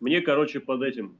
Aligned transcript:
Мне, 0.00 0.22
короче, 0.22 0.60
под 0.60 0.82
этим, 0.82 1.16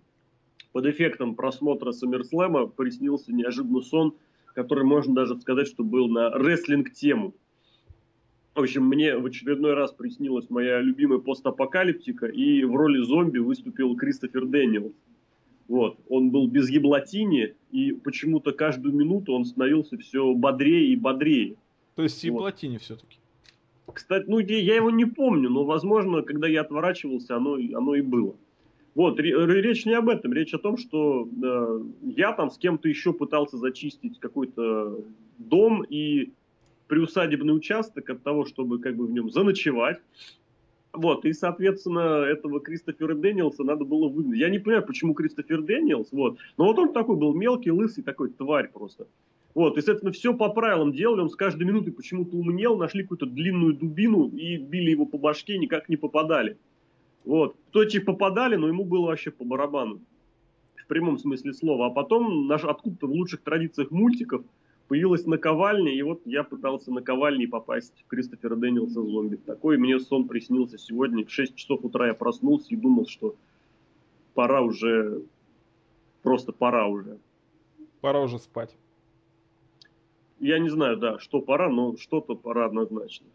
под 0.73 0.87
эффектом 0.87 1.35
просмотра 1.35 1.93
Саммерслэма 1.93 2.67
приснился 2.67 3.33
неожиданный 3.33 3.83
сон, 3.83 4.15
который 4.55 4.85
можно 4.85 5.15
даже 5.15 5.39
сказать, 5.39 5.69
что 5.69 5.85
был 5.85 6.09
на 6.09 6.31
рестлинг-тему. 6.31 7.35
В 8.55 8.61
общем, 8.61 8.85
мне 8.85 9.17
в 9.17 9.27
очередной 9.27 9.75
раз 9.75 9.93
приснилась 9.93 10.51
моя 10.51 10.81
любимая 10.81 11.19
постапокалиптика, 11.19 12.27
и 12.27 12.65
в 12.65 12.75
роли 12.75 13.03
зомби 13.03 13.39
выступил 13.39 13.95
Кристофер 13.97 14.47
Дэниелс. 14.47 14.93
Вот. 15.69 15.99
Он 16.09 16.31
был 16.31 16.49
без 16.49 16.69
еблатини, 16.69 17.55
и 17.71 17.93
почему-то 17.93 18.53
каждую 18.53 18.95
минуту 18.95 19.35
он 19.35 19.45
становился 19.45 19.97
все 19.99 20.35
бодрее 20.35 20.89
и 20.89 20.97
бодрее. 20.97 21.55
То 21.95 22.03
есть 22.03 22.25
еблатини 22.25 22.75
вот. 22.75 22.83
все-таки? 22.83 23.19
Кстати, 23.93 24.25
ну 24.27 24.39
я 24.39 24.77
его 24.77 24.91
не 24.91 25.05
помню, 25.05 25.49
но, 25.49 25.65
возможно, 25.65 26.23
когда 26.23 26.49
я 26.49 26.63
отворачивался, 26.63 27.37
оно, 27.37 27.55
оно 27.55 27.95
и 27.95 28.01
было. 28.01 28.35
Вот, 28.95 29.21
речь 29.21 29.87
не 29.87 29.95
об 29.95 30.09
этом, 30.09 30.33
речь 30.33 30.53
о 30.53 30.59
том, 30.59 30.77
что 30.77 31.29
э, 31.43 31.81
я 32.03 32.33
там 32.33 32.51
с 32.51 32.59
кем-то 32.59 32.89
еще 32.89 33.13
пытался 33.13 33.57
зачистить 33.57 34.19
какой-то 34.19 35.05
дом 35.39 35.85
и 35.89 36.33
приусадебный 36.89 37.55
участок 37.55 38.11
от 38.11 38.23
того, 38.23 38.45
чтобы 38.45 38.81
как 38.81 38.97
бы 38.97 39.07
в 39.07 39.13
нем 39.13 39.31
заночевать. 39.31 40.01
Вот, 40.93 41.25
и, 41.25 41.33
соответственно, 41.33 42.25
этого 42.25 42.59
Кристофера 42.59 43.15
Дэниелса 43.15 43.63
надо 43.63 43.85
было 43.85 44.09
выгнать. 44.09 44.41
Я 44.41 44.49
не 44.49 44.59
понимаю, 44.59 44.85
почему 44.85 45.15
Кристофер 45.15 45.63
Дэниелс, 45.63 46.09
вот. 46.11 46.39
Но 46.59 46.65
вот 46.65 46.79
он 46.81 46.93
такой 46.93 47.17
был 47.17 47.33
мелкий, 47.33 47.71
лысый, 47.71 48.03
такой 48.03 48.31
тварь 48.31 48.73
просто. 48.73 49.07
Вот, 49.55 49.79
и, 49.79 49.81
соответственно, 49.81 50.13
все 50.13 50.35
по 50.35 50.49
правилам 50.49 50.93
делали, 50.93 51.21
он 51.21 51.31
с 51.31 51.37
каждой 51.37 51.65
минутой 51.65 51.93
почему-то 51.93 52.37
умнел, 52.37 52.77
нашли 52.77 53.03
какую-то 53.03 53.27
длинную 53.27 53.75
дубину 53.75 54.29
и 54.29 54.57
били 54.57 54.91
его 54.91 55.07
по 55.07 55.19
башке, 55.19 55.59
никак 55.59 55.89
не 55.89 55.97
попадали. 55.97 56.57
Вот, 57.25 57.57
кто 57.69 57.85
типа 57.85 58.13
попадали, 58.13 58.57
но 58.57 58.69
ему 58.69 58.85
было 58.85 59.07
вообще 59.07 59.31
по 59.31 59.45
барабану. 59.45 60.01
В 60.77 60.87
прямом 60.87 61.19
смысле 61.19 61.53
слова. 61.53 61.87
А 61.87 61.91
потом, 61.91 62.47
наш, 62.47 62.65
откуда-то 62.65 63.07
в 63.07 63.13
лучших 63.13 63.43
традициях 63.43 63.91
мультиков, 63.91 64.43
появилась 64.89 65.25
наковальня, 65.25 65.95
и 65.95 66.03
вот 66.03 66.21
я 66.25 66.43
пытался 66.43 66.93
наковальней 66.93 67.47
попасть 67.47 67.95
в 68.05 68.09
Кристофера 68.09 68.57
Дэниелса 68.57 69.03
зомби. 69.03 69.37
Такой 69.37 69.79
мне 69.79 70.01
сон 70.01 70.27
приснился 70.27 70.79
сегодня. 70.79 71.25
В 71.25 71.31
6 71.31 71.55
часов 71.55 71.85
утра 71.85 72.09
я 72.09 72.15
проснулся 72.15 72.67
и 72.71 72.77
думал, 72.77 73.07
что 73.07 73.37
пора 74.35 74.63
уже, 74.63 75.23
просто 76.23 76.51
пора 76.53 76.89
уже. 76.89 77.19
Пора 78.01 78.21
уже 78.21 78.39
спать. 78.39 78.75
Я 80.41 80.59
не 80.59 80.71
знаю, 80.71 80.97
да, 80.97 81.19
что 81.19 81.41
пора, 81.41 81.69
но 81.69 81.97
что-то 81.97 82.35
пора 82.35 82.65
однозначно. 82.65 83.27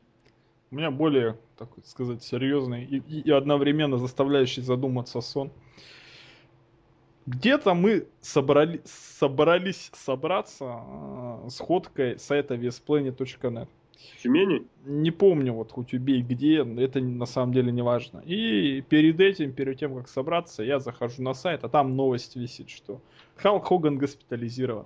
У 0.72 0.76
меня 0.76 0.92
более, 0.92 1.38
так 1.58 1.70
сказать, 1.86 2.24
серьезный 2.24 2.84
и, 2.86 2.98
и 2.98 3.32
одновременно 3.32 3.98
заставляющий 3.98 4.62
задуматься 4.62 5.22
сон. 5.22 5.52
Где-то 7.26 7.74
мы 7.74 8.08
собрали, 8.22 8.82
собрались 8.86 9.90
собраться 9.94 10.84
э, 11.46 11.50
с 11.50 11.60
ходкой 11.60 12.20
сайта. 12.20 12.56
В 14.18 14.22
Тюмени? 14.22 14.68
Не 14.86 15.12
помню, 15.12 15.54
вот 15.54 15.72
хоть 15.72 15.94
убей 15.94 16.22
где, 16.22 16.58
это 16.60 17.00
на 17.00 17.26
самом 17.26 17.54
деле 17.54 17.72
не 17.72 17.82
важно. 17.82 18.20
И 18.20 18.82
перед 18.82 19.20
этим, 19.20 19.54
перед 19.54 19.80
тем, 19.80 19.96
как 19.96 20.08
собраться, 20.08 20.62
я 20.62 20.80
захожу 20.80 21.24
на 21.24 21.34
сайт, 21.34 21.64
а 21.64 21.70
там 21.70 21.96
новость 21.96 22.36
висит, 22.36 22.70
что 22.70 23.02
Халк 23.38 23.66
Хоган 23.66 23.98
госпитализирован. 23.98 24.86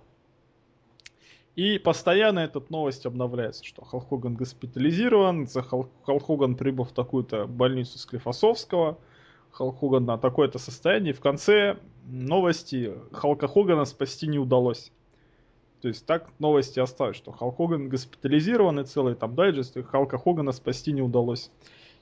И 1.60 1.78
постоянно 1.78 2.40
эта 2.40 2.64
новость 2.70 3.06
обновляется, 3.06 3.66
что 3.66 3.84
Халк 3.84 4.08
Хоган 4.08 4.36
госпитализирован, 4.36 5.46
за 5.46 5.62
Халк, 5.62 5.90
прибыл 6.58 6.86
в 6.86 6.94
такую-то 6.94 7.48
больницу 7.48 8.00
Склифосовского, 8.00 8.98
Халк 9.52 9.78
Хоган 9.82 10.06
на 10.06 10.18
такое-то 10.18 10.58
состояние. 10.58 11.12
И 11.12 11.14
в 11.14 11.20
конце 11.20 11.78
новости 12.06 12.94
Халка 13.12 13.50
Хогана 13.50 13.84
спасти 13.84 14.28
не 14.28 14.40
удалось. 14.40 14.94
То 15.82 15.90
есть 15.90 16.06
так 16.06 16.30
новости 16.40 16.80
остались, 16.80 17.18
что 17.18 17.34
Халк 17.34 17.58
Хоган 17.58 17.90
госпитализирован 17.90 18.80
и 18.80 18.86
целый 18.86 19.16
там 19.16 19.36
дайджест, 19.36 19.76
и 19.76 19.82
Халка 19.82 20.18
Хогана 20.18 20.54
спасти 20.54 20.94
не 20.94 21.02
удалось. 21.02 21.52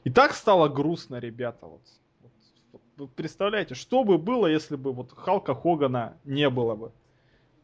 И 0.03 0.11
так 0.11 0.33
стало 0.33 0.67
грустно, 0.67 1.15
ребята. 1.15 1.65
Вот. 1.65 1.81
Вот, 2.21 2.81
вот, 2.97 3.11
представляете, 3.15 3.73
что 3.73 4.03
бы 4.03 4.19
было, 4.19 4.45
если 4.45 4.75
бы 4.75 4.93
вот 4.93 5.13
Халка 5.13 5.55
Хогана 5.55 6.15
не 6.25 6.47
было 6.47 6.75
бы? 6.75 6.91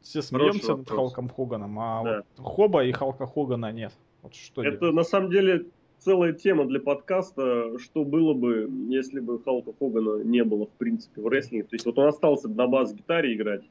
Все 0.04 0.22
смеемся 0.22 0.76
над 0.76 0.90
Халком 0.90 1.30
Хоганом, 1.30 1.80
а 1.80 2.04
да. 2.04 2.24
вот 2.38 2.46
Хоба 2.46 2.84
и 2.86 2.92
Халка 2.92 3.26
Хогана 3.26 3.72
нет. 3.72 3.94
Вот 4.22 4.36
что 4.36 4.62
Это 4.62 4.78
делать? 4.78 4.96
на 4.96 5.04
самом 5.04 5.32
деле 5.32 5.66
целая 6.00 6.34
тема 6.34 6.66
для 6.66 6.82
подкаста, 6.82 7.80
что 7.80 8.04
было 8.04 8.34
бы, 8.34 8.70
если 8.90 9.22
бы 9.22 9.42
Халка 9.42 9.72
Хогана 9.80 10.24
не 10.24 10.44
было, 10.44 10.66
в 10.66 10.72
принципе, 10.72 11.22
в 11.22 11.28
рестлинге. 11.28 11.68
То 11.68 11.76
есть 11.76 11.86
вот 11.86 11.98
он 11.98 12.08
остался 12.08 12.50
на 12.50 12.68
бас-гитаре 12.68 13.34
играть. 13.34 13.64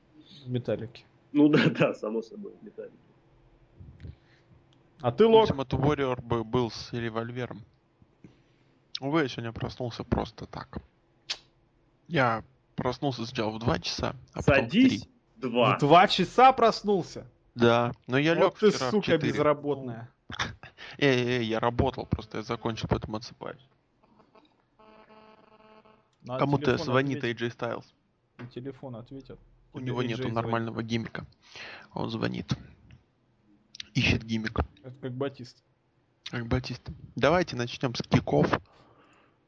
В 0.46 0.50
металлике. 0.50 1.04
Ну 1.32 1.48
да, 1.48 1.60
да, 1.78 1.94
само 1.94 2.22
собой, 2.22 2.52
в 2.60 2.64
металлике. 2.64 2.96
А 5.02 5.12
ты, 5.12 5.26
Лок? 5.26 5.50
Ultimate 5.50 5.68
Warrior 5.68 6.22
бы 6.22 6.44
был 6.44 6.70
с 6.70 6.92
револьвером. 6.92 7.62
Увы, 9.00 9.22
я 9.22 9.28
сегодня 9.28 9.52
проснулся 9.52 10.04
просто 10.04 10.46
так. 10.46 10.78
Я 12.08 12.44
проснулся 12.76 13.26
сначала 13.26 13.50
в 13.50 13.58
2 13.58 13.78
часа, 13.80 14.14
а 14.32 14.42
Садись, 14.42 15.00
потом 15.00 15.08
в 15.08 15.11
2. 15.42 15.76
В 15.76 15.78
2 15.78 16.08
часа 16.08 16.52
проснулся? 16.52 17.26
Да, 17.54 17.92
но 18.06 18.16
я 18.16 18.34
вот 18.34 18.40
лег 18.40 18.58
ты, 18.58 18.70
вчера 18.70 18.90
сука, 18.90 19.02
в 19.02 19.06
4. 19.06 19.32
безработная. 19.32 20.08
Эй, 20.98 21.24
эй, 21.24 21.44
я 21.44 21.60
работал, 21.60 22.06
просто 22.06 22.38
я 22.38 22.42
закончил, 22.42 22.88
поэтому 22.88 23.16
отсыпаюсь. 23.16 23.68
Ну, 26.22 26.34
а 26.34 26.38
Кому-то 26.38 26.76
звонит 26.78 27.24
AJ 27.24 27.56
Styles. 27.56 27.84
На 28.38 28.46
телефон 28.46 28.96
ответят. 28.96 29.38
У 29.72 29.78
Тебе 29.78 29.88
него 29.88 30.02
нету 30.02 30.28
нормального 30.28 30.82
гиммика. 30.82 31.26
Он 31.92 32.10
звонит. 32.10 32.52
Ищет 33.94 34.22
гиммик. 34.24 34.60
Это 34.82 34.94
как 35.00 35.12
Батист. 35.12 35.62
Как 36.24 36.46
Батист. 36.46 36.88
Давайте 37.16 37.56
начнем 37.56 37.94
с 37.94 38.02
киков. 38.02 38.46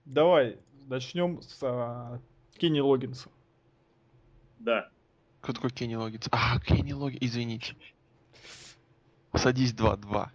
Давай, 0.04 0.58
начнем 0.86 1.40
с 1.42 1.58
а, 1.62 2.20
Кенни 2.56 2.80
Логинса. 2.80 3.28
Да. 4.58 4.90
Кто 5.44 5.52
такой 5.52 5.68
Кенни 5.72 5.94
Логинс? 5.94 6.24
А, 6.30 6.58
Кенни 6.58 6.94
Логинс, 6.94 7.18
извините. 7.20 7.76
Садись 9.34 9.74
2-2. 9.74 10.28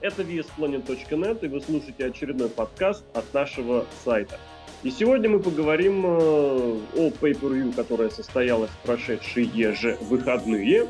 Это 0.00 0.22
VSPlanet.net, 0.22 1.44
и 1.44 1.48
вы 1.48 1.60
слушаете 1.60 2.06
очередной 2.06 2.48
подкаст 2.48 3.04
от 3.14 3.32
нашего 3.32 3.86
сайта. 4.04 4.40
И 4.82 4.90
сегодня 4.90 5.30
мы 5.30 5.38
поговорим 5.38 6.04
э, 6.04 6.08
о 6.08 7.10
Pay-Per-View, 7.20 7.72
которая 7.74 8.10
состоялась 8.10 8.70
в 8.70 8.78
прошедшие 8.78 9.72
же 9.72 9.96
выходные. 10.00 10.88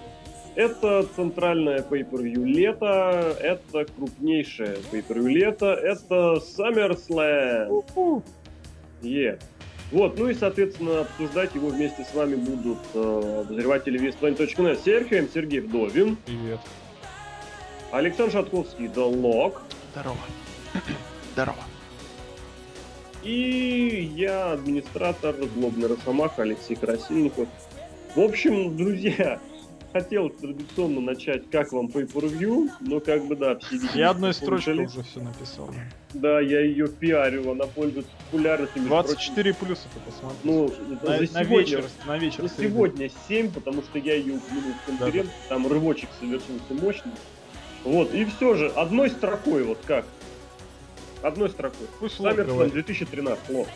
Это 0.56 1.06
центральное 1.14 1.82
Pay-Per-View 1.82 2.42
лето, 2.46 3.36
это 3.40 3.84
крупнейшее 3.84 4.78
Pay-Per-View 4.90 5.28
лето, 5.28 5.66
это 5.66 6.40
SummerSlam. 6.40 7.84
Yeah. 9.02 9.38
Вот, 9.92 10.18
ну 10.18 10.30
и, 10.30 10.34
соответственно, 10.34 11.02
обсуждать 11.02 11.54
его 11.54 11.68
вместе 11.68 12.04
с 12.04 12.14
вами 12.14 12.36
будут 12.36 12.78
э, 12.94 13.40
обозреватели 13.44 14.00
VSPlanet.net 14.00 14.82
Серхием, 14.82 15.28
Сергей 15.32 15.60
Вдовин. 15.60 16.16
Привет. 16.24 16.60
Александр 17.92 18.32
Шатковский, 18.32 18.86
The 18.86 19.12
Lock. 19.14 19.58
Здорово. 19.92 20.16
Здорово. 21.34 21.64
И 23.22 24.10
я, 24.16 24.52
администратор 24.52 25.34
Злобный 25.54 25.88
Росомаха 25.88 26.42
Алексей 26.42 26.76
Красильников. 26.76 27.46
В 28.14 28.20
общем, 28.20 28.74
друзья, 28.76 29.38
хотел 30.00 30.28
традиционно 30.28 31.00
начать, 31.00 31.48
как 31.50 31.72
вам 31.72 31.86
pay 31.86 32.10
per 32.10 32.24
view, 32.24 32.68
но 32.80 33.00
как 33.00 33.26
бы 33.26 33.34
да, 33.34 33.58
все 33.58 33.76
видели. 33.76 33.98
Я 33.98 34.10
одной 34.10 34.34
строчкой 34.34 34.84
уже 34.84 35.02
все 35.02 35.20
написал. 35.20 35.70
Да, 36.12 36.40
я 36.40 36.60
ее 36.60 36.88
пиарю, 36.88 37.50
она 37.50 37.66
пользуется 37.66 38.10
популярностью. 38.30 38.82
24 38.82 39.54
плюса 39.54 39.82
ты 39.94 40.00
посмотри. 40.00 40.38
Ну, 40.44 40.72
на, 41.02 41.18
за 41.18 41.26
сегодня, 41.26 41.58
вечер, 41.58 41.84
на 42.06 42.18
вечер. 42.18 42.42
За 42.42 42.62
сегодня 42.62 43.10
7, 43.28 43.50
потому 43.50 43.82
что 43.82 43.98
я 43.98 44.14
ее 44.14 44.34
упомянул 44.34 44.72
в 44.72 44.86
конференции, 44.86 45.32
да, 45.32 45.48
да. 45.48 45.48
там 45.48 45.66
рывочек 45.66 46.10
совершился 46.20 46.74
мощный. 46.82 47.12
Вот, 47.84 48.12
и 48.12 48.24
все 48.24 48.54
же, 48.54 48.68
одной 48.68 49.10
строкой, 49.10 49.62
вот 49.62 49.78
как? 49.86 50.04
Одной 51.22 51.48
строкой. 51.50 51.86
SummerSlam 52.00 52.70
2013, 52.70 53.48
лох. 53.50 53.68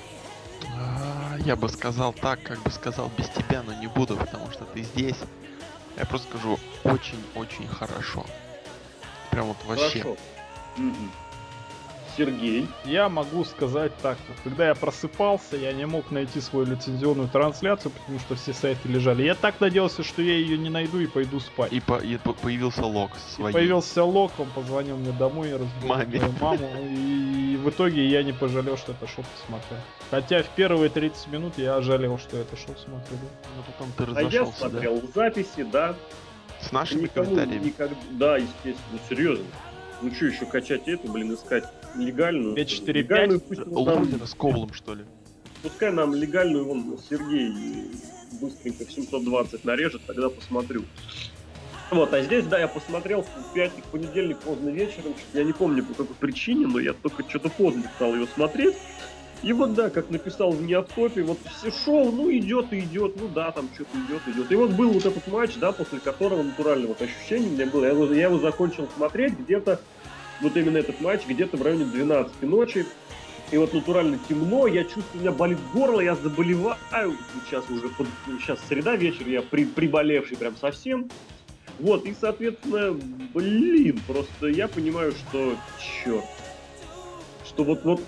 Я 1.44 1.56
бы 1.56 1.68
сказал 1.68 2.12
так, 2.12 2.42
как 2.42 2.62
бы 2.62 2.70
сказал 2.70 3.10
без 3.16 3.28
тебя, 3.30 3.62
но 3.62 3.72
не 3.80 3.86
буду, 3.86 4.16
потому 4.16 4.50
что 4.50 4.64
ты 4.64 4.82
здесь. 4.82 5.16
Я 6.00 6.06
просто 6.06 6.28
скажу 6.28 6.58
очень-очень 6.82 7.68
хорошо. 7.68 8.24
Прям 9.30 9.48
вот 9.48 9.58
вообще. 9.66 10.00
Хорошо. 10.00 10.16
Сергей. 12.16 12.68
Я 12.84 13.08
могу 13.08 13.44
сказать 13.44 13.92
так, 14.02 14.18
когда 14.44 14.68
я 14.68 14.74
просыпался, 14.74 15.56
я 15.56 15.72
не 15.72 15.86
мог 15.86 16.10
найти 16.10 16.40
свою 16.40 16.66
лицензионную 16.66 17.28
трансляцию, 17.28 17.92
потому 17.92 18.18
что 18.18 18.34
все 18.34 18.52
сайты 18.52 18.88
лежали. 18.88 19.22
Я 19.22 19.34
так 19.34 19.60
надеялся, 19.60 20.02
что 20.02 20.22
я 20.22 20.34
ее 20.34 20.58
не 20.58 20.68
найду 20.70 20.98
и 21.00 21.06
пойду 21.06 21.40
спать. 21.40 21.72
И, 21.72 21.80
по- 21.80 21.98
и 21.98 22.16
по- 22.18 22.32
появился 22.32 22.84
лог 22.86 23.10
И 23.16 23.34
своей. 23.34 23.52
появился 23.54 24.04
Лок, 24.04 24.32
он 24.38 24.48
позвонил 24.50 24.96
мне 24.96 25.12
домой, 25.12 25.48
я 25.50 25.58
разбудил 25.58 25.88
Маме. 25.88 26.18
мою 26.20 26.32
маму, 26.40 26.68
и 26.90 27.56
в 27.62 27.68
итоге 27.70 28.06
я 28.06 28.22
не 28.22 28.32
пожалел, 28.32 28.76
что 28.76 28.92
это 28.92 29.06
шоу 29.06 29.24
посмотрел. 29.36 29.80
Хотя 30.10 30.42
в 30.42 30.48
первые 30.48 30.88
30 30.90 31.28
минут 31.28 31.54
я 31.58 31.80
жалел, 31.82 32.18
что 32.18 32.36
это 32.36 32.56
шоу 32.56 32.74
смотрел. 32.76 33.18
Ну, 33.56 33.62
потом 33.66 33.88
ты 33.96 34.04
А 34.04 34.20
я 34.22 34.26
разошелся, 34.26 34.62
да? 34.64 34.68
смотрел 34.70 35.02
записи, 35.14 35.62
да. 35.70 35.94
С 36.60 36.72
нашими 36.72 37.02
Никому 37.02 37.26
комментариями. 37.26 37.64
никогда... 37.66 37.96
Да, 38.10 38.36
естественно, 38.36 38.74
ну, 38.92 38.98
серьезно. 39.08 39.44
Ну 40.02 40.12
что 40.14 40.26
еще 40.26 40.46
качать 40.46 40.88
эту, 40.88 41.10
блин, 41.12 41.34
искать 41.34 41.64
легальную? 41.96 42.54
5-4-5? 42.54 42.92
Легальную 42.92 43.40
пусть 43.40 43.60
вот 43.64 43.86
нам- 43.86 44.02
Лузера 44.02 44.26
с 44.26 44.34
Ковлом, 44.34 44.72
что 44.72 44.94
ли? 44.94 45.04
Пускай 45.62 45.92
нам 45.92 46.14
легальную 46.14 46.64
вон 46.64 46.98
Сергей 47.08 47.90
быстренько 48.40 48.84
в 48.86 48.92
720 48.92 49.64
нарежет, 49.64 50.02
тогда 50.06 50.30
посмотрю. 50.30 50.84
Вот, 51.90 52.14
а 52.14 52.22
здесь, 52.22 52.46
да, 52.46 52.58
я 52.58 52.68
посмотрел 52.68 53.22
в 53.22 53.52
пятник, 53.52 53.84
понедельник 53.84 54.38
поздно 54.38 54.68
вечером, 54.68 55.14
я 55.34 55.42
не 55.42 55.52
помню 55.52 55.84
по 55.84 55.92
какой 55.94 56.14
причине, 56.14 56.66
но 56.66 56.78
я 56.78 56.92
только 56.92 57.28
что-то 57.28 57.48
поздно 57.48 57.82
стал 57.96 58.14
ее 58.14 58.28
смотреть. 58.28 58.76
И 59.42 59.52
вот, 59.52 59.74
да, 59.74 59.88
как 59.88 60.10
написал 60.10 60.52
в 60.52 60.62
неоткопе, 60.62 61.22
вот 61.22 61.38
все 61.56 61.70
шоу, 61.72 62.12
ну, 62.12 62.30
идет 62.30 62.72
и 62.72 62.80
идет, 62.80 63.16
ну, 63.18 63.26
да, 63.26 63.50
там 63.50 63.70
что-то 63.74 63.96
идет, 64.06 64.20
идет. 64.28 64.52
И 64.52 64.54
вот 64.54 64.70
был 64.72 64.90
вот 64.90 65.06
этот 65.06 65.26
матч, 65.28 65.56
да, 65.56 65.72
после 65.72 65.98
которого 65.98 66.42
натурально 66.42 66.88
вот 66.88 67.00
ощущение 67.00 67.48
у 67.48 67.52
меня 67.52 67.66
было, 67.66 67.84
я 67.86 67.90
его, 67.90 68.04
я 68.12 68.24
его 68.24 68.38
закончил 68.38 68.86
смотреть 68.96 69.38
где-то, 69.38 69.80
вот 70.40 70.56
именно 70.56 70.78
этот 70.78 71.00
матч, 71.00 71.22
где-то 71.26 71.56
в 71.56 71.62
районе 71.62 71.84
12 71.84 72.42
ночи, 72.42 72.86
и 73.50 73.56
вот 73.58 73.74
натурально 73.74 74.18
темно, 74.28 74.66
я 74.66 74.84
чувствую, 74.84 75.06
у 75.14 75.18
меня 75.18 75.32
болит 75.32 75.58
горло, 75.74 76.00
я 76.00 76.14
заболеваю. 76.14 77.16
Сейчас 77.44 77.68
уже 77.68 77.88
под- 77.88 78.06
сейчас 78.40 78.60
среда 78.68 78.96
вечер, 78.96 79.26
я 79.28 79.42
при, 79.42 79.64
приболевший 79.64 80.36
прям 80.36 80.56
совсем. 80.56 81.10
Вот, 81.80 82.04
и, 82.04 82.14
соответственно, 82.18 82.96
блин, 83.34 84.00
просто 84.06 84.48
я 84.48 84.68
понимаю, 84.68 85.12
что 85.12 85.56
черт. 86.04 86.24
Что 87.44 87.64
вот, 87.64 87.84
вот 87.84 88.00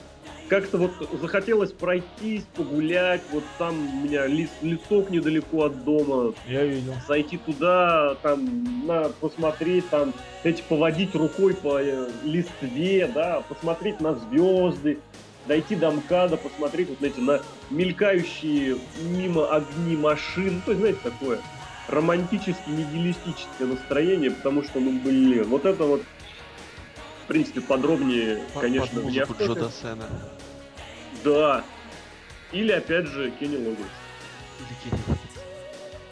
как-то 0.48 0.78
вот 0.78 0.92
захотелось 1.20 1.72
пройтись, 1.72 2.44
погулять, 2.54 3.22
вот 3.32 3.44
там 3.58 3.74
у 3.74 4.06
меня 4.06 4.26
лес, 4.26 4.50
лесок 4.60 5.10
недалеко 5.10 5.64
от 5.64 5.84
дома, 5.84 6.34
Я 6.46 6.64
видел. 6.64 6.94
зайти 7.08 7.38
туда, 7.38 8.16
там, 8.22 8.86
на, 8.86 9.08
посмотреть, 9.20 9.88
там, 9.88 10.12
эти, 10.44 10.62
поводить 10.68 11.14
рукой 11.14 11.54
по 11.54 11.80
э, 11.80 12.08
листве, 12.24 13.10
да, 13.14 13.42
посмотреть 13.48 14.00
на 14.00 14.14
звезды, 14.14 14.98
дойти 15.46 15.74
до 15.74 15.90
МКАДа, 15.90 16.36
посмотреть 16.36 16.90
вот 16.90 17.00
на 17.00 17.06
эти, 17.06 17.20
на 17.20 17.40
мелькающие 17.70 18.76
мимо 19.02 19.46
огни 19.46 19.96
машин, 19.96 20.62
то 20.64 20.72
есть, 20.72 20.80
знаете, 20.80 20.98
такое 21.02 21.38
романтически 21.88 22.68
нигилистическое 22.68 23.66
настроение, 23.66 24.30
потому 24.30 24.62
что, 24.62 24.80
ну, 24.80 24.98
блин, 25.00 25.44
вот 25.44 25.64
это 25.64 25.84
вот, 25.84 26.02
принципе, 27.32 27.62
подробнее, 27.62 28.42
По- 28.52 28.60
конечно, 28.60 29.00
Под 29.00 29.04
музыку. 29.04 29.34
Джо 29.40 29.54
Дассена. 29.54 30.04
Да. 31.24 31.64
Или, 32.52 32.72
опять 32.72 33.06
же, 33.06 33.30
Кенни 33.40 33.56
Логинс. 33.56 33.88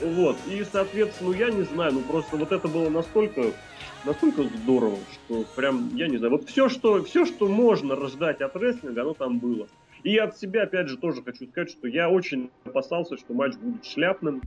Вот, 0.00 0.38
и, 0.48 0.64
соответственно, 0.64 1.34
я 1.34 1.50
не 1.50 1.62
знаю, 1.62 1.92
ну, 1.92 2.00
просто 2.00 2.38
вот 2.38 2.50
это 2.52 2.66
было 2.68 2.88
настолько, 2.88 3.52
настолько 4.06 4.44
здорово, 4.44 4.96
что 5.12 5.44
прям, 5.56 5.94
я 5.94 6.08
не 6.08 6.16
знаю, 6.16 6.32
вот 6.32 6.48
все, 6.48 6.70
что, 6.70 7.04
все, 7.04 7.26
что 7.26 7.48
можно 7.48 7.96
рождать 7.96 8.40
от 8.40 8.56
рестлинга, 8.56 9.02
оно 9.02 9.12
там 9.12 9.38
было. 9.38 9.68
И 10.02 10.16
от 10.16 10.38
себя, 10.38 10.62
опять 10.62 10.88
же, 10.88 10.96
тоже 10.96 11.22
хочу 11.22 11.46
сказать, 11.48 11.70
что 11.70 11.86
я 11.86 12.08
очень 12.08 12.48
опасался, 12.64 13.18
что 13.18 13.34
матч 13.34 13.56
будет 13.56 13.84
шляпным. 13.84 14.40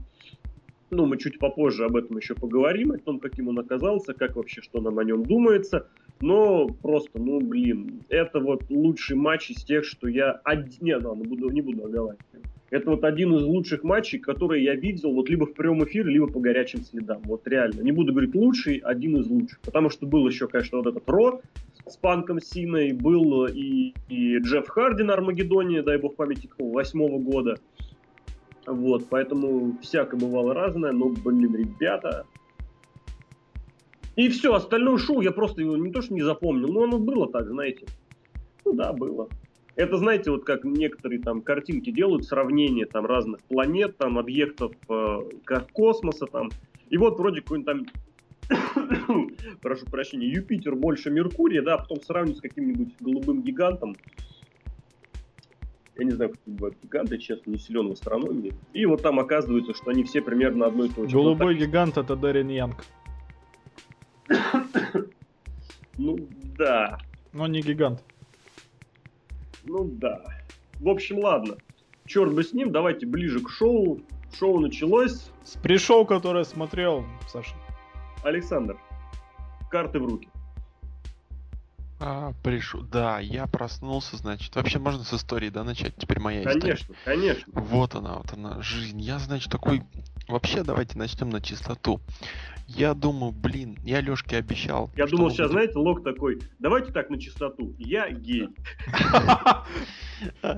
Ну, 0.90 1.06
мы 1.06 1.18
чуть 1.18 1.38
попозже 1.38 1.84
об 1.84 1.94
этом 1.94 2.16
еще 2.16 2.34
поговорим, 2.34 2.90
о 2.90 2.98
том, 2.98 3.20
каким 3.20 3.46
он 3.46 3.60
оказался, 3.60 4.12
как 4.12 4.34
вообще, 4.34 4.60
что 4.60 4.80
нам 4.80 4.98
о 4.98 5.04
нем 5.04 5.22
думается. 5.24 5.86
Но 6.20 6.68
просто, 6.68 7.18
ну, 7.18 7.40
блин, 7.40 8.02
это 8.08 8.40
вот 8.40 8.62
лучший 8.70 9.16
матч 9.16 9.50
из 9.50 9.64
тех, 9.64 9.84
что 9.84 10.08
я... 10.08 10.40
Од... 10.44 10.80
Не, 10.80 10.96
ладно, 10.96 11.24
буду, 11.24 11.50
не 11.50 11.60
буду 11.60 11.84
оговаривать. 11.84 12.20
Это 12.70 12.90
вот 12.90 13.04
один 13.04 13.34
из 13.36 13.42
лучших 13.42 13.84
матчей, 13.84 14.18
которые 14.18 14.64
я 14.64 14.74
видел 14.74 15.12
вот 15.12 15.28
либо 15.28 15.46
в 15.46 15.54
прямом 15.54 15.84
эфире, 15.84 16.10
либо 16.10 16.26
по 16.26 16.40
горячим 16.40 16.80
следам. 16.82 17.20
Вот 17.24 17.46
реально. 17.46 17.82
Не 17.82 17.92
буду 17.92 18.12
говорить 18.12 18.34
лучший, 18.34 18.78
один 18.78 19.16
из 19.18 19.28
лучших. 19.28 19.60
Потому 19.60 19.90
что 19.90 20.06
был 20.06 20.26
еще, 20.26 20.48
конечно, 20.48 20.78
вот 20.78 20.86
этот 20.86 21.08
Ро 21.08 21.40
с 21.86 21.96
Панком 21.96 22.40
Синой, 22.40 22.92
был 22.92 23.46
и, 23.46 23.92
и 24.08 24.38
Джефф 24.38 24.66
Харди 24.66 25.02
на 25.02 25.12
Армагеддоне, 25.12 25.82
дай 25.82 25.98
бог 25.98 26.16
памяти, 26.16 26.48
восьмого 26.58 27.18
года. 27.18 27.58
Вот, 28.66 29.06
поэтому 29.10 29.76
всякое 29.82 30.18
бывало 30.18 30.54
разное, 30.54 30.92
но, 30.92 31.10
блин, 31.10 31.54
ребята... 31.54 32.26
И 34.16 34.28
все, 34.28 34.54
остальное 34.54 34.96
шоу 34.98 35.20
я 35.20 35.32
просто 35.32 35.62
его 35.62 35.76
не 35.76 35.90
то 35.90 36.02
что 36.02 36.14
не 36.14 36.22
запомнил, 36.22 36.68
но 36.68 36.84
оно 36.84 36.98
было 36.98 37.30
так, 37.30 37.48
знаете. 37.48 37.86
Ну 38.64 38.72
да, 38.72 38.92
было. 38.92 39.28
Это, 39.76 39.96
знаете, 39.98 40.30
вот 40.30 40.44
как 40.44 40.64
некоторые 40.64 41.20
там 41.20 41.42
картинки 41.42 41.90
делают, 41.90 42.24
сравнение 42.24 42.86
там 42.86 43.06
разных 43.06 43.42
планет, 43.42 43.96
там 43.96 44.18
объектов 44.18 44.72
э, 44.88 45.18
ко- 45.44 45.66
космоса 45.72 46.26
там. 46.26 46.50
И 46.90 46.96
вот 46.96 47.18
вроде 47.18 47.40
какой-нибудь 47.40 47.88
там, 48.48 49.30
прошу 49.62 49.86
прощения, 49.86 50.28
Юпитер 50.28 50.76
больше 50.76 51.10
Меркурия, 51.10 51.62
да, 51.62 51.74
а 51.74 51.78
потом 51.78 52.00
сравнивать 52.00 52.38
с 52.38 52.40
каким-нибудь 52.40 52.94
голубым 53.00 53.42
гигантом. 53.42 53.96
Я 55.96 56.04
не 56.04 56.10
знаю, 56.12 56.30
как 56.30 56.40
бывают 56.46 56.76
гиганты, 56.82 57.18
честно, 57.18 57.50
не 57.50 57.58
силен 57.58 57.88
в 57.88 57.92
астрономии. 57.92 58.52
И 58.72 58.86
вот 58.86 59.02
там 59.02 59.18
оказывается, 59.18 59.74
что 59.74 59.90
они 59.90 60.04
все 60.04 60.22
примерно 60.22 60.66
одной. 60.66 60.88
Вот 60.96 61.10
Голубой 61.10 61.56
гигант 61.56 61.96
это 61.98 62.14
Дарин 62.14 62.48
Янг. 62.48 62.84
Ну 65.98 66.16
да, 66.56 66.98
Но 67.32 67.46
не 67.46 67.60
гигант. 67.60 68.02
Ну 69.64 69.84
да. 69.84 70.22
В 70.80 70.88
общем, 70.88 71.18
ладно. 71.18 71.56
Черт 72.06 72.32
бы 72.32 72.42
с 72.42 72.52
ним, 72.52 72.70
давайте 72.70 73.06
ближе 73.06 73.40
к 73.40 73.48
шоу. 73.48 74.00
Шоу 74.38 74.60
началось. 74.60 75.30
С 75.42 75.56
пришел, 75.62 76.04
который 76.04 76.38
я 76.38 76.44
смотрел, 76.44 77.04
Саша. 77.28 77.54
Александр, 78.22 78.76
карты 79.70 80.00
в 80.00 80.06
руки. 80.06 80.28
А, 82.00 82.32
пришел. 82.42 82.82
Да, 82.82 83.20
я 83.20 83.46
проснулся, 83.46 84.16
значит. 84.16 84.54
Вообще 84.56 84.78
можно 84.78 85.04
с 85.04 85.12
истории, 85.12 85.48
да, 85.48 85.64
начать? 85.64 85.94
Теперь 85.96 86.18
моя 86.20 86.40
история. 86.40 86.60
Конечно, 86.60 86.94
конечно. 87.04 87.52
Вот 87.54 87.94
она, 87.94 88.14
вот 88.16 88.32
она, 88.32 88.60
жизнь. 88.62 89.00
Я, 89.00 89.18
значит, 89.18 89.50
такой... 89.50 89.82
Вообще, 90.28 90.62
давайте 90.64 90.98
начнем 90.98 91.30
на 91.30 91.40
чистоту. 91.40 92.00
Я 92.66 92.94
думаю, 92.94 93.30
блин, 93.32 93.78
я 93.84 94.00
Лешке 94.00 94.38
обещал. 94.38 94.90
Я 94.96 95.06
думал, 95.06 95.30
сейчас, 95.30 95.48
будем- 95.48 95.52
знаете, 95.52 95.78
лог 95.78 96.02
такой, 96.02 96.40
давайте 96.58 96.92
так 96.92 97.10
на 97.10 97.20
чистоту. 97.20 97.74
Я 97.78 98.10
гей. 98.10 98.48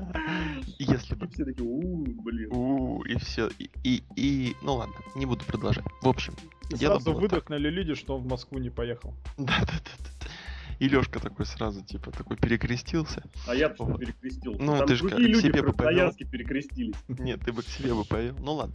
Если 0.79 1.15
бы 1.17 1.27
И 1.27 1.31
все 1.31 1.45
такие, 1.45 1.69
у 1.69 2.05
блин. 2.23 3.03
И 3.07 3.19
все. 3.19 3.51
И, 3.83 4.05
и, 4.15 4.55
ну 4.63 4.75
ладно, 4.77 4.95
не 5.17 5.27
буду 5.27 5.45
продолжать. 5.45 5.85
В 6.01 6.09
общем, 6.09 6.35
Сразу 6.75 7.13
выдохнули 7.13 7.69
люди, 7.71 7.95
что 7.95 8.17
он 8.17 8.23
в 8.23 8.27
Москву 8.29 8.59
не 8.59 8.71
поехал. 8.71 9.15
Да, 9.37 9.59
да, 9.61 9.67
да, 9.67 9.91
да. 9.99 10.11
И 10.79 10.89
Лешка 10.89 11.21
такой 11.21 11.47
сразу, 11.47 11.85
типа, 11.85 12.11
такой 12.11 12.37
перекрестился. 12.37 13.23
А 13.47 13.55
я 13.55 13.69
бы 13.69 13.77
Вот. 13.79 14.01
перекрестился. 14.01 14.63
Ну, 14.63 14.79
Там 14.79 14.87
ты 14.87 14.97
ж 14.97 15.01
другие 15.01 15.17
как, 15.19 15.27
к 15.27 15.29
люди 15.29 15.47
себе 15.47 15.63
бы 15.63 15.73
повел. 15.73 15.77
Красноярске 15.77 16.25
перекрестились. 16.25 16.97
Нет, 17.09 17.41
ты 17.45 17.53
бы 17.53 17.63
к 17.63 17.67
себе 17.67 17.95
бы 17.95 18.05
повел. 18.05 18.37
Ну 18.39 18.55
ладно. 18.55 18.75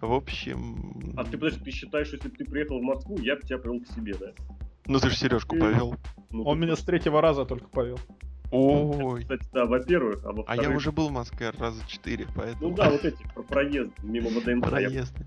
В 0.00 0.12
общем... 0.12 1.14
А 1.16 1.24
ты, 1.24 1.38
подожди, 1.38 1.64
ты 1.64 1.70
считаешь, 1.70 2.08
что 2.08 2.16
если 2.16 2.28
бы 2.28 2.36
ты 2.36 2.44
приехал 2.44 2.78
в 2.78 2.82
Москву, 2.82 3.18
я 3.18 3.36
бы 3.36 3.42
тебя 3.42 3.58
привел 3.58 3.80
к 3.80 3.86
себе, 3.88 4.14
да? 4.14 4.32
Ну 4.86 4.98
ты 4.98 5.08
же 5.08 5.16
Сережку 5.16 5.56
повел. 5.56 5.96
Ну, 6.30 6.42
Он 6.44 6.58
ты- 6.58 6.66
меня 6.66 6.76
с 6.76 6.80
третьего 6.80 7.20
раза 7.22 7.44
только 7.46 7.68
повел. 7.68 7.98
Ой. 8.50 9.22
Кстати, 9.22 9.48
да, 9.52 9.64
во-первых, 9.64 10.24
а 10.24 10.28
А 10.28 10.32
во-вторых... 10.32 10.62
я 10.70 10.76
уже 10.76 10.92
был 10.92 11.08
в 11.08 11.12
Москве 11.12 11.50
раза 11.50 11.82
четыре, 11.88 12.26
поэтому... 12.36 12.68
Ну 12.68 12.74
да, 12.76 12.90
вот 12.90 13.04
эти 13.04 13.16
про 13.34 13.42
проезд 13.42 13.92
мимо 14.02 14.28
ВДНХ. 14.28 14.46
я 14.64 14.70
Проезды. 14.70 15.26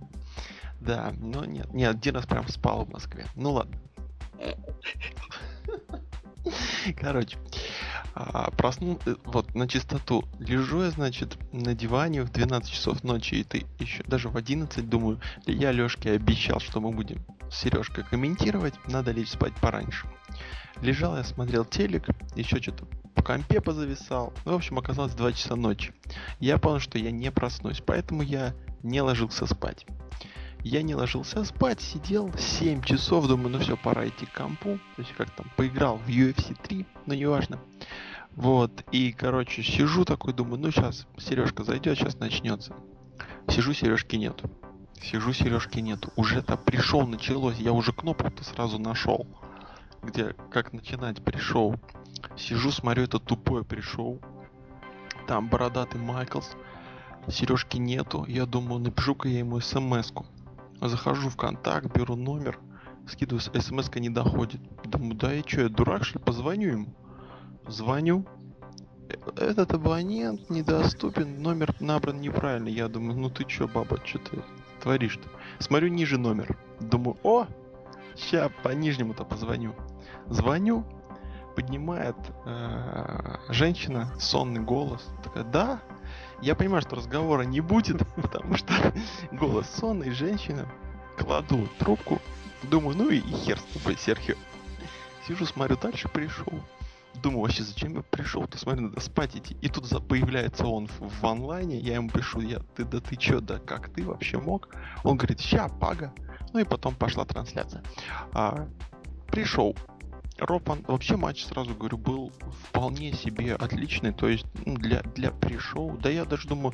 Да, 0.79 1.11
но 1.17 1.43
нет. 1.43 1.73
Нет, 1.73 1.95
один 1.95 2.15
раз 2.15 2.25
прям 2.27 2.47
спал 2.47 2.85
в 2.85 2.89
Москве. 2.89 3.25
Ну 3.35 3.51
ладно. 3.53 3.75
Короче, 6.99 7.37
а, 8.13 8.51
проснул, 8.51 8.99
э, 9.05 9.15
вот, 9.25 9.53
на 9.53 9.67
чистоту. 9.67 10.23
Лежу 10.39 10.83
я, 10.83 10.91
значит, 10.91 11.37
на 11.51 11.73
диване 11.73 12.23
в 12.23 12.31
12 12.31 12.71
часов 12.71 13.03
ночи, 13.03 13.35
и 13.35 13.43
ты 13.43 13.65
еще 13.79 14.03
даже 14.03 14.29
в 14.29 14.37
11 14.37 14.89
думаю, 14.89 15.19
я 15.45 15.71
Лешке 15.71 16.11
обещал, 16.11 16.59
что 16.59 16.79
мы 16.79 16.91
будем 16.91 17.23
с 17.51 17.59
Сережкой 17.59 18.03
комментировать, 18.03 18.73
надо 18.87 19.11
лечь 19.11 19.29
спать 19.29 19.53
пораньше. 19.55 20.07
Лежал 20.81 21.17
я, 21.17 21.23
смотрел 21.23 21.65
телек, 21.65 22.07
еще 22.35 22.61
что-то 22.61 22.85
по 23.15 23.23
компе 23.23 23.61
позависал. 23.61 24.33
Ну, 24.45 24.53
в 24.53 24.55
общем, 24.55 24.77
оказалось 24.77 25.13
2 25.13 25.33
часа 25.33 25.55
ночи. 25.55 25.93
Я 26.39 26.57
понял, 26.57 26.79
что 26.79 26.99
я 26.99 27.11
не 27.11 27.31
проснусь, 27.31 27.81
поэтому 27.85 28.21
я 28.21 28.53
не 28.83 29.01
ложился 29.01 29.47
спать. 29.47 29.85
Я 30.63 30.81
не 30.81 30.95
ложился 30.95 31.43
спать, 31.45 31.81
сидел 31.81 32.31
7 32.37 32.81
часов, 32.81 33.27
думаю, 33.27 33.49
ну 33.49 33.59
все, 33.59 33.77
пора 33.77 34.07
идти 34.07 34.25
к 34.25 34.33
компу. 34.33 34.79
То 34.95 35.01
есть 35.01 35.13
как 35.13 35.29
там, 35.31 35.49
поиграл 35.55 35.97
в 35.97 36.07
UFC 36.09 36.57
3, 36.61 36.85
но 37.05 37.13
неважно. 37.13 37.59
Вот, 38.35 38.83
и, 38.91 39.11
короче, 39.11 39.63
сижу 39.63 40.05
такой, 40.05 40.33
думаю, 40.33 40.59
ну 40.59 40.71
сейчас 40.71 41.07
Сережка 41.17 41.63
зайдет, 41.63 41.97
сейчас 41.97 42.19
начнется. 42.19 42.75
Сижу, 43.47 43.73
Сережки 43.73 44.15
нет. 44.15 44.41
Сижу, 45.01 45.33
Сережки 45.33 45.79
нет. 45.79 46.05
Уже-то 46.15 46.57
пришел, 46.57 47.07
началось, 47.07 47.57
я 47.57 47.71
уже 47.71 47.93
кнопку-то 47.93 48.43
сразу 48.43 48.77
нашел. 48.77 49.25
Где, 50.03 50.35
как 50.51 50.73
начинать 50.73 51.23
пришел. 51.23 51.75
Сижу, 52.35 52.71
смотрю, 52.71 53.03
это 53.03 53.19
тупое 53.19 53.63
пришел. 53.63 54.19
Там 55.27 55.49
бородатый 55.49 55.99
Майклс. 55.99 56.51
Сережки 57.27 57.77
нету. 57.77 58.25
Я 58.27 58.45
думаю, 58.45 58.79
напишу-ка 58.79 59.27
я 59.27 59.39
ему 59.39 59.59
смс-ку. 59.59 60.25
Захожу 60.81 61.29
в 61.29 61.35
контакт, 61.35 61.87
беру 61.95 62.15
номер, 62.15 62.59
скидываю, 63.07 63.41
смс 63.41 63.89
не 63.95 64.09
доходит. 64.09 64.61
Думаю, 64.83 65.15
да 65.15 65.33
и 65.33 65.41
что, 65.47 65.61
я 65.61 65.69
дурак, 65.69 66.03
что 66.03 66.19
ли, 66.19 66.25
позвоню 66.25 66.69
ему. 66.69 66.87
Звоню. 67.67 68.25
«Э, 69.09 69.15
Этот 69.37 69.73
абонент 69.73 70.49
недоступен, 70.49 71.41
номер 71.41 71.73
набран 71.79 72.19
неправильно. 72.21 72.67
Я 72.67 72.87
думаю, 72.87 73.17
ну 73.17 73.29
ты 73.29 73.45
чё, 73.45 73.67
баба, 73.67 73.97
что 74.03 74.19
ты 74.19 74.43
творишь-то? 74.81 75.27
Смотрю 75.59 75.89
ниже 75.89 76.17
номер. 76.17 76.57
Думаю, 76.79 77.17
о, 77.23 77.47
ща 78.15 78.49
по 78.63 78.69
нижнему-то 78.69 79.23
позвоню. 79.23 79.73
Звоню, 80.27 80.85
поднимает 81.55 82.15
э, 82.45 83.37
женщина, 83.49 84.13
сонный 84.19 84.61
голос. 84.61 85.07
Такая, 85.23 85.43
да, 85.43 85.81
я 86.41 86.55
понимаю, 86.55 86.81
что 86.81 86.95
разговора 86.95 87.43
не 87.43 87.61
будет, 87.61 88.05
потому 88.15 88.55
что 88.55 88.73
голос 89.31 89.69
сонный, 89.69 90.11
женщина. 90.11 90.67
Кладу 91.17 91.67
трубку, 91.79 92.19
думаю, 92.63 92.95
ну 92.95 93.09
и, 93.09 93.17
и 93.17 93.31
хер 93.31 93.59
с 93.59 93.73
тобой, 93.73 93.97
Серхио. 93.97 94.35
Сижу, 95.27 95.45
смотрю, 95.45 95.77
дальше 95.77 96.07
пришел. 96.07 96.53
Думаю, 97.15 97.41
вообще, 97.41 97.63
зачем 97.63 97.95
я 97.95 98.03
пришел-то? 98.03 98.57
Смотри, 98.59 98.81
надо 98.81 98.99
спать 98.99 99.35
идти. 99.35 99.57
И 99.61 99.69
тут 99.69 99.89
появляется 100.07 100.67
он 100.67 100.87
в, 100.87 101.21
в 101.21 101.25
онлайне, 101.25 101.77
я 101.79 101.95
ему 101.95 102.09
пишу, 102.09 102.41
я, 102.41 102.59
ты, 102.75 102.85
да 102.85 102.99
ты 102.99 103.15
чё, 103.15 103.39
да 103.39 103.57
как 103.57 103.89
ты 103.89 104.03
вообще 104.03 104.37
мог? 104.37 104.69
Он 105.03 105.17
говорит, 105.17 105.39
ща, 105.39 105.67
пага. 105.67 106.13
Ну 106.53 106.59
и 106.59 106.63
потом 106.63 106.93
пошла 106.93 107.25
трансляция. 107.25 107.83
А, 108.33 108.67
пришел. 109.27 109.75
Ропан, 110.39 110.83
вообще 110.87 111.17
матч, 111.17 111.45
сразу 111.45 111.73
говорю, 111.73 111.97
был 111.97 112.31
вполне 112.67 113.13
себе 113.13 113.55
отличный, 113.55 114.13
то 114.13 114.27
есть 114.27 114.45
ну, 114.65 114.75
для, 114.75 115.01
для 115.01 115.31
пришел, 115.31 115.97
да 115.97 116.09
я 116.09 116.25
даже 116.25 116.47
думаю, 116.47 116.73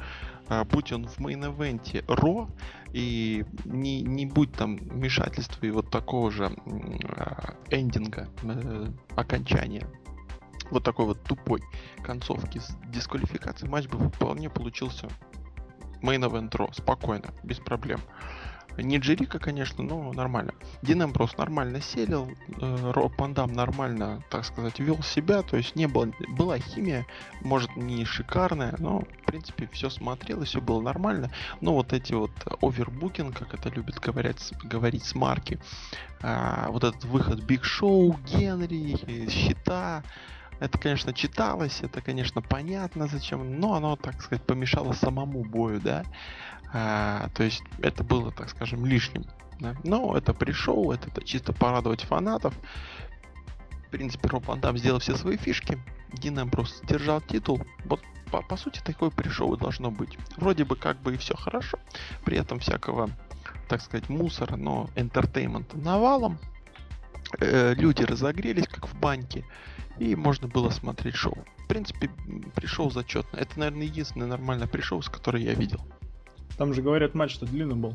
а, 0.49 0.65
будь 0.65 0.91
он 0.91 1.07
в 1.07 1.19
мейн-эвенте 1.19 2.03
Ро, 2.07 2.49
и 2.91 3.45
не, 3.65 4.01
не 4.01 4.25
будь 4.25 4.51
там 4.51 4.77
вмешательства 4.77 5.65
и 5.65 5.71
вот 5.71 5.89
такого 5.89 6.29
же 6.29 6.45
а, 6.45 7.55
эндинга, 7.69 8.27
э, 8.43 8.87
окончания, 9.15 9.87
вот 10.69 10.83
такой 10.83 11.05
вот 11.05 11.23
тупой 11.23 11.61
концовки 12.03 12.59
с 12.59 12.75
дисквалификацией, 12.87 13.71
матч 13.71 13.87
бы 13.87 14.09
вполне 14.09 14.49
получился 14.49 15.07
main 16.01 16.24
event 16.24 16.53
Raw, 16.55 16.69
спокойно, 16.73 17.33
без 17.43 17.59
проблем. 17.59 18.01
Не 18.77 18.97
Джерика, 18.97 19.39
конечно, 19.39 19.83
но 19.83 20.11
нормально. 20.13 20.53
Дин 20.81 21.03
Эмброс 21.03 21.37
нормально 21.37 21.81
селил, 21.81 22.31
э, 22.59 22.91
Роб 22.91 23.13
Ван 23.19 23.33
Дам 23.33 23.53
нормально, 23.53 24.23
так 24.29 24.45
сказать, 24.45 24.79
вел 24.79 25.01
себя, 25.03 25.43
то 25.43 25.57
есть 25.57 25.75
не 25.75 25.87
было, 25.87 26.11
была 26.29 26.57
химия, 26.57 27.05
может 27.41 27.75
не 27.75 28.03
шикарная, 28.05 28.75
но 28.79 29.01
в 29.01 29.25
принципе 29.25 29.69
все 29.71 29.89
смотрелось, 29.89 30.49
все 30.49 30.61
было 30.61 30.81
нормально. 30.81 31.29
Но 31.61 31.73
вот 31.73 31.93
эти 31.93 32.13
вот 32.13 32.31
overbooking, 32.61 33.37
как 33.37 33.53
это 33.53 33.69
любят 33.69 33.99
говорить, 33.99 34.53
говорить 34.63 35.05
смарки, 35.05 35.59
а, 36.21 36.69
вот 36.69 36.83
этот 36.83 37.03
выход 37.05 37.41
Биг 37.43 37.63
Шоу, 37.63 38.17
Генри, 38.25 38.97
э, 39.05 39.29
счета, 39.29 40.03
это, 40.59 40.77
конечно, 40.77 41.13
читалось, 41.13 41.81
это, 41.81 42.01
конечно, 42.01 42.41
понятно 42.41 43.07
зачем, 43.07 43.59
но 43.59 43.73
оно, 43.73 43.95
так 43.97 44.21
сказать, 44.21 44.45
помешало 44.45 44.93
самому 44.93 45.43
бою, 45.43 45.81
да. 45.81 46.03
А, 46.73 47.29
то 47.35 47.43
есть 47.43 47.63
это 47.79 48.03
было, 48.03 48.31
так 48.31 48.49
скажем, 48.49 48.85
лишним. 48.85 49.25
да. 49.59 49.75
Но 49.83 50.17
это 50.17 50.33
пришел, 50.33 50.91
это, 50.91 51.09
это 51.09 51.23
чисто 51.23 51.53
порадовать 51.53 52.01
фанатов. 52.01 52.53
В 53.87 53.91
принципе, 53.91 54.27
Роб 54.27 54.47
Ван 54.47 54.59
Дам 54.59 54.77
сделал 54.77 54.99
все 54.99 55.15
свои 55.15 55.37
фишки. 55.37 55.77
Дин 56.13 56.39
Эмбрус 56.39 56.81
держал 56.83 57.21
титул. 57.21 57.61
Вот 57.85 58.01
по, 58.31 58.41
по 58.41 58.57
сути 58.57 58.81
такой 58.83 59.11
пришел 59.11 59.53
и 59.53 59.59
должно 59.59 59.91
быть. 59.91 60.17
Вроде 60.37 60.65
бы 60.65 60.75
как 60.75 60.99
бы 60.99 61.13
и 61.13 61.17
все 61.17 61.35
хорошо. 61.35 61.77
При 62.25 62.37
этом 62.37 62.59
всякого, 62.59 63.11
так 63.69 63.81
сказать, 63.81 64.09
мусора, 64.09 64.55
но 64.55 64.89
энтертеймента 64.95 65.77
навалом. 65.77 66.39
Э, 67.39 67.75
люди 67.75 68.01
разогрелись, 68.01 68.67
как 68.67 68.87
в 68.87 68.99
баньке. 68.99 69.45
И 69.99 70.15
можно 70.15 70.47
было 70.47 70.71
смотреть 70.71 71.13
шоу. 71.13 71.37
В 71.59 71.67
принципе, 71.67 72.09
пришел 72.55 72.89
зачетно. 72.89 73.37
Это, 73.37 73.59
наверное, 73.59 73.85
единственное 73.85 74.27
нормальное 74.27 74.67
пришел, 74.67 75.01
с 75.03 75.09
которой 75.09 75.43
я 75.43 75.53
видел. 75.53 75.81
Там 76.57 76.73
же 76.73 76.81
говорят, 76.81 77.13
матч-то 77.13 77.45
длинный 77.45 77.75
был. 77.75 77.93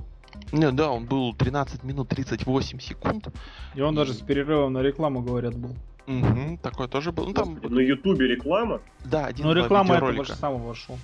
Не, 0.53 0.71
да, 0.73 0.91
он 0.91 1.07
был 1.07 1.35
13 1.35 1.85
минут 1.85 2.09
38 2.09 2.81
секунд. 2.81 3.29
И 3.75 3.81
он 3.81 3.95
даже 3.95 4.13
с 4.15 4.19
перерывом 4.19 4.73
на 4.73 4.83
рекламу, 4.83 5.23
говорят, 5.23 5.57
был. 5.57 5.75
Мгм, 6.07 6.59
такое 6.59 6.89
тоже 6.89 7.13
было. 7.13 7.27
Ну 7.27 7.35
там, 7.35 7.61
на 7.63 7.81
Ютубе 7.81 8.29
реклама. 8.29 8.81
да, 9.05 9.27
один 9.27 9.47
Но 9.47 9.53
два 9.53 9.65
реклама 9.65 9.97
этого 9.97 10.25
же 10.25 10.35
самого 10.35 10.75
шел. 10.75 10.99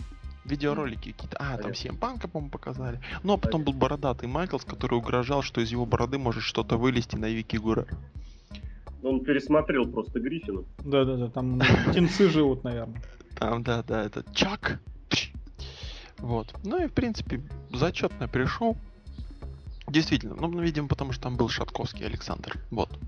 Видеоролики 0.44 1.12
какие-то. 1.12 1.36
А, 1.38 1.56
там 1.56 1.72
всем 1.72 1.96
банка, 1.96 2.28
по-моему, 2.28 2.50
показали. 2.50 3.00
Ну, 3.22 3.34
а 3.34 3.36
потом 3.38 3.64
был 3.64 3.72
бородатый 3.72 4.26
Майклс, 4.26 4.64
который 4.64 4.94
угрожал, 4.94 5.42
что 5.42 5.60
из 5.62 5.70
его 5.70 5.86
бороды 5.86 6.18
может 6.18 6.42
что-то 6.42 6.76
вылезти 6.76 7.16
на 7.16 7.26
Вики 7.30 7.56
Гура. 7.56 7.86
Он 9.02 9.20
пересмотрел 9.20 9.86
просто 9.86 10.20
Гриффина. 10.20 10.62
Да-да-да, 10.84 11.28
там 11.28 11.60
птенцы 11.88 12.28
живут, 12.30 12.64
наверное. 12.64 13.02
Там, 13.38 13.62
да, 13.62 13.82
да, 13.82 14.04
это 14.04 14.24
Чак. 14.34 14.80
Вот. 16.18 16.54
Ну 16.64 16.82
и, 16.82 16.86
в 16.86 16.92
принципе, 16.92 17.42
зачетно 17.72 18.28
пришел. 18.28 18.76
Действительно, 19.86 20.34
ну, 20.36 20.60
видимо, 20.60 20.88
потому 20.88 21.12
что 21.12 21.24
там 21.24 21.36
был 21.36 21.48
Шатковский 21.48 22.06
Александр. 22.06 22.58
Вот. 22.70 22.98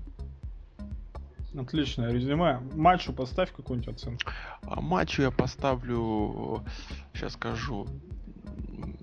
Отличное 1.57 2.11
резюме. 2.11 2.59
Матчу 2.75 3.13
поставь 3.13 3.51
какую-нибудь 3.51 3.95
оценку. 3.95 4.31
А 4.61 4.79
матчу 4.79 5.23
я 5.23 5.31
поставлю, 5.31 6.63
сейчас 7.13 7.33
скажу, 7.33 7.87
м, 8.45 8.95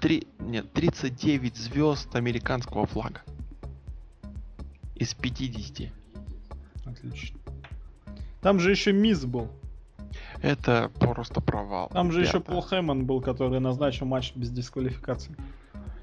три, 0.00 0.28
нет, 0.38 0.72
39 0.72 1.56
звезд 1.56 2.14
американского 2.14 2.86
флага. 2.86 3.22
Из 4.94 5.14
50. 5.14 5.90
Отлично. 6.84 7.40
Там 8.40 8.60
же 8.60 8.70
еще 8.70 8.92
Мисс 8.92 9.24
был. 9.24 9.50
Это 10.42 10.90
просто 10.98 11.40
провал. 11.40 11.88
Там 11.92 12.12
же 12.12 12.20
еще. 12.22 12.40
Пол 12.40 12.62
Хейман 12.62 13.04
был, 13.06 13.20
который 13.20 13.60
назначил 13.60 14.06
матч 14.06 14.32
без 14.34 14.50
дисквалификации. 14.50 15.34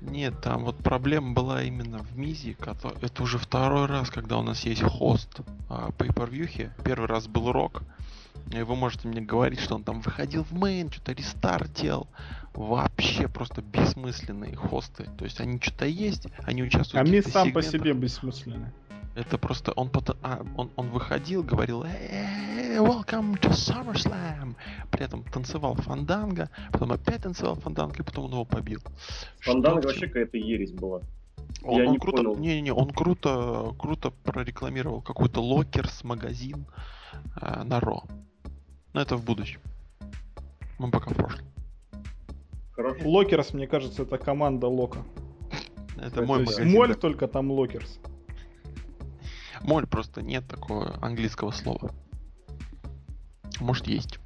Нет, 0.02 0.40
там 0.42 0.66
вот 0.66 0.78
проблема 0.78 1.34
была 1.34 1.64
именно 1.64 2.00
в 2.00 2.18
Мизе. 2.18 2.54
кото- 2.54 2.94
Это 3.02 3.24
уже 3.24 3.38
второй 3.40 3.88
раз, 3.88 4.10
когда 4.10 4.38
у 4.38 4.44
нас 4.44 4.62
есть 4.66 4.84
хост 4.84 5.40
а, 5.70 5.90
pay-per-view. 5.98 6.70
Первый 6.84 7.08
раз 7.08 7.28
был 7.28 7.52
Рок. 7.52 7.82
И 8.54 8.62
вы 8.62 8.76
можете 8.76 9.08
мне 9.08 9.22
говорить, 9.22 9.60
что 9.60 9.74
он 9.76 9.84
там 9.84 10.02
выходил 10.02 10.44
в 10.44 10.52
мейн, 10.52 10.92
что-то 10.92 11.14
рестарт 11.14 11.74
делал. 11.74 12.08
Вообще 12.54 13.28
просто 13.28 13.64
бессмысленные 13.64 14.56
хосты. 14.56 15.06
То 15.18 15.26
есть 15.26 15.40
они 15.42 15.60
что-то 15.60 15.86
есть, 15.88 16.28
они 16.44 16.62
участвуют 16.62 17.02
А 17.02 17.10
в 17.10 17.12
Мисс 17.12 17.24
каких-то 17.24 17.40
сам 17.40 17.52
по 17.54 17.62
сегментах. 17.64 17.82
себе 17.82 17.94
бессмысленный. 17.94 18.68
Это 19.16 19.38
просто 19.38 19.72
он 19.72 19.90
потом, 19.90 20.18
а, 20.24 20.46
он, 20.58 20.70
он 20.76 20.90
выходил, 20.90 21.42
говорил 21.42 21.84
«Э, 21.84 22.78
Welcome 22.78 23.40
to 23.40 23.50
SummerSlam. 23.52 24.56
При 24.92 25.06
этом 25.06 25.24
танцевал 25.24 25.76
фанданга, 25.76 26.50
потом 26.74 26.92
опять 26.92 27.24
танцевал 27.24 27.56
фанданга, 27.56 28.04
и 28.04 28.06
потом 28.06 28.26
он 28.26 28.32
его 28.32 28.44
побил. 28.46 28.82
Фанданга 29.40 29.82
Что 29.82 29.88
вообще 29.88 30.08
какая-то 30.08 30.38
ересь 30.38 30.74
была. 30.74 31.00
он, 31.64 31.80
Я 31.82 31.86
он 31.88 31.94
не 31.94 31.98
круто, 32.00 32.18
понял. 32.18 32.36
не, 32.36 32.60
не, 32.62 32.72
он 32.74 32.90
круто, 32.90 33.74
круто 33.80 34.12
прорекламировал 34.12 35.02
какой-то 35.02 35.42
локерс 35.42 36.04
магазин 36.04 36.66
э, 37.42 37.64
на 37.64 37.80
Raw. 37.80 38.04
Но 38.92 39.02
это 39.02 39.16
в 39.16 39.24
будущем. 39.24 39.62
Мы 40.78 40.92
пока 40.92 41.12
в 41.12 41.16
прошлом. 41.16 41.46
Хорошо. 42.74 43.08
Локерс, 43.08 43.54
мне 43.54 43.68
кажется, 43.68 44.04
это 44.04 44.18
команда 44.18 44.68
Лока. 44.68 45.00
Это 45.98 46.16
То 46.16 46.24
мой 46.24 46.40
магазин. 46.40 46.70
Моль, 46.70 46.96
только 46.96 47.30
там 47.30 47.50
Локерс. 47.50 48.00
Моль 49.66 49.88
просто 49.88 50.22
нет 50.22 50.48
такого 50.48 50.96
английского 51.04 51.50
слова. 51.50 51.92
Может 53.60 53.88
есть. 53.88 54.20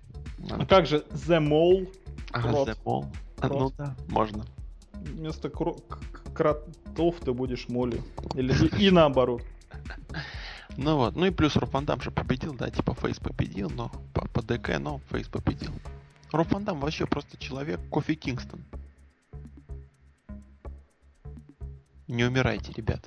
А 0.49 0.65
как 0.65 0.85
же 0.85 1.05
The 1.11 1.39
Mall? 1.39 1.89
Ага, 2.31 2.49
крот? 2.49 2.67
the 2.67 2.77
mall. 2.83 3.05
А, 3.39 3.47
Ну 3.47 3.71
да, 3.77 3.95
можно. 4.09 4.45
Вместо 4.93 5.47
кро- 5.47 5.81
кротов 6.33 7.15
ты 7.21 7.31
будешь 7.31 7.69
молью. 7.69 8.03
Или 8.35 8.53
и, 8.77 8.87
и 8.87 8.91
наоборот. 8.91 9.41
Ну 10.77 10.95
вот, 10.95 11.15
ну 11.15 11.25
и 11.25 11.29
плюс 11.31 11.57
Роб 11.57 11.73
Ван 11.73 11.85
Дам 11.85 11.99
же 11.99 12.09
победил, 12.09 12.53
да, 12.53 12.69
типа 12.69 12.93
Фейс 12.93 13.19
победил, 13.19 13.69
но 13.69 13.91
по, 14.13 14.25
по 14.29 14.41
ДК, 14.41 14.77
но 14.79 15.01
Фейс 15.09 15.27
победил. 15.27 15.71
Роб 16.31 16.49
Ван 16.53 16.63
Дам 16.63 16.79
вообще 16.79 17.05
просто 17.05 17.37
человек 17.37 17.81
Кофи 17.89 18.15
Кингстон. 18.15 18.63
Не 22.07 22.23
умирайте, 22.23 22.71
ребят. 22.71 23.05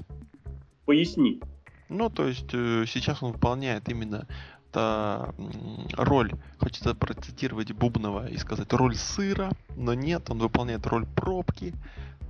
Поясни. 0.85 1.41
Ну, 1.93 2.09
то 2.09 2.27
есть 2.27 2.49
э, 2.53 2.85
сейчас 2.87 3.23
он 3.23 3.33
выполняет 3.33 3.89
именно 3.89 4.27
та 4.73 5.35
роль, 5.93 6.33
хочется 6.59 6.95
процитировать 6.95 7.73
Бубнова 7.73 8.29
и 8.29 8.39
сказать 8.39 8.73
роль 8.73 8.97
сыра, 8.97 9.51
но 9.77 9.93
нет, 9.93 10.31
он 10.31 10.39
выполняет 10.39 10.87
роль 10.87 11.05
пробки, 11.15 11.75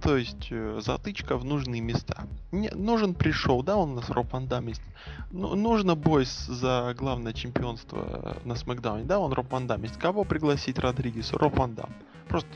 то 0.03 0.17
есть 0.17 0.49
э, 0.51 0.81
затычка 0.83 1.37
в 1.37 1.45
нужные 1.45 1.81
места. 1.81 2.27
Не, 2.51 2.71
нужен 2.71 3.15
пришел, 3.15 3.63
да, 3.63 3.77
он 3.77 3.93
у 3.93 3.95
нас 3.95 4.11
Роб 4.11 4.33
Ван 4.33 4.49
Дам 4.49 4.67
есть. 4.67 4.83
Ну, 5.31 5.55
нужно 5.55 5.95
бой 5.95 6.27
за 6.27 6.93
главное 6.99 7.33
чемпионство 7.33 8.39
на 8.45 8.57
Смакдауне, 8.57 9.05
да, 9.05 9.21
он 9.21 9.33
Роб 9.33 9.53
Ван 9.53 9.69
Дам 9.69 9.85
есть. 9.85 9.97
Кого 9.97 10.25
пригласить 10.25 10.81
Родригесу? 10.81 11.39
Роб 11.39 11.57
Ван 11.57 11.77
Дам. 11.77 11.91
Просто 12.27 12.51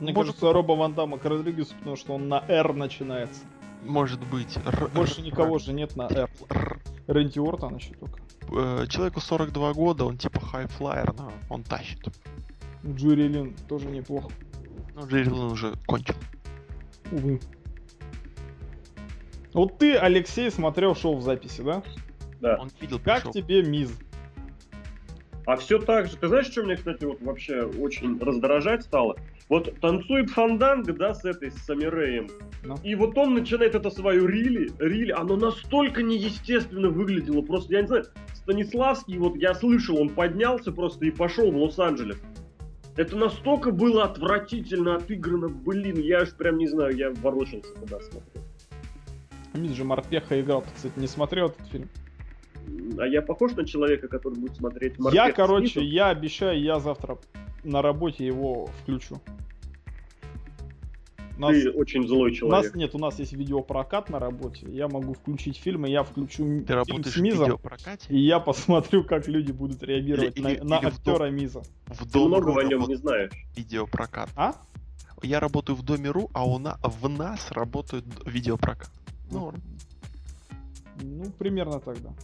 мне 0.00 0.12
Может... 0.12 0.32
кажется, 0.32 0.52
Роба 0.52 0.72
Ван 0.72 0.94
Дамма 0.94 1.18
к 1.18 1.24
Родригесу, 1.24 1.74
потому 1.78 1.96
что 1.96 2.14
он 2.14 2.28
на 2.28 2.42
R 2.48 2.72
начинается. 2.74 3.40
Может 3.82 4.20
быть. 4.26 4.58
Больше 4.94 5.22
никого 5.22 5.58
же 5.58 5.72
нет 5.72 5.96
на 5.96 6.08
Raw. 6.08 6.80
Рэнди 7.06 7.38
Ортон 7.38 7.76
еще 7.76 7.94
только. 7.94 8.20
Э, 8.52 8.86
человеку 8.88 9.20
42 9.20 9.72
года, 9.74 10.04
он 10.04 10.16
типа 10.16 10.40
high-flyer, 10.40 11.12
но 11.14 11.32
он 11.48 11.62
тащит. 11.62 12.00
Джерри 12.84 13.28
Линн 13.28 13.54
тоже 13.68 13.86
неплохо. 13.86 14.30
Ну, 14.94 15.06
Джерри 15.06 15.24
Линн 15.24 15.32
уже 15.34 15.74
кончил. 15.86 16.14
Увы. 17.10 17.40
Вот 19.52 19.78
ты, 19.78 19.96
Алексей, 19.96 20.50
смотрел 20.50 20.94
шоу 20.94 21.16
в 21.16 21.22
записи, 21.22 21.62
да? 21.62 21.82
Да. 22.40 22.56
Он 22.60 22.70
видел, 22.80 22.98
как 23.00 23.22
пришел. 23.22 23.32
тебе 23.32 23.62
Миз? 23.62 23.90
А 25.46 25.56
все 25.56 25.78
так 25.78 26.06
же. 26.06 26.16
Ты 26.16 26.28
знаешь, 26.28 26.46
что 26.46 26.62
мне, 26.62 26.76
кстати, 26.76 27.04
вот 27.04 27.20
вообще 27.20 27.62
очень 27.62 28.18
раздражать 28.18 28.84
стало? 28.84 29.16
Вот 29.50 29.80
танцует 29.80 30.30
Фанданга, 30.30 30.92
да, 30.92 31.12
с 31.12 31.24
этой, 31.24 31.50
с 31.50 31.56
Саммер 31.64 32.02
Рей. 32.02 32.28
Ну. 32.62 32.76
И 32.84 32.94
вот 32.94 33.18
он 33.18 33.34
начинает 33.34 33.74
это 33.74 33.90
свою 33.90 34.26
рили, 34.26 34.70
рили, 34.78 35.10
оно 35.10 35.36
настолько 35.36 36.04
неестественно 36.04 36.88
выглядело. 36.88 37.42
Просто, 37.42 37.72
я 37.72 37.80
не 37.82 37.88
знаю, 37.88 38.04
Станиславский, 38.32 39.18
вот 39.18 39.34
я 39.34 39.52
слышал, 39.54 40.00
он 40.00 40.08
поднялся 40.08 40.70
просто 40.70 41.04
и 41.06 41.10
пошел 41.10 41.50
в 41.50 41.56
Лос-Анджелес. 41.56 42.22
Это 42.96 43.16
настолько 43.16 43.72
было 43.72 44.04
отвратительно 44.04 44.94
отыграно, 44.94 45.48
блин, 45.48 45.98
я 45.98 46.20
аж 46.20 46.32
прям 46.36 46.58
не 46.58 46.68
знаю, 46.68 46.96
я 46.96 47.10
ворочался, 47.10 47.74
когда 47.74 47.98
смотрел. 47.98 48.44
Мисс 49.54 49.72
же 49.72 49.82
Морпеха 49.82 50.40
играл, 50.40 50.62
ты, 50.62 50.68
кстати, 50.76 50.96
не 50.96 51.08
смотрел 51.08 51.48
этот 51.48 51.66
фильм? 51.66 51.88
А 52.98 53.06
я 53.06 53.22
похож 53.22 53.52
на 53.52 53.64
человека, 53.64 54.08
который 54.08 54.38
будет 54.38 54.56
смотреть 54.56 54.98
Морпех 54.98 55.14
Я, 55.14 55.32
короче, 55.32 55.82
я 55.82 56.08
обещаю, 56.08 56.60
я 56.60 56.80
завтра 56.80 57.18
на 57.64 57.82
работе 57.82 58.26
его 58.26 58.68
включу. 58.82 59.20
Нас, 61.38 61.52
Ты 61.52 61.70
очень 61.70 62.06
злой 62.06 62.34
человек. 62.34 62.60
У 62.60 62.64
нас 62.64 62.74
нет, 62.74 62.94
у 62.94 62.98
нас 62.98 63.18
есть 63.18 63.32
видеопрокат 63.32 64.10
на 64.10 64.18
работе. 64.18 64.66
Я 64.68 64.88
могу 64.88 65.14
включить 65.14 65.56
фильм, 65.56 65.86
и 65.86 65.90
я 65.90 66.02
включу 66.02 66.62
Ты 66.66 66.84
фильм 66.84 67.02
с 67.02 67.16
Мизом, 67.16 67.58
и 68.10 68.18
я 68.18 68.40
посмотрю, 68.40 69.04
как 69.04 69.26
люди 69.26 69.50
будут 69.50 69.82
реагировать 69.82 70.36
или, 70.36 70.42
на, 70.42 70.48
или, 70.48 70.60
на 70.60 70.78
или 70.78 70.86
актера 70.86 71.28
в 71.28 71.32
Миза. 71.32 71.62
В 71.86 72.12
Ты 72.12 72.18
много 72.18 72.60
о 72.60 72.64
нем 72.64 72.82
не 72.82 72.96
знаешь. 72.96 73.30
Видеопрокат. 73.56 74.28
А? 74.36 74.54
Я 75.22 75.40
работаю 75.40 75.76
в 75.76 75.82
Доме.ру, 75.82 76.30
а 76.34 76.46
у 76.46 76.58
нас, 76.58 76.78
в 76.82 77.08
нас 77.08 77.50
работает 77.52 78.04
видеопрокат. 78.26 78.90
Ну, 79.30 79.54
ну 81.00 81.30
примерно 81.38 81.80
так, 81.80 82.02
да. 82.02 82.10
То 82.10 82.14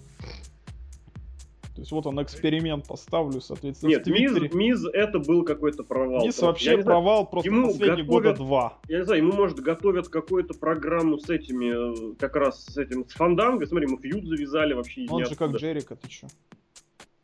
есть 1.87 1.93
вот 1.93 2.07
он 2.07 2.23
эксперимент 2.23 2.87
поставлю, 2.87 3.41
соответственно, 3.41 3.91
Нет, 3.91 4.07
Миз, 4.07 4.53
Миз 4.53 4.85
это 4.93 5.19
был 5.19 5.45
какой-то 5.45 5.85
провал. 5.85 6.25
Миз 6.25 6.41
вообще 6.41 6.73
я 6.73 6.79
провал 6.79 7.21
знаю, 7.21 7.27
просто 7.27 7.51
ему 7.51 7.67
последние 7.69 8.05
готовят, 8.05 8.09
года 8.09 8.35
два. 8.35 8.79
Я 8.89 8.99
не 8.99 9.05
знаю, 9.05 9.23
ему, 9.23 9.33
может, 9.33 9.61
готовят 9.61 10.09
какую-то 10.09 10.55
программу 10.55 11.19
с 11.19 11.31
этими, 11.31 12.13
э, 12.13 12.15
как 12.17 12.37
раз 12.37 12.65
с 12.65 12.77
этим, 12.77 13.09
с 13.09 13.13
Фанданго. 13.13 13.67
Смотри, 13.67 13.87
мы 13.87 13.99
фьюд 13.99 14.25
завязали 14.25 14.75
вообще. 14.75 15.07
Он 15.09 15.25
же 15.25 15.37
как 15.37 15.53
Джерика, 15.53 15.97
ты 15.97 16.09
чё? 16.09 16.27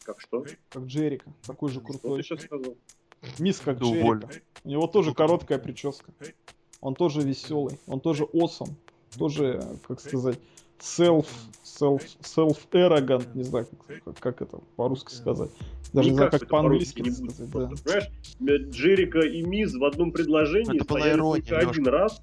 Как 0.04 0.20
что? 0.20 0.44
Как 0.68 0.84
Джерика, 0.84 1.32
такой 1.44 1.70
же 1.70 1.80
крутой. 1.80 2.22
Что 2.22 2.36
ты 2.36 2.40
сейчас 2.40 2.46
сказал? 2.46 2.76
Мисс 3.38 3.60
как 3.60 3.80
Джерика. 3.80 4.28
У 4.64 4.68
него 4.68 4.86
тоже 4.86 5.12
короткая 5.12 5.58
прическа. 5.58 6.12
Он 6.80 6.94
тоже 6.94 7.22
веселый, 7.22 7.78
он 7.86 8.00
тоже 8.00 8.24
осом. 8.24 8.76
Тоже, 9.18 9.60
как 9.86 10.00
сказать, 10.00 10.38
self, 10.82 11.26
self, 11.64 12.02
self-arrogant, 12.20 13.26
не 13.34 13.44
знаю, 13.44 13.68
как, 14.04 14.18
как 14.18 14.42
это 14.42 14.58
по-русски 14.76 15.14
сказать. 15.14 15.50
Даже 15.92 16.10
не 16.10 16.16
знаю, 16.16 16.30
как 16.30 16.48
по-английски 16.48 17.02
по 17.02 17.10
сказать. 17.10 17.50
Да. 17.50 17.70
Понимаешь, 17.84 18.68
Джерика 18.74 19.20
и 19.20 19.42
Миз 19.42 19.74
в 19.74 19.84
одном 19.84 20.10
предложении 20.10 20.76
это 20.76 20.84
стояли 20.84 21.20
только 21.20 21.58
один 21.58 21.86
раз. 21.86 22.20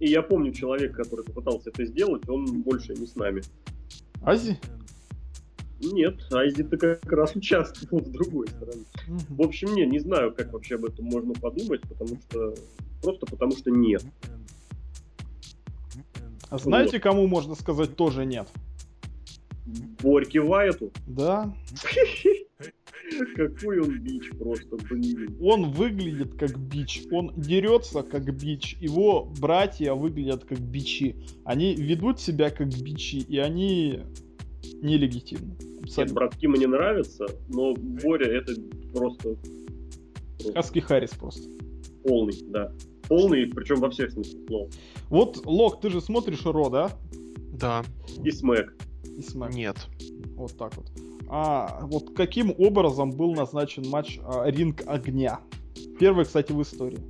И 0.00 0.08
я 0.08 0.22
помню 0.22 0.52
человека, 0.52 1.02
который 1.02 1.24
попытался 1.24 1.70
это 1.70 1.84
сделать, 1.84 2.28
он 2.28 2.62
больше 2.62 2.94
не 2.94 3.06
с 3.06 3.16
нами. 3.16 3.42
Ази? 4.22 4.58
Нет, 5.80 6.14
Айзи-то 6.32 6.76
как 6.76 7.12
раз 7.12 7.36
участвовал 7.36 8.04
с 8.04 8.08
другой 8.08 8.48
стороны. 8.48 8.84
В 9.28 9.42
общем, 9.42 9.74
не, 9.74 9.86
не 9.86 9.98
знаю, 9.98 10.32
как 10.32 10.52
вообще 10.52 10.76
об 10.76 10.84
этом 10.84 11.04
можно 11.04 11.34
подумать, 11.34 11.82
потому 11.82 12.16
что... 12.28 12.54
Просто 13.02 13.26
потому 13.26 13.52
что 13.56 13.70
нет. 13.70 14.04
А 16.50 16.58
знаете, 16.58 16.98
кому 17.00 17.26
можно 17.26 17.54
сказать 17.54 17.96
тоже 17.96 18.24
нет? 18.24 18.48
Борьке 20.02 20.40
Вайту? 20.40 20.90
Да. 21.06 21.54
Какой 23.36 23.80
он 23.80 24.00
бич 24.00 24.30
просто, 24.38 24.76
блин. 24.88 25.36
Он 25.40 25.70
выглядит 25.70 26.34
как 26.34 26.58
бич, 26.58 27.02
он 27.10 27.32
дерется 27.36 28.02
как 28.02 28.34
бич, 28.34 28.76
его 28.80 29.32
братья 29.40 29.94
выглядят 29.94 30.44
как 30.44 30.60
бичи. 30.60 31.16
Они 31.44 31.74
ведут 31.74 32.20
себя 32.20 32.50
как 32.50 32.68
бичи, 32.68 33.16
и 33.16 33.38
они 33.38 34.00
нелегитимны. 34.82 35.56
Нет, 35.96 36.12
братки 36.12 36.46
мне 36.46 36.66
нравятся, 36.66 37.26
но 37.48 37.74
Боря 37.74 38.26
это 38.26 38.52
просто... 38.92 39.36
Хаски 40.54 40.80
Харрис 40.80 41.10
просто. 41.10 41.48
Полный, 42.04 42.34
да. 42.48 42.72
Полный, 43.08 43.46
причем 43.46 43.76
во 43.76 43.90
всех 43.90 44.12
смыслах 44.12 44.46
слова. 44.46 44.68
Вот, 45.08 45.46
Лок, 45.46 45.80
ты 45.80 45.90
же 45.90 46.00
смотришь 46.00 46.44
Ро, 46.44 46.68
да? 46.68 46.92
Да. 47.52 47.84
И 48.22 48.30
Смэк. 48.30 48.74
И 49.04 49.22
Смэк. 49.22 49.52
Нет. 49.52 49.76
Вот 50.36 50.56
так 50.56 50.76
вот. 50.76 50.86
А 51.28 51.80
вот 51.82 52.14
каким 52.14 52.54
образом 52.56 53.10
был 53.10 53.34
назначен 53.34 53.86
матч 53.88 54.18
а, 54.22 54.48
Ринг 54.48 54.82
Огня? 54.86 55.40
Первый, 55.98 56.24
кстати, 56.24 56.52
в 56.52 56.62
истории. 56.62 57.00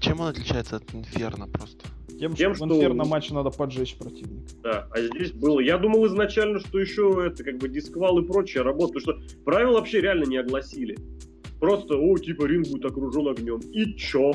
Чем 0.00 0.20
он 0.20 0.28
отличается 0.28 0.76
от 0.76 0.94
Инферно 0.94 1.46
просто? 1.46 1.86
Тем, 2.18 2.34
Тем 2.34 2.54
что, 2.54 2.66
что 2.66 2.74
в 2.74 2.76
Инферно 2.78 3.04
матче 3.04 3.34
надо 3.34 3.50
поджечь 3.50 3.96
противника. 3.96 4.50
Да, 4.62 4.88
а 4.90 5.00
здесь 5.00 5.32
было... 5.32 5.60
Я 5.60 5.78
думал 5.78 6.06
изначально, 6.06 6.60
что 6.60 6.78
еще 6.78 7.24
это 7.26 7.44
как 7.44 7.58
бы 7.58 7.68
дисквал 7.68 8.18
и 8.18 8.26
прочее 8.26 8.62
работает, 8.62 9.04
потому 9.04 9.24
что 9.24 9.42
правила 9.44 9.74
вообще 9.74 10.00
реально 10.00 10.24
не 10.24 10.38
огласили. 10.38 10.98
Просто, 11.60 11.94
о, 11.94 12.16
типа, 12.18 12.46
ринг 12.46 12.68
будет 12.68 12.86
окружен 12.86 13.28
огнем. 13.28 13.60
И 13.72 13.94
чё? 13.94 14.32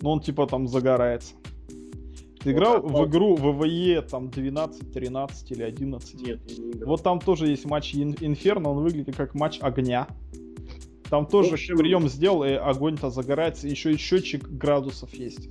Ну, 0.00 0.10
он 0.10 0.20
типа 0.20 0.46
там 0.46 0.66
загорается. 0.66 1.34
Ты 2.40 2.52
играл 2.52 2.82
вот, 2.82 3.06
в 3.06 3.10
игру 3.10 3.36
ВВЕ 3.36 4.02
там 4.02 4.30
12, 4.30 4.92
13 4.92 5.50
или 5.50 5.62
11? 5.62 6.14
Нет, 6.20 6.40
не 6.46 6.70
играл. 6.72 6.90
Вот 6.90 7.02
там 7.02 7.20
тоже 7.20 7.48
есть 7.48 7.64
матч 7.64 7.94
Инферно, 7.94 8.70
он 8.70 8.82
выглядит 8.82 9.16
как 9.16 9.34
матч 9.34 9.58
огня. 9.60 10.08
Там 11.08 11.26
тоже 11.26 11.54
общем... 11.54 11.76
прием 11.76 12.08
сделал, 12.08 12.44
и 12.44 12.52
огонь-то 12.52 13.10
загорается. 13.10 13.68
Еще 13.68 13.92
и 13.92 13.96
счетчик 13.96 14.48
градусов 14.48 15.14
есть. 15.14 15.48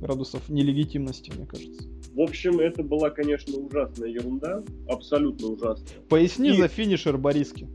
Градусов 0.00 0.48
нелегитимности, 0.48 1.32
мне 1.34 1.46
кажется. 1.46 1.88
В 2.14 2.20
общем, 2.20 2.60
это 2.60 2.82
была, 2.82 3.10
конечно, 3.10 3.56
ужасная 3.56 4.08
ерунда. 4.08 4.62
Абсолютно 4.88 5.48
ужасная. 5.48 6.00
Поясни 6.08 6.50
и... 6.50 6.56
за 6.56 6.68
финишер 6.68 7.16
Бориски. 7.18 7.68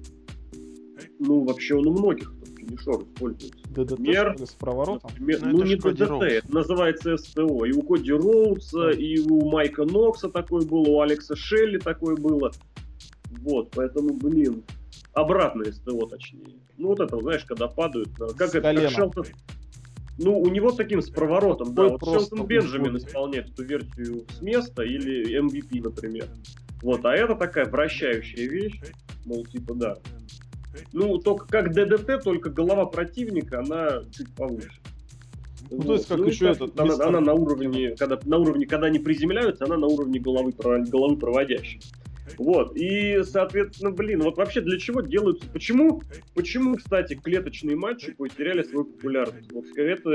Ну, 1.26 1.46
вообще 1.46 1.76
он 1.76 1.88
у 1.88 1.92
многих 1.92 2.34
финишер 2.58 2.96
используется. 3.04 3.64
ДДТ 3.70 4.00
Мер, 4.00 4.36
с 4.38 4.54
проворотом? 4.56 5.10
Например, 5.12 5.40
ну, 5.42 5.58
ну 5.60 5.64
не 5.64 5.76
ДДТ, 5.76 6.24
это 6.24 6.54
называется 6.54 7.18
СТО. 7.18 7.66
И 7.66 7.72
у 7.72 7.82
Коди 7.82 8.12
Роудса, 8.12 8.90
и 8.90 9.20
у 9.20 9.50
Майка 9.50 9.86
Нокса 9.86 10.30
такое 10.30 10.66
было, 10.66 10.90
у 10.90 11.02
Алекса 11.02 11.36
Шелли 11.36 11.78
такое 11.78 12.16
было. 12.16 12.52
Вот, 13.40 13.72
поэтому, 13.74 14.14
блин, 14.14 14.64
обратное 15.14 15.72
СТО 15.72 16.08
точнее. 16.08 16.60
Ну 16.78 16.90
вот 16.90 17.00
это, 17.00 17.18
знаешь, 17.20 17.46
когда 17.46 17.68
падают, 17.68 18.10
как 18.18 18.50
с 18.50 18.56
это, 18.56 18.62
колена. 18.62 18.82
как 18.84 18.92
Шелтон... 18.92 19.26
Ну, 20.20 20.40
у 20.40 20.48
него 20.48 20.72
таким 20.72 21.02
с 21.02 21.10
проворотом, 21.10 21.74
да. 21.74 21.88
Вот 21.88 22.04
Шелтон 22.04 22.46
Бенджамин 22.46 22.98
исполняет 22.98 23.50
эту 23.50 23.64
версию 23.64 24.26
с 24.30 24.42
места 24.42 24.84
или 24.84 25.40
MVP, 25.40 25.82
например. 25.82 26.28
Вот, 26.84 27.04
а 27.06 27.14
это 27.14 27.36
такая 27.36 27.66
вращающая 27.66 28.48
вещь, 28.48 28.80
мол, 29.26 29.46
типа, 29.46 29.74
да, 29.74 29.98
ну, 30.92 31.18
только 31.18 31.48
как 31.48 31.74
ДДТ, 31.74 32.24
только 32.24 32.50
голова 32.50 32.86
противника, 32.86 33.60
она 33.60 34.02
чуть 34.12 34.34
повыше. 34.36 34.80
Ну, 35.70 35.78
вот. 35.78 35.86
то 35.88 35.94
есть, 35.94 36.08
как 36.08 36.18
ну, 36.20 36.26
еще 36.26 36.50
этот... 36.50 36.80
Она, 36.80 36.96
она 37.06 37.20
на 37.20 37.34
уровне, 37.34 37.96
когда, 37.98 38.20
на 38.26 38.38
уровне, 38.38 38.66
когда 38.66 38.88
они 38.88 39.00
приземляются, 39.00 39.66
она 39.66 39.78
на 39.78 39.88
уровне 39.88 40.20
головы, 40.20 40.54
головы 40.54 41.18
проводящей. 41.18 41.82
Вот, 42.38 42.76
и, 42.76 43.22
соответственно, 43.24 43.92
блин, 43.92 44.22
вот 44.22 44.38
вообще 44.38 44.62
для 44.62 44.80
чего 44.80 45.02
делаются, 45.02 45.46
почему, 45.52 46.02
почему, 46.34 46.76
кстати, 46.76 47.16
клеточные 47.16 47.76
матчи 47.76 48.14
потеряли 48.14 48.64
свою 48.64 48.86
популярность? 48.86 49.52
Вот 49.52 49.66
это 49.76 50.10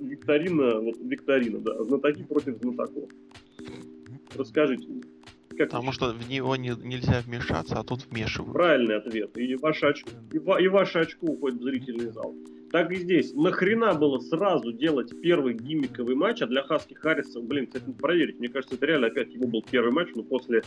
викторина, 0.00 0.80
вот 0.80 0.96
викторина, 0.98 1.58
да, 1.58 1.84
знатоки 1.84 2.22
против 2.24 2.58
знатоков. 2.58 3.10
Расскажите 4.34 4.88
мне. 4.88 5.02
Как 5.56 5.70
Потому 5.70 5.92
что 5.92 6.12
в 6.12 6.28
него 6.28 6.56
не, 6.56 6.70
нельзя 6.70 7.22
вмешаться, 7.26 7.76
а 7.78 7.84
тут 7.84 8.06
вмешивают. 8.10 8.52
Правильный 8.52 8.96
ответ. 8.96 9.36
И 9.36 9.54
ваше 9.56 9.86
очко, 9.86 10.10
и, 10.32 10.36
и 10.36 10.68
ваше 10.68 11.00
очко 11.00 11.26
уходит 11.26 11.60
в 11.60 11.62
зрительный 11.62 12.10
зал. 12.10 12.34
Так 12.70 12.90
и 12.90 12.96
здесь. 12.96 13.34
Нахрена 13.34 13.92
было 13.94 14.18
сразу 14.18 14.72
делать 14.72 15.12
первый 15.20 15.54
гиммиковый 15.54 16.14
матч, 16.14 16.40
а 16.40 16.46
для 16.46 16.62
Хаски 16.62 16.94
Харриса, 16.94 17.40
блин, 17.40 17.66
кстати, 17.66 17.90
проверить. 17.92 18.38
Мне 18.38 18.48
кажется, 18.48 18.76
это 18.76 18.86
реально 18.86 19.08
опять 19.08 19.34
его 19.34 19.46
был 19.46 19.62
первый 19.62 19.92
матч, 19.92 20.08
но 20.14 20.22
после 20.22 20.62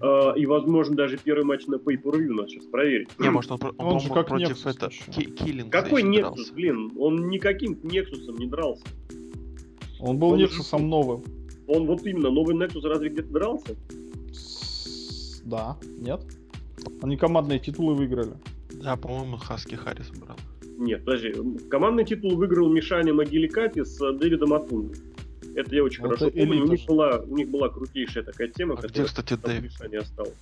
Uh, 0.00 0.36
и, 0.36 0.44
возможно, 0.44 0.96
даже 0.96 1.16
первый 1.16 1.44
матч 1.44 1.66
на 1.68 1.76
pay 1.76 1.96
per 2.02 2.18
надо 2.18 2.48
сейчас 2.48 2.66
проверить. 2.66 3.08
Не, 3.20 3.30
может, 3.30 3.52
он, 3.52 3.58
он, 3.62 3.74
он, 3.78 3.86
он 3.94 4.00
же 4.00 4.08
как 4.08 4.26
против 4.26 4.66
Nexus 4.66 4.70
это 4.70 4.90
Киллинга 4.90 5.70
Какой 5.70 6.02
Нексус, 6.02 6.50
блин? 6.50 6.90
Он 6.98 7.28
никаким 7.28 7.78
Нексусом 7.84 8.36
не 8.36 8.46
дрался. 8.46 8.84
Он 10.00 10.18
был 10.18 10.34
Нексусом 10.34 10.80
же... 10.80 10.86
новым. 10.86 11.24
Он 11.66 11.86
вот 11.86 12.04
именно, 12.06 12.30
новый 12.30 12.54
Нексус 12.54 12.84
разве 12.84 13.08
где-то 13.08 13.32
дрался? 13.32 13.76
Да, 15.44 15.76
нет. 15.98 16.20
Они 17.02 17.16
командные 17.16 17.58
титулы 17.58 17.94
выиграли. 17.94 18.34
Да, 18.82 18.96
по-моему, 18.96 19.36
Хаски 19.36 19.74
Харрис 19.74 20.10
брал. 20.10 20.36
Нет, 20.76 21.04
подожди. 21.04 21.34
Командный 21.70 22.04
титул 22.04 22.36
выиграл 22.36 22.68
Мишаня 22.68 23.14
Могиликати 23.14 23.84
с 23.84 23.98
Дэвидом 24.14 24.52
Атунгой. 24.52 24.96
Это 25.54 25.74
я 25.74 25.84
очень 25.84 26.04
Это 26.04 26.16
хорошо 26.16 26.30
помню. 26.30 26.64
У 26.64 26.66
них, 26.66 26.84
была, 26.86 27.18
у 27.18 27.36
них 27.36 27.48
была 27.48 27.68
крутейшая 27.68 28.24
такая 28.24 28.48
тема, 28.48 28.72
а 28.74 28.76
которая 28.76 28.92
где, 28.92 29.04
кстати, 29.04 29.34
Дэвид? 29.34 29.72
не 29.90 29.98
осталась. 29.98 30.34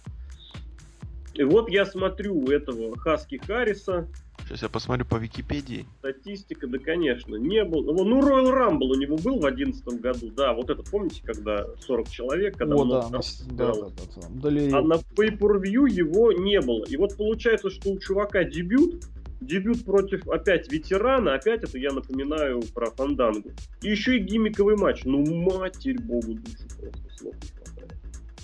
И 1.34 1.44
вот 1.44 1.68
я 1.70 1.84
смотрю 1.84 2.46
этого 2.46 2.96
Хаски 2.98 3.36
Харриса. 3.36 4.08
Сейчас 4.52 4.64
я 4.64 4.68
посмотрю 4.68 5.06
по 5.06 5.16
Википедии. 5.16 5.86
Статистика, 6.00 6.66
да, 6.66 6.78
конечно, 6.78 7.36
не 7.36 7.64
был. 7.64 7.84
Ну, 7.84 8.20
Royal 8.20 8.52
Rumble 8.52 8.90
у 8.90 8.94
него 8.96 9.16
был 9.16 9.38
в 9.38 9.40
2011 9.40 9.84
году, 9.98 10.30
да, 10.36 10.52
вот 10.52 10.68
это 10.68 10.82
помните, 10.82 11.22
когда 11.24 11.66
40 11.86 12.10
человек, 12.10 12.58
когда 12.58 12.74
О, 12.74 12.84
да, 12.84 13.08
да, 13.08 13.72
да, 13.72 13.72
да, 13.72 14.50
да. 14.50 14.78
А 14.78 14.82
на 14.82 14.94
Pay-Per-View 15.16 15.88
его 15.88 16.32
не 16.32 16.60
было. 16.60 16.84
И 16.84 16.98
вот 16.98 17.16
получается, 17.16 17.70
что 17.70 17.92
у 17.92 17.98
чувака 17.98 18.44
дебют, 18.44 19.02
Дебют 19.40 19.84
против 19.84 20.28
опять 20.28 20.70
ветерана, 20.70 21.34
опять 21.34 21.64
это 21.64 21.76
я 21.76 21.90
напоминаю 21.90 22.60
про 22.74 22.90
Фандангу. 22.92 23.50
И 23.80 23.90
еще 23.90 24.18
и 24.18 24.20
гиммиковый 24.20 24.76
матч. 24.76 25.02
Ну, 25.04 25.24
матерь 25.24 25.98
богу, 25.98 26.34
душу 26.34 26.68
просто 26.78 27.16
слов 27.16 27.34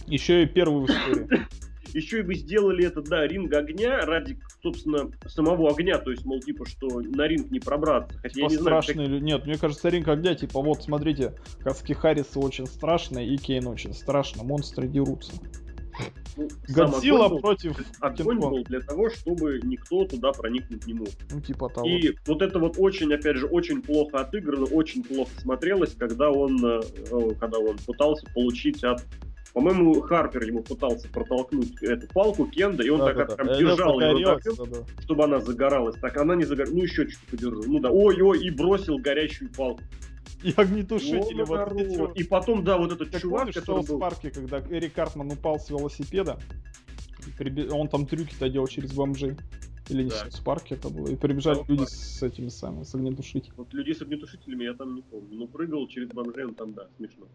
не 0.07 0.14
Еще 0.14 0.42
и 0.42 0.47
первый 0.47 0.87
в 0.87 0.90
истории. 0.90 1.47
Еще 1.94 2.18
и 2.21 2.23
вы 2.23 2.35
сделали 2.35 2.85
это, 2.85 3.01
да, 3.01 3.27
ринг 3.27 3.53
огня 3.53 4.01
ради, 4.01 4.38
собственно, 4.62 5.11
самого 5.27 5.71
огня, 5.71 5.99
то 5.99 6.11
есть, 6.11 6.25
мол, 6.25 6.40
типа, 6.40 6.66
что 6.66 7.01
на 7.01 7.27
ринг 7.27 7.51
не 7.51 7.61
пробраться. 7.61 8.18
Хотя 8.18 8.35
типа 8.35 8.44
я 8.44 8.49
не 8.49 8.57
страшный 8.57 8.94
знаю, 8.94 9.11
как... 9.11 9.23
Нет, 9.23 9.47
мне 9.47 9.59
кажется, 9.59 9.88
ринг 9.88 10.09
огня, 10.09 10.35
типа, 10.35 10.61
вот, 10.61 10.83
смотрите, 10.83 11.35
Хаски 11.61 11.92
Харрисы 11.92 12.38
очень 12.38 12.66
страшные 12.66 13.29
и 13.29 13.37
Кейн 13.37 13.66
очень 13.66 13.94
страшно, 13.94 14.42
монстры 14.42 14.88
дерутся. 14.88 15.33
Ну, 16.37 16.49
Годзилла 16.68 17.29
против 17.40 17.77
Огонь 18.01 18.38
был 18.38 18.62
для 18.64 18.81
того, 18.81 19.11
чтобы 19.11 19.61
никто 19.64 20.05
туда 20.05 20.33
проникнуть 20.33 20.87
не 20.87 20.94
мог. 20.94 21.09
Ну, 21.31 21.40
типа 21.40 21.68
того. 21.68 21.88
И 21.88 22.14
вот 22.27 22.42
это 22.42 22.61
вот 22.61 22.77
очень, 22.79 23.12
опять 23.12 23.37
же, 23.37 23.47
очень 23.47 23.83
плохо 23.83 24.21
отыграно, 24.21 24.66
очень 24.66 25.03
плохо 25.03 25.31
смотрелось, 25.40 25.94
когда 25.94 26.31
он, 26.31 26.64
э, 26.64 26.81
когда 27.40 27.59
он 27.59 27.77
пытался 27.79 28.27
получить 28.33 28.85
от 28.85 29.05
по-моему, 29.59 30.01
Харпер 30.03 30.44
ему 30.44 30.62
пытался 30.62 31.09
протолкнуть 31.09 31.83
эту 31.83 32.07
палку 32.14 32.47
Кенда, 32.47 32.85
и 32.85 32.90
он 32.90 33.01
да, 33.01 33.07
так 33.07 33.16
да, 33.16 33.35
прям 33.35 33.49
да. 33.49 33.59
держал 33.59 34.01
ее 34.01 34.38
так, 34.40 34.57
да, 34.57 34.64
да. 34.66 35.03
чтобы 35.03 35.25
она 35.25 35.40
загоралась. 35.40 35.97
Так 36.01 36.16
она 36.16 36.37
не 36.37 36.44
загоралась. 36.44 36.77
Ну, 36.77 36.85
еще 36.85 37.09
чуть 37.09 37.18
подержу. 37.27 37.64
Ну 37.66 37.81
да, 37.81 37.90
ой-ой, 37.90 38.38
и 38.38 38.51
бросил 38.51 38.99
горящую 38.99 39.51
палку. 39.51 39.83
И 40.44 40.55
огнетушители. 40.57 41.42
Вот 41.42 41.73
вот 41.99 42.16
и 42.16 42.23
потом, 42.23 42.62
да, 42.62 42.79
вот 42.79 42.92
этот 42.92 43.11
Ты 43.11 43.18
чувак, 43.18 43.40
помнишь, 43.40 43.57
который 43.57 43.85
был... 43.85 43.97
в 43.97 43.99
парке, 43.99 44.31
когда 44.31 44.61
Эрик 44.61 44.92
Картман 44.92 45.33
упал 45.33 45.59
с 45.59 45.68
велосипеда, 45.71 46.38
он 47.73 47.88
там 47.88 48.07
трюки-то 48.07 48.49
делал 48.49 48.68
через 48.68 48.92
бомжей. 48.92 49.35
Или 49.88 50.05
не 50.05 50.11
да. 50.11 50.29
в 50.31 50.44
парке 50.44 50.77
это 50.77 50.88
было. 50.88 51.09
И 51.09 51.16
прибежали 51.16 51.64
люди 51.66 51.85
с 51.87 52.23
этими 52.23 52.49
самыми, 52.49 52.85
с 52.85 52.94
огнетушителями. 52.94 53.57
Вот 53.57 53.75
людей 53.75 53.97
с 53.97 54.03
огнетушителями 54.03 54.62
я 54.62 54.75
там 54.75 54.94
не 54.94 55.03
помню. 55.03 55.37
Но 55.37 55.47
прыгал 55.49 55.88
через 55.88 56.11
бомжей, 56.11 56.44
он 56.44 56.55
там, 56.55 56.75
да, 56.75 56.87
смешно. 56.97 57.27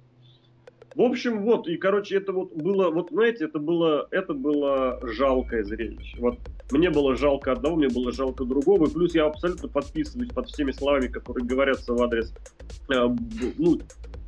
В 0.96 1.02
общем, 1.02 1.44
вот, 1.44 1.68
и, 1.68 1.78
короче, 1.78 2.18
это 2.18 2.32
вот 2.32 2.54
было, 2.54 2.90
вот, 2.90 3.10
знаете, 3.12 3.46
это 3.46 3.60
было, 3.60 4.08
это 4.12 4.34
было 4.34 5.00
жалкое 5.04 5.64
зрелище. 5.64 6.18
Вот, 6.20 6.38
мне 6.72 6.90
было 6.90 7.16
жалко 7.16 7.52
одного, 7.52 7.78
мне 7.78 7.90
было 7.90 8.12
жалко 8.12 8.46
другого, 8.46 8.88
и 8.88 8.94
плюс 8.94 9.16
я 9.16 9.26
абсолютно 9.26 9.70
подписываюсь 9.70 10.30
под 10.30 10.50
всеми 10.50 10.72
словами, 10.72 11.08
которые 11.08 11.46
говорятся 11.46 11.94
в 11.94 12.02
адрес, 12.02 12.34
э, 12.94 13.08
ну, 13.58 13.80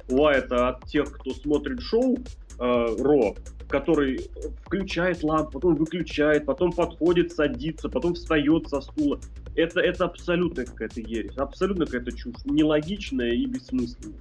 Уайта 0.09 0.69
от 0.69 0.85
тех, 0.85 1.11
кто 1.11 1.31
смотрит 1.31 1.81
шоу, 1.81 2.17
Ро, 2.57 3.35
который 3.67 4.21
включает 4.65 5.23
лампу, 5.23 5.53
потом 5.53 5.75
выключает, 5.75 6.45
потом 6.45 6.71
подходит, 6.71 7.31
садится, 7.31 7.89
потом 7.89 8.13
встает 8.13 8.69
со 8.69 8.81
стула. 8.81 9.19
Это, 9.55 9.79
это 9.79 10.05
абсолютно 10.05 10.65
какая-то 10.65 11.01
ересь, 11.01 11.37
абсолютно 11.37 11.85
какая-то 11.85 12.11
чушь, 12.11 12.35
нелогичная 12.45 13.31
и 13.31 13.45
бессмысленная. 13.45 14.19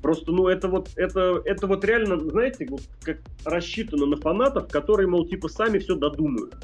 Просто, 0.00 0.32
ну, 0.32 0.48
это 0.48 0.68
вот, 0.68 0.90
это, 0.96 1.42
это 1.44 1.66
вот 1.66 1.84
реально, 1.84 2.18
знаете, 2.18 2.66
вот 2.70 2.80
как 3.02 3.18
рассчитано 3.44 4.06
на 4.06 4.16
фанатов, 4.16 4.68
которые, 4.68 5.06
мол, 5.06 5.26
типа, 5.26 5.48
сами 5.48 5.78
все 5.78 5.94
додумают. 5.94 6.54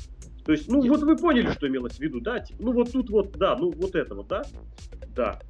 То 0.47 0.53
есть, 0.53 0.69
ну, 0.69 0.81
вот 0.89 1.03
вы 1.03 1.17
поняли, 1.17 1.51
что 1.51 1.67
имелось 1.67 1.97
в 1.97 2.01
виду, 2.01 2.21
да? 2.21 2.39
Типа, 2.39 2.63
ну, 2.63 2.73
вот 2.73 2.93
тут 2.93 3.11
вот, 3.11 3.33
да, 3.33 3.57
ну, 3.57 3.73
вот 3.73 3.95
это 3.95 4.15
вот, 4.15 4.29
да? 4.29 4.43
Да. 5.15 5.41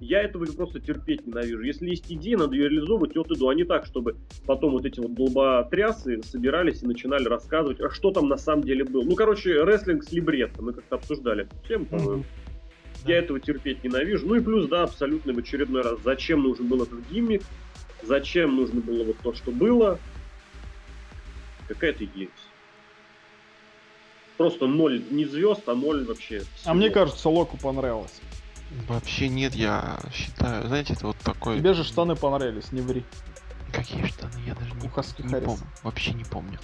Я 0.00 0.22
этого 0.22 0.44
просто 0.46 0.80
терпеть 0.80 1.26
ненавижу. 1.26 1.62
Если 1.62 1.90
есть 1.90 2.10
идея, 2.10 2.36
надо 2.36 2.56
ее 2.56 2.68
реализовывать 2.68 3.16
от 3.16 3.30
и 3.30 3.38
до, 3.38 3.48
а 3.48 3.54
не 3.54 3.64
так, 3.64 3.86
чтобы 3.86 4.16
потом 4.46 4.72
вот 4.72 4.84
эти 4.84 4.98
вот 4.98 5.14
долботрясы 5.14 6.22
собирались 6.24 6.82
и 6.82 6.86
начинали 6.86 7.24
рассказывать, 7.24 7.80
а 7.80 7.90
что 7.90 8.10
там 8.10 8.28
на 8.28 8.36
самом 8.36 8.64
деле 8.64 8.84
было. 8.84 9.04
Ну, 9.04 9.14
короче, 9.14 9.62
рестлинг 9.62 10.02
с 10.02 10.10
либретто, 10.12 10.60
мы 10.60 10.72
как-то 10.72 10.96
обсуждали 10.96 11.44
эту 11.44 11.56
тему, 11.68 11.86
по-моему. 11.86 12.22
Mm-hmm. 12.22 13.06
Я 13.06 13.18
этого 13.18 13.40
терпеть 13.40 13.82
ненавижу. 13.82 14.26
Ну 14.26 14.36
и 14.36 14.40
плюс, 14.40 14.68
да, 14.68 14.84
абсолютно 14.84 15.32
в 15.32 15.38
очередной 15.38 15.82
раз, 15.82 15.98
зачем 16.04 16.42
нужен 16.42 16.66
был 16.66 16.82
этот 16.82 17.00
гиммик, 17.10 17.42
зачем 18.02 18.56
нужно 18.56 18.80
было 18.80 19.04
вот 19.04 19.16
то, 19.22 19.34
что 19.34 19.50
было. 19.50 19.98
Какая-то 21.68 22.04
есть. 22.14 22.30
Просто 24.36 24.66
ноль 24.66 25.02
не 25.10 25.24
звезд, 25.24 25.68
а 25.68 25.74
ноль 25.74 26.04
вообще. 26.04 26.40
Всего. 26.40 26.70
А 26.70 26.74
мне 26.74 26.90
кажется, 26.90 27.28
Локу 27.28 27.56
понравилось. 27.56 28.20
Вообще 28.88 29.28
нет, 29.28 29.54
я 29.54 30.00
считаю, 30.12 30.66
знаете, 30.66 30.94
это 30.94 31.08
вот 31.08 31.16
такой... 31.18 31.58
Тебе 31.58 31.74
же 31.74 31.84
штаны 31.84 32.16
понравились, 32.16 32.72
не 32.72 32.80
ври. 32.80 33.04
Какие 33.72 34.04
штаны? 34.06 34.32
Я 34.46 34.54
даже 34.54 34.74
не, 34.82 34.88
Хаски 34.88 35.22
не 35.22 35.34
помню. 35.34 35.64
Вообще 35.82 36.12
не 36.12 36.24
помню. 36.24 36.58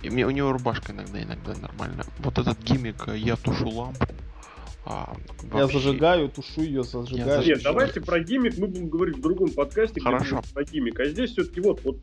И 0.00 0.10
мне, 0.10 0.26
у 0.26 0.30
него 0.30 0.52
рубашка 0.52 0.92
иногда, 0.92 1.22
иногда 1.22 1.54
нормально. 1.56 2.04
Вот 2.18 2.38
этот 2.38 2.58
гиммик, 2.62 3.08
я 3.08 3.36
тушу 3.36 3.68
лампу. 3.68 4.06
А, 4.84 5.14
Я 5.54 5.66
зажигаю, 5.66 6.28
тушу 6.28 6.62
ее, 6.62 6.82
зажигаю. 6.82 7.44
Нет, 7.44 7.62
давайте 7.62 8.00
про 8.00 8.20
гиммик 8.20 8.58
мы 8.58 8.66
будем 8.66 8.88
говорить 8.88 9.16
в 9.16 9.20
другом 9.20 9.50
подкасте. 9.50 10.00
Хорошо. 10.00 10.42
Про 10.54 10.64
гиммик. 10.64 10.98
А 11.00 11.06
здесь 11.06 11.32
все-таки 11.32 11.60
вот, 11.60 11.82
вот 11.84 11.98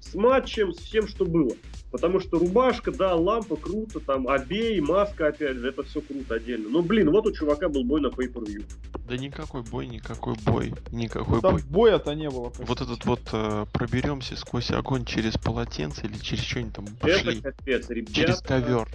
с 0.00 0.14
матчем, 0.14 0.72
с 0.72 0.78
всем, 0.78 1.06
что 1.06 1.24
было. 1.24 1.52
Потому 1.90 2.20
что 2.20 2.38
рубашка, 2.38 2.92
да, 2.92 3.14
лампа, 3.14 3.56
круто, 3.56 4.00
там, 4.00 4.28
обей, 4.28 4.78
маска, 4.80 5.28
опять 5.28 5.56
же, 5.56 5.68
это 5.68 5.82
все 5.84 6.02
круто 6.02 6.34
отдельно. 6.34 6.68
Но, 6.68 6.82
блин, 6.82 7.10
вот 7.10 7.26
у 7.26 7.32
чувака 7.32 7.68
был 7.68 7.84
бой 7.84 8.00
на 8.00 8.08
pay 8.08 8.30
per 8.30 8.42
-view. 8.42 8.64
Да 9.08 9.16
никакой 9.16 9.62
бой, 9.62 9.86
никакой 9.86 10.34
бой, 10.44 10.74
никакой 10.92 11.40
Там 11.40 11.54
бой. 11.54 11.62
боя-то 11.62 12.12
не 12.14 12.28
было. 12.28 12.50
Почти. 12.50 12.64
Вот 12.64 12.80
этот 12.82 13.04
вот 13.06 13.20
э, 13.32 13.64
проберемся 13.72 14.36
сквозь 14.36 14.70
огонь 14.70 15.06
через 15.06 15.38
полотенце 15.38 16.06
или 16.06 16.18
через 16.18 16.44
что-нибудь 16.44 16.74
там 16.74 16.86
пошли. 17.00 17.38
Это 17.38 17.52
капец, 17.52 17.88
ребята. 17.88 18.12
Через 18.12 18.40
ковер. 18.40 18.88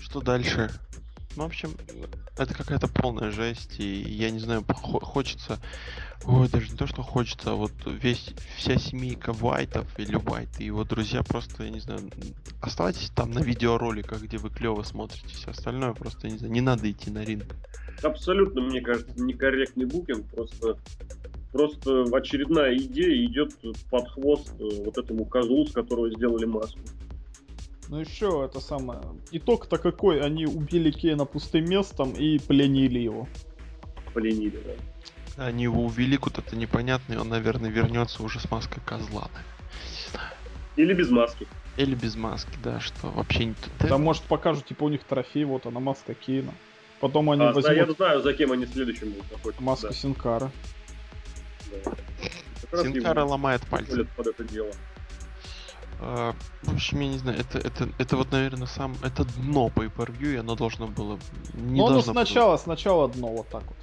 Что 0.00 0.20
дальше? 0.20 0.70
В 1.36 1.42
общем, 1.42 1.70
это 2.36 2.54
какая-то 2.54 2.88
полная 2.88 3.30
жесть, 3.30 3.80
и 3.80 4.02
я 4.02 4.30
не 4.30 4.38
знаю, 4.38 4.64
хочется... 4.68 5.58
Ой, 6.24 6.48
даже 6.48 6.70
не 6.70 6.76
то, 6.76 6.86
что 6.86 7.02
хочется, 7.02 7.52
а 7.52 7.54
вот 7.54 7.72
весь, 7.84 8.32
вся 8.56 8.76
семейка 8.76 9.32
Вайтов 9.32 9.86
или 9.98 10.14
Вайт 10.14 10.60
и 10.60 10.64
его 10.66 10.84
друзья 10.84 11.22
просто, 11.24 11.64
я 11.64 11.70
не 11.70 11.80
знаю, 11.80 12.00
оставайтесь 12.60 13.10
там 13.10 13.32
на 13.32 13.40
видеороликах, 13.40 14.22
где 14.22 14.38
вы 14.38 14.50
клево 14.50 14.84
смотрите, 14.84 15.26
все 15.28 15.50
остальное 15.50 15.94
просто, 15.94 16.28
не 16.28 16.38
знаю, 16.38 16.52
не 16.52 16.60
надо 16.60 16.88
идти 16.88 17.10
на 17.10 17.24
ринг. 17.24 17.56
Абсолютно, 18.02 18.60
мне 18.60 18.80
кажется, 18.80 19.20
некорректный 19.20 19.86
букинг, 19.86 20.26
просто 20.26 20.76
просто 21.52 22.04
очередная 22.12 22.76
идея 22.76 23.24
идет 23.26 23.54
под 23.90 24.08
хвост 24.08 24.52
э, 24.58 24.68
вот 24.84 24.98
этому 24.98 25.24
козлу, 25.26 25.66
с 25.66 25.72
которого 25.72 26.10
сделали 26.10 26.46
маску. 26.46 26.80
Ну 27.92 28.00
еще 28.00 28.42
это 28.46 28.58
самое. 28.58 29.02
Итог-то 29.32 29.76
какой? 29.76 30.22
Они 30.22 30.46
убили 30.46 30.90
Кейна 30.90 31.26
пустым 31.26 31.66
местом 31.66 32.12
и 32.12 32.38
пленили 32.38 32.98
его. 32.98 33.28
Пленили, 34.14 34.62
да. 35.36 35.44
Они 35.44 35.64
его 35.64 35.84
увели 35.84 36.16
куда-то 36.16 36.56
непонятно, 36.56 37.12
и 37.12 37.16
он, 37.18 37.28
наверное, 37.28 37.68
вернется 37.68 38.22
уже 38.22 38.40
с 38.40 38.50
маской 38.50 38.80
козла. 38.80 39.28
Или 40.76 40.94
без 40.94 41.10
маски. 41.10 41.46
Или 41.76 41.94
без 41.94 42.16
маски, 42.16 42.56
да, 42.64 42.80
что 42.80 43.08
вообще 43.08 43.44
не... 43.44 43.54
Да, 43.80 43.88
да 43.88 43.98
может 43.98 44.22
покажут, 44.22 44.64
типа 44.64 44.84
у 44.84 44.88
них 44.88 45.04
трофей, 45.04 45.44
вот 45.44 45.66
она 45.66 45.78
маска 45.78 46.14
Кейна. 46.14 46.54
Потом 46.98 47.28
они 47.28 47.44
а, 47.44 47.52
возьмут... 47.52 47.76
Я 47.76 47.92
знаю, 47.92 48.22
за 48.22 48.32
кем 48.32 48.52
они 48.52 48.64
следующим 48.64 49.10
будут 49.10 49.30
охотиться. 49.32 49.62
Маска 49.62 49.88
да. 49.88 49.92
Синкара. 49.92 50.50
Да. 52.70 52.82
Синкара 52.84 53.24
ломает 53.24 53.60
пальцы. 53.66 54.06
Под 54.16 54.28
это 54.28 54.44
дело. 54.44 54.72
А, 56.04 56.34
в 56.62 56.74
общем, 56.74 57.00
я 57.00 57.08
не 57.08 57.18
знаю, 57.18 57.38
это, 57.38 57.58
это, 57.58 57.88
это 57.98 58.16
вот, 58.16 58.32
наверное, 58.32 58.66
сам, 58.66 58.96
это 59.04 59.24
дно 59.24 59.68
по 59.68 59.82
и 59.82 60.36
оно 60.36 60.56
должно 60.56 60.88
было... 60.88 61.16
Не 61.54 61.80
ну, 61.80 61.88
должно 61.88 62.12
сначала, 62.12 62.50
было... 62.50 62.56
сначала 62.56 63.08
дно 63.08 63.28
вот 63.28 63.48
так 63.48 63.62
вот. 63.62 63.76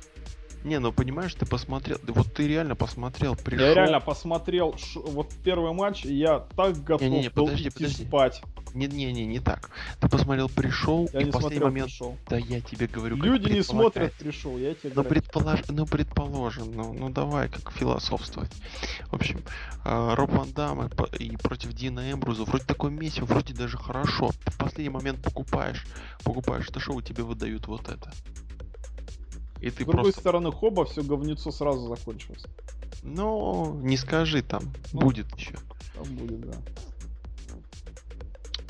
Не, 0.66 0.80
ну 0.80 0.92
понимаешь, 0.92 1.34
ты 1.36 1.46
посмотрел, 1.46 1.98
вот 2.08 2.34
ты 2.34 2.46
реально 2.46 2.76
посмотрел, 2.76 3.38
пришел... 3.38 3.66
Я 3.66 3.74
реально 3.74 4.02
посмотрел, 4.02 4.76
ш... 4.78 5.00
вот 5.00 5.30
первый 5.46 5.72
матч, 5.72 6.06
и 6.06 6.14
я 6.14 6.40
так 6.58 6.84
готов 6.84 7.04
не, 7.04 7.10
не, 7.10 7.22
не, 7.22 7.30
был 7.30 7.46
подожди, 7.46 7.70
идти 7.70 7.78
подожди. 7.78 8.06
спать. 8.06 8.42
Не-не-не, 8.74 9.26
не 9.26 9.40
так. 9.40 9.70
Ты 10.00 10.10
посмотрел, 10.10 10.50
пришел, 10.50 11.10
я 11.14 11.22
и 11.22 11.26
в 11.26 11.32
последний 11.32 11.60
момент... 11.60 11.88
Пришел. 11.88 12.18
Да 12.28 12.38
я 12.38 12.62
тебе 12.62 12.88
говорю, 12.88 13.16
Люди 13.16 13.52
не 13.52 13.64
смотрят, 13.64 14.14
пришел, 14.14 14.58
я 14.58 14.76
тебе 14.76 14.92
ну, 14.96 15.04
предполож... 15.04 15.62
ну, 15.70 15.86
предположим, 15.86 16.72
ну, 16.74 16.94
ну 16.94 17.10
давай 17.10 17.50
как 17.50 17.72
философствовать. 17.72 18.52
В 19.10 19.16
общем, 19.16 19.42
э, 19.86 20.14
Роб 20.16 20.32
Ван 20.32 20.52
Дам 20.52 20.90
и, 21.20 21.38
против 21.38 21.74
Дина 21.74 22.12
Эмбруза, 22.12 22.44
вроде 22.44 22.66
такой 22.66 22.92
месяц, 22.92 23.20
вроде 23.20 23.54
даже 23.54 23.78
хорошо. 23.78 24.32
Ты 24.46 24.52
в 24.52 24.58
последний 24.58 24.90
момент 24.90 25.22
покупаешь, 25.22 25.86
покупаешь 26.24 26.68
это 26.70 26.80
шоу, 26.80 27.02
тебе 27.02 27.24
выдают 27.24 27.68
вот 27.68 27.90
это. 27.90 28.12
И 29.62 29.70
ты 29.70 29.84
С 29.84 29.88
другой 29.88 30.04
просто... 30.04 30.22
стороны, 30.22 30.52
хоба 30.52 30.86
все 30.86 31.04
говнецо 31.04 31.52
сразу 31.52 31.88
закончилось. 31.88 32.44
Ну, 33.04 33.80
не 33.82 33.98
скажи 33.98 34.42
там, 34.42 34.64
ну, 34.94 35.02
будет 35.02 35.34
еще. 35.36 35.56
Там 35.96 36.16
будет, 36.16 36.42
да. 36.42 36.58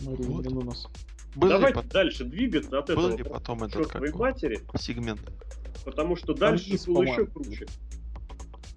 Вот. 0.01 0.47
у 0.47 0.61
нас. 0.61 0.87
Был 1.35 1.49
Давайте 1.49 1.75
потом... 1.75 1.91
дальше 1.91 2.25
двигаться 2.25 2.79
от 2.79 2.87
был 2.87 3.09
этого. 3.09 3.17
Ли 3.17 3.23
потом 3.23 3.63
этот 3.63 3.87
как 3.87 4.15
матери. 4.15 4.59
Сегмент. 4.77 5.21
Потому 5.85 6.15
что 6.15 6.33
дальше 6.33 6.71
есть, 6.71 6.87
было 6.87 7.03
еще 7.03 7.25
круче. 7.25 7.67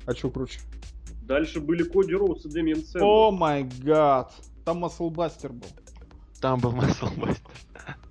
А 0.07 0.15
что 0.15 0.31
круче? 0.31 0.61
Дальше 1.23 1.61
были 1.61 1.83
Коди 1.83 2.15
Роуз 2.15 2.45
и 2.45 2.51
Сэндл. 2.51 3.05
О 3.05 3.31
май 3.31 3.69
гад! 3.81 4.35
Там 4.65 4.79
Маслбастер 4.79 5.53
был. 5.53 5.69
Там 6.43 6.59
был 6.59 6.73
Маслбастер. 6.73 7.53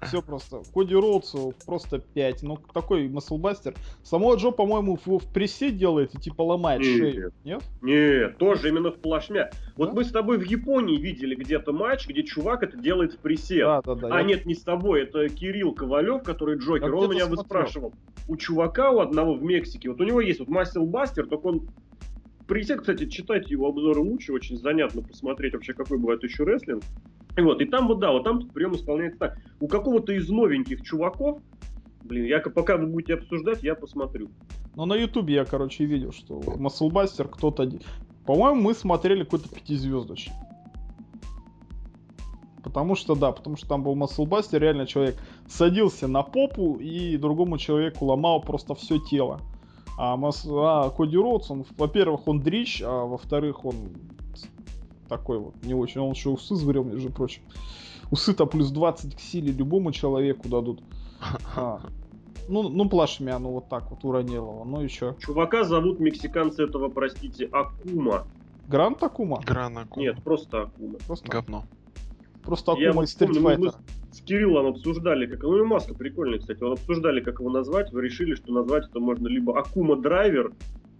Все 0.03 0.21
просто. 0.21 0.61
Коди 0.73 0.95
Роудсу 0.95 1.53
просто 1.65 1.99
5. 1.99 2.43
Ну, 2.43 2.57
такой 2.73 3.09
маслбастер. 3.09 3.75
Само 4.03 4.35
Джо, 4.35 4.51
по-моему, 4.51 4.97
в, 5.05 5.19
в 5.19 5.33
прессе 5.33 5.69
делает 5.69 6.15
и 6.15 6.17
типа 6.17 6.41
ломает 6.41 6.79
нет, 6.79 6.97
шею. 6.97 7.33
Нет? 7.43 7.61
Нет, 7.81 8.37
тоже 8.37 8.69
именно 8.69 8.91
в 8.91 8.99
плашмя. 8.99 9.51
Вот 9.75 9.89
да? 9.89 9.95
мы 9.95 10.05
с 10.05 10.11
тобой 10.11 10.37
в 10.37 10.43
Японии 10.43 10.97
видели 10.97 11.35
где-то 11.35 11.73
матч, 11.73 12.07
где 12.07 12.23
чувак 12.23 12.63
это 12.63 12.77
делает 12.77 13.13
в 13.13 13.17
прессе. 13.17 13.65
Да, 13.65 13.81
да, 13.81 13.95
да. 13.95 14.07
А 14.11 14.19
я... 14.19 14.23
нет, 14.23 14.45
не 14.45 14.55
с 14.55 14.61
тобой, 14.61 15.03
это 15.03 15.27
Кирилл 15.27 15.73
Ковалев, 15.73 16.23
который 16.23 16.57
Джокер. 16.57 16.93
Он 16.95 17.11
меня 17.11 17.25
выспрашивал. 17.25 17.93
У 18.29 18.37
чувака 18.37 18.91
у 18.91 18.99
одного 18.99 19.33
в 19.33 19.43
Мексике, 19.43 19.89
вот 19.89 19.99
у 19.99 20.05
него 20.05 20.21
есть 20.21 20.39
вот 20.39 20.47
маслбастер, 20.47 21.27
только 21.27 21.47
он 21.47 21.69
пресет, 22.51 22.81
кстати, 22.81 23.07
читать 23.07 23.49
его 23.49 23.69
обзоры 23.69 24.01
лучше, 24.01 24.33
очень 24.33 24.57
занятно 24.57 25.01
посмотреть 25.01 25.53
вообще, 25.53 25.73
какой 25.73 25.97
бывает 25.97 26.21
еще 26.21 26.43
рестлинг. 26.43 26.83
И 27.37 27.41
вот, 27.41 27.61
и 27.61 27.65
там 27.65 27.87
вот, 27.87 27.99
да, 27.99 28.11
вот 28.11 28.25
там 28.25 28.45
прием 28.49 28.75
исполняется 28.75 29.19
так. 29.19 29.37
У 29.61 29.69
какого-то 29.69 30.11
из 30.11 30.27
новеньких 30.27 30.81
чуваков, 30.81 31.39
блин, 32.03 32.25
я 32.25 32.41
пока 32.41 32.75
вы 32.75 32.87
будете 32.87 33.13
обсуждать, 33.13 33.63
я 33.63 33.73
посмотрю. 33.73 34.31
Ну, 34.75 34.85
на 34.85 34.95
ютубе 34.95 35.35
я, 35.35 35.45
короче, 35.45 35.85
видел, 35.85 36.11
что 36.11 36.41
Маслбастер 36.57 37.29
кто-то... 37.29 37.71
По-моему, 38.25 38.59
мы 38.59 38.73
смотрели 38.73 39.23
какой-то 39.23 39.47
пятизвездочный. 39.47 40.35
Потому 42.65 42.95
что, 42.95 43.15
да, 43.15 43.31
потому 43.31 43.55
что 43.55 43.69
там 43.69 43.81
был 43.81 43.95
Маслбастер, 43.95 44.61
реально 44.61 44.87
человек 44.87 45.15
садился 45.47 46.09
на 46.09 46.21
попу 46.21 46.75
и 46.81 47.15
другому 47.15 47.57
человеку 47.57 48.03
ломал 48.03 48.41
просто 48.41 48.75
все 48.75 48.97
тело. 48.99 49.39
А, 49.97 50.17
Мас... 50.17 50.45
а 50.49 50.89
Коди 50.89 51.17
Роудс, 51.17 51.51
он, 51.51 51.65
во-первых, 51.77 52.27
он 52.27 52.41
дрищ, 52.41 52.81
а 52.83 53.05
во-вторых, 53.05 53.65
он 53.65 53.75
такой 55.07 55.39
вот 55.39 55.55
не 55.63 55.73
очень. 55.73 56.01
Он 56.01 56.11
еще 56.11 56.29
усы 56.29 56.55
сгорел, 56.55 56.83
между 56.83 57.11
прочим. 57.11 57.43
Усы-то 58.11 58.45
плюс 58.45 58.71
20 58.71 59.15
к 59.15 59.19
силе 59.19 59.51
любому 59.51 59.91
человеку 59.91 60.47
дадут. 60.49 60.81
А. 61.55 61.81
Ну, 62.49 62.69
ну, 62.69 62.89
плашмя, 62.89 63.37
ну 63.39 63.51
вот 63.51 63.69
так 63.69 63.89
вот 63.91 64.03
уронил 64.03 64.51
его. 64.51 64.63
Ну 64.65 64.81
еще. 64.81 65.15
Чувака 65.19 65.63
зовут 65.63 65.99
мексиканцы 65.99 66.63
этого, 66.63 66.89
простите, 66.89 67.45
Акума. 67.45 68.25
Грант 68.67 69.03
Акума? 69.03 69.41
Гран 69.45 69.77
Акума. 69.77 70.03
Нет, 70.03 70.23
просто 70.23 70.63
Акума. 70.63 70.97
Просто... 71.05 71.29
Говно. 71.29 71.65
Просто 72.43 72.71
Акума 72.73 73.03
из 73.03 73.15
Street 73.15 73.41
Fighter. 73.41 73.75
с 74.11 74.21
Кириллом 74.21 74.67
обсуждали, 74.67 75.25
как... 75.25 75.43
Ну 75.43 75.57
и 75.57 75.63
маска 75.63 75.93
прикольная, 75.93 76.39
кстати. 76.39 76.63
Он 76.63 76.73
обсуждали, 76.73 77.21
как 77.21 77.39
его 77.39 77.49
назвать. 77.49 77.91
Вы 77.91 78.01
решили, 78.01 78.35
что 78.35 78.51
назвать 78.51 78.87
это 78.89 78.99
можно 78.99 79.27
либо 79.27 79.57
Акума 79.57 79.95
Драйвер, 79.95 80.51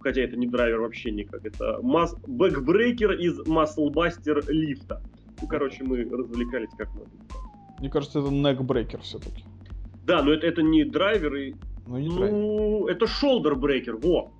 хотя 0.02 0.22
это 0.22 0.36
не 0.36 0.46
драйвер 0.46 0.80
вообще 0.80 1.10
никак, 1.10 1.44
это 1.44 1.78
мас... 1.82 2.14
backbreaker 2.26 3.12
из 3.12 3.46
muscle 3.46 3.94
buster 3.94 4.42
lift 4.48 4.84
а. 4.84 5.02
Ну, 5.40 5.48
короче, 5.48 5.82
мы 5.84 6.04
развлекались 6.04 6.70
как 6.76 6.88
могли. 6.94 7.18
Мне 7.78 7.90
кажется, 7.90 8.20
это 8.20 8.30
neckbreaker 8.30 9.00
все-таки. 9.00 9.44
Да, 10.04 10.22
но 10.22 10.32
это, 10.32 10.46
это 10.46 10.62
не 10.62 10.84
драйвер 10.84 11.34
и... 11.34 11.54
Ну, 11.86 11.98
не 11.98 12.08
ну 12.08 12.16
драйвер. 12.16 12.96
это 12.96 13.06
shoulder 13.06 13.51
breaker, 13.51 13.96
во! 13.96 14.32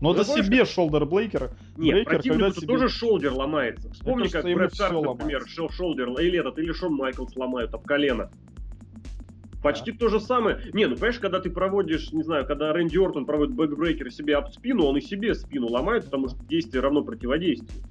Но 0.00 0.12
это 0.12 0.24
себе 0.24 0.64
shoulder 0.64 1.04
breaker. 1.06 1.50
Нет, 1.76 2.04
противнику 2.04 2.60
себе... 2.60 2.66
тоже 2.66 2.88
шолдер 2.88 3.32
ломается. 3.32 3.90
Вспомни, 3.90 4.28
кажется, 4.28 4.42
как 4.42 4.54
Брет 4.54 4.76
Харт, 4.76 5.02
например, 5.02 5.44
shoulder, 5.48 6.08
или 6.20 6.38
этот, 6.38 6.58
или 6.58 6.72
Шон 6.72 6.94
Майклс 6.94 7.34
ломают 7.36 7.74
об 7.74 7.84
колено. 7.84 8.30
Почти 9.62 9.90
то 9.90 10.08
же 10.08 10.20
самое. 10.20 10.60
Не, 10.72 10.86
ну 10.86 10.94
понимаешь, 10.94 11.18
когда 11.18 11.40
ты 11.40 11.50
проводишь, 11.50 12.12
не 12.12 12.22
знаю, 12.22 12.46
когда 12.46 12.72
Рэнди 12.72 12.96
Ортон 12.96 13.26
проводит 13.26 13.54
backbreaker 13.56 14.10
себе 14.12 14.36
об 14.36 14.50
спину, 14.50 14.84
он 14.84 14.96
и 14.96 15.00
себе 15.00 15.34
спину 15.34 15.66
ломает, 15.66 16.04
потому 16.04 16.28
что 16.28 16.38
действие 16.46 16.80
равно 16.80 17.02
противодействию. 17.02 17.82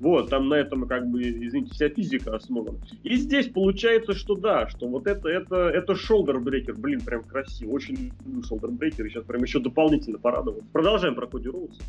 Вот, 0.00 0.30
там 0.30 0.48
на 0.48 0.54
этом, 0.54 0.88
как 0.88 1.08
бы, 1.10 1.22
извините, 1.22 1.74
вся 1.74 1.90
физика 1.90 2.34
основана. 2.34 2.78
И 3.02 3.16
здесь 3.16 3.48
получается, 3.48 4.14
что 4.14 4.34
да, 4.34 4.66
что 4.68 4.88
вот 4.88 5.06
это, 5.06 5.28
это, 5.28 5.68
это 5.68 5.94
shoulder 5.94 6.34
breaker. 6.34 6.74
Блин, 6.74 7.02
прям 7.02 7.22
красиво. 7.22 7.72
Очень 7.72 8.10
люблю 8.24 8.42
shoulder 8.42 8.75
breaker. 8.75 9.08
Сейчас 9.08 9.24
прям 9.24 9.42
еще 9.42 9.60
дополнительно 9.60 10.18
порадовал. 10.18 10.62
Продолжаем 10.72 11.14
про 11.14 11.26
Коди 11.26 11.48
Роудса. 11.48 11.82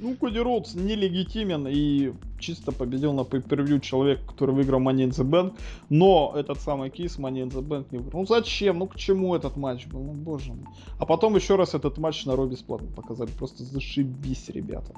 Ну, 0.00 0.14
Коди 0.16 0.40
Роудс 0.40 0.74
нелегитимен 0.74 1.68
и 1.68 2.12
чисто 2.38 2.72
победил 2.72 3.12
на 3.14 3.20
pay 3.20 3.80
человек, 3.80 4.20
который 4.26 4.54
выиграл 4.54 4.80
Money 4.80 5.08
in 5.08 5.10
the 5.10 5.24
Bank, 5.24 5.54
но 5.88 6.34
этот 6.36 6.60
самый 6.60 6.90
кейс 6.90 7.18
Money 7.18 7.44
in 7.44 7.50
the 7.50 7.62
Bank 7.62 7.86
не 7.92 7.98
выиграл. 7.98 8.20
Ну 8.20 8.26
зачем? 8.26 8.80
Ну 8.80 8.88
к 8.88 8.96
чему 8.96 9.34
этот 9.34 9.56
матч 9.56 9.86
был? 9.86 10.00
Ну 10.00 10.12
боже 10.12 10.52
мой. 10.52 10.66
А 10.98 11.06
потом 11.06 11.36
еще 11.36 11.56
раз 11.56 11.74
этот 11.74 11.96
матч 11.98 12.26
на 12.26 12.36
Ро 12.36 12.46
бесплатно 12.46 12.88
показали. 12.94 13.30
Просто 13.38 13.62
зашибись, 13.62 14.50
ребята. 14.50 14.92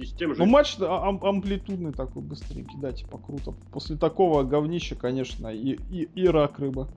И 0.00 0.06
с 0.06 0.14
тем 0.14 0.34
же... 0.34 0.42
Ну 0.42 0.46
матч 0.46 0.76
ам- 0.80 1.22
амплитудный 1.22 1.92
такой, 1.92 2.22
быстренький, 2.22 2.78
да, 2.80 2.90
типа 2.90 3.18
круто. 3.18 3.52
После 3.70 3.98
такого 3.98 4.44
говнища, 4.44 4.96
конечно, 4.96 5.48
и, 5.48 5.78
и, 5.90 6.08
и 6.14 6.26
рак 6.26 6.58
рыба. 6.58 6.88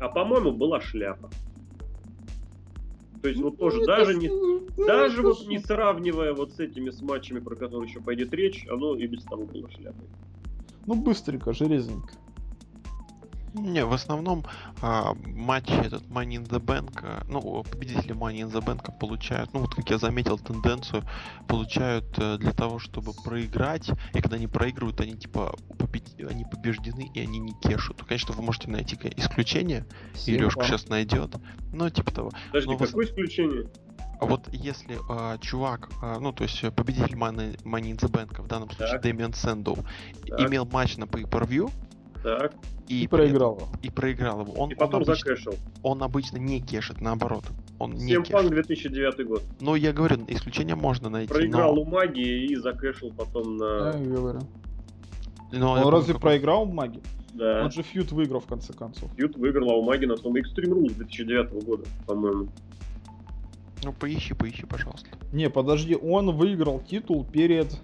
А 0.00 0.08
по-моему 0.08 0.50
была 0.50 0.80
шляпа. 0.80 1.30
То 3.22 3.28
есть 3.28 3.40
вот 3.40 3.56
тоже 3.56 3.86
даже 3.86 4.14
не, 4.14 4.28
даже 4.84 5.22
вот 5.22 5.46
не 5.46 5.60
сравнивая 5.60 6.34
вот 6.34 6.54
с 6.54 6.58
этими 6.58 6.90
с 6.90 7.00
матчами, 7.00 7.38
про 7.38 7.54
которые 7.54 7.88
еще 7.88 8.00
пойдет 8.00 8.34
речь, 8.34 8.66
оно 8.68 8.96
и 8.96 9.06
без 9.06 9.22
того 9.22 9.44
было 9.44 9.70
шляпой. 9.70 10.08
Ну 10.86 10.96
быстренько, 10.96 11.52
железненько. 11.52 12.14
Не, 13.54 13.84
в 13.84 13.92
основном 13.92 14.44
а, 14.80 15.14
матчи 15.26 15.72
этот 15.72 16.02
Money 16.04 16.36
in 16.36 16.48
the 16.48 16.58
Bank, 16.58 17.00
а, 17.02 17.22
ну, 17.28 17.62
победители 17.62 18.14
Money 18.14 18.40
in 18.40 18.50
the 18.50 18.64
Bank 18.64 18.98
получают, 18.98 19.52
ну, 19.52 19.60
вот 19.60 19.74
как 19.74 19.90
я 19.90 19.98
заметил 19.98 20.38
тенденцию, 20.38 21.04
получают 21.48 22.06
а, 22.18 22.38
для 22.38 22.52
того, 22.52 22.78
чтобы 22.78 23.12
проиграть, 23.12 23.90
и 24.14 24.20
когда 24.20 24.36
они 24.36 24.46
проигрывают, 24.46 25.00
они 25.00 25.16
типа 25.16 25.54
побед... 25.78 26.04
они 26.18 26.44
побеждены, 26.44 27.10
и 27.12 27.20
они 27.20 27.38
не 27.38 27.52
кешут. 27.60 28.02
Конечно, 28.04 28.34
вы 28.34 28.42
можете 28.42 28.70
найти 28.70 28.98
исключение, 29.16 29.84
Лешка 30.26 30.64
сейчас 30.64 30.88
найдет, 30.88 31.34
но 31.72 31.90
типа 31.90 32.10
того. 32.10 32.30
Подожди, 32.48 32.70
но 32.70 32.78
какое 32.78 33.06
в... 33.06 33.10
исключение? 33.10 33.70
Вот 34.20 34.48
если 34.52 34.98
э, 35.10 35.38
чувак, 35.40 35.90
э, 36.00 36.18
ну 36.20 36.32
то 36.32 36.44
есть 36.44 36.60
победитель 36.74 37.16
Money, 37.16 37.60
Money 37.64 37.90
in 37.90 37.98
the 37.98 38.08
Bank, 38.08 38.40
в 38.40 38.46
данном 38.46 38.70
случае 38.70 39.00
Дэмиан 39.00 39.34
Сэндоу, 39.34 39.78
имел 40.38 40.64
матч 40.64 40.96
на 40.96 41.04
pay-per-view, 41.04 41.70
так. 42.22 42.54
И, 42.88 43.04
и 43.04 43.06
проиграл 43.06 43.56
его. 43.56 43.68
И 43.82 43.90
проиграл 43.90 44.40
его. 44.40 44.52
Он, 44.54 44.70
и 44.70 44.74
потом 44.74 45.02
он 45.02 45.08
обычно, 45.08 45.14
закэшил. 45.14 45.54
Он 45.82 46.02
обычно 46.02 46.36
не 46.38 46.60
кешит, 46.60 47.00
наоборот. 47.00 47.44
Он 47.78 47.92
не 47.92 48.16
кешит. 48.16 48.48
2009 48.48 49.26
год. 49.26 49.42
Ну, 49.60 49.74
я 49.74 49.92
говорю, 49.92 50.18
исключение 50.28 50.74
можно 50.74 51.08
найти. 51.08 51.32
Проиграл 51.32 51.74
но... 51.74 51.82
у 51.82 51.84
магии 51.84 52.46
и 52.46 52.56
закэшил 52.56 53.12
потом 53.12 53.56
на... 53.56 53.92
Я 53.96 54.04
говорю. 54.04 54.40
Но 55.52 55.72
он 55.72 55.88
разве 55.88 56.14
какой... 56.14 56.30
проиграл 56.30 56.62
у 56.62 56.72
магии? 56.72 57.02
Да. 57.34 57.64
Он 57.64 57.70
же 57.70 57.82
фьют 57.82 58.12
выиграл 58.12 58.40
в 58.40 58.46
конце 58.46 58.72
концов. 58.72 59.10
Фьют 59.16 59.36
выиграл, 59.36 59.70
а 59.70 59.74
у 59.76 59.82
магии 59.82 60.06
на 60.06 60.16
том 60.16 60.34
Extreme 60.36 60.74
Rules 60.74 60.94
2009 60.94 61.64
года, 61.64 61.84
по-моему. 62.06 62.48
Ну, 63.84 63.92
поищи, 63.92 64.34
поищи, 64.34 64.64
пожалуйста. 64.64 65.08
Не, 65.32 65.50
подожди, 65.50 65.96
он 65.96 66.36
выиграл 66.36 66.80
титул 66.80 67.24
перед 67.24 67.80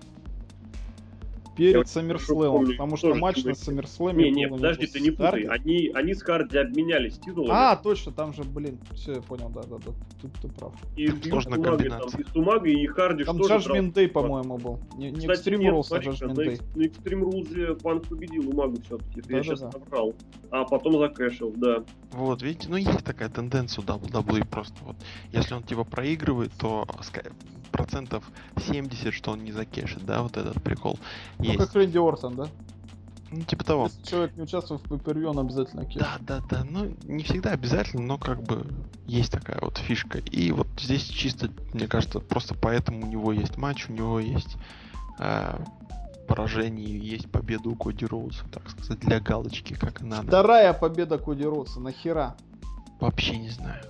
перед 1.58 1.88
Саммерслэмом, 1.88 2.66
потому 2.66 2.96
что 2.96 3.14
матч 3.14 3.44
на 3.44 3.54
Саммерслэме 3.54 4.30
Не, 4.30 4.30
не, 4.30 4.48
подожди, 4.48 4.86
ты 4.86 5.00
не 5.00 5.10
путай. 5.10 5.42
Они, 5.42 5.90
они 5.94 6.14
с 6.14 6.22
Харди 6.22 6.58
обменялись 6.58 7.18
титулами. 7.18 7.50
А, 7.52 7.76
точно, 7.76 8.12
там 8.12 8.32
же, 8.32 8.44
блин, 8.44 8.78
все, 8.94 9.14
я 9.14 9.20
понял, 9.20 9.50
да, 9.50 9.62
да, 9.62 9.76
да, 9.78 9.92
тут 10.22 10.32
ты 10.40 10.48
прав. 10.48 10.72
И 10.96 11.08
сложная 11.08 11.60
комбинация. 11.60 12.20
И 12.20 12.24
Сумага, 12.32 12.68
и 12.68 12.86
Харди 12.86 13.24
Там 13.24 13.38
Judgment 13.38 13.92
Day, 13.92 14.08
по-моему, 14.08 14.58
был. 14.58 14.80
Не, 14.96 15.10
не 15.10 15.26
Кстати, 15.26 15.48
Extreme 15.48 15.70
Rules, 15.70 15.86
а 15.90 15.98
Judgment 15.98 16.34
Day. 16.34 16.62
На 16.74 16.82
Extreme 16.82 17.22
Rules 17.22 17.82
Панк 17.82 18.08
победил 18.08 18.48
Умагу 18.48 18.76
все-таки, 18.82 19.22
я 19.28 19.42
сейчас 19.42 19.60
набрал. 19.60 20.14
А 20.50 20.64
потом 20.64 20.98
закэшил, 20.98 21.52
да. 21.56 21.84
Вот, 22.12 22.42
видите, 22.42 22.68
ну 22.68 22.76
есть 22.76 23.04
такая 23.04 23.28
тенденция 23.28 23.82
у 23.82 23.86
WWE 23.86 24.46
просто 24.48 24.76
вот. 24.84 24.96
Если 25.32 25.54
он 25.54 25.62
типа 25.62 25.84
проигрывает, 25.84 26.52
то 26.58 26.86
процентов 27.70 28.24
70, 28.56 29.12
что 29.12 29.32
он 29.32 29.44
не 29.44 29.52
закешит, 29.52 30.04
да, 30.04 30.22
вот 30.22 30.36
этот 30.36 30.62
прикол. 30.62 30.98
Ну, 31.38 31.47
есть. 31.52 31.64
как 31.64 31.74
Рэнди 31.74 31.98
Ортон, 31.98 32.36
да? 32.36 32.48
Ну, 33.30 33.42
типа 33.42 33.64
того. 33.64 33.84
Если 33.86 34.02
человек 34.02 34.36
не 34.36 34.42
участвует 34.42 34.80
в 34.82 34.88
пейпервью, 34.88 35.30
он 35.30 35.38
обязательно 35.38 35.84
кеш. 35.84 36.00
Да, 36.00 36.16
да, 36.20 36.40
да. 36.48 36.64
Ну, 36.64 36.94
не 37.04 37.22
всегда 37.24 37.50
обязательно, 37.50 38.02
но 38.02 38.18
как 38.18 38.42
бы 38.42 38.66
есть 39.06 39.30
такая 39.30 39.58
вот 39.60 39.76
фишка. 39.78 40.18
И 40.18 40.50
вот 40.50 40.68
здесь 40.78 41.04
чисто, 41.04 41.50
мне 41.74 41.86
кажется, 41.86 42.20
просто 42.20 42.54
поэтому 42.54 43.06
у 43.06 43.06
него 43.06 43.32
есть 43.32 43.58
матч, 43.58 43.88
у 43.90 43.92
него 43.92 44.18
есть 44.18 44.56
э, 45.18 45.58
поражение, 46.26 46.98
есть 46.98 47.30
победа 47.30 47.68
у 47.68 47.74
Коди 47.74 48.06
Роуза, 48.06 48.44
так 48.50 48.70
сказать, 48.70 49.00
для 49.00 49.20
галочки, 49.20 49.74
как 49.74 50.00
и 50.00 50.04
надо. 50.04 50.26
Вторая 50.26 50.72
победа 50.72 51.18
Коди 51.18 51.44
Роуза, 51.44 51.80
нахера? 51.80 52.36
Вообще 52.98 53.36
не 53.36 53.50
знаю. 53.50 53.82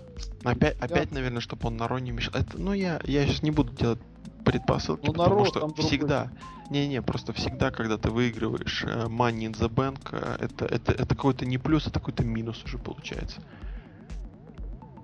Опять, 0.44 0.76
опять 0.81 1.12
наверное, 1.12 1.40
чтобы 1.40 1.68
он 1.68 1.76
на 1.76 1.88
Роне 1.88 2.12
мешал. 2.12 2.35
Это, 2.35 2.59
ну, 2.59 2.72
я, 2.72 3.00
я 3.04 3.26
сейчас 3.26 3.42
не 3.42 3.50
буду 3.50 3.72
делать 3.72 4.00
предпосылки, 4.44 5.07
ну, 5.07 5.12
потому 5.12 5.40
народ, 5.40 5.48
что 5.48 5.68
всегда, 5.83 6.31
не-не, 6.70 7.02
просто 7.02 7.33
всегда, 7.33 7.70
когда 7.70 7.98
ты 7.98 8.11
выигрываешь 8.11 8.85
э, 8.85 9.07
Money 9.07 9.50
in 9.50 9.52
the 9.52 9.68
Bank, 9.68 10.09
э, 10.12 10.37
это, 10.40 10.64
это, 10.64 10.92
это 10.92 11.14
какой-то 11.14 11.44
не 11.44 11.59
плюс, 11.59 11.87
это 11.87 12.00
какой-то 12.00 12.24
минус 12.24 12.62
уже 12.64 12.78
получается. 12.78 13.42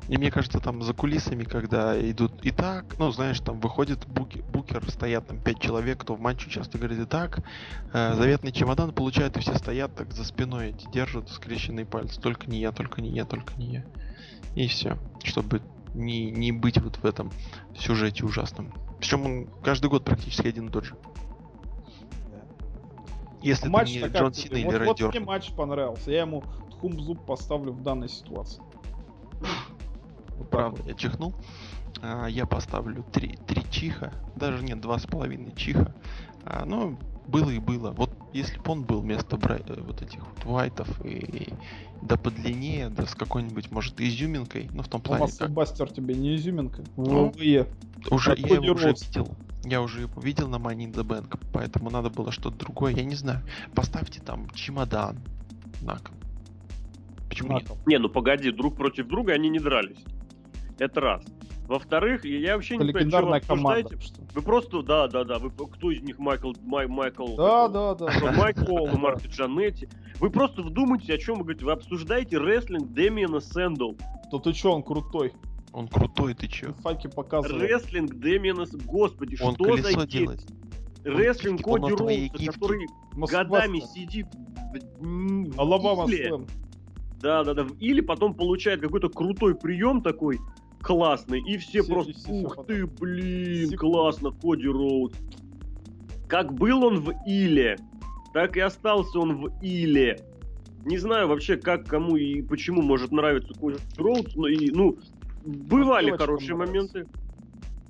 И 0.09 0.19
мне 0.19 0.31
кажется, 0.31 0.61
там 0.61 0.83
за 0.83 0.93
кулисами, 0.93 1.45
когда 1.45 1.99
идут 2.11 2.45
и 2.45 2.51
так, 2.51 2.99
ну, 2.99 3.11
знаешь, 3.11 3.41
там 3.41 3.59
выходит 3.61 4.07
буки, 4.07 4.45
букер, 4.53 4.83
стоят 4.91 5.27
там 5.27 5.41
пять 5.41 5.61
человек, 5.61 6.01
кто 6.01 6.15
в 6.15 6.21
матче 6.21 6.47
участвует, 6.47 6.85
говорит, 6.85 7.07
и 7.07 7.09
так, 7.09 7.41
э, 7.93 8.15
заветный 8.15 8.53
чемодан 8.53 8.93
получают, 8.93 9.37
и 9.37 9.41
все 9.41 9.55
стоят 9.57 9.95
так 9.95 10.13
за 10.13 10.25
спиной, 10.25 10.71
эти 10.71 10.87
держат 10.91 11.31
скрещенные 11.31 11.87
пальцы, 11.87 12.21
только 12.21 12.51
не 12.51 12.61
я, 12.61 12.73
только 12.73 13.01
не 13.01 13.11
я, 13.11 13.25
только 13.25 13.55
не 13.57 13.67
я. 13.67 13.85
И 14.55 14.67
все, 14.69 14.99
чтобы 15.23 15.61
не, 15.95 16.31
не 16.31 16.53
быть 16.53 16.81
вот 16.81 16.97
в 16.97 17.05
этом 17.05 17.31
сюжете 17.77 18.25
ужасном. 18.25 18.73
Причем 18.99 19.27
он 19.27 19.49
каждый 19.63 19.91
год 19.91 20.05
практически 20.05 20.47
один 20.47 20.69
и 20.69 20.71
тот 20.71 20.85
же. 20.85 20.97
Если 23.43 23.67
а 23.67 23.71
матч 23.71 23.95
не 23.95 24.01
Джон 24.01 24.33
Сина 24.33 24.57
или 24.57 24.85
вот, 24.87 25.01
вот 25.01 25.15
мне 25.15 25.21
матч 25.21 25.53
понравился. 25.53 26.11
Я 26.11 26.23
ему 26.23 26.43
тхум 26.71 26.99
зуб 26.99 27.25
поставлю 27.27 27.73
в 27.73 27.83
данной 27.83 28.09
ситуации. 28.09 28.63
Вот 30.39 30.51
Правда, 30.51 30.81
вот. 30.81 30.89
я 30.89 30.95
чихнул. 30.95 31.35
А, 32.01 32.27
я 32.27 32.47
поставлю 32.47 33.05
три, 33.13 33.39
три 33.47 33.63
чиха. 33.71 34.13
Даже 34.35 34.65
нет, 34.65 34.81
два 34.81 34.99
с 34.99 35.07
половиной 35.07 35.53
чиха. 35.55 35.95
А, 36.45 36.65
ну, 36.65 36.99
было 37.27 37.51
и 37.51 37.59
было. 37.59 37.91
Вот 37.91 38.11
если 38.33 38.59
бы 38.59 38.73
он 38.73 38.85
был 38.85 39.01
вместо 39.01 39.37
Брай... 39.37 39.63
Э, 39.67 39.81
вот 39.81 40.03
этих 40.03 40.21
вот 40.21 40.45
вайтов 40.45 41.05
и 41.05 41.53
да 42.05 42.19
подлиннее, 42.19 42.91
да 42.91 43.07
с 43.07 43.15
какой-нибудь, 43.15 43.71
может, 43.71 44.01
изюминкой, 44.01 44.69
ну 44.73 44.83
в 44.83 44.89
том 44.89 45.01
плане. 45.01 45.27
Как... 45.39 45.51
Бастер 45.51 45.91
тебе 45.91 46.15
не 46.15 46.37
изюминка. 46.37 46.85
Ну, 46.97 47.33
уже 48.11 48.35
я 48.37 48.57
его 48.57 48.75
уже 48.75 48.89
видел. 48.89 49.35
Я 49.65 49.81
уже 49.81 50.03
его 50.03 50.21
видел 50.21 50.49
на 50.49 50.57
Money 50.57 50.91
in 50.91 50.93
the 50.93 51.03
Bank, 51.03 51.41
поэтому 51.53 51.89
надо 51.89 52.11
было 52.11 52.31
что-то 52.31 52.59
другое. 52.59 52.95
Я 52.95 53.05
не 53.05 53.15
знаю. 53.15 53.41
Поставьте 53.75 54.21
там 54.21 54.51
чемодан 54.51 55.19
на 55.81 55.95
кол. 55.95 56.15
Почему 57.31 57.53
на 57.53 57.61
нет? 57.61 57.71
Не, 57.87 57.99
ну 57.99 58.11
погоди, 58.11 58.51
друг 58.51 58.77
против 58.77 59.09
друга 59.09 59.33
они 59.33 59.49
не 59.49 59.59
дрались. 59.59 60.05
Это 60.79 61.01
раз. 61.01 61.25
Во-вторых, 61.67 62.25
я 62.27 62.57
вообще 62.57 62.75
это 62.75 62.85
не 62.85 62.93
понимаю, 62.93 63.43
что 63.43 63.55
вы 63.55 63.65
обсуждаете. 63.65 63.99
Что? 64.01 64.23
Вы 64.35 64.43
просто, 64.43 64.83
да, 64.83 65.09
да, 65.09 65.25
да, 65.25 65.39
вы 65.39 65.51
кто 65.51 65.91
из 65.91 66.03
них 66.03 66.19
Майкл, 66.19 66.53
Май, 66.63 66.87
Майкл, 66.87 67.37
да, 67.37 67.69
да, 67.69 67.95
да, 67.95 68.07
да. 68.21 68.33
Майкл, 68.33 68.87
Марти 68.99 69.29
Джанетти. 69.29 69.89
Вы 70.21 70.31
просто 70.31 70.63
вдумайтесь, 70.63 71.09
о 71.09 71.19
чем 71.19 71.37
вы 71.37 71.45
говорите. 71.45 71.65
Вы 71.65 71.73
обсуждаете 71.73 72.39
рестлинг 72.39 72.93
Дэмиена 72.93 73.41
Сэндл. 73.41 73.93
То 74.31 74.39
ты 74.41 74.53
что, 74.53 74.73
он 74.73 74.83
крутой? 74.83 75.33
Он 75.73 75.89
крутой, 75.89 76.35
ты 76.35 76.49
чё? 76.49 76.73
Факи 76.83 77.09
показывает. 77.09 77.63
Рестлинг 77.63 78.15
Дэмиена 78.15 78.67
Господи, 78.85 79.37
он 79.43 79.55
что 79.55 79.77
за 79.77 80.07
делает? 80.07 80.47
Рестлинг 81.03 81.63
Коди 81.63 81.93
Роуза, 81.93 82.53
который 82.53 82.87
годами 83.15 83.81
сидит 83.81 84.27
в 85.01 85.61
Алабама 85.61 86.07
Да, 87.21 87.43
да, 87.43 87.55
да. 87.55 87.67
Или 87.81 88.01
потом 88.01 88.35
получает 88.35 88.81
какой-то 88.81 89.09
крутой 89.09 89.55
прием 89.55 90.03
такой, 90.03 90.39
классный. 90.85 91.41
И 91.41 91.57
все, 91.57 91.83
все 91.83 91.93
просто, 91.93 92.13
все, 92.13 92.31
ух 92.31 92.53
все 92.53 92.63
ты, 92.63 92.87
блин, 92.87 93.69
все... 93.69 93.77
классно, 93.77 94.31
Коди 94.31 94.69
Роуд. 94.69 95.15
Как 96.29 96.53
был 96.53 96.85
унылый, 96.85 97.79
так 98.33 98.57
и 98.57 98.61
остался 98.61 99.19
унылый. 99.19 100.21
Не 100.85 100.99
знаю 100.99 101.29
вообще, 101.29 101.57
как, 101.57 101.87
кому 101.87 102.17
и 102.17 102.43
почему 102.43 102.83
может 102.83 103.11
нравиться 103.11 103.55
Коди 103.55 103.79
Роудс, 103.97 104.37
но 104.37 104.47
и, 104.47 104.71
ну, 104.71 104.99
бывали 105.45 106.11
ну, 106.11 106.19
хорошие 106.19 106.55
моменты. 106.55 107.07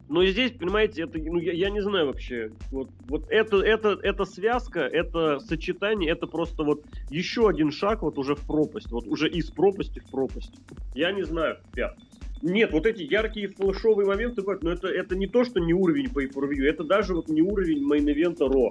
Но 0.08 0.24
здесь, 0.26 0.52
понимаете, 0.52 1.02
это, 1.04 1.18
ну, 1.18 1.38
я, 1.38 1.52
я 1.52 1.70
не 1.70 1.80
знаю 1.80 2.06
вообще. 2.06 2.52
Вот, 2.70 2.90
вот 3.08 3.24
это, 3.30 3.56
это, 3.62 3.98
это 4.02 4.24
связка, 4.26 4.80
это 4.80 5.40
сочетание, 5.40 6.10
это 6.10 6.26
просто 6.26 6.62
вот 6.62 6.84
еще 7.10 7.48
один 7.48 7.72
шаг 7.72 8.02
вот 8.02 8.18
уже 8.18 8.34
в 8.34 8.46
пропасть. 8.46 8.92
Вот 8.92 9.06
уже 9.06 9.28
из 9.30 9.50
пропасти 9.50 10.00
в 10.00 10.10
пропасть. 10.10 10.54
Я 10.94 11.10
не 11.10 11.22
знаю, 11.22 11.56
ребят. 11.72 11.96
Нет, 12.44 12.72
вот 12.72 12.84
эти 12.84 13.00
яркие 13.00 13.48
флешовые 13.48 14.06
моменты 14.06 14.42
бывают, 14.42 14.62
но 14.62 14.70
это, 14.70 14.86
это 14.88 15.16
не 15.16 15.26
то, 15.26 15.44
что 15.44 15.60
не 15.60 15.72
уровень 15.72 16.08
pay 16.08 16.30
per 16.30 16.46
view, 16.46 16.68
это 16.68 16.84
даже 16.84 17.14
вот 17.14 17.28
не 17.30 17.40
уровень 17.40 17.82
main 17.82 18.11
event 18.11 18.46
а 18.46 18.51
Raw. 18.51 18.70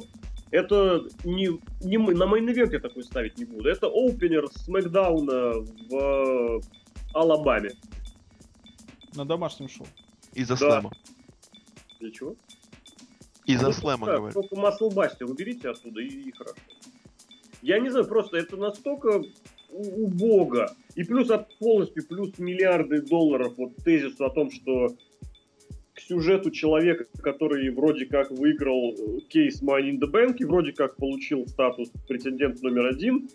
Это 0.51 1.03
не, 1.23 1.59
не 1.81 1.97
на 1.97 2.25
main 2.25 2.46
event 2.46 2.71
я 2.71 2.79
такой 2.79 3.03
ставить 3.03 3.39
не 3.39 3.45
буду. 3.45 3.67
Это 3.67 3.87
opener 3.87 4.47
Смэкдауна 4.47 5.53
в 5.89 5.95
э, 5.95 6.61
Алабаме. 7.15 7.71
На 9.15 9.25
домашнем 9.25 9.67
шоу. 9.67 9.87
Из-за 10.35 10.55
да. 10.55 10.69
слэма. 10.69 10.91
Для 11.99 12.11
чего? 12.11 12.35
Из-за 13.47 13.67
ну, 13.67 13.73
слэма, 13.73 14.05
да, 14.05 14.17
говорю. 14.17 14.33
Только 14.33 14.55
Muscle 14.55 14.90
buster 14.90 15.25
уберите 15.25 15.69
оттуда 15.69 15.99
и, 15.99 16.09
и 16.09 16.31
хорошо. 16.31 16.61
Я 17.63 17.79
не 17.79 17.89
знаю, 17.89 18.05
просто 18.05 18.37
это 18.37 18.55
настолько 18.55 19.23
убого. 19.73 20.71
И 20.95 21.03
плюс 21.03 21.29
от 21.29 21.57
полностью 21.57 22.05
плюс 22.07 22.37
миллиарды 22.37 23.01
долларов 23.01 23.53
вот 23.57 23.75
тезису 23.77 24.25
о 24.25 24.29
том, 24.29 24.51
что 24.51 24.95
к 25.93 25.99
сюжету 25.99 26.51
человека, 26.51 27.05
который 27.21 27.69
вроде 27.69 28.05
как 28.05 28.31
выиграл 28.31 28.93
э, 28.93 29.19
кейс 29.29 29.61
Money 29.61 29.91
in 29.91 29.99
the 29.99 30.11
Bank 30.11 30.37
и 30.39 30.45
вроде 30.45 30.71
как 30.73 30.95
получил 30.95 31.47
статус 31.47 31.89
претендент 32.07 32.61
номер 32.61 32.87
один, 32.87 33.29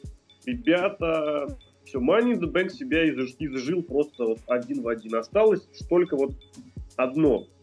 ребята, 0.44 1.56
все, 1.84 2.00
Money 2.00 2.34
in 2.34 2.40
the 2.40 2.52
Bank 2.52 2.70
себя 2.70 3.08
изжил 3.08 3.82
просто 3.82 4.24
вот 4.24 4.40
один 4.48 4.82
в 4.82 4.88
один. 4.88 5.14
Осталось 5.14 5.68
только 5.88 6.16
вот 6.16 6.32
одно– 6.96 7.46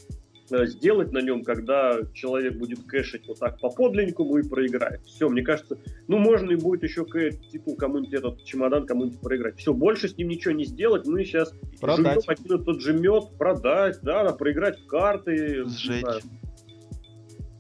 сделать 0.48 1.12
на 1.12 1.20
нем, 1.20 1.44
когда 1.44 2.00
человек 2.14 2.58
будет 2.58 2.84
кэшить 2.84 3.28
вот 3.28 3.40
так 3.40 3.60
по 3.60 3.70
подлинному 3.70 4.38
и 4.38 4.48
проиграет. 4.48 5.02
Все, 5.06 5.30
мне 5.30 5.42
кажется, 5.42 5.78
ну 6.08 6.18
можно 6.18 6.52
и 6.52 6.56
будет 6.56 6.84
еще 6.84 7.06
типа 7.06 7.76
кому-нибудь 7.76 8.14
этот 8.14 8.44
чемодан 8.44 8.86
кому-нибудь 8.86 9.20
проиграть. 9.20 9.58
Все, 9.58 9.74
больше 9.74 10.08
с 10.08 10.18
ним 10.18 10.30
ничего 10.30 10.54
не 10.54 10.66
сделать. 10.66 11.08
Мы 11.08 11.26
сейчас 11.26 11.54
продать. 11.80 12.28
один 12.28 12.62
и 12.62 12.64
тот 12.64 12.82
же 12.82 12.94
мед, 12.94 13.38
продать, 13.38 14.00
да, 14.02 14.32
проиграть 14.34 14.80
в 14.80 14.88
карты. 14.88 15.66
Сжечь. 15.66 16.04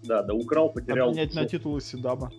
Да, 0.04 0.22
да, 0.22 0.34
украл, 0.34 0.72
потерял. 0.72 1.10
Обменять 1.10 1.34
на 1.34 1.46
титулы 1.46 1.82
Седаба. 1.82 2.32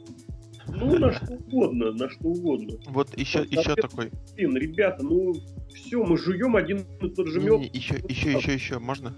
Ну, 0.68 0.98
на 0.98 1.12
что 1.12 1.32
угодно, 1.32 1.92
на 1.92 2.08
что 2.08 2.28
угодно. 2.28 2.78
Вот 2.88 3.16
еще, 3.16 3.40
вот, 3.40 3.50
еще 3.50 3.74
такой. 3.76 4.10
Блин, 4.34 4.56
ребята, 4.56 5.04
ну 5.04 5.34
все, 5.74 6.02
мы 6.02 6.16
жуем 6.16 6.56
один 6.56 6.84
и 7.00 7.08
тот 7.08 7.28
же 7.28 7.40
мед. 7.40 7.74
еще, 7.74 7.96
еще, 8.08 8.32
еще, 8.32 8.54
еще, 8.54 8.78
можно? 8.78 9.16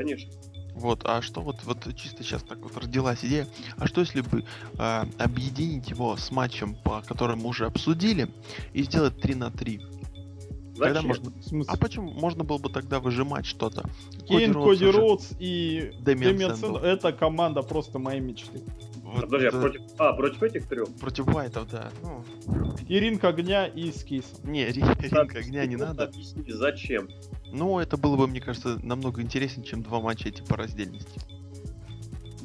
Конечно. 0.00 0.30
Вот, 0.74 1.02
а 1.04 1.20
что 1.20 1.42
вот, 1.42 1.62
вот 1.64 1.94
чисто 1.94 2.22
сейчас 2.22 2.42
так 2.42 2.58
вот 2.60 2.76
родилась 2.76 3.22
идея, 3.22 3.46
а 3.76 3.86
что 3.86 4.00
если 4.00 4.22
бы 4.22 4.44
э, 4.78 5.04
объединить 5.18 5.90
его 5.90 6.16
с 6.16 6.30
матчем, 6.30 6.74
по 6.74 7.02
которому 7.02 7.42
мы 7.42 7.48
уже 7.50 7.66
обсудили, 7.66 8.30
и 8.72 8.82
сделать 8.84 9.20
3 9.20 9.34
на 9.34 9.50
3? 9.50 9.78
Зачем? 9.78 10.94
Тогда 10.94 11.02
можно... 11.02 11.32
А 11.68 11.76
почему 11.76 12.10
можно 12.12 12.44
было 12.44 12.56
бы 12.56 12.70
тогда 12.70 13.00
выжимать 13.00 13.44
что-то? 13.44 13.84
Кейн, 14.26 14.54
Коди 14.54 14.86
Роудс 14.86 15.32
и 15.38 15.92
Дэмиан 16.00 16.56
Сэндл. 16.56 16.78
Это 16.78 17.12
команда 17.12 17.60
просто 17.62 17.98
моей 17.98 18.20
мечты. 18.20 18.62
Вот, 19.02 19.22
Подожди, 19.22 19.48
а 19.48 19.50
против, 19.50 19.80
а, 19.98 20.12
против 20.12 20.42
этих 20.42 20.68
трех? 20.68 20.88
Против 20.94 21.26
Вайтов, 21.26 21.68
да. 21.70 21.90
Ну... 22.02 22.24
И 22.88 22.98
ринг 22.98 23.24
огня, 23.24 23.66
и 23.66 23.90
скис. 23.90 24.24
Не, 24.44 24.66
ринг 24.70 25.36
огня 25.36 25.66
не 25.66 25.76
надо. 25.76 26.04
Объясни, 26.04 26.44
зачем? 26.48 27.08
Ну, 27.52 27.78
это 27.78 27.96
было 27.96 28.16
бы, 28.16 28.26
мне 28.26 28.40
кажется, 28.40 28.78
намного 28.82 29.22
интереснее, 29.22 29.66
чем 29.66 29.82
два 29.82 30.00
матча 30.00 30.28
эти 30.28 30.42
по 30.42 30.56
раздельности. 30.56 31.20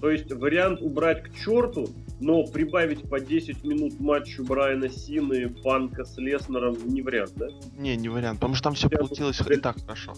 То 0.02 0.12
есть 0.12 0.32
вариант 0.32 0.82
убрать 0.82 1.24
к 1.24 1.34
черту 1.36 1.88
Но 2.20 2.44
прибавить 2.46 3.10
по 3.10 3.20
10 3.20 3.64
минут 3.64 4.00
матчу 4.00 4.44
Брайана 4.44 4.90
Сины, 4.90 5.50
Панка 5.64 6.06
с 6.06 6.18
Леснером 6.18 6.78
не 6.86 7.02
вариант, 7.02 7.34
да? 7.36 7.48
Не, 7.78 7.96
не 7.96 8.10
вариант, 8.10 8.40
потому 8.40 8.56
что 8.56 8.66
там 8.66 8.74
все 8.76 8.90
получилось 8.90 9.42
и 9.50 9.56
так 9.58 9.82
хорошо. 9.82 10.14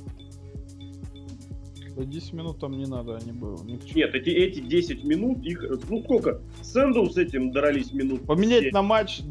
Да 1.96 2.04
10 2.04 2.34
минут 2.34 2.60
там 2.60 2.78
не 2.78 2.86
надо, 2.86 3.16
они 3.18 3.32
было. 3.32 3.64
ни. 3.64 3.80
Нет, 3.96 4.14
эти, 4.14 4.30
эти 4.30 4.60
10 4.60 5.04
минут, 5.04 5.44
их, 5.44 5.64
э, 5.64 5.78
ну 5.90 6.04
сколько? 6.04 6.42
Сэндл 6.62 7.08
с 7.10 7.18
этим 7.18 7.52
дрались 7.52 7.92
минут 7.92 8.26
Поменять 8.28 8.66
семь. 8.66 8.74
на 8.74 8.84
матч 8.84 9.22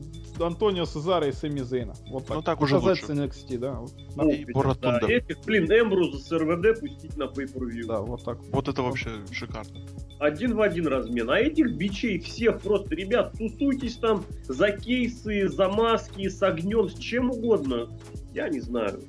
Антонио 0.45 0.85
Сезара 0.85 1.27
и 1.29 1.33
Сэмми 1.33 1.61
Зейна. 1.61 1.95
Вот 2.09 2.27
так. 2.27 2.37
Ну, 2.37 2.43
так 2.43 2.61
уже 2.61 2.77
Показать 2.77 3.09
лучше. 3.09 3.23
NXT, 3.23 3.59
да. 3.59 3.73
Вот, 3.75 3.93
Ну, 4.17 4.31
и 4.31 4.45
да, 4.81 4.99
этих, 5.09 5.39
блин, 5.45 5.65
Эмбруза 5.65 6.19
с 6.19 6.31
РВД 6.33 6.81
пустить 6.81 7.17
на 7.17 7.25
pay-per-view. 7.25 7.87
да, 7.87 8.01
вот 8.01 8.25
так. 8.25 8.39
Вот 8.53 8.69
это 8.69 8.83
вообще 8.83 9.11
шикарно. 9.33 9.81
Один 10.19 10.55
в 10.55 10.61
один 10.61 10.87
размен. 10.87 11.31
А 11.31 11.39
этих 11.39 11.77
бичей 11.77 12.19
всех 12.19 12.61
просто, 12.61 12.95
ребят, 12.95 13.33
тусуйтесь 13.39 13.97
там 13.97 14.25
за 14.45 14.71
кейсы, 14.73 15.49
за 15.49 15.69
маски, 15.69 16.29
с 16.29 16.43
огнем, 16.43 16.89
с 16.89 16.95
чем 16.99 17.31
угодно. 17.31 17.89
Я 18.33 18.49
не 18.49 18.61
знаю. 18.61 19.01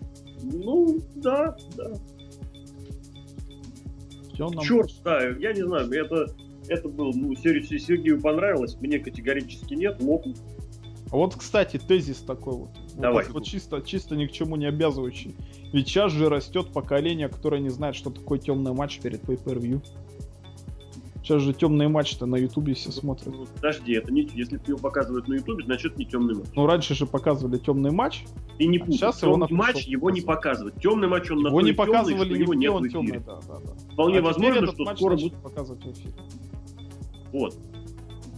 Ну, 0.43 0.99
да, 1.15 1.57
да. 1.75 1.93
Всё 4.34 4.49
нам- 4.49 4.63
Черт, 4.63 4.91
да, 5.03 5.19
я 5.39 5.53
не 5.53 5.65
знаю, 5.65 5.89
это, 5.91 6.28
это 6.67 6.88
был, 6.89 7.11
ну, 7.13 7.36
Сер- 7.36 7.63
Сергею 7.65 8.21
понравилось, 8.21 8.75
мне 8.80 8.99
категорически 8.99 9.73
нет, 9.73 10.01
локу. 10.01 10.34
А 11.12 11.16
Вот, 11.16 11.36
кстати, 11.36 11.78
тезис 11.78 12.18
такой 12.18 12.53
вот. 12.53 12.70
Вот 12.70 13.01
Давай. 13.01 13.26
так 13.26 13.34
Вот 13.34 13.45
чисто, 13.45 13.82
чисто 13.82 14.16
ни 14.16 14.26
к 14.26 14.32
чему 14.32 14.55
не 14.55 14.66
обязывающий. 14.66 15.36
Ведь 15.74 15.88
сейчас 15.88 16.12
же 16.12 16.30
растет 16.30 16.68
поколение, 16.74 17.30
которое 17.30 17.62
не 17.62 17.70
знает, 17.70 17.95
что 17.95 18.10
такое 18.10 18.39
темный 18.39 18.74
матч 18.74 18.99
перед 18.99 19.24
pay-per-view. 19.24 19.82
Сейчас 21.24 21.41
же 21.41 21.53
темные 21.53 21.89
матчи-то 21.89 22.26
на 22.26 22.38
ютубе 22.38 22.74
все 22.74 22.89
смотрят. 22.89 23.36
Ну, 23.36 23.45
подожди, 23.55 23.91
это 23.91 24.14
не, 24.14 24.30
если 24.34 24.62
его 24.66 24.78
показывают 24.78 25.28
на 25.28 25.34
ютубе, 25.34 25.66
значит 25.66 25.91
это 25.91 25.99
не 25.99 26.05
темный 26.05 26.36
матч. 26.36 26.47
Ну, 26.55 26.66
раньше 26.66 26.95
же 26.95 27.05
показывали 27.05 27.58
темный 27.58 27.91
матч. 27.91 28.24
И 28.60 28.66
не 28.68 28.78
А 28.78 28.80
путай, 28.80 28.97
сейчас 28.97 29.22
его 29.24 29.34
темный 29.34 29.47
на 29.49 29.55
матч 29.58 29.84
его 29.88 30.10
не 30.10 30.22
показывают. 30.22 30.76
Темный 30.82 31.10
матч 31.10 31.30
он 31.30 31.41
на 31.41 31.49
Его 31.49 31.60
то 31.60 31.66
не 31.66 31.72
и 31.72 31.76
темный, 31.76 31.88
показывали, 31.93 32.26
что 32.26 32.34
не 32.34 32.39
его 32.41 32.53
нет 32.53 32.72
он 32.72 32.84
в 32.84 32.88
эфире. 32.88 33.03
темный, 33.03 33.20
да, 33.26 33.39
да, 33.45 33.60
да. 33.60 33.72
Вполне 33.93 34.20
А 34.20 34.22
возможно, 34.22 34.68
что 34.68 34.95
скоро 34.95 35.16
будет. 35.18 35.34
показывать 35.41 35.84
в 35.84 35.91
эфире. 35.91 36.14
Вот. 37.34 37.58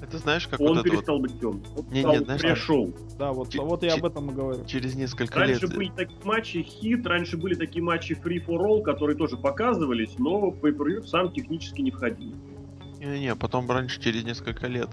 Это 0.09 0.17
знаешь, 0.17 0.47
как 0.47 0.59
Он 0.59 0.69
вот 0.69 0.77
это 0.79 0.81
вот 0.81 0.91
перестал 0.91 1.19
быть 1.19 1.39
темным. 1.39 1.63
Он 1.77 1.85
Не, 1.91 1.99
стал 2.01 2.13
не, 2.17 2.23
знаешь, 2.25 2.41
пресс-шоу. 2.41 2.93
Да, 3.19 3.31
вот, 3.31 3.49
Чи- 3.49 3.59
вот 3.59 3.83
я 3.83 3.93
об 3.93 4.05
этом 4.05 4.31
и 4.31 4.33
говорю. 4.33 4.65
через 4.65 4.95
несколько 4.95 5.37
Раньше 5.39 5.67
лет... 5.67 5.75
были 5.75 5.91
такие 5.95 6.19
матчи 6.23 6.63
хит, 6.63 7.05
раньше 7.05 7.37
были 7.37 7.53
такие 7.53 7.83
матчи 7.83 8.13
free 8.13 8.43
for 8.43 8.57
all, 8.59 8.81
которые 8.81 9.15
тоже 9.15 9.37
показывались, 9.37 10.17
но 10.17 10.49
в 10.49 10.55
pay 10.55 11.03
сам 11.05 11.31
технически 11.31 11.81
не 11.81 11.91
входили. 11.91 12.33
Не-не, 12.99 13.33
потом 13.35 13.69
раньше, 13.69 14.01
через 14.01 14.23
несколько 14.25 14.67
лет, 14.67 14.89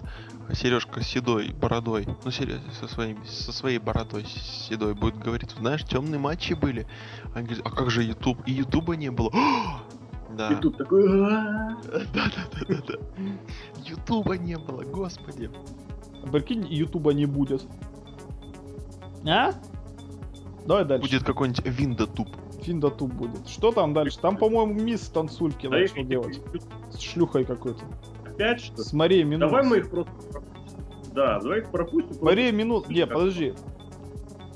Сережка 0.53 1.03
с 1.03 1.07
седой 1.09 1.49
бородой, 1.53 2.07
ну, 2.25 2.31
Серега 2.31 2.61
со, 2.79 2.87
своим, 2.87 3.25
со 3.27 3.53
своей 3.53 3.79
бородой 3.79 4.25
с- 4.27 4.69
седой 4.69 4.95
будет 4.95 5.17
говорить, 5.19 5.51
знаешь, 5.59 5.83
темные 5.83 6.21
матчи 6.21 6.53
были. 6.53 6.87
Они 7.35 7.47
говорят, 7.47 7.67
а 7.67 7.71
как 7.71 7.91
же 7.91 8.05
YouTube? 8.05 8.39
И 8.47 8.53
Ютуба 8.53 8.95
не 8.97 9.11
было. 9.11 9.33
Да. 10.37 10.53
И 10.53 10.57
тут 10.57 10.77
такой... 10.77 11.09
Да-да-да-да-да. 11.09 12.95
Ютуба 13.85 14.37
не 14.37 14.59
было, 14.59 14.83
господи. 14.83 15.51
Прикинь, 16.31 16.67
Ютуба 16.69 17.13
не 17.13 17.27
будет. 17.27 17.65
А? 19.27 19.53
Давай 20.67 20.85
дальше. 20.85 21.09
Будет 21.09 21.25
какой-нибудь 21.25 21.65
Виндотуб. 21.65 22.29
Финдатуб 22.63 23.13
будет. 23.13 23.49
Что 23.49 23.73
там 23.73 23.95
дальше? 23.95 24.19
Там, 24.19 24.37
по-моему, 24.37 24.75
мисс 24.75 25.09
танцульки 25.09 25.69
Да 25.69 25.79
начал 25.79 26.05
делать. 26.05 26.41
С 26.91 26.99
шлюхой 26.99 27.45
какой-то. 27.45 27.85
Опять 28.27 28.61
что? 28.61 28.83
С 28.83 28.93
Марией 28.93 29.23
Минут. 29.23 29.49
Давай 29.49 29.65
мы 29.65 29.79
их 29.79 29.91
просто 29.91 30.13
пропустим. 30.33 30.81
Да, 31.15 31.41
давай 31.41 31.61
их 31.61 31.71
пропустим. 31.71 32.17
Мария 32.21 32.53
Минут. 32.53 32.89
Не, 32.89 33.07
подожди. 33.07 33.55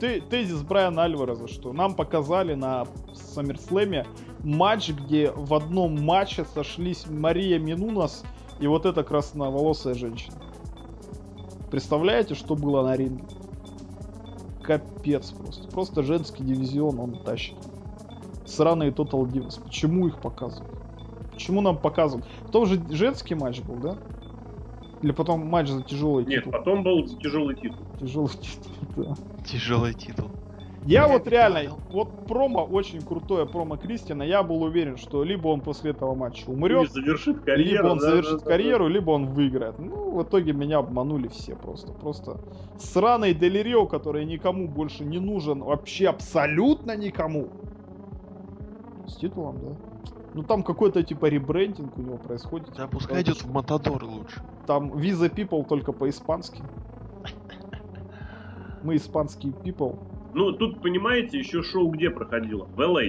Ты, 0.01 0.21
тезис 0.21 0.63
Брайана 0.63 1.05
Альвареза, 1.05 1.47
что 1.47 1.73
нам 1.73 1.95
показали 1.95 2.55
на 2.55 2.87
Саммерслэме 3.15 4.07
матч, 4.45 4.91
где 4.91 5.31
в 5.31 5.55
одном 5.55 6.05
матче 6.05 6.45
сошлись 6.45 7.07
Мария 7.09 7.59
Минунас 7.59 8.25
и 8.61 8.67
вот 8.67 8.87
эта 8.87 9.03
красноволосая 9.03 9.95
женщина. 9.95 10.37
Представляете, 11.71 12.35
что 12.35 12.57
было 12.57 12.83
на 12.83 12.97
ринге? 12.97 13.25
Капец 14.63 15.31
просто. 15.31 15.69
Просто 15.69 16.03
женский 16.03 16.45
дивизион 16.45 16.99
он 17.01 17.23
тащит. 17.23 17.57
Сраные 18.45 18.91
Total 18.91 19.23
Divas. 19.25 19.63
Почему 19.63 20.09
их 20.09 20.21
показывают? 20.21 20.73
Почему 21.33 21.61
нам 21.61 21.79
показывают? 21.79 22.27
Потом 22.45 22.67
же 22.67 22.81
женский 22.91 23.35
матч 23.35 23.61
был, 23.61 23.77
да? 23.77 23.97
Или 25.03 25.13
потом 25.13 25.47
матч 25.47 25.69
за 25.69 25.83
тяжелый 25.83 26.27
Нет, 26.27 26.45
титул? 26.45 26.53
потом 26.53 26.83
был 26.83 27.07
тяжелый 27.07 27.55
титул. 27.57 27.79
Тяжелый 27.99 28.29
титул, 28.29 28.73
да. 28.97 29.15
Тяжелый 29.47 29.95
титул. 29.95 30.31
Я 30.87 31.09
вот 31.09 31.27
реально, 31.27 31.77
вот 31.91 32.27
промо, 32.27 32.65
очень 32.65 33.03
крутое 33.03 33.47
промо 33.47 33.77
Кристиана, 33.77 34.23
я 34.23 34.43
был 34.43 34.63
уверен, 34.63 34.97
что 34.97 35.25
либо 35.25 35.49
он 35.49 35.61
после 35.61 35.91
этого 35.91 36.15
матча 36.15 36.49
умрет, 36.49 36.91
завершит 36.91 37.41
карьеру. 37.41 37.83
либо 37.83 37.87
он 37.93 37.99
да, 37.99 38.11
завершит 38.11 38.39
да, 38.39 38.45
да, 38.45 38.51
карьеру, 38.51 38.89
либо 38.89 39.11
он 39.11 39.27
выиграет. 39.27 39.79
Ну, 39.79 40.11
в 40.13 40.23
итоге 40.23 40.53
меня 40.53 40.79
обманули 40.79 41.29
все 41.29 41.55
просто. 41.55 41.93
Просто 41.93 42.41
сраный 42.79 43.35
Делирио, 43.35 43.87
который 43.87 44.25
никому 44.25 44.69
больше 44.69 45.05
не 45.05 45.19
нужен, 45.19 45.61
вообще 45.63 46.09
абсолютно 46.09 46.97
никому. 46.97 47.49
С 49.07 49.17
титулом, 49.17 49.59
да. 49.61 49.77
Ну 50.33 50.43
там 50.45 50.63
какой-то 50.63 51.03
типа 51.03 51.27
ребрендинг 51.27 51.99
у 51.99 52.03
него 52.03 52.17
происходит. 52.17 52.71
Да 52.77 52.87
пускай 52.87 53.23
идет 53.23 53.43
в 53.43 53.53
Матадор 53.53 54.03
лучше. 54.05 54.43
Там 54.67 54.93
Visa 54.95 55.29
People 55.29 55.67
только 55.67 55.93
по-испански. 55.93 56.63
Мы 58.83 58.97
испанские 58.97 59.53
people. 59.53 59.99
Ну, 60.33 60.53
тут, 60.53 60.81
понимаете, 60.81 61.39
еще 61.39 61.63
шоу 61.63 61.91
где 61.91 62.11
проходило? 62.11 62.67
В 62.67 62.81
Л.А. 62.81 63.03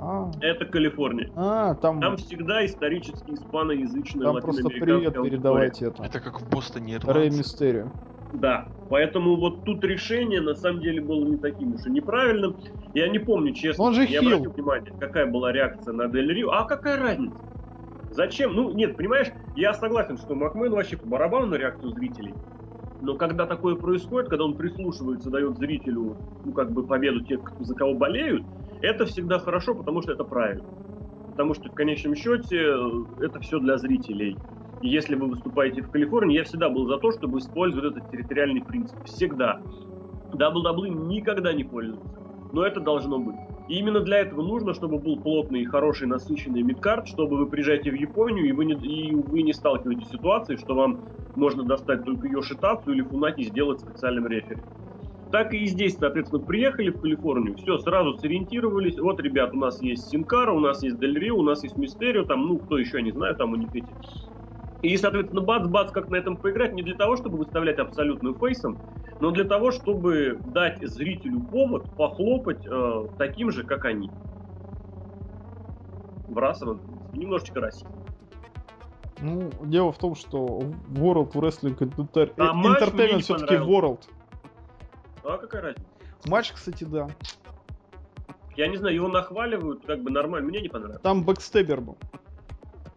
А, 0.00 0.30
Это 0.40 0.64
Калифорния. 0.64 1.28
а 1.34 1.74
там, 1.74 2.00
Там 2.00 2.16
всегда 2.16 2.64
исторически 2.64 3.32
испаноязычная 3.32 4.26
там 4.26 4.40
просто 4.40 4.68
привет 4.68 5.14
передавайте 5.14 5.86
это. 5.86 6.04
Это 6.04 6.20
как 6.20 6.40
в 6.40 6.48
Бостоне 6.48 6.98
Рэй. 6.98 7.30
Мистерио. 7.30 7.90
Да, 8.32 8.68
поэтому 8.90 9.36
вот 9.36 9.64
тут 9.64 9.82
решение 9.84 10.40
на 10.40 10.54
самом 10.54 10.80
деле 10.80 11.00
было 11.00 11.24
не 11.24 11.36
таким 11.38 11.74
уж 11.74 11.86
и 11.86 11.90
неправильным. 11.90 12.56
Я 12.94 13.08
не 13.08 13.18
помню, 13.18 13.54
честно, 13.54 13.84
Он 13.84 13.94
же 13.94 14.02
не 14.02 14.06
хил. 14.18 14.28
обратил 14.28 14.52
внимания, 14.52 14.92
какая 15.00 15.26
была 15.26 15.50
реакция 15.52 15.92
на 15.94 16.08
Дель 16.08 16.32
Рио. 16.32 16.50
А 16.50 16.64
какая 16.64 16.98
разница? 17.00 17.38
Зачем? 18.10 18.54
Ну, 18.54 18.72
нет, 18.72 18.96
понимаешь, 18.96 19.28
я 19.56 19.74
согласен, 19.74 20.16
что 20.18 20.34
Макмен 20.34 20.72
вообще 20.72 20.96
по 20.96 21.06
барабану 21.06 21.46
на 21.46 21.54
реакцию 21.56 21.92
зрителей. 21.92 22.34
Но 23.00 23.16
когда 23.16 23.46
такое 23.46 23.76
происходит, 23.76 24.28
когда 24.28 24.44
он 24.44 24.56
прислушивается, 24.56 25.30
дает 25.30 25.56
зрителю, 25.56 26.16
ну, 26.44 26.52
как 26.52 26.72
бы 26.72 26.84
победу 26.84 27.24
тех, 27.24 27.40
за 27.60 27.74
кого 27.74 27.94
болеют, 27.94 28.44
это 28.82 29.06
всегда 29.06 29.38
хорошо, 29.38 29.74
потому 29.74 30.02
что 30.02 30.12
это 30.12 30.24
правильно. 30.24 30.64
Потому 31.30 31.54
что 31.54 31.68
в 31.68 31.74
конечном 31.74 32.14
счете 32.16 32.74
это 33.20 33.38
все 33.40 33.60
для 33.60 33.78
зрителей. 33.78 34.36
И 34.82 34.88
если 34.88 35.14
вы 35.14 35.28
выступаете 35.28 35.82
в 35.82 35.90
Калифорнии, 35.90 36.36
я 36.36 36.44
всегда 36.44 36.68
был 36.68 36.86
за 36.86 36.98
то, 36.98 37.12
чтобы 37.12 37.38
использовать 37.38 37.96
этот 37.96 38.10
территориальный 38.10 38.62
принцип. 38.62 38.96
Всегда. 39.04 39.60
WWE 40.32 40.88
никогда 40.88 41.52
не 41.52 41.64
пользуется. 41.64 42.20
Но 42.52 42.64
это 42.64 42.80
должно 42.80 43.18
быть. 43.18 43.36
И 43.68 43.74
именно 43.78 44.00
для 44.00 44.18
этого 44.20 44.42
нужно, 44.42 44.72
чтобы 44.72 44.98
был 44.98 45.22
плотный, 45.22 45.64
хороший, 45.66 46.06
насыщенный 46.06 46.62
мидкарт, 46.62 47.06
чтобы 47.06 47.36
вы 47.36 47.46
приезжаете 47.46 47.90
в 47.90 47.94
Японию, 47.94 48.48
и 48.48 48.52
вы 48.52 48.64
не, 48.64 48.74
и 48.74 49.14
вы 49.14 49.42
не 49.42 49.52
сталкиваетесь 49.52 50.08
с 50.08 50.12
ситуацией, 50.12 50.56
что 50.58 50.74
вам 50.74 51.04
можно 51.34 51.64
достать 51.64 52.04
только 52.04 52.28
Йошитацу 52.28 52.92
или 52.92 53.02
Фунаки 53.02 53.42
сделать 53.42 53.80
специальным 53.80 54.26
рефери. 54.26 54.62
Так 55.30 55.52
и 55.52 55.66
здесь, 55.66 55.98
соответственно, 55.98 56.42
приехали 56.42 56.88
в 56.88 57.00
Калифорнию, 57.00 57.54
все, 57.56 57.76
сразу 57.76 58.14
сориентировались. 58.14 58.98
Вот, 58.98 59.20
ребят, 59.20 59.52
у 59.52 59.58
нас 59.58 59.82
есть 59.82 60.08
Синкара, 60.08 60.52
у 60.52 60.60
нас 60.60 60.82
есть 60.82 60.98
Дель 60.98 61.18
Рио, 61.18 61.36
у 61.36 61.42
нас 61.42 61.62
есть 61.62 61.76
Мистерио, 61.76 62.24
там, 62.24 62.46
ну, 62.46 62.58
кто 62.58 62.78
еще, 62.78 63.02
не 63.02 63.10
знаю, 63.10 63.36
там 63.36 63.52
у 63.52 63.56
них 63.56 63.68
эти. 63.74 63.94
И, 64.82 64.96
соответственно, 64.96 65.42
бац-бац, 65.42 65.90
как 65.90 66.08
на 66.08 66.16
этом 66.16 66.36
поиграть, 66.36 66.72
не 66.72 66.82
для 66.82 66.94
того, 66.94 67.16
чтобы 67.16 67.38
выставлять 67.38 67.78
абсолютным 67.78 68.36
фейсом, 68.36 68.78
но 69.20 69.32
для 69.32 69.44
того, 69.44 69.72
чтобы 69.72 70.40
дать 70.44 70.80
зрителю 70.86 71.40
повод 71.40 71.84
похлопать 71.96 72.64
э, 72.64 73.04
таким 73.18 73.50
же, 73.50 73.64
как 73.64 73.84
они. 73.86 74.10
В 76.28 76.38
расовом, 76.38 76.80
немножечко 77.12 77.60
расизм. 77.60 77.88
Ну, 79.20 79.50
дело 79.64 79.90
в 79.90 79.98
том, 79.98 80.14
что 80.14 80.46
World 80.90 81.32
Wrestling 81.32 81.76
Enter- 81.76 82.32
А 82.36 82.52
Entertainment 82.54 83.20
все-таки. 83.20 83.54
World. 83.54 84.02
А 85.24 85.38
какая 85.38 85.62
разница? 85.62 85.88
Матч, 86.26 86.52
кстати, 86.52 86.84
да. 86.84 87.08
Я 88.56 88.68
не 88.68 88.76
знаю, 88.76 88.94
его 88.94 89.08
нахваливают, 89.08 89.84
как 89.86 90.02
бы 90.02 90.10
нормально, 90.10 90.48
мне 90.48 90.60
не 90.60 90.68
понравилось. 90.68 91.02
Там 91.02 91.24
бэкстебер 91.24 91.80
был. 91.80 91.96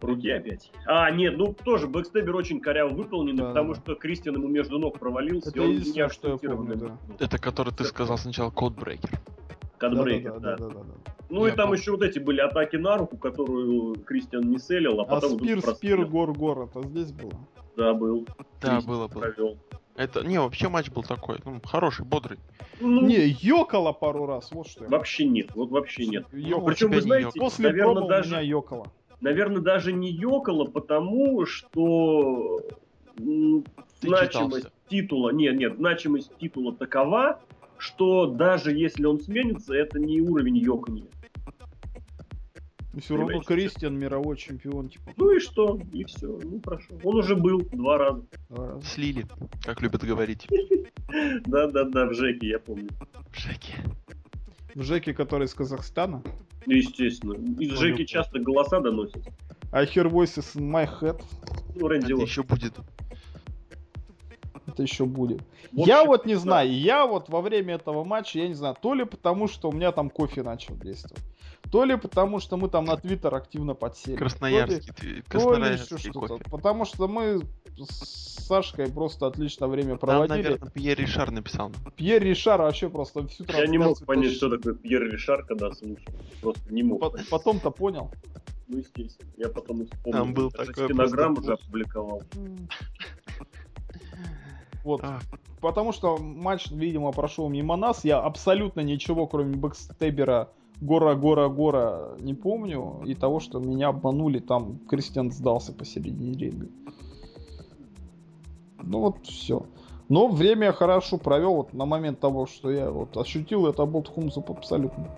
Руки 0.02 0.30
опять. 0.30 0.70
А, 0.86 1.10
нет, 1.10 1.36
ну 1.36 1.54
тоже 1.54 1.86
бэкстебер 1.86 2.34
очень 2.34 2.60
коряво 2.60 2.90
выполнен, 2.90 3.36
Да, 3.36 3.48
потому 3.48 3.74
да. 3.74 3.80
что 3.80 3.94
Кристиан 3.94 4.34
ему 4.36 4.48
между 4.48 4.78
ног 4.78 4.98
провалился. 4.98 5.50
Это 5.50 5.58
и 5.58 5.62
он 5.62 5.70
не 5.76 6.08
что 6.08 6.28
я 6.28 6.36
помню, 6.36 6.76
был. 6.76 6.90
Это 7.18 7.38
который 7.38 7.72
ты 7.72 7.84
сказал 7.84 8.18
сначала 8.18 8.50
Codebreaker. 8.50 9.10
Cutbreaker, 9.78 10.38
да. 10.40 10.56
Да-да-да-да-да. 10.56 11.12
Ну 11.28 11.46
и 11.46 11.50
Я 11.50 11.56
там 11.56 11.66
помню. 11.68 11.80
еще 11.80 11.92
вот 11.92 12.02
эти 12.02 12.18
были 12.18 12.40
атаки 12.40 12.76
на 12.76 12.98
руку, 12.98 13.16
которую 13.16 13.94
Кристиан 14.04 14.42
не 14.42 14.58
селил, 14.58 15.00
а 15.00 15.04
А 15.04 15.06
потом 15.06 15.38
spear, 15.38 15.60
spear, 15.62 16.04
gore, 16.06 16.32
gore, 16.32 16.68
это 16.68 16.86
здесь 16.86 17.10
было? 17.12 17.32
Да, 17.76 17.94
был. 17.94 18.26
Да, 18.60 18.78
Кристиан 18.78 18.84
было, 18.84 19.08
было. 19.08 19.20
Провел. 19.20 19.58
Это, 19.94 20.26
не, 20.26 20.38
вообще 20.40 20.68
матч 20.68 20.90
был 20.90 21.02
такой, 21.02 21.38
ну, 21.44 21.60
хороший, 21.64 22.06
бодрый. 22.06 22.38
Ну, 22.80 23.06
Не, 23.06 23.28
ёкало 23.28 23.92
пару 23.92 24.24
раз, 24.26 24.50
вот 24.52 24.66
что 24.66 24.84
я. 24.84 24.90
вообще 24.90 25.24
нет, 25.26 25.54
вот 25.54 25.70
вообще 25.70 26.06
нет. 26.06 26.26
Ёкало. 26.32 26.66
Причем, 26.68 26.90
вы 26.90 27.00
знаете. 27.02 27.38
После 27.38 27.68
наверное, 27.68 28.02
у 28.04 28.08
даже, 28.08 28.30
меня 28.30 28.40
ёкало. 28.40 28.86
Наверное, 29.22 29.62
даже 29.62 29.92
не 29.92 30.10
ёкало, 30.10 30.64
потому 30.64 31.46
что 31.46 32.60
Ты 33.16 33.64
значимость 34.00 34.66
читался. 34.66 34.72
титула, 34.88 35.30
нет, 35.30 35.56
нет, 35.56 35.76
значимость 35.76 36.36
титула 36.38 36.74
такова, 36.74 37.40
что 37.78 38.26
даже 38.26 38.72
если 38.72 39.04
он 39.04 39.20
сменится, 39.20 39.74
это 39.74 39.98
не 39.98 40.20
уровень 40.20 40.58
ёканья. 40.58 41.06
Все 43.00 43.16
равно 43.16 43.40
Кристиан 43.40 43.98
мировой 43.98 44.36
чемпион, 44.36 44.90
типа. 44.90 45.12
Ну 45.16 45.30
и 45.34 45.40
что? 45.40 45.80
И 45.92 46.04
все. 46.04 46.38
Ну 46.42 46.60
хорошо. 46.62 46.88
Он 47.02 47.16
уже 47.16 47.34
был 47.34 47.62
два 47.72 47.96
раза. 47.96 48.22
два 48.50 48.66
раза. 48.68 48.86
Слили, 48.86 49.24
как 49.64 49.80
любят 49.80 50.04
говорить. 50.04 50.46
Да-да-да, 51.46 52.06
в 52.06 52.14
Жеке, 52.14 52.48
я 52.48 52.58
помню. 52.58 52.88
В 53.30 53.38
Жеке, 53.38 53.74
который 55.12 55.46
из 55.46 55.54
Казахстана. 55.54 56.22
Естественно. 56.66 57.34
Из 57.60 57.70
Ну, 57.70 57.76
Жеки 57.76 58.04
часто 58.04 58.38
голоса 58.38 58.80
доносят. 58.80 59.22
I 59.72 59.84
hear 59.84 60.10
voices 60.10 60.54
in 60.54 60.70
my 60.70 60.88
head. 61.00 61.22
Ну, 61.74 61.88
Рэнди 61.88 62.12
Это 62.12 62.22
еще 62.22 62.42
будет. 62.42 62.74
Это 64.66 64.82
еще 64.82 65.06
будет. 65.06 65.42
В 65.72 65.86
я 65.86 66.04
вот 66.04 66.26
не 66.26 66.34
да. 66.34 66.40
знаю, 66.40 66.72
я 66.72 67.06
вот 67.06 67.28
во 67.28 67.40
время 67.40 67.74
этого 67.74 68.04
матча, 68.04 68.38
я 68.38 68.48
не 68.48 68.54
знаю, 68.54 68.76
то 68.80 68.94
ли 68.94 69.04
потому, 69.04 69.48
что 69.48 69.68
у 69.70 69.72
меня 69.72 69.92
там 69.92 70.10
кофе 70.10 70.42
начал 70.42 70.76
действовать, 70.76 71.22
то 71.72 71.84
ли 71.84 71.96
потому, 71.96 72.38
что 72.38 72.56
мы 72.58 72.68
там 72.68 72.84
на 72.84 72.96
Твиттер 72.98 73.34
активно 73.34 73.74
подсели. 73.74 74.14
то 74.16 74.24
ли- 74.24 74.28
Красноярский, 74.30 74.92
то 74.92 75.04
ли 75.06 75.10
еще 75.12 75.22
красноярский 75.22 76.10
что-то. 76.10 76.38
Потому 76.50 76.84
что 76.84 77.08
мы 77.08 77.40
с 77.78 78.44
Сашкой 78.46 78.92
просто 78.92 79.26
отлично 79.26 79.66
время 79.68 79.92
Там, 79.92 79.98
проводили. 80.00 80.42
наверное, 80.42 80.70
Пьер 80.70 80.98
Ришар 80.98 81.30
написал. 81.30 81.72
Пьер 81.96 82.22
Ришар 82.22 82.60
вообще 82.60 82.90
просто 82.90 83.26
всю 83.28 83.44
Я 83.48 83.66
не 83.66 83.78
мог 83.78 84.04
понять, 84.04 84.32
тащил. 84.34 84.48
что 84.48 84.56
такое 84.58 84.74
Пьер 84.74 85.02
Ришар, 85.10 85.44
когда 85.46 85.72
слушал. 85.72 86.12
Просто 86.42 86.72
не 86.74 86.82
мог. 86.82 87.00
По- 87.00 87.10
Потом-то 87.30 87.70
понял. 87.70 88.10
Ну, 88.68 88.78
естественно. 88.78 89.30
Я 89.38 89.48
потом 89.48 89.86
вспомнил. 89.86 90.12
Там 90.18 90.34
был 90.34 90.50
Даже 90.50 90.70
такой 90.72 90.84
стенограмму 90.84 91.36
просто 91.36 91.52
уже 91.54 91.62
опубликовал. 91.62 92.22
Вот. 94.84 95.00
А, 95.04 95.20
Потому 95.60 95.92
что 95.92 96.16
матч, 96.18 96.70
видимо, 96.72 97.12
прошел 97.12 97.48
мимо 97.48 97.76
нас. 97.76 98.04
Я 98.04 98.18
абсолютно 98.20 98.80
ничего, 98.80 99.26
кроме 99.28 99.56
бэкстебера 99.56 100.50
Гора, 100.82 101.14
Гора, 101.14 101.48
Гора 101.48 102.16
не 102.18 102.34
помню. 102.34 103.02
И 103.06 103.14
того, 103.14 103.38
что 103.38 103.60
меня 103.60 103.88
обманули, 103.88 104.40
там 104.40 104.80
Кристиан 104.88 105.30
сдался 105.30 105.72
посередине 105.72 106.36
ринга. 106.36 106.66
Ну 108.82 108.98
вот 108.98 109.24
все. 109.24 109.64
Но 110.08 110.26
время 110.26 110.66
я 110.66 110.72
хорошо 110.72 111.18
провел 111.18 111.54
вот 111.54 111.72
на 111.72 111.86
момент 111.86 112.18
того, 112.18 112.46
что 112.46 112.70
я 112.72 112.90
вот 112.90 113.16
ощутил 113.16 113.66
это 113.68 113.86
болт 113.86 114.08
Хумзуп 114.08 114.50
абсолютно. 114.50 115.08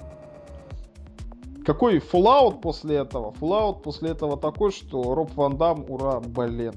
Какой 1.64 1.98
fallout 1.98 2.60
после 2.60 2.96
этого? 2.96 3.32
Fallout 3.32 3.82
после 3.82 4.10
этого 4.10 4.36
такой, 4.36 4.70
что 4.70 5.14
Роб 5.14 5.34
Ван 5.34 5.56
Дам, 5.56 5.86
ура, 5.88 6.20
блин. 6.20 6.74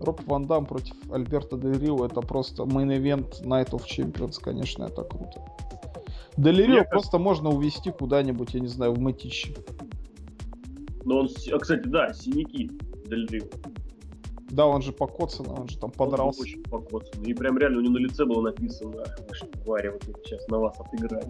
Роб 0.00 0.20
Ван 0.26 0.46
Дам 0.46 0.66
против 0.66 0.96
Альберта 1.12 1.56
Дель 1.56 1.78
Рио 1.78 2.04
это 2.04 2.20
просто 2.20 2.64
main 2.64 3.00
event 3.00 3.44
Night 3.44 3.70
of 3.70 3.84
Champions, 3.84 4.40
конечно, 4.42 4.82
это 4.82 5.04
круто. 5.04 5.53
Дель 6.36 6.62
Рио 6.62 6.68
Мне 6.68 6.84
просто 6.84 7.18
можно 7.18 7.50
увести 7.50 7.90
куда-нибудь, 7.90 8.54
я 8.54 8.60
не 8.60 8.68
знаю, 8.68 8.92
в 8.92 8.98
Мэтичи. 8.98 9.54
Но 11.04 11.20
он, 11.20 11.28
а, 11.52 11.58
кстати, 11.58 11.86
да, 11.86 12.12
синяки 12.12 12.70
Дель 13.06 13.26
Рио. 13.30 13.44
Да, 14.50 14.66
он 14.66 14.82
же 14.82 14.92
покоцанный, 14.92 15.50
он 15.50 15.68
же 15.68 15.78
там 15.78 15.90
подрался. 15.90 16.40
Он 16.40 16.46
очень 16.46 16.62
покоцанный. 16.62 17.30
И 17.30 17.34
прям 17.34 17.58
реально 17.58 17.78
у 17.78 17.80
него 17.82 17.94
на 17.94 17.98
лице 17.98 18.24
было 18.24 18.42
написано, 18.42 19.02
«Ах, 19.02 19.18
вы 19.28 19.34
что, 19.34 19.46
твари, 19.46 19.88
вот 19.88 20.04
я 20.06 20.14
сейчас 20.24 20.46
на 20.48 20.58
вас 20.58 20.78
отыграю. 20.78 21.24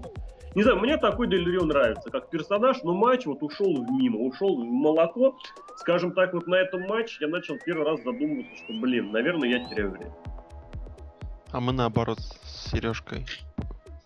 Не 0.54 0.62
знаю, 0.62 0.78
мне 0.78 0.96
такой 0.98 1.28
Дель 1.28 1.50
Рио 1.50 1.64
нравится, 1.64 2.10
как 2.10 2.30
персонаж, 2.30 2.82
но 2.84 2.94
матч 2.94 3.26
вот 3.26 3.42
ушел 3.42 3.74
в 3.74 3.90
мимо, 3.90 4.20
ушел 4.20 4.56
в 4.56 4.64
молоко. 4.64 5.36
Скажем 5.76 6.12
так, 6.12 6.32
вот 6.32 6.46
на 6.46 6.54
этом 6.56 6.82
матче 6.82 7.18
я 7.22 7.28
начал 7.28 7.56
первый 7.64 7.84
раз 7.84 8.02
задумываться, 8.04 8.54
что, 8.62 8.72
блин, 8.74 9.10
наверное, 9.10 9.48
я 9.48 9.68
теряю 9.68 9.90
время. 9.90 10.14
а 11.50 11.60
мы 11.60 11.72
наоборот 11.72 12.20
с 12.20 12.70
Сережкой 12.70 13.26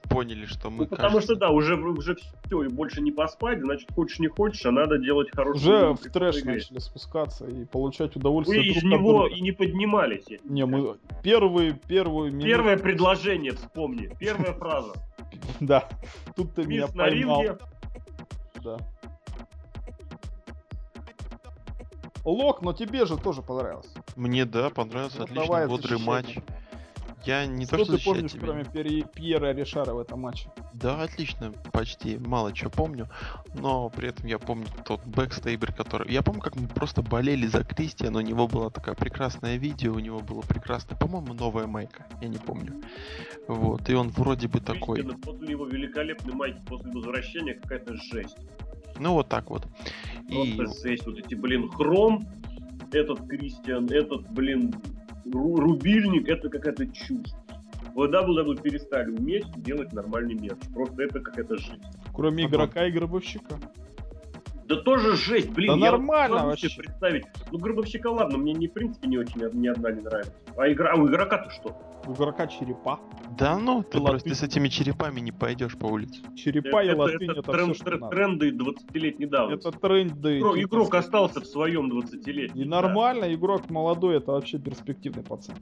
поняли, 0.09 0.47
что 0.47 0.71
мы 0.71 0.85
Ну, 0.85 0.87
потому 0.87 1.21
что, 1.21 1.35
да, 1.37 1.51
уже, 1.51 1.77
уже 1.77 2.17
все, 2.47 2.63
и 2.65 2.69
больше 2.69 3.01
не 3.01 3.13
поспать, 3.13 3.61
значит, 3.61 3.91
хочешь 3.95 4.19
не 4.19 4.29
хочешь, 4.29 4.65
а 4.67 4.71
надо 4.71 4.99
делать 4.99 5.29
хорошую 5.35 5.57
Уже 5.57 5.95
в 5.95 6.13
трэш 6.13 6.39
игре. 6.41 6.55
начали 6.55 6.79
спускаться 6.79 7.47
и 7.47 7.65
получать 7.65 8.17
удовольствие 8.17 8.65
из 8.67 8.81
друг 8.81 8.93
от 8.93 8.99
него 8.99 9.13
друга. 9.21 9.35
и 9.35 9.41
не 9.41 9.53
поднимались. 9.53 10.25
Не, 10.45 10.67
мы 10.67 10.97
первые, 11.23 11.79
первую 11.87 12.33
минуту- 12.33 12.47
Первое 12.47 12.79
предложение, 12.79 13.53
вспомни. 13.53 14.11
Первая 14.19 14.53
фраза. 14.55 14.93
Да, 15.61 15.89
тут 16.37 16.55
ты 16.55 16.65
меня 16.65 16.87
поймал. 16.89 17.45
Да. 18.65 18.77
Лок, 22.25 22.63
но 22.63 22.73
тебе 22.73 23.07
же 23.07 23.17
тоже 23.17 23.43
понравился. 23.43 23.91
мне, 24.17 24.45
да, 24.45 24.71
понравился, 24.71 25.19
Ну, 25.19 25.25
отличный, 25.25 25.47
давай, 25.47 25.67
бодрый 25.69 25.99
матч. 25.99 26.37
Я 27.25 27.47
не 27.47 27.67
то, 27.67 27.77
Что 27.77 27.85
что 27.85 27.99
ты 27.99 28.05
помнишь, 28.05 28.33
тебя 28.33 28.47
кроме 28.47 28.65
Пьер- 28.65 29.09
Пьера 29.09 29.53
Ришара 29.53 29.93
в 29.93 29.99
этом 29.99 30.21
матче? 30.21 30.51
Да, 30.73 31.03
отлично, 31.03 31.53
почти 31.73 32.17
мало 32.19 32.53
чего 32.53 32.71
помню, 32.71 33.09
но 33.55 33.91
при 33.91 34.09
этом 34.09 34.27
я 34.27 34.39
помню 34.39 34.67
тот 34.85 35.05
бэкстейбер, 35.05 35.73
который... 35.73 36.13
Я 36.13 36.23
помню, 36.23 36.41
как 36.41 36.57
мы 36.57 36.69
просто 36.69 37.03
болели 37.03 37.47
за 37.47 37.65
Кристиана, 37.65 38.19
у 38.19 38.23
него 38.23 38.47
было 38.47 38.71
такое 38.71 38.95
прекрасное 38.95 39.57
видео, 39.57 39.95
у 39.95 39.99
него 39.99 40.21
было 40.21 40.43
прекрасное, 40.43 40.97
по-моему, 40.97 41.35
новая 41.35 41.67
майка, 41.67 42.07
я 42.21 42.29
не 42.29 42.39
помню. 42.39 42.83
Вот, 43.49 43.89
и 43.91 43.95
он 43.95 44.09
вроде 44.11 44.49
бы 44.49 44.61
такой, 44.61 44.97
Кристиана 44.97 45.19
После 45.21 45.51
его 45.51 45.67
великолепной 45.67 46.35
майки, 46.35 46.61
после 46.67 46.91
возвращения 46.93 47.55
какая-то 47.55 47.95
жесть. 47.97 48.37
ну 48.99 49.13
вот 49.15 49.29
так 49.29 49.51
вот. 49.51 49.67
И 50.29 50.55
Просто 50.57 50.89
жесть. 50.89 51.07
Вот 51.07 51.19
эти, 51.19 51.35
блин, 51.35 51.69
хром, 51.71 52.27
этот 52.93 53.27
Кристиан, 53.27 53.87
этот, 53.91 54.29
блин, 54.31 54.75
рубильник, 55.33 56.29
это 56.29 56.49
какая-то 56.49 56.87
чушь. 56.89 57.33
WWE 57.95 58.61
перестали 58.63 59.11
уметь 59.11 59.47
делать 59.63 59.93
нормальный 59.93 60.35
мерч. 60.35 60.59
Просто 60.73 61.03
это 61.03 61.21
какая-то 61.21 61.57
жесть. 61.57 61.83
Кроме 62.15 62.47
игрока 62.47 62.87
и 62.87 62.93
гробовщика. 62.93 63.59
Да 64.69 64.77
тоже 64.77 65.17
жесть, 65.17 65.51
блин. 65.51 65.81
Да 65.81 65.87
я 65.87 65.93
нормально 65.93 66.45
вообще. 66.47 66.69
представить. 66.77 67.25
Ну, 67.51 67.59
Гробовщика, 67.59 68.09
ладно, 68.09 68.37
мне 68.37 68.53
не, 68.53 68.69
в 68.69 68.73
принципе 68.73 69.09
не 69.09 69.17
очень 69.17 69.41
ни 69.55 69.67
одна 69.67 69.91
не 69.91 70.03
нравится. 70.03 70.35
А, 70.57 70.71
игра, 70.71 70.93
а 70.93 70.97
у 70.97 71.07
игрока-то 71.07 71.51
что? 71.51 71.75
У 72.07 72.13
игрока 72.13 72.47
черепа. 72.47 73.01
да 73.39 73.59
ну, 73.59 73.83
ты 73.83 73.99
Латынь. 73.99 74.21
просто 74.21 74.35
с 74.35 74.43
этими 74.43 74.69
черепами 74.69 75.21
не 75.21 75.33
пойдешь 75.33 75.77
по 75.77 75.87
улице. 75.87 76.21
Черепа 76.37 76.83
и 76.83 76.89
это, 76.89 76.99
латынь 76.99 77.31
это 77.31 77.41
это, 77.41 77.53
тренд- 77.53 77.75
все, 77.75 77.83
что 77.83 77.91
трен- 77.91 78.01
надо. 78.01 78.17
тренды 78.17 78.51
20-летней 78.51 79.27
давности. 79.27 79.69
Это 79.69 79.79
тренды. 79.79 80.39
Игрок, 80.39 80.57
типа, 80.57 80.67
игрок 80.67 80.95
остался 80.95 81.41
в 81.41 81.47
своем 81.47 81.91
20-летнем. 81.91 82.63
И 82.63 82.65
нормально, 82.67 83.33
игрок 83.35 83.71
молодой, 83.71 84.19
это 84.19 84.33
вообще 84.33 84.59
перспективный 84.59 85.23
пацан. 85.23 85.57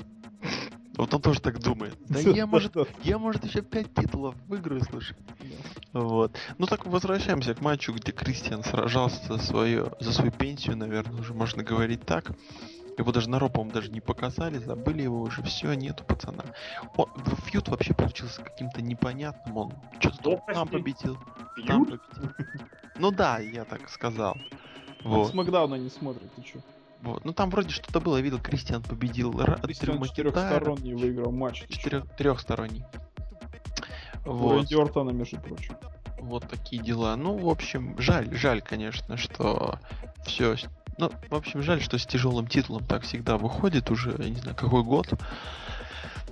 Вот 0.97 1.13
он 1.13 1.21
тоже 1.21 1.41
так 1.41 1.59
думает. 1.61 1.95
Да 2.09 2.21
я, 2.21 2.47
может, 2.47 2.75
я, 3.03 3.19
может, 3.19 3.45
еще 3.45 3.63
пять 3.63 3.93
титулов 3.95 4.35
выиграю, 4.47 4.83
слушай. 4.83 5.17
Вот. 5.93 6.37
Ну 6.59 6.67
так 6.67 6.87
возвращаемся 6.87 7.55
к 7.55 7.61
матчу, 7.61 7.93
где 7.93 8.13
Кристиан 8.13 8.63
сражался 8.65 9.23
за 9.37 9.39
свою, 9.39 9.93
за 10.01 10.13
свою 10.13 10.31
пенсию, 10.33 10.77
наверное, 10.77 11.21
уже 11.21 11.35
можно 11.35 11.63
говорить 11.63 12.05
так. 12.05 12.33
Его 12.99 13.13
даже 13.13 13.29
на 13.29 13.39
Ро, 13.39 13.51
по-моему, 13.51 13.75
даже 13.75 13.91
не 13.91 14.01
показали, 14.01 14.57
забыли 14.57 15.03
его 15.03 15.21
уже, 15.21 15.43
все, 15.43 15.75
нету 15.75 16.03
пацана. 16.05 16.45
Он, 16.97 17.07
фьюд 17.45 17.69
вообще 17.69 17.93
получился 17.93 18.43
каким-то 18.43 18.81
непонятным, 18.81 19.57
он 19.59 19.73
что-то 19.99 20.17
Кто, 20.17 20.43
там 20.55 20.67
победил, 20.69 21.19
там 21.67 21.85
Фьюд? 21.85 22.01
победил. 22.17 22.33
Ну 22.99 23.11
да, 23.11 23.39
я 23.39 23.65
так 23.65 23.91
сказал. 23.91 24.35
Он 25.05 25.11
Вот, 25.11 25.31
с 25.31 25.35
Макдауна 25.35 25.75
не 25.75 25.91
смотрит, 25.91 26.33
ты 26.37 26.43
чё? 26.43 26.61
Вот. 27.03 27.25
Ну 27.25 27.33
там 27.33 27.51
вроде 27.51 27.71
что-то 27.71 28.01
было, 28.01 28.17
я 28.17 28.23
видел, 28.23 28.39
Кристиан 28.41 28.83
победил 28.83 29.33
Кристиан 29.33 30.03
четырехсторонний 30.03 30.95
выиграл 30.95 31.33
матч. 31.33 31.61
чё? 31.61 31.67
Четырех, 31.69 32.17
трехсторонний. 32.17 32.85
У 34.25 34.33
Вот. 34.33 34.57
Рэнди 34.57 34.75
Ортона, 34.75 35.11
между 35.11 35.41
прочим. 35.41 35.77
Вот 36.21 36.49
такие 36.49 36.83
дела. 36.83 37.15
Ну, 37.17 37.37
в 37.37 37.49
общем, 37.49 37.95
жаль, 37.99 38.35
жаль, 38.35 38.61
конечно, 38.61 39.17
что 39.17 39.79
все. 40.25 40.57
Ну, 40.99 41.13
в 41.29 41.35
общем, 41.35 41.63
жаль, 41.63 41.81
что 41.81 41.99
с 41.99 42.07
тяжелым 42.07 42.49
титулом 42.49 42.85
так 42.85 43.03
всегда 43.03 43.37
выходит 43.37 43.91
уже, 43.91 44.17
я 44.19 44.29
не 44.29 44.37
знаю, 44.37 44.57
какой 44.57 44.83
год. 44.83 45.13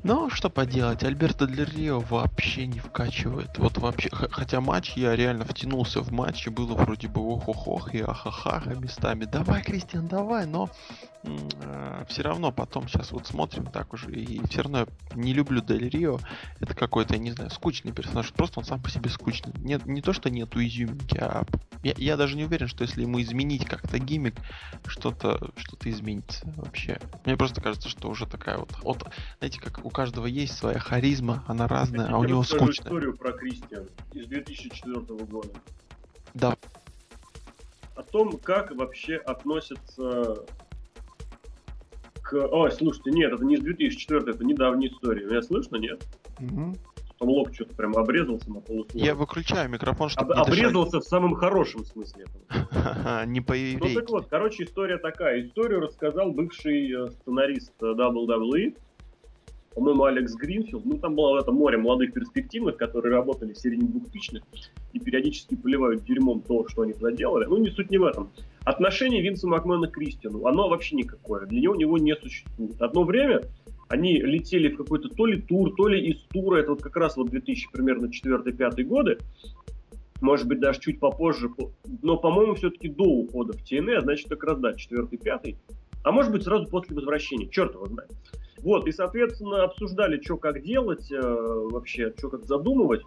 Ну, 0.07 0.29
что 0.29 0.51
поделать, 0.51 1.03
Альберто 1.03 1.47
Дель 1.47 1.65
Рио 1.65 2.01
вообще 2.01 2.67
не 2.67 2.79
вкачивает. 2.79 3.57
Вот 3.57 3.79
вообще, 3.79 4.11
хотя 4.11 4.61
матч, 4.61 4.93
я 4.97 5.17
реально 5.17 5.47
втянулся 5.47 6.03
в 6.03 6.13
матч, 6.13 6.47
и 6.47 6.51
было 6.51 6.75
вроде 6.75 7.09
бы 7.09 7.23
ох-ох-ох 7.23 7.95
и 7.95 8.03
ахахаха 8.03 8.75
местами. 8.75 9.25
Давай, 9.25 9.63
Кристиан, 9.63 10.07
давай, 10.07 10.45
но 10.45 10.69
э, 11.23 12.05
все 12.07 12.21
равно 12.21 12.53
потом 12.53 12.87
сейчас 12.87 13.13
вот 13.13 13.27
смотрим 13.27 13.65
так 13.65 13.95
уже, 13.95 14.13
и 14.13 14.47
все 14.49 14.61
равно 14.61 14.81
я 14.81 14.87
не 15.15 15.33
люблю 15.33 15.63
Дель 15.63 15.89
Рио. 15.89 16.19
Это 16.61 16.75
какой-то, 16.75 17.15
я 17.15 17.19
не 17.19 17.31
знаю, 17.31 17.49
скучный 17.49 17.93
персонаж. 17.93 18.31
Просто 18.35 18.61
он 18.61 18.67
сам 18.67 18.83
по 18.83 18.91
себе 18.91 19.09
скучный. 19.09 19.55
Нет, 19.57 19.87
не 19.87 20.03
то, 20.03 20.13
что 20.13 20.29
нету 20.29 20.63
изюминки, 20.63 21.17
а 21.17 21.47
я, 21.83 21.95
я 21.97 22.17
даже 22.19 22.37
не 22.37 22.45
уверен, 22.45 22.69
что 22.69 22.83
если 22.83 23.01
ему 23.01 23.23
изменить 23.23 23.65
как-то 23.65 23.99
гиммик, 23.99 24.35
что-то 24.87 25.51
что 25.57 25.79
изменится 25.89 26.47
вообще. 26.57 27.01
Мне 27.25 27.39
просто 27.39 27.63
кажется, 27.63 27.89
что 27.89 28.11
уже 28.11 28.27
такая 28.27 28.59
вот, 28.59 28.71
вот 28.83 29.09
знаете, 29.39 29.61
как 29.61 29.85
у 29.85 29.94
каждого 29.95 30.27
есть 30.27 30.55
своя 30.59 30.79
харизма, 30.79 31.43
она 31.47 31.67
разная, 31.67 32.09
а 32.09 32.19
у 32.19 32.25
него 32.25 32.43
скучная. 32.43 32.87
историю 32.87 33.17
про 33.17 33.33
Кристиан 33.33 33.89
из 34.13 34.27
2004 34.27 35.01
года. 35.25 35.49
Да. 36.35 36.57
О 37.97 38.03
том, 38.03 38.37
как 38.39 38.75
вообще 38.75 39.17
относятся 39.17 40.45
к... 42.21 42.35
Ой, 42.35 42.73
слушайте, 42.73 43.13
нет, 43.13 43.33
это 43.33 43.45
не 43.45 43.55
из 43.55 43.61
2004, 43.61 44.33
это 44.33 44.45
недавняя 44.45 44.91
история. 44.91 45.27
Меня 45.27 45.43
слышно, 45.43 45.77
нет? 45.77 46.05
Угу. 46.41 46.75
Там 47.21 47.29
лоб 47.29 47.55
что-то 47.55 47.75
прям 47.77 47.97
обрезался 47.97 48.51
на 48.51 48.61
полусловие. 48.61 49.07
Я 49.07 49.15
выключаю 49.15 49.71
микрофон, 49.71 50.09
чтобы 50.09 50.35
Об, 50.35 50.49
Обрезался 50.49 50.93
дышать. 50.93 51.07
в 51.07 51.09
самом 51.09 51.35
хорошем 51.37 51.85
смысле. 51.85 52.25
Не 53.27 53.41
по 53.41 53.55
Ну 53.55 53.95
так 53.95 54.11
вот, 54.11 54.27
короче, 54.29 54.65
история 54.65 54.99
такая. 54.99 55.47
Историю 55.47 55.81
рассказал 55.81 56.33
бывший 56.33 56.91
э, 56.91 57.11
сценарист 57.11 57.73
WWE, 57.81 58.75
по-моему, 59.75 60.05
Алекс 60.05 60.35
Гринфилд. 60.35 60.85
Ну, 60.85 60.99
там 60.99 61.17
было 61.17 61.41
это 61.41 61.51
море 61.53 61.79
молодых 61.79 62.13
перспективных, 62.13 62.77
которые 62.77 63.13
работали 63.13 63.53
в 63.53 63.59
середине 63.59 63.89
двухтысячных 63.89 64.43
и 64.93 65.01
периодически 65.01 65.57
поливают 65.57 66.05
дерьмом 66.05 66.43
то, 66.43 66.67
что 66.69 66.83
они 66.83 66.93
заделали. 66.93 67.47
Ну, 67.47 67.59
не 67.59 67.71
суть 67.71 67.91
не 67.91 67.99
в 67.99 68.05
этом. 68.05 68.31
Отношение 68.65 69.21
Винса 69.21 69.47
Макмена 69.49 69.89
к 69.89 69.93
Кристиану, 69.93 70.47
оно 70.47 70.69
вообще 70.69 70.97
никакое. 70.97 71.47
Для 71.47 71.61
него, 71.61 71.75
него 71.75 71.99
не 71.99 72.15
существует. 72.17 72.81
Одно 72.81 73.05
время 73.05 73.43
они 73.89 74.21
летели 74.21 74.69
в 74.69 74.77
какой-то 74.77 75.09
то 75.09 75.27
ли 75.27 75.41
тур, 75.41 75.75
то 75.77 75.89
ли 75.89 76.01
из 76.07 76.23
тура, 76.33 76.59
это 76.59 76.71
вот 76.71 76.83
как 76.83 76.97
раз 76.97 77.17
вот 77.17 77.29
2000 77.29 77.69
примерно 77.73 78.07
4-5 78.07 78.83
годы, 78.85 79.19
может 80.21 80.49
быть, 80.49 80.61
даже 80.61 80.81
чуть 80.81 81.01
попозже, 81.01 81.51
но, 82.03 82.17
по-моему, 82.17 82.55
все-таки 82.55 82.89
до 82.89 83.05
ухода 83.05 83.53
в 83.53 83.63
TNA, 83.63 83.97
а 83.97 84.01
значит, 84.01 84.29
как 84.29 84.43
раз, 84.45 84.59
да, 84.59 84.73
4-5, 84.73 85.57
а 86.03 86.13
может 86.13 86.33
быть, 86.33 86.45
сразу 86.45 86.67
после 86.67 86.97
возвращения, 86.97 87.49
черт 87.49 87.75
его 87.75 87.87
знает. 87.87 88.11
Вот, 88.65 88.89
и, 88.89 88.93
соответственно, 88.93 89.65
обсуждали, 89.65 90.19
что 90.23 90.39
как 90.39 90.63
делать, 90.63 91.13
э, 91.13 91.21
вообще, 91.21 92.15
что 92.17 92.31
как 92.31 92.47
задумывать. 92.47 93.03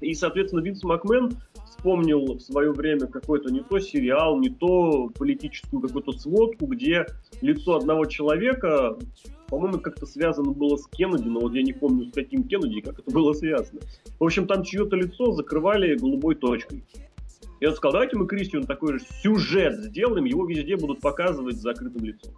И, 0.00 0.14
соответственно, 0.14 0.60
Винс 0.60 0.82
Макмен 0.82 1.32
вспомнил 1.66 2.34
в 2.34 2.40
свое 2.40 2.72
время 2.72 3.06
какой-то 3.06 3.52
не 3.52 3.60
то 3.60 3.78
сериал, 3.80 4.40
не 4.40 4.48
то 4.48 5.10
политическую 5.18 5.82
какую-то 5.82 6.12
сводку, 6.12 6.66
где 6.66 7.04
лицо 7.42 7.76
одного 7.76 8.06
человека, 8.06 8.96
по-моему, 9.48 9.78
как-то 9.78 10.06
связано 10.06 10.52
было 10.52 10.76
с 10.76 10.86
Кеннеди, 10.86 11.28
но 11.28 11.40
вот 11.40 11.52
я 11.52 11.62
не 11.62 11.74
помню, 11.74 12.06
с 12.06 12.14
каким 12.14 12.44
Кеннеди, 12.44 12.80
как 12.80 12.98
это 12.98 13.10
было 13.10 13.34
связано. 13.34 13.80
В 14.18 14.24
общем, 14.24 14.46
там 14.46 14.64
чье-то 14.64 14.96
лицо 14.96 15.32
закрывали 15.32 15.98
голубой 15.98 16.34
точкой. 16.34 16.82
Я 17.60 17.72
сказал, 17.72 17.92
давайте 17.92 18.16
мы 18.16 18.26
Кристиану 18.26 18.66
такой 18.66 18.94
же 18.94 19.04
сюжет 19.22 19.76
сделаем, 19.76 20.24
его 20.24 20.46
везде 20.46 20.76
будут 20.76 21.00
показывать 21.00 21.56
с 21.56 21.60
закрытым 21.60 22.04
лицом. 22.04 22.32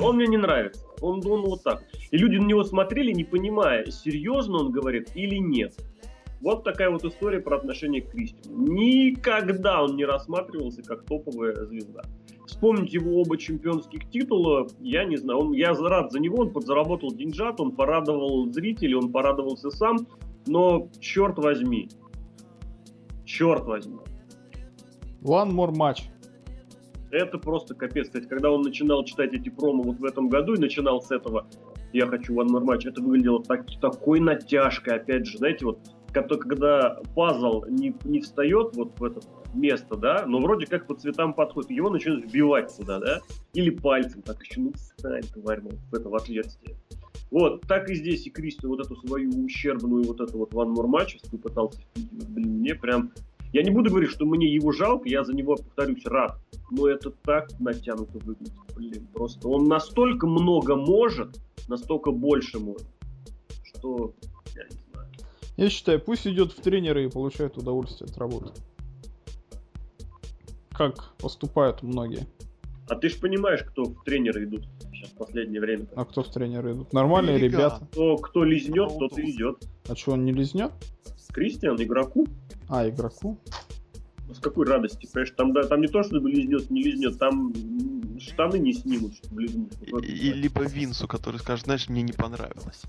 Он 0.00 0.16
мне 0.16 0.26
не 0.26 0.36
нравится. 0.36 0.84
Он, 1.00 1.24
он 1.26 1.42
вот 1.42 1.62
так. 1.62 1.82
И 2.10 2.16
люди 2.16 2.36
на 2.36 2.46
него 2.46 2.64
смотрели, 2.64 3.12
не 3.12 3.24
понимая, 3.24 3.86
серьезно 3.86 4.58
он 4.58 4.72
говорит 4.72 5.10
или 5.14 5.36
нет. 5.36 5.74
Вот 6.40 6.64
такая 6.64 6.90
вот 6.90 7.04
история 7.04 7.40
про 7.40 7.56
отношение 7.56 8.02
к 8.02 8.10
Кристину. 8.10 8.72
Никогда 8.72 9.82
он 9.82 9.96
не 9.96 10.04
рассматривался 10.04 10.82
как 10.82 11.04
топовая 11.04 11.54
звезда. 11.64 12.02
Вспомнить 12.46 12.92
его 12.92 13.20
оба 13.20 13.38
чемпионских 13.38 14.08
титула, 14.10 14.68
я 14.80 15.04
не 15.04 15.16
знаю. 15.16 15.40
Он, 15.40 15.52
я 15.52 15.72
рад 15.72 16.12
за 16.12 16.20
него, 16.20 16.42
он 16.42 16.50
подзаработал 16.50 17.10
деньжат, 17.10 17.60
он 17.60 17.72
порадовал 17.72 18.46
зрителей, 18.52 18.94
он 18.94 19.10
порадовался 19.10 19.70
сам. 19.70 20.06
Но 20.46 20.88
черт 21.00 21.38
возьми, 21.38 21.88
черт 23.24 23.64
возьми. 23.64 23.98
One 25.22 25.50
more 25.50 25.72
match. 25.72 26.04
Это 27.16 27.38
просто 27.38 27.74
капец. 27.74 28.08
Кстати, 28.08 28.26
когда 28.26 28.50
он 28.50 28.60
начинал 28.60 29.02
читать 29.04 29.32
эти 29.32 29.48
промо 29.48 29.82
вот 29.82 29.98
в 29.98 30.04
этом 30.04 30.28
году 30.28 30.52
и 30.52 30.58
начинал 30.58 31.00
с 31.00 31.10
этого 31.10 31.48
«Я 31.94 32.06
хочу 32.06 32.34
One 32.34 32.48
More 32.48 32.62
Match», 32.62 32.86
это 32.86 33.00
выглядело 33.00 33.42
так, 33.42 33.64
такой 33.80 34.20
натяжкой. 34.20 34.96
Опять 34.96 35.26
же, 35.26 35.38
знаете, 35.38 35.64
вот 35.64 35.78
когда 36.12 37.00
пазл 37.14 37.64
не, 37.68 37.94
не 38.04 38.20
встает 38.20 38.76
вот 38.76 39.00
в 39.00 39.04
это 39.04 39.20
место, 39.54 39.96
да, 39.96 40.24
но 40.26 40.40
вроде 40.40 40.66
как 40.66 40.86
по 40.86 40.94
цветам 40.94 41.32
подходит, 41.32 41.70
его 41.70 41.88
начинают 41.88 42.26
вбивать 42.26 42.70
сюда, 42.70 43.00
да, 43.00 43.20
или 43.54 43.70
пальцем, 43.70 44.22
так 44.22 44.42
еще, 44.42 44.60
ну, 44.60 44.72
встань, 44.72 45.22
тварь, 45.22 45.60
ну, 45.62 45.70
в 45.90 45.94
это 45.94 46.08
в 46.08 46.14
отверстие. 46.14 46.76
Вот, 47.30 47.62
так 47.62 47.90
и 47.90 47.94
здесь 47.94 48.26
и 48.26 48.30
Кристи 48.30 48.66
вот 48.66 48.80
эту 48.80 48.96
свою 48.96 49.30
ущербную 49.44 50.04
вот 50.04 50.20
эту 50.20 50.38
вот 50.38 50.52
One 50.52 50.74
More 50.74 50.86
Match 50.86 51.18
пытался 51.38 51.80
блин, 51.94 52.60
мне 52.60 52.74
прям 52.74 53.12
я 53.56 53.62
не 53.62 53.70
буду 53.70 53.88
говорить, 53.88 54.10
что 54.10 54.26
мне 54.26 54.52
его 54.52 54.70
жалко, 54.70 55.08
я 55.08 55.24
за 55.24 55.32
него, 55.32 55.56
повторюсь, 55.56 56.04
рад. 56.04 56.38
Но 56.70 56.88
это 56.88 57.10
так 57.10 57.48
натянуто 57.58 58.18
выглядит. 58.18 58.52
Блин, 58.76 59.08
просто 59.14 59.48
он 59.48 59.64
настолько 59.64 60.26
много 60.26 60.76
может, 60.76 61.40
настолько 61.66 62.10
больше 62.10 62.58
может, 62.58 62.86
что 63.64 64.12
я 64.54 64.64
не 64.64 64.76
знаю. 64.92 65.08
Я 65.56 65.70
считаю, 65.70 66.02
пусть 66.02 66.26
идет 66.26 66.52
в 66.52 66.60
тренеры 66.60 67.06
и 67.06 67.10
получает 67.10 67.56
удовольствие 67.56 68.10
от 68.10 68.18
работы. 68.18 68.52
Как 70.70 71.14
поступают 71.16 71.82
многие. 71.82 72.26
А 72.90 72.94
ты 72.94 73.08
же 73.08 73.18
понимаешь, 73.18 73.62
кто 73.62 73.84
в 73.84 74.04
тренеры 74.04 74.44
идут 74.44 74.66
сейчас 74.92 75.12
в 75.12 75.16
последнее 75.16 75.62
время. 75.62 75.86
А 75.96 76.04
кто 76.04 76.22
в 76.22 76.28
тренеры 76.28 76.72
идут? 76.72 76.92
Нормальные 76.92 77.38
ребята. 77.38 77.86
Кто, 77.90 78.18
кто 78.18 78.44
лизнет, 78.44 78.90
тот 78.98 79.18
и 79.18 79.30
идет. 79.30 79.66
А 79.88 79.96
что, 79.96 80.12
он 80.12 80.26
не 80.26 80.32
лизнет? 80.32 80.72
Кристиан, 81.36 81.76
игроку. 81.76 82.26
А, 82.70 82.88
игроку? 82.88 83.38
С 84.32 84.38
какой 84.38 84.64
радости, 84.64 85.06
понимаешь? 85.12 85.34
Там, 85.36 85.52
да, 85.52 85.64
там 85.64 85.82
не 85.82 85.86
то, 85.86 86.02
чтобы 86.02 86.30
лизнет, 86.30 86.70
не 86.70 86.82
лизнет, 86.82 87.18
там 87.18 87.52
штаны 88.18 88.58
не 88.58 88.72
снимут, 88.72 89.14
чтобы 89.16 89.42
лизнуть. 89.42 89.70
Вот 89.92 90.02
и, 90.02 90.32
либо 90.32 90.62
Винсу, 90.62 91.06
который 91.06 91.38
скажет, 91.38 91.66
знаешь, 91.66 91.90
мне 91.90 92.00
не 92.00 92.12
понравилось. 92.12 92.82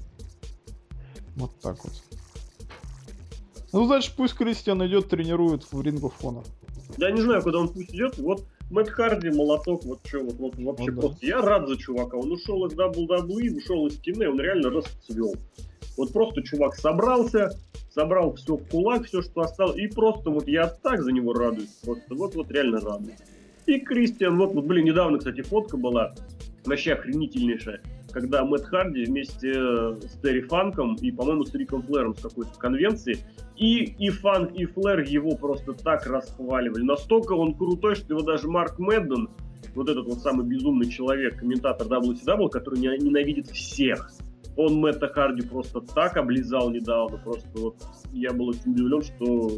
Вот 1.35 1.59
так 1.59 1.77
вот. 1.83 1.91
Ну, 3.73 3.85
значит, 3.85 4.13
пусть 4.15 4.35
Кристиан 4.35 4.83
идет, 4.87 5.09
тренирует 5.09 5.63
в 5.65 5.81
Ring 5.81 5.99
of 5.99 6.13
Honor. 6.21 6.47
Я 6.97 7.11
не 7.11 7.21
знаю, 7.21 7.43
куда 7.43 7.59
он 7.59 7.67
пусть 7.67 7.93
идет. 7.93 8.17
Вот 8.17 8.45
Мэтт 8.69 8.91
Харди, 8.91 9.29
молоток, 9.29 9.83
вот 9.83 9.99
что, 10.05 10.19
вот, 10.23 10.35
вот 10.35 10.55
вообще 10.55 10.91
ну, 10.91 11.01
просто. 11.01 11.25
Я 11.25 11.41
рад 11.41 11.67
за 11.67 11.75
чувака. 11.75 12.15
Он 12.15 12.31
ушел 12.31 12.65
из 12.65 12.73
WWE, 12.73 13.57
ушел 13.57 13.87
из 13.87 13.99
кино, 13.99 14.31
он 14.31 14.39
реально 14.39 14.69
расцвел. 14.69 15.35
Вот 15.97 16.13
просто 16.13 16.43
чувак 16.43 16.75
собрался, 16.75 17.49
собрал 17.89 18.35
все 18.35 18.55
в 18.55 18.69
кулак, 18.69 19.05
все, 19.05 19.21
что 19.21 19.41
осталось, 19.41 19.77
и 19.77 19.87
просто 19.87 20.29
вот 20.29 20.47
я 20.47 20.67
так 20.67 21.01
за 21.01 21.11
него 21.11 21.33
радуюсь, 21.33 21.79
просто 21.83 22.15
вот-вот 22.15 22.51
реально 22.51 22.79
радуюсь. 22.79 23.17
И 23.65 23.79
Кристиан, 23.79 24.37
вот, 24.37 24.53
вот, 24.53 24.65
блин, 24.65 24.85
недавно, 24.85 25.17
кстати, 25.17 25.41
фотка 25.41 25.75
была, 25.75 26.13
вообще 26.65 26.93
охренительнейшая, 26.93 27.81
когда 28.11 28.45
Мэтт 28.45 28.65
Харди 28.65 29.05
вместе 29.05 29.53
с 29.53 30.19
Терри 30.21 30.41
Фанком 30.41 30.95
и, 30.95 31.11
по-моему, 31.11 31.43
с 31.43 31.53
Риком 31.53 31.81
Флэром 31.81 32.15
с 32.15 32.21
какой-то 32.21 32.57
конвенции, 32.57 33.17
и, 33.57 33.83
и 33.83 34.09
Фанк, 34.09 34.53
и 34.53 34.65
Флэр 34.65 35.01
его 35.01 35.35
просто 35.35 35.73
так 35.73 36.05
расхваливали. 36.05 36.83
Настолько 36.83 37.33
он 37.33 37.55
крутой, 37.55 37.95
что 37.95 38.13
его 38.13 38.21
даже 38.21 38.47
Марк 38.47 38.77
Мэдден, 38.77 39.29
вот 39.75 39.89
этот 39.89 40.05
вот 40.05 40.19
самый 40.19 40.45
безумный 40.45 40.89
человек, 40.89 41.37
комментатор 41.39 41.87
WCW, 41.87 42.49
который 42.49 42.79
ненавидит 42.79 43.47
всех, 43.47 44.11
он 44.57 44.79
Мэтта 44.79 45.07
Харди 45.07 45.47
просто 45.47 45.81
так 45.81 46.17
облизал 46.17 46.71
недавно, 46.71 47.17
просто 47.17 47.47
вот 47.55 47.75
я 48.11 48.33
был 48.33 48.47
очень 48.49 48.71
удивлен, 48.71 49.01
что 49.01 49.51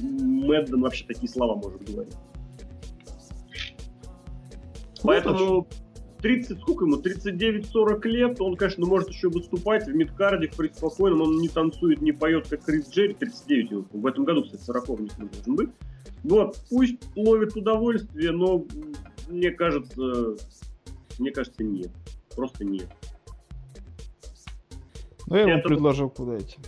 Мэдден 0.00 0.80
вообще 0.80 1.04
такие 1.06 1.28
слова 1.28 1.56
может 1.56 1.82
говорить. 1.82 2.14
Ну, 5.02 5.02
Поэтому 5.02 5.66
30, 6.22 6.58
сколько 6.60 6.84
ему, 6.84 6.96
39-40 6.96 8.08
лет, 8.08 8.40
он, 8.40 8.56
конечно, 8.56 8.86
может 8.86 9.08
еще 9.10 9.28
выступать 9.28 9.86
в 9.86 9.94
мидкарде, 9.94 10.48
в 10.48 10.56
преспокойном, 10.56 11.22
он 11.22 11.38
не 11.38 11.48
танцует, 11.48 12.00
не 12.00 12.12
поет, 12.12 12.48
как 12.48 12.64
Крис 12.64 12.88
Джерри, 12.88 13.14
39 13.14 13.70
ему, 13.70 13.84
в 13.92 14.06
этом 14.06 14.24
году, 14.24 14.42
кстати, 14.44 14.62
40 14.62 15.00
не 15.00 15.08
должен 15.28 15.56
быть. 15.56 15.70
Вот, 16.24 16.58
пусть 16.70 16.98
ловит 17.14 17.56
удовольствие, 17.56 18.32
но 18.32 18.64
мне 19.28 19.50
кажется, 19.50 20.36
мне 21.18 21.30
кажется, 21.30 21.62
нет. 21.62 21.90
Просто 22.34 22.64
нет. 22.64 22.88
Ну, 25.26 25.36
я 25.36 25.42
ему 25.42 25.58
это... 25.58 25.68
предложил 25.68 26.10
куда 26.10 26.38
идти. 26.38 26.58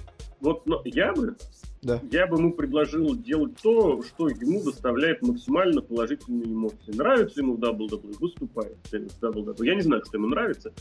Вот, 0.41 0.67
ну, 0.67 0.81
я 0.85 1.13
бы, 1.13 1.37
да. 1.83 2.01
я 2.11 2.27
бы 2.27 2.37
ему 2.37 2.53
предложил 2.53 3.15
делать 3.17 3.57
то, 3.63 4.03
что 4.03 4.29
ему 4.29 4.63
доставляет 4.63 5.23
максимально 5.23 5.83
положительные 5.83 6.53
эмоции. 6.53 6.95
Нравится 6.95 7.41
ему 7.41 7.57
WWE, 7.57 8.17
выступает 8.21 8.77
в 8.85 8.93
WWE. 8.93 9.67
Я 9.67 9.75
не 9.75 9.83
знаю, 9.83 10.05
что 10.05 10.17
ему 10.17 10.29
нравится. 10.29 10.73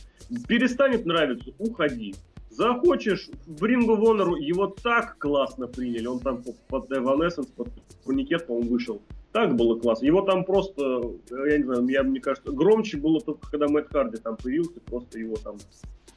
Перестанет 0.48 1.06
нравиться, 1.06 1.52
уходи. 1.58 2.14
Захочешь, 2.52 3.30
в 3.46 3.64
Ring 3.64 3.86
of 3.86 4.02
Honor 4.02 4.40
его 4.40 4.68
так 4.68 5.18
классно 5.20 5.68
приняли. 5.68 6.08
Он 6.08 6.20
там 6.20 6.44
под 6.68 6.92
Evanescence, 6.92 7.50
под 7.56 7.70
Паникет, 8.04 8.48
по-моему, 8.48 8.72
вышел. 8.72 9.02
Так 9.32 9.56
было 9.56 9.80
классно. 9.80 10.06
Его 10.06 10.22
там 10.22 10.44
просто, 10.44 11.14
я 11.30 11.58
не 11.58 11.64
знаю, 11.64 11.88
я, 11.88 12.04
мне 12.04 12.20
кажется, 12.20 12.52
громче 12.52 12.98
было 12.98 13.22
только 13.22 13.52
когда 13.52 13.68
Мэтт 13.68 13.92
Харди 13.92 14.18
там 14.18 14.38
появился, 14.38 14.80
просто 14.86 15.20
его 15.20 15.36
там 15.36 15.58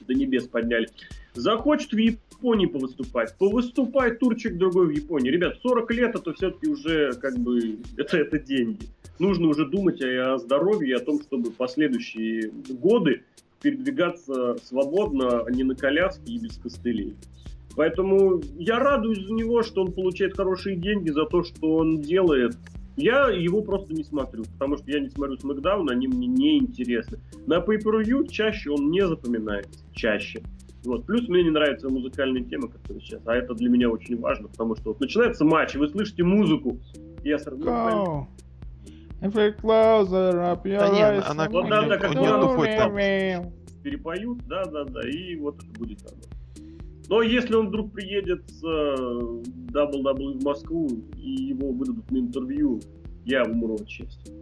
до 0.01 0.15
небес 0.15 0.47
подняли. 0.47 0.89
Захочет 1.35 1.93
в 1.93 1.97
Японии 1.97 2.67
повыступать, 2.67 3.37
повыступай 3.39 4.17
турчик 4.17 4.57
другой 4.57 4.89
в 4.89 4.91
Японии. 4.91 5.31
Ребят, 5.31 5.59
40 5.63 5.91
лет 5.93 6.15
это 6.17 6.33
все-таки 6.33 6.69
уже 6.69 7.13
как 7.15 7.39
бы, 7.39 7.79
это, 7.97 8.19
это 8.19 8.39
деньги. 8.39 8.87
Нужно 9.19 9.49
уже 9.49 9.67
думать 9.67 10.03
о, 10.03 10.35
о 10.35 10.39
здоровье, 10.39 10.97
о 10.97 11.01
том, 11.01 11.21
чтобы 11.21 11.51
последующие 11.51 12.51
годы 12.69 13.23
передвигаться 13.63 14.57
свободно, 14.65 15.41
а 15.41 15.51
не 15.51 15.63
на 15.63 15.75
коляске 15.75 16.33
и 16.33 16.39
без 16.39 16.57
костылей. 16.57 17.15
Поэтому 17.77 18.41
я 18.59 18.79
радуюсь 18.79 19.25
за 19.25 19.33
него, 19.33 19.63
что 19.63 19.83
он 19.83 19.93
получает 19.93 20.37
хорошие 20.37 20.77
деньги 20.77 21.11
за 21.11 21.27
то, 21.27 21.45
что 21.45 21.77
он 21.77 22.01
делает. 22.01 22.57
Я 22.97 23.29
его 23.29 23.63
просто 23.63 23.95
не 23.95 24.05
смотрю, 24.05 24.45
потому 24.59 24.77
что 24.77 24.91
я 24.91 25.01
не 25.01 25.09
смотрю 25.09 25.39
Смакдаун, 25.39 25.89
они 25.89 26.09
мне 26.09 26.27
не 26.27 26.59
интересны. 26.59 27.19
На 27.47 27.59
Pay-Per-View 27.59 28.29
чаще 28.29 28.71
он 28.71 28.91
не 28.91 29.07
запоминается, 29.07 29.81
чаще. 29.93 30.43
Вот. 30.85 31.07
Плюс 31.07 31.29
мне 31.29 31.43
не 31.43 31.51
нравятся 31.51 31.89
музыкальные 31.89 32.45
темы, 32.45 32.69
которые 32.69 33.03
сейчас, 33.03 33.21
а 33.27 33.35
это 33.35 33.55
для 33.55 33.69
меня 33.69 33.91
очень 33.91 34.19
важно, 34.19 34.49
потому 34.49 34.77
что 34.77 34.91
вот 34.91 35.01
начинается 35.01 35.45
матч, 35.45 35.75
и 35.75 35.79
вы 35.79 35.89
слышите 35.89 36.23
музыку, 36.25 36.81
и 37.23 37.29
я 37.29 37.39
сразу... 37.39 37.63
Go. 37.63 38.27
If 39.21 39.35
we 39.35 39.55
closer 39.55 40.33
up 40.39 40.65
your 40.65 40.79
да 40.79 40.89
нет, 40.89 41.25
она 41.29 41.47
вот, 41.51 41.69
да, 41.69 41.83
да, 41.87 41.99
как 41.99 42.15
там 42.15 42.23
перепоют, 43.83 44.47
да, 44.47 44.65
да, 44.65 44.85
да, 44.85 45.09
и 45.09 45.37
вот 45.37 45.57
это 45.59 45.79
будет 45.79 46.01
оно. 46.11 46.23
Но 47.09 47.23
если 47.23 47.55
он 47.55 47.69
вдруг 47.69 47.93
приедет 47.93 48.49
с 48.49 48.63
WWE 48.63 50.39
в 50.39 50.45
Москву 50.45 50.89
и 51.17 51.31
его 51.49 51.73
выдадут 51.73 52.11
на 52.11 52.19
интервью, 52.19 52.81
я 53.25 53.43
умру 53.45 53.75
от 53.75 53.89
счастья. 53.89 54.33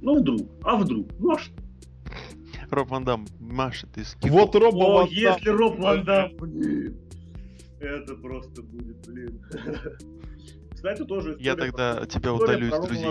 Ну 0.00 0.18
вдруг, 0.18 0.42
а 0.62 0.76
вдруг, 0.76 1.06
ну 1.18 1.32
а 1.32 1.38
что? 1.38 1.54
Роб 2.72 2.88
Ван 2.88 3.04
Дам 3.04 3.26
машет 3.38 3.96
из 3.96 4.14
кипов. 4.14 4.30
Вот 4.30 4.54
Роб 4.54 4.74
Ван 4.74 5.06
Дам. 5.06 5.08
если 5.14 5.50
Роб 5.50 5.78
Ван 5.78 6.04
Дам, 6.04 6.30
блин. 6.38 6.96
Это 7.80 8.14
просто 8.16 8.62
будет, 8.62 9.06
блин. 9.06 9.40
Кстати, 10.72 11.04
тоже 11.04 11.36
Я 11.38 11.56
тогда 11.56 12.06
тебя 12.06 12.32
удалю 12.32 12.68
из 12.68 12.86
друзей. 12.86 13.06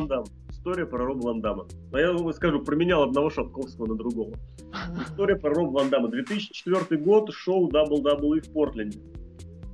История 0.49 0.85
про 0.85 1.05
Роба 1.05 1.27
Ван 1.27 1.41
Дамма. 1.41 1.67
Но 1.91 1.99
я 1.99 2.11
вам 2.11 2.33
скажу, 2.33 2.61
променял 2.61 3.03
одного 3.03 3.29
Шапковского 3.29 3.85
на 3.85 3.95
другого. 3.95 4.33
История 5.07 5.37
про 5.37 5.53
Роба 5.53 5.77
Ван 5.77 5.89
Дамма. 5.89 6.09
2004 6.09 7.01
год, 7.01 7.31
шоу 7.31 7.69
WWE 7.69 8.41
в 8.41 8.51
Портленде. 8.51 8.99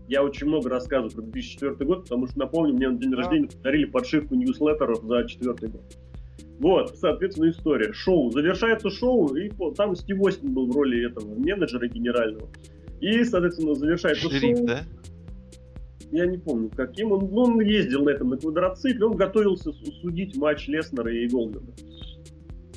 Я 0.08 0.24
очень 0.24 0.46
много 0.46 0.70
рассказываю 0.70 1.12
про 1.12 1.22
2004 1.24 1.86
год, 1.86 2.04
потому 2.04 2.28
что, 2.28 2.38
напомню, 2.38 2.74
мне 2.76 2.90
на 2.90 3.00
день 3.00 3.14
рождения 3.16 3.48
подарили 3.48 3.86
подшивку 3.86 4.36
ньюслеттеров 4.36 5.02
за 5.04 5.28
четвертый 5.28 5.70
год. 5.70 5.82
Вот, 6.60 6.98
соответственно, 6.98 7.50
история. 7.50 7.92
Шоу. 7.94 8.32
Завершается 8.32 8.90
шоу, 8.90 9.36
и 9.36 9.52
там 9.76 9.96
Стив 9.96 10.22
Остин 10.22 10.54
был 10.54 10.68
в 10.68 10.76
роли 10.76 11.08
этого 11.08 11.36
менеджера 11.36 11.88
генерального. 11.88 12.50
И, 13.02 13.24
соответственно, 13.24 13.76
завершается 13.76 14.30
Шериф, 14.30 14.58
шоу. 14.58 14.68
да? 14.68 14.84
Я 16.12 16.26
не 16.28 16.38
помню, 16.38 16.72
каким. 16.76 17.12
Он, 17.12 17.30
ну, 17.32 17.42
он 17.42 17.60
ездил 17.60 18.04
на 18.04 18.12
этом 18.12 18.30
на 18.30 18.38
квадроцикле, 18.38 19.06
он 19.06 19.18
готовился 19.18 19.72
судить 20.02 20.38
матч 20.38 20.68
Леснера 20.68 21.12
и 21.14 21.28
Голдена. 21.28 21.74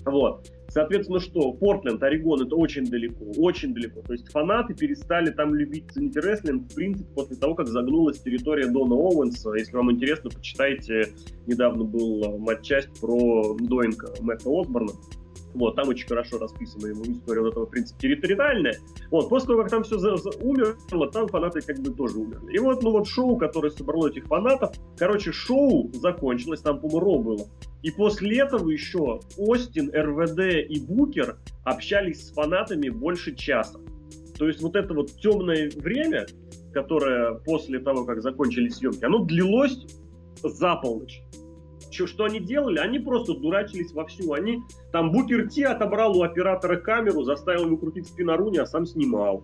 Вот. 0.04 0.50
Соответственно, 0.68 1.18
что? 1.18 1.52
Портленд, 1.52 2.02
Орегон, 2.02 2.42
это 2.42 2.54
очень 2.54 2.84
далеко, 2.84 3.24
очень 3.38 3.72
далеко. 3.72 4.02
То 4.02 4.12
есть 4.12 4.30
фанаты 4.30 4.74
перестали 4.74 5.30
там 5.30 5.54
любить, 5.54 5.90
ценить 5.92 6.16
рестлинг, 6.16 6.70
в 6.70 6.74
принципе, 6.74 7.08
после 7.14 7.36
того, 7.36 7.54
как 7.54 7.68
загнулась 7.68 8.20
территория 8.20 8.66
Дона 8.66 8.94
Оуэнса. 8.94 9.54
Если 9.54 9.74
вам 9.74 9.90
интересно, 9.90 10.30
почитайте. 10.30 11.08
Недавно 11.46 11.84
был 11.84 12.22
э, 12.22 12.38
матч-часть 12.38 13.00
про 13.00 13.56
Доинка 13.58 14.12
Мэтта 14.20 14.50
Осборна. 14.50 14.92
Вот, 15.59 15.76
там 15.76 15.88
очень 15.88 16.06
хорошо 16.06 16.38
расписана 16.38 16.86
его 16.86 17.02
история 17.04 17.40
вот 17.40 17.52
этого, 17.52 17.66
в 17.66 17.70
принципе, 17.70 18.00
территориальная. 18.00 18.76
Вот, 19.11 19.28
после 19.28 19.48
того, 19.48 19.62
как 19.62 19.70
там 19.70 19.82
все 19.82 19.98
за, 19.98 20.16
за, 20.16 20.30
умерло, 20.40 21.11
там 21.11 21.28
фанаты 21.28 21.61
как 21.61 21.78
бы 21.80 21.92
тоже 21.92 22.18
умерли. 22.18 22.54
И 22.54 22.59
вот, 22.59 22.82
ну 22.82 22.90
вот 22.90 23.06
шоу, 23.09 23.36
которое 23.36 23.70
собрало 23.70 24.09
этих 24.09 24.26
фанатов, 24.26 24.74
короче, 24.96 25.32
шоу 25.32 25.90
закончилось, 25.94 26.61
там, 26.61 26.80
по-моему, 26.80 27.22
было. 27.22 27.46
И 27.82 27.90
после 27.90 28.40
этого 28.40 28.70
еще 28.70 29.20
Остин, 29.36 29.90
РВД 29.94 30.68
и 30.68 30.80
Букер 30.80 31.36
общались 31.64 32.28
с 32.28 32.32
фанатами 32.32 32.88
больше 32.88 33.34
часа. 33.34 33.78
То 34.38 34.46
есть 34.46 34.62
вот 34.62 34.76
это 34.76 34.94
вот 34.94 35.12
темное 35.20 35.70
время, 35.76 36.26
которое 36.72 37.34
после 37.34 37.78
того, 37.80 38.04
как 38.04 38.22
закончились 38.22 38.76
съемки, 38.76 39.04
оно 39.04 39.18
длилось 39.24 39.86
за 40.42 40.76
полночь. 40.76 41.22
Что, 41.91 42.07
что 42.07 42.24
они 42.24 42.41
делали? 42.41 42.79
Они 42.79 42.99
просто 42.99 43.35
дурачились 43.35 43.93
вовсю. 43.93 44.33
Они 44.33 44.62
там 44.93 45.12
Букер 45.12 45.49
Ти 45.49 45.62
отобрал 45.62 46.16
у 46.16 46.22
оператора 46.22 46.76
камеру, 46.76 47.22
заставил 47.22 47.66
его 47.66 47.76
крутить 47.76 48.07
спиноруни, 48.07 48.59
а 48.59 48.66
сам 48.66 48.87
снимал. 48.87 49.43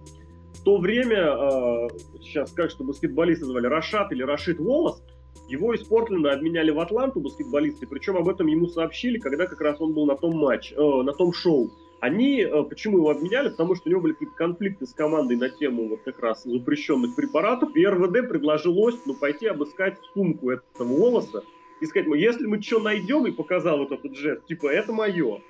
В 0.54 0.62
то 0.62 0.78
время, 0.78 1.18
э, 1.18 1.88
сейчас 2.22 2.52
как 2.52 2.70
что 2.70 2.84
баскетболисты 2.84 3.44
звали, 3.44 3.66
Рашат 3.66 4.12
или 4.12 4.22
Рашид 4.22 4.58
Волос, 4.60 5.02
его 5.48 5.74
из 5.74 5.82
Портленда 5.82 6.32
обменяли 6.32 6.70
в 6.70 6.80
Атланту 6.80 7.20
баскетболисты, 7.20 7.86
причем 7.86 8.16
об 8.16 8.28
этом 8.28 8.46
ему 8.46 8.66
сообщили, 8.66 9.18
когда 9.18 9.46
как 9.46 9.60
раз 9.60 9.80
он 9.80 9.92
был 9.92 10.06
на 10.06 10.16
том 10.16 10.36
матч, 10.36 10.72
э, 10.72 10.80
на 10.80 11.12
том 11.12 11.32
шоу. 11.32 11.70
Они, 12.00 12.40
э, 12.42 12.62
почему 12.64 12.98
его 12.98 13.10
обменяли? 13.10 13.48
Потому 13.48 13.74
что 13.74 13.88
у 13.88 13.90
него 13.90 14.02
были 14.02 14.12
какие-то 14.12 14.36
конфликты 14.36 14.86
с 14.86 14.92
командой 14.92 15.36
на 15.36 15.48
тему 15.48 15.88
вот 15.88 16.00
как 16.04 16.18
раз 16.20 16.44
запрещенных 16.44 17.14
препаратов, 17.14 17.74
и 17.76 17.86
РВД 17.86 18.28
предложил 18.28 18.76
Остину 18.86 19.14
пойти 19.14 19.46
обыскать 19.46 19.96
сумку 20.12 20.50
этого 20.50 20.86
волоса, 20.86 21.42
и 21.80 21.86
сказать, 21.86 22.08
если 22.16 22.46
мы 22.46 22.62
что 22.62 22.80
найдем, 22.80 23.26
и 23.26 23.30
показал 23.30 23.78
вот 23.78 23.92
этот 23.92 24.16
жест, 24.16 24.46
типа, 24.46 24.68
это 24.68 24.92
мое. 24.92 25.42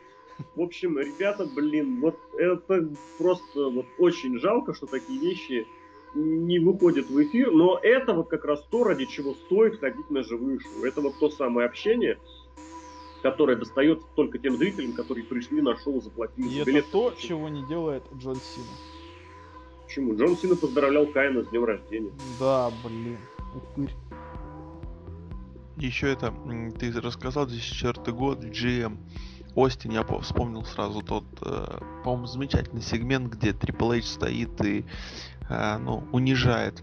В 0.56 0.60
общем, 0.62 0.98
ребята, 0.98 1.46
блин, 1.54 2.00
вот 2.00 2.18
это 2.36 2.90
просто 3.18 3.68
вот 3.70 3.86
очень 3.98 4.38
жалко, 4.38 4.74
что 4.74 4.86
такие 4.86 5.20
вещи 5.20 5.66
не 6.14 6.58
выходят 6.58 7.08
в 7.08 7.22
эфир, 7.22 7.50
но 7.52 7.78
это 7.82 8.14
вот 8.14 8.28
как 8.28 8.44
раз 8.44 8.62
то, 8.70 8.84
ради 8.84 9.04
чего 9.06 9.34
стоит 9.34 9.80
ходить 9.80 10.10
на 10.10 10.22
живую 10.22 10.60
шоу. 10.60 10.84
Это 10.84 11.00
вот 11.00 11.18
то 11.18 11.28
самое 11.28 11.66
общение, 11.66 12.18
которое 13.22 13.56
достается 13.56 14.06
только 14.14 14.38
тем 14.38 14.56
зрителям, 14.56 14.92
которые 14.92 15.24
пришли 15.24 15.60
на 15.60 15.76
шоу, 15.76 16.00
заплатили 16.00 16.46
И 16.46 16.64
билет. 16.64 16.68
это 16.68 16.90
то, 16.92 17.14
чего 17.18 17.48
не 17.48 17.66
делает 17.66 18.02
Джон 18.16 18.36
Сина. 18.36 18.66
Почему? 19.84 20.16
Джон 20.16 20.36
Сина 20.36 20.56
поздравлял 20.56 21.06
Кайна 21.06 21.42
с 21.42 21.48
днем 21.48 21.64
рождения. 21.64 22.12
Да, 22.38 22.70
блин, 22.84 23.18
упырь. 23.54 23.90
Еще 25.76 26.12
это, 26.12 26.32
ты 26.78 26.92
рассказал 27.00 27.46
2004 27.46 28.16
год, 28.16 28.44
GM. 28.44 28.98
Остин, 29.54 29.92
я 29.92 30.04
вспомнил 30.20 30.64
сразу 30.64 31.02
тот, 31.02 31.24
э, 31.42 31.78
по-моему, 32.02 32.26
замечательный 32.26 32.82
сегмент, 32.82 33.32
где 33.32 33.50
Triple 33.50 33.98
H 33.98 34.04
стоит 34.04 34.60
и, 34.64 34.84
э, 35.48 35.78
ну, 35.78 36.04
унижает 36.12 36.82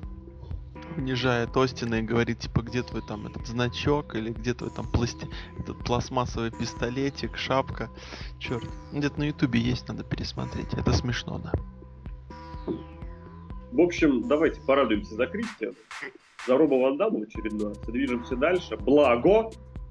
унижает 0.97 1.55
Остина 1.55 1.95
и 1.95 2.01
говорит, 2.01 2.39
типа, 2.39 2.61
где 2.61 2.83
твой 2.83 3.01
там 3.01 3.25
этот 3.27 3.47
значок, 3.47 4.15
или 4.15 4.31
где 4.31 4.53
твой 4.53 4.69
там 4.71 4.89
пласти... 4.91 5.25
этот 5.57 5.77
пластмассовый 5.85 6.51
пистолетик, 6.51 7.37
шапка. 7.37 7.89
Черт, 8.39 8.69
где-то 8.91 9.19
на 9.19 9.23
ютубе 9.25 9.59
есть, 9.59 9.87
надо 9.87 10.03
пересмотреть. 10.03 10.73
Это 10.73 10.91
смешно, 10.91 11.39
да. 11.39 11.53
В 13.71 13.79
общем, 13.79 14.27
давайте 14.27 14.59
порадуемся 14.59 15.15
за 15.15 15.27
Кристиана 15.27 15.75
за 16.47 16.57
Роба 16.57 16.75
Ван 16.75 17.01
очередной 17.23 17.69
раз. 17.69 17.77
Движемся 17.87 18.35
дальше. 18.35 18.77
Благо. 18.77 19.49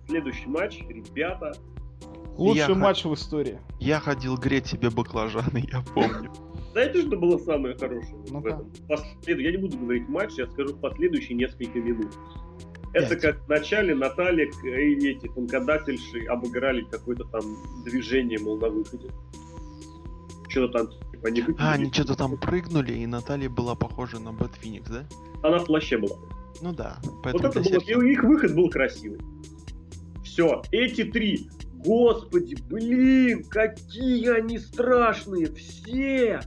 Следующий 0.09 0.49
матч, 0.49 0.81
ребята. 0.89 1.53
Лучший 2.37 2.69
я 2.69 2.75
матч 2.75 3.03
х... 3.03 3.09
в 3.09 3.15
истории. 3.15 3.59
Я 3.79 4.01
ходил 4.01 4.37
греть 4.37 4.67
себе 4.67 4.91
баклажаны, 4.91 5.69
я 5.71 5.83
помню. 5.95 6.33
Знаете, 6.73 7.03
что 7.03 7.17
было 7.17 7.37
самое 7.39 7.77
хорошее 7.77 8.17
ну 8.31 8.41
в 8.41 8.47
этом? 8.47 8.71
Послед... 8.89 9.39
Я 9.39 9.51
не 9.51 9.57
буду 9.57 9.77
говорить 9.77 10.09
матч, 10.09 10.33
я 10.39 10.47
скажу 10.47 10.75
в 10.75 10.81
последующие 10.81 11.37
несколько 11.37 11.81
минут. 11.81 12.13
Это 12.93 13.17
как 13.17 13.45
в 13.45 13.49
начале 13.49 13.95
Наталья 13.95 14.47
и 14.47 15.09
эти 15.09 15.27
тонкодательши 15.29 16.27
обыграли 16.27 16.83
какое-то 16.83 17.25
там 17.25 17.43
движение, 17.85 18.39
мол, 18.41 18.59
на 18.59 18.69
выходе. 18.69 19.11
Что-то 20.49 20.79
там 20.79 20.89
типа 21.13 21.27
не 21.29 21.45
А, 21.59 21.73
они 21.73 21.93
что-то 21.93 22.17
там 22.17 22.37
прыгнули, 22.37 22.93
и 22.95 23.07
Наталья 23.07 23.49
была 23.49 23.77
похожа 23.77 24.19
на 24.19 24.33
Бэт 24.33 24.55
Феникс, 24.57 24.91
да? 24.91 25.07
Она 25.43 25.59
в 25.59 25.67
плаще 25.67 25.99
была. 25.99 26.17
Ну 26.61 26.73
да. 26.73 26.99
Вот 27.25 27.45
это 27.45 27.61
было, 27.61 28.05
и 28.05 28.13
их 28.13 28.23
выход 28.23 28.55
был 28.55 28.69
красивый. 28.71 29.21
Все, 30.25 30.63
эти 30.71 31.05
три. 31.05 31.49
Господи, 31.75 32.57
блин, 32.69 33.45
какие 33.45 34.29
они 34.29 34.59
страшные, 34.59 35.47
все! 35.53 36.41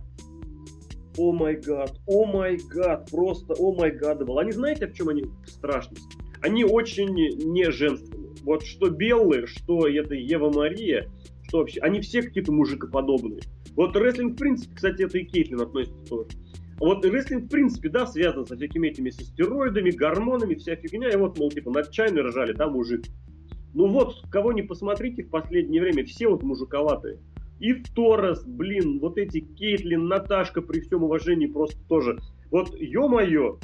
о 1.18 1.32
май 1.32 1.56
гад, 1.56 2.00
о 2.08 2.26
май 2.26 2.58
гад, 2.70 3.10
просто 3.12 3.54
о 3.54 3.74
май 3.74 3.92
гад 3.92 4.26
был. 4.26 4.40
Они 4.40 4.52
знаете, 4.52 4.88
в 4.88 4.94
чем 4.94 5.10
они 5.10 5.26
страшность? 5.46 6.18
Они 6.42 6.64
очень 6.66 7.14
не 7.14 7.72
женственные. 7.72 8.32
Вот 8.44 8.64
что 8.64 8.90
белые, 8.90 9.48
что 9.48 9.88
это 9.88 10.16
Ева 10.16 10.52
Мария, 10.52 11.10
что 11.48 11.60
вообще, 11.60 11.80
они 11.82 12.02
все 12.02 12.22
какие-то 12.22 12.52
мужикоподобные. 12.52 13.42
Вот 13.76 13.96
рестлинг, 13.96 14.34
в 14.34 14.38
принципе, 14.38 14.76
кстати, 14.76 15.04
это 15.04 15.18
и 15.18 15.26
Кейтлин 15.26 15.62
относится 15.62 16.04
тоже. 16.06 16.28
Вот 16.80 17.06
рестлинг, 17.06 17.46
в 17.46 17.50
принципе, 17.50 17.90
да, 17.90 18.06
связан 18.06 18.46
со 18.46 18.56
всякими 18.56 18.88
этими 18.88 19.10
со 19.10 19.24
стероидами, 19.24 19.92
гормонами, 19.92 20.56
вся 20.56 20.76
фигня. 20.76 21.10
И 21.10 21.16
вот, 21.16 21.38
мол, 21.38 21.50
типа, 21.52 21.72
над 21.72 21.92
чайной 21.92 22.22
ржали, 22.24 22.54
да, 22.54 22.68
мужик. 22.68 23.06
Ну 23.74 23.88
вот, 23.88 24.24
кого 24.30 24.52
не 24.52 24.62
посмотрите 24.62 25.24
в 25.24 25.30
последнее 25.30 25.82
время, 25.82 26.06
все 26.06 26.28
вот 26.28 26.44
мужиковатые. 26.44 27.20
И 27.60 27.74
Торрес, 27.96 28.44
блин, 28.44 29.00
вот 29.00 29.18
эти 29.18 29.40
Кейтлин, 29.40 30.08
Наташка, 30.08 30.62
при 30.62 30.82
всем 30.82 31.04
уважении, 31.04 31.48
просто 31.48 31.78
тоже. 31.88 32.20
Вот, 32.52 32.76
ё-моё, 32.80 33.58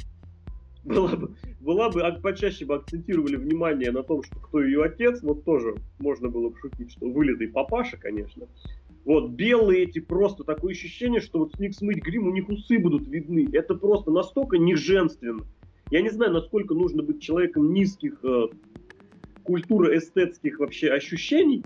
была 0.84 1.16
бы, 1.16 1.34
была 1.60 1.90
бы, 1.90 2.02
почаще 2.22 2.64
бы 2.64 2.76
акцентировали 2.76 3.36
внимание 3.36 3.90
на 3.90 4.02
том, 4.02 4.22
что 4.22 4.38
кто 4.38 4.62
ее 4.62 4.82
отец, 4.82 5.22
вот 5.22 5.44
тоже 5.44 5.74
можно 5.98 6.28
было 6.28 6.48
бы 6.48 6.56
шутить, 6.58 6.92
что 6.92 7.10
вылитый 7.10 7.48
папаша, 7.48 7.98
конечно. 7.98 8.46
Вот, 9.04 9.30
белые 9.30 9.84
эти 9.84 9.98
просто, 9.98 10.44
такое 10.44 10.72
ощущение, 10.72 11.20
что 11.20 11.38
вот 11.38 11.54
с 11.54 11.58
них 11.58 11.74
смыть 11.74 12.02
грим, 12.02 12.28
у 12.28 12.32
них 12.32 12.48
усы 12.48 12.78
будут 12.78 13.08
видны. 13.08 13.48
Это 13.52 13.74
просто 13.74 14.10
настолько 14.10 14.58
неженственно. 14.58 15.46
Я 15.90 16.02
не 16.02 16.10
знаю, 16.10 16.32
насколько 16.32 16.74
нужно 16.74 17.02
быть 17.02 17.20
человеком 17.20 17.72
низких 17.72 18.22
э, 18.22 18.48
культуро-эстетских 19.42 20.58
вообще 20.58 20.90
ощущений, 20.92 21.64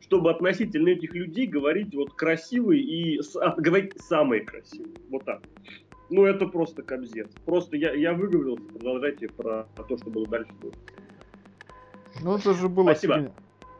чтобы 0.00 0.30
относительно 0.30 0.88
этих 0.88 1.12
людей 1.14 1.46
говорить 1.46 1.94
вот 1.94 2.14
красивые 2.14 2.82
и 2.82 3.20
а, 3.40 3.54
говорить 3.60 4.00
самые 4.00 4.42
красивые. 4.42 4.94
Вот 5.10 5.24
так. 5.24 5.42
Ну, 6.08 6.24
это 6.24 6.46
просто 6.46 6.82
кобзец. 6.82 7.30
Просто 7.44 7.76
я, 7.76 7.92
я 7.92 8.14
выговорился, 8.14 8.64
продолжайте 8.64 9.28
про, 9.28 9.68
про 9.74 9.84
то, 9.84 9.98
что 9.98 10.08
было 10.08 10.26
дальше. 10.26 10.50
Ну, 12.22 12.36
это 12.36 12.54
же 12.54 12.68
было... 12.68 12.84
Спасибо. 12.84 13.34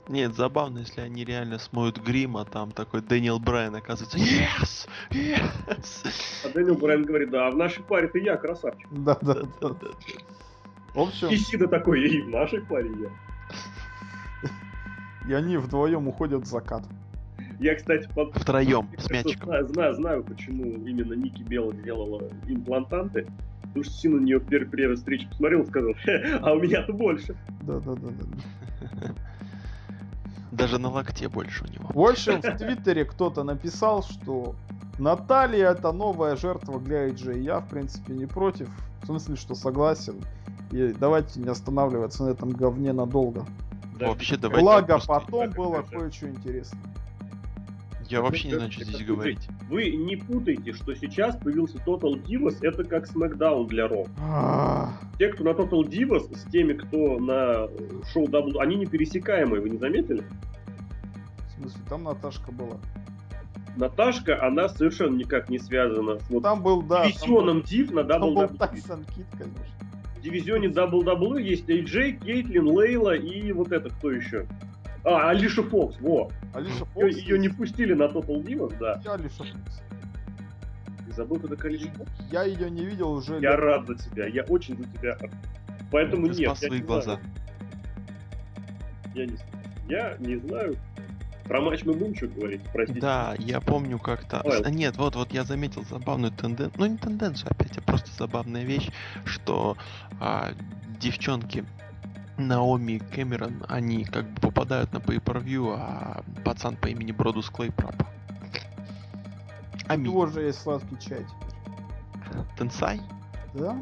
Нет, 0.09 0.35
забавно, 0.35 0.79
если 0.79 1.03
они 1.03 1.25
реально 1.25 1.59
смоют 1.59 1.99
грим, 1.99 2.37
а 2.39 2.45
там 2.45 2.71
такой 2.71 3.03
Дэниел 3.03 3.39
Брайан 3.39 3.75
оказывается 3.75 4.17
Yes! 4.19 4.89
Yes! 5.11 6.07
А 6.45 6.49
Дэниел 6.49 6.77
Брайан 6.77 7.03
говорит, 7.05 7.31
да, 7.31 7.51
в 7.51 7.57
нашей 7.57 7.83
паре 7.83 8.09
ты 8.09 8.21
я, 8.21 8.37
красавчик. 8.37 8.89
Да, 8.91 9.19
да, 9.21 9.43
да. 9.61 9.75
В 10.95 11.01
общем... 11.01 11.29
И 11.29 11.37
Сида 11.37 11.69
такой, 11.69 12.01
и 12.09 12.23
в 12.23 12.29
нашей 12.31 12.63
паре 12.63 12.91
я. 13.01 13.11
И 15.29 15.33
они 15.35 15.59
вдвоем 15.59 16.09
уходят 16.09 16.43
в 16.43 16.47
закат. 16.47 16.85
Я, 17.61 17.75
кстати, 17.75 18.09
под... 18.15 18.35
втроем 18.35 18.89
с 18.97 19.11
мячиком. 19.11 19.49
Знаю, 19.49 19.69
знаю, 19.69 19.95
знаю, 19.95 20.25
почему 20.25 20.65
именно 20.87 21.13
Ники 21.13 21.43
Белла 21.43 21.75
делала 21.75 22.31
имплантанты. 22.47 23.27
Потому 23.61 23.85
что 23.85 23.93
Син 23.93 24.17
на 24.17 24.21
нее 24.21 24.39
в 24.39 24.47
первой, 24.47 24.71
первой 24.71 24.97
встрече 24.97 25.29
посмотрел 25.29 25.63
и 25.63 25.67
сказал, 25.67 25.93
а 26.41 26.53
у 26.53 26.61
меня-то 26.61 26.95
больше. 26.95 27.37
Да, 27.63 27.79
да, 27.81 27.95
да, 27.95 28.09
да. 28.09 28.25
Даже 30.51 30.79
на 30.79 30.91
локте 30.91 31.29
больше 31.29 31.65
у 31.65 31.69
него. 31.69 31.91
В 31.93 32.11
общем, 32.11 32.41
в 32.43 32.59
Твиттере 32.59 33.05
кто-то 33.05 33.43
написал, 33.43 34.03
что 34.03 34.55
Наталья 34.99 35.71
это 35.71 35.93
новая 35.93 36.37
жертва 36.37 36.81
для 36.81 37.09
AJ. 37.09 37.41
Я, 37.41 37.61
в 37.61 37.69
принципе, 37.69 38.15
не 38.15 38.27
против. 38.27 38.69
В 39.03 39.07
смысле, 39.07 39.37
что 39.37 39.55
согласен. 39.55 40.17
И 40.71 40.95
давайте 40.99 41.41
не 41.41 41.49
останавливаться 41.49 42.25
на 42.25 42.31
этом 42.31 42.51
говне 42.51 42.93
надолго. 42.93 43.45
Да, 43.99 44.09
вообще, 44.09 44.37
давайте 44.37 44.63
Благо, 44.63 44.99
потом 45.07 45.51
было 45.51 45.83
кое-что 45.83 46.29
интересное. 46.29 46.81
Я 48.09 48.23
вообще 48.23 48.49
не 48.49 48.55
знаю, 48.55 48.73
что 48.73 48.85
здесь 48.85 49.05
говорить. 49.05 49.49
Вы 49.69 49.91
не 49.91 50.17
путайте, 50.17 50.73
что 50.73 50.95
сейчас 50.95 51.37
появился 51.37 51.77
Total 51.79 52.15
Divas, 52.23 52.57
это 52.63 52.85
как 52.85 53.07
SmackDown 53.07 53.67
для 53.67 53.87
Ро. 53.87 54.07
Те, 55.19 55.29
кто 55.29 55.45
на 55.45 55.51
Total 55.51 55.83
Divas, 55.83 56.35
с 56.35 56.51
теми, 56.51 56.73
кто 56.73 57.19
на 57.19 57.69
шоу 58.13 58.27
W, 58.27 58.59
они 58.61 58.77
не 58.77 58.87
пересекаемые, 58.87 59.61
вы 59.61 59.71
не 59.71 59.79
заметили? 59.79 60.25
В 61.49 61.61
смысле, 61.61 61.81
там 61.89 62.05
Наташка 62.05 62.51
была. 62.51 62.79
Наташка, 63.77 64.43
она 64.45 64.69
совершенно 64.69 65.17
никак 65.17 65.51
не 65.51 65.59
связана 65.59 66.19
с 66.19 66.31
вот 66.31 66.43
там 66.43 66.63
был, 66.63 66.83
да, 66.83 67.07
дивизионом 67.07 67.59
Div 67.59 67.93
на 67.93 68.01
WWE. 68.01 68.09
Там 68.09 68.35
был 68.35 68.49
Тайсон 68.49 69.05
Кит, 69.05 69.27
конечно. 69.33 69.65
В 70.17 70.21
дивизионе 70.21 70.69
WWE 70.69 71.41
есть 71.41 71.69
AJ, 71.69 72.25
Кейтлин, 72.25 72.67
Лейла 72.67 73.15
и 73.15 73.53
вот 73.53 73.71
это 73.71 73.91
кто 73.91 74.11
еще? 74.11 74.49
А, 75.09 75.31
Алиша 75.31 75.63
Фокс, 75.63 75.97
во. 76.01 76.31
Алиша 76.53 76.85
Фокс? 76.85 76.97
Ее, 76.97 77.23
ее 77.23 77.39
не 77.39 77.49
пустили 77.49 77.95
на 77.95 78.05
Total 78.05 78.43
Divas, 78.43 78.77
да. 78.79 79.01
Я 79.05 79.15
Алиша 79.15 79.45
Фокс. 79.45 79.83
Ты 81.07 81.13
забыл, 81.13 81.39
кто 81.39 81.49
такая 81.49 81.73
Алиша 81.73 81.91
Фокс? 81.93 82.11
Я 82.31 82.43
ее 82.43 82.71
не 82.71 82.85
видел 82.85 83.13
уже. 83.13 83.39
Я 83.41 83.57
рад 83.57 83.87
за 83.87 83.95
тебя, 83.95 84.27
я 84.27 84.43
очень 84.45 84.77
за 84.77 84.85
тебя 84.85 85.17
рад. 85.17 85.31
Поэтому 85.91 86.29
Ты 86.29 86.41
нет. 86.41 86.59
свои 86.59 86.81
глаза. 86.81 87.15
Знаю. 87.15 87.21
Я 89.15 89.27
не 89.27 89.37
знаю. 89.37 89.49
Я 89.89 90.17
не 90.19 90.37
знаю. 90.37 90.77
Про 91.45 91.63
матч 91.63 91.83
мы 91.85 91.95
будем 91.95 92.15
что 92.15 92.27
говорить, 92.27 92.61
простите. 92.75 93.01
Да, 93.01 93.35
я 93.39 93.63
помню 93.63 93.99
как-то... 93.99 94.43
А, 94.43 94.69
нет, 94.69 94.99
вот, 94.99 95.17
вот 95.17 95.33
я 95.33 95.45
заметил 95.45 95.83
забавную 95.85 96.31
тенденцию, 96.31 96.73
ну 96.77 96.85
не 96.85 96.99
тенденцию 96.99 97.51
опять, 97.51 97.79
а 97.79 97.81
просто 97.81 98.11
забавная 98.19 98.65
вещь, 98.65 98.91
что 99.25 99.79
а, 100.21 100.53
девчонки 101.01 101.65
Наоми 102.39 102.99
Кэмерон, 102.99 103.65
они 103.69 104.05
как 104.05 104.25
бы 104.31 104.41
попадают 104.41 104.93
на 104.93 104.99
pay-per-view, 104.99 105.75
а 105.77 106.23
пацан 106.45 106.77
по 106.77 106.87
имени 106.87 107.11
Бродус 107.11 107.51
Клей 107.51 107.73
пропал. 107.73 108.07
У 109.91 109.95
него 109.95 110.27
же 110.27 110.43
есть 110.43 110.61
сладкий 110.61 110.97
чай 111.01 111.25
теперь. 111.25 112.45
Тенсай? 112.57 113.01
Да. 113.55 113.81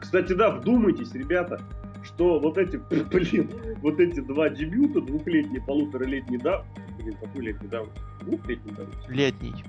Кстати, 0.00 0.32
да, 0.32 0.50
вдумайтесь, 0.50 1.12
ребята, 1.12 1.60
что 2.02 2.40
вот 2.40 2.58
эти, 2.58 2.76
блин, 3.10 3.50
вот 3.82 4.00
эти 4.00 4.20
два 4.20 4.48
дебюта, 4.48 5.00
двухлетний, 5.00 5.60
полуторалетний, 5.60 6.38
да, 6.38 6.64
блин, 6.98 7.14
какой 7.20 7.42
летний 7.42 7.68
давности? 7.68 8.00
Двухлетний 8.22 8.74
давности? 8.74 9.10
Летний. 9.10 9.64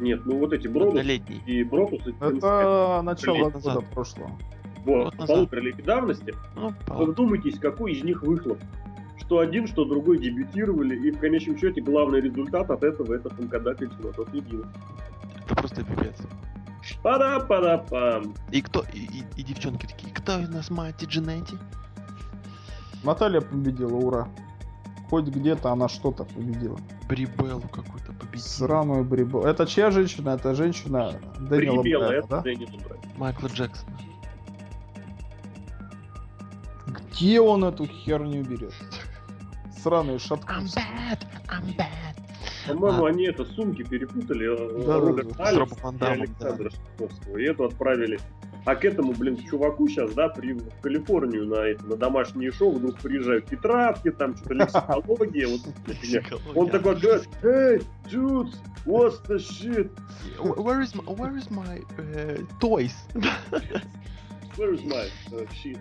Нет, 0.00 0.20
ну 0.26 0.38
вот 0.38 0.52
эти 0.52 0.68
Бродус 0.68 1.02
и 1.46 1.64
Бротус. 1.64 2.00
Это 2.20 3.00
начало 3.02 3.50
года 3.50 3.80
прошлого 3.80 4.30
по 4.88 5.26
полуторалетней 5.26 5.84
давности, 5.84 6.34
ну, 6.56 6.72
вдумайтесь, 6.88 7.58
какой 7.58 7.92
из 7.92 8.04
них 8.04 8.22
выхлоп. 8.22 8.58
Что 9.20 9.40
один, 9.40 9.66
что 9.66 9.84
другой 9.84 10.18
дебютировали, 10.18 10.96
и 10.96 11.10
в 11.10 11.18
конечном 11.18 11.58
счете 11.58 11.80
главный 11.80 12.20
результат 12.20 12.70
от 12.70 12.82
этого 12.82 13.14
это 13.14 13.28
фанкадательство 13.30 14.06
на 14.06 14.12
тот 14.12 14.32
единый. 14.32 14.64
Это 15.44 15.54
просто 15.54 15.84
пипец. 15.84 16.16
пада 17.02 17.40
пада 17.40 17.84
пам 17.90 18.34
И 18.52 18.62
кто, 18.62 18.84
и, 18.94 19.00
и, 19.00 19.24
и 19.36 19.42
девчонки 19.42 19.86
такие, 19.86 20.14
кто 20.14 20.38
из 20.38 20.48
нас 20.48 20.70
мать 20.70 21.02
Джинетти? 21.02 21.56
Наталья 23.04 23.40
победила, 23.40 23.94
ура. 23.94 24.28
Хоть 25.10 25.26
где-то 25.26 25.72
она 25.72 25.88
что-то 25.88 26.24
победила. 26.24 26.78
Брибеллу 27.08 27.62
какую-то 27.62 28.12
победила. 28.12 28.46
Сраную 28.46 29.04
Брибеллу. 29.04 29.44
Это 29.44 29.66
чья 29.66 29.90
женщина? 29.90 30.30
Это 30.30 30.54
женщина 30.54 31.12
Дэниела 31.38 31.82
Брибелла, 31.82 32.06
Брайана, 32.06 32.18
это 32.18 32.28
да? 32.28 32.40
Дэниела 32.42 32.78
Брайана. 32.78 33.12
Майкла 33.16 33.48
Джексона. 33.48 33.98
Где 37.10 37.40
он 37.40 37.64
эту 37.64 37.86
херню 37.86 38.44
берет? 38.44 38.74
Сраные 39.82 40.18
шатки. 40.18 40.48
I'm 40.48 40.66
bad, 40.74 41.26
I'm 41.48 41.76
bad. 41.76 42.18
По-моему, 42.66 43.06
а. 43.06 43.08
они 43.08 43.24
это 43.24 43.44
сумки 43.44 43.82
перепутали. 43.82 44.46
Э, 44.46 44.86
да, 44.86 45.00
Роберт 45.00 45.36
да, 45.36 45.44
Алекс 45.44 45.72
и 45.72 46.04
Александра 46.04 46.70
да. 46.98 47.40
И 47.40 47.44
эту 47.44 47.64
отправили. 47.64 48.18
А 48.64 48.74
к 48.74 48.84
этому, 48.84 49.12
блин, 49.14 49.38
чуваку 49.48 49.88
сейчас, 49.88 50.12
да, 50.12 50.28
при, 50.28 50.52
в 50.52 50.80
Калифорнию 50.82 51.46
на, 51.46 51.60
это, 51.68 51.86
на 51.86 51.96
домашнее 51.96 52.52
шоу 52.52 52.72
вдруг 52.72 52.98
приезжают 52.98 53.46
тетрадки, 53.46 54.10
там 54.10 54.36
что-то 54.36 54.54
лексикология. 54.54 55.48
вот, 55.48 55.60
Он 56.54 56.68
такой 56.68 56.96
говорит, 56.96 57.28
hey, 57.42 57.82
dudes, 58.10 58.56
what's 58.84 59.22
the 59.26 59.38
shit? 59.38 59.90
Where 60.38 60.82
is 60.82 60.94
my, 60.94 61.02
where 61.04 61.34
is 61.36 61.50
my 61.50 61.82
uh, 61.98 62.42
toys? 62.60 62.94
where 64.56 64.74
is 64.74 64.84
my 64.84 65.08
uh, 65.32 65.46
shit? 65.54 65.78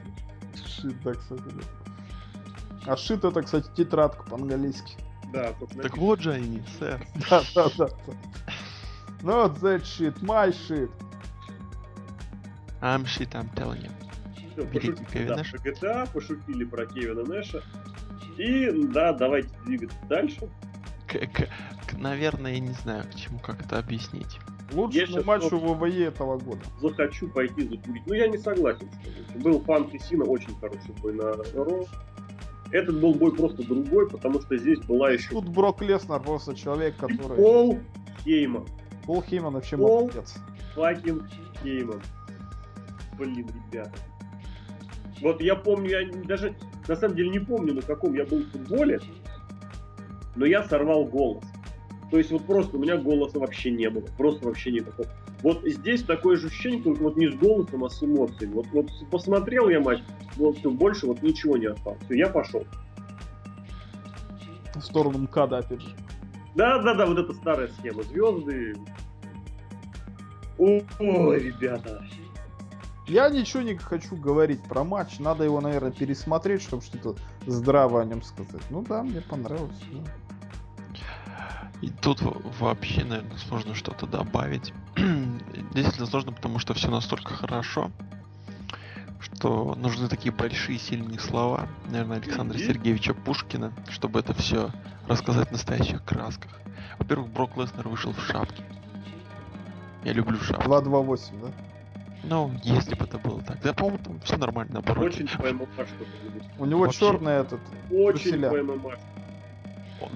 Шит, 0.65 1.01
да, 1.03 1.13
кстати. 1.13 1.41
Да. 1.41 2.91
А 2.93 2.97
шит 2.97 3.23
это, 3.23 3.41
кстати, 3.41 3.69
тетрадка 3.75 4.23
по-английски. 4.23 4.95
Да, 5.33 5.53
Так 5.81 5.97
вот 5.97 6.21
же 6.21 6.33
они, 6.33 6.63
сэр. 6.79 7.05
Да, 7.29 7.43
да, 7.53 7.69
да. 7.77 7.89
Not 9.21 9.59
that 9.59 9.83
shit, 9.83 10.17
my 10.21 10.49
shit. 10.51 10.89
I'm 12.81 13.03
shit, 13.05 13.31
I'm 13.33 13.49
telling 13.55 13.81
you. 13.81 13.91
Все, 14.53 14.65
пошутили, 14.65 15.27
да, 15.27 15.35
про 15.35 15.69
GTA, 15.69 16.11
пошутили 16.13 16.63
про 16.63 16.85
Кевина 16.85 17.23
Нэша. 17.23 17.63
И, 18.37 18.71
да, 18.93 19.13
давайте 19.13 19.49
двигаться 19.65 19.97
дальше. 20.07 20.49
К, 21.07 21.19
к, 21.27 21.47
к, 21.87 21.93
наверное, 21.97 22.53
я 22.53 22.59
не 22.59 22.73
знаю, 22.73 23.05
к 23.05 23.15
чему 23.15 23.39
как 23.39 23.65
это 23.65 23.79
объяснить. 23.79 24.39
Лучшему 24.73 25.23
матчу 25.23 25.57
ВВЕ 25.57 26.05
этого 26.05 26.37
года. 26.37 26.61
Захочу 26.81 27.29
пойти 27.29 27.63
закурить. 27.63 28.03
Ну, 28.05 28.13
я 28.13 28.27
не 28.27 28.37
согласен. 28.37 28.89
Что 29.29 29.39
был 29.39 29.61
Фан 29.61 29.89
Сина 29.99 30.25
очень 30.25 30.53
хороший 30.59 30.93
бой 31.01 31.13
на 31.13 31.33
Ро. 31.53 31.85
Этот 32.71 32.99
был 32.99 33.13
бой 33.13 33.33
просто 33.33 33.63
другой, 33.63 34.09
потому 34.09 34.41
что 34.41 34.57
здесь 34.57 34.79
была 34.79 35.11
еще... 35.11 35.29
Тут 35.29 35.47
Брок 35.47 35.81
Леснер 35.81 36.19
просто 36.21 36.53
человек, 36.53 36.97
который... 36.97 37.37
И 37.37 37.41
Пол 37.41 37.79
Хейман. 38.23 38.67
Пол 39.05 39.21
Хейман 39.21 39.53
вообще 39.53 39.77
Пол 39.77 40.01
молодец. 40.01 40.35
Факин 40.75 41.29
Хейман. 41.63 42.01
Блин, 43.17 43.49
ребята. 43.71 43.93
Вот 45.21 45.41
я 45.41 45.55
помню, 45.55 45.89
я 45.89 46.23
даже 46.25 46.55
на 46.87 46.95
самом 46.95 47.15
деле 47.15 47.29
не 47.29 47.39
помню, 47.39 47.73
на 47.73 47.81
каком 47.81 48.13
я 48.13 48.25
был 48.25 48.39
в 48.39 48.51
футболе, 48.51 48.99
но 50.35 50.45
я 50.45 50.63
сорвал 50.63 51.05
голос. 51.05 51.43
То 52.09 52.17
есть 52.17 52.31
вот 52.31 52.45
просто 52.45 52.77
у 52.77 52.79
меня 52.79 52.97
голоса 52.97 53.39
вообще 53.39 53.71
не 53.71 53.89
было. 53.89 54.05
Просто 54.17 54.45
вообще 54.45 54.71
никакого. 54.71 55.07
Вот 55.43 55.61
здесь 55.65 56.03
такое 56.03 56.37
же 56.37 56.47
ощущение, 56.47 56.81
только 56.81 57.03
вот 57.03 57.17
не 57.17 57.27
с 57.27 57.35
голосом, 57.35 57.83
а 57.83 57.89
с 57.89 58.01
эмоциями. 58.01 58.53
Вот, 58.53 58.67
вот 58.71 58.89
посмотрел 59.11 59.69
я 59.69 59.79
матч, 59.79 59.99
вот 60.37 60.57
все, 60.57 60.71
больше 60.71 61.05
вот 61.05 61.21
ничего 61.21 61.57
не 61.57 61.67
осталось. 61.67 61.99
Все, 62.05 62.15
я 62.15 62.29
пошел. 62.29 62.63
В 64.73 64.81
сторону 64.81 65.19
МКАДа, 65.19 65.59
опять 65.59 65.81
же. 65.81 65.89
Да, 66.55 66.81
да, 66.81 66.93
да, 66.93 67.05
вот 67.05 67.17
эта 67.17 67.33
старая 67.33 67.67
схема. 67.67 68.03
Звезды. 68.03 68.75
Ой, 70.57 71.39
ребята. 71.39 72.03
Я 73.07 73.29
ничего 73.29 73.63
не 73.63 73.75
хочу 73.75 74.15
говорить 74.15 74.61
про 74.63 74.83
матч. 74.83 75.19
Надо 75.19 75.43
его, 75.43 75.61
наверное, 75.61 75.91
пересмотреть, 75.91 76.61
чтобы 76.61 76.83
что-то 76.83 77.15
здраво 77.45 78.01
о 78.01 78.05
нем 78.05 78.21
сказать. 78.21 78.63
Ну 78.69 78.81
да, 78.81 79.03
мне 79.03 79.21
понравилось. 79.21 79.79
да. 79.91 80.26
И 81.81 81.89
тут 81.89 82.19
вообще, 82.59 83.03
наверное, 83.03 83.37
сложно 83.37 83.75
что-то 83.75 84.07
добавить. 84.07 84.73
Действительно 84.95 86.07
сложно, 86.07 86.31
потому 86.31 86.57
что 86.59 86.73
все 86.73 86.89
настолько 86.89 87.35
хорошо, 87.35 87.91
что 89.19 89.75
нужны 89.75 90.07
такие 90.07 90.31
большие 90.31 90.79
сильные 90.79 91.19
слова, 91.19 91.67
наверное, 91.89 92.17
Александра. 92.17 92.57
Сергеевича 92.57 93.13
Пушкина, 93.13 93.71
чтобы 93.89 94.19
это 94.19 94.33
все 94.33 94.71
рассказать 95.07 95.49
в 95.49 95.51
настоящих 95.51 96.03
красках. 96.03 96.51
Во-первых, 96.97 97.29
Брок 97.29 97.55
Леснер 97.57 97.87
вышел 97.87 98.11
в 98.11 98.21
шапке. 98.25 98.63
Я 100.03 100.13
люблю 100.13 100.39
шапки. 100.39 100.65
2-2-8, 100.67 101.19
да? 101.41 101.51
Ну, 102.23 102.51
если 102.63 102.95
бы 102.95 103.05
это 103.05 103.19
было 103.19 103.41
так. 103.41 103.61
Да, 103.61 103.73
по-моему, 103.73 103.99
там 104.03 104.19
все 104.21 104.37
нормально, 104.37 104.73
наоборот. 104.75 105.05
Очень 105.05 105.27
по 105.27 105.43
ММА 105.53 105.65
что-то 105.75 106.29
будет. 106.29 106.43
У 106.57 106.65
него 106.65 106.81
Вообще. 106.81 106.99
черный 106.99 107.33
этот. 107.33 107.59
Очень 107.91 108.31
Труселя. 108.31 108.49
по 108.49 108.63
ММА. 108.63 108.89
О, 108.89 108.97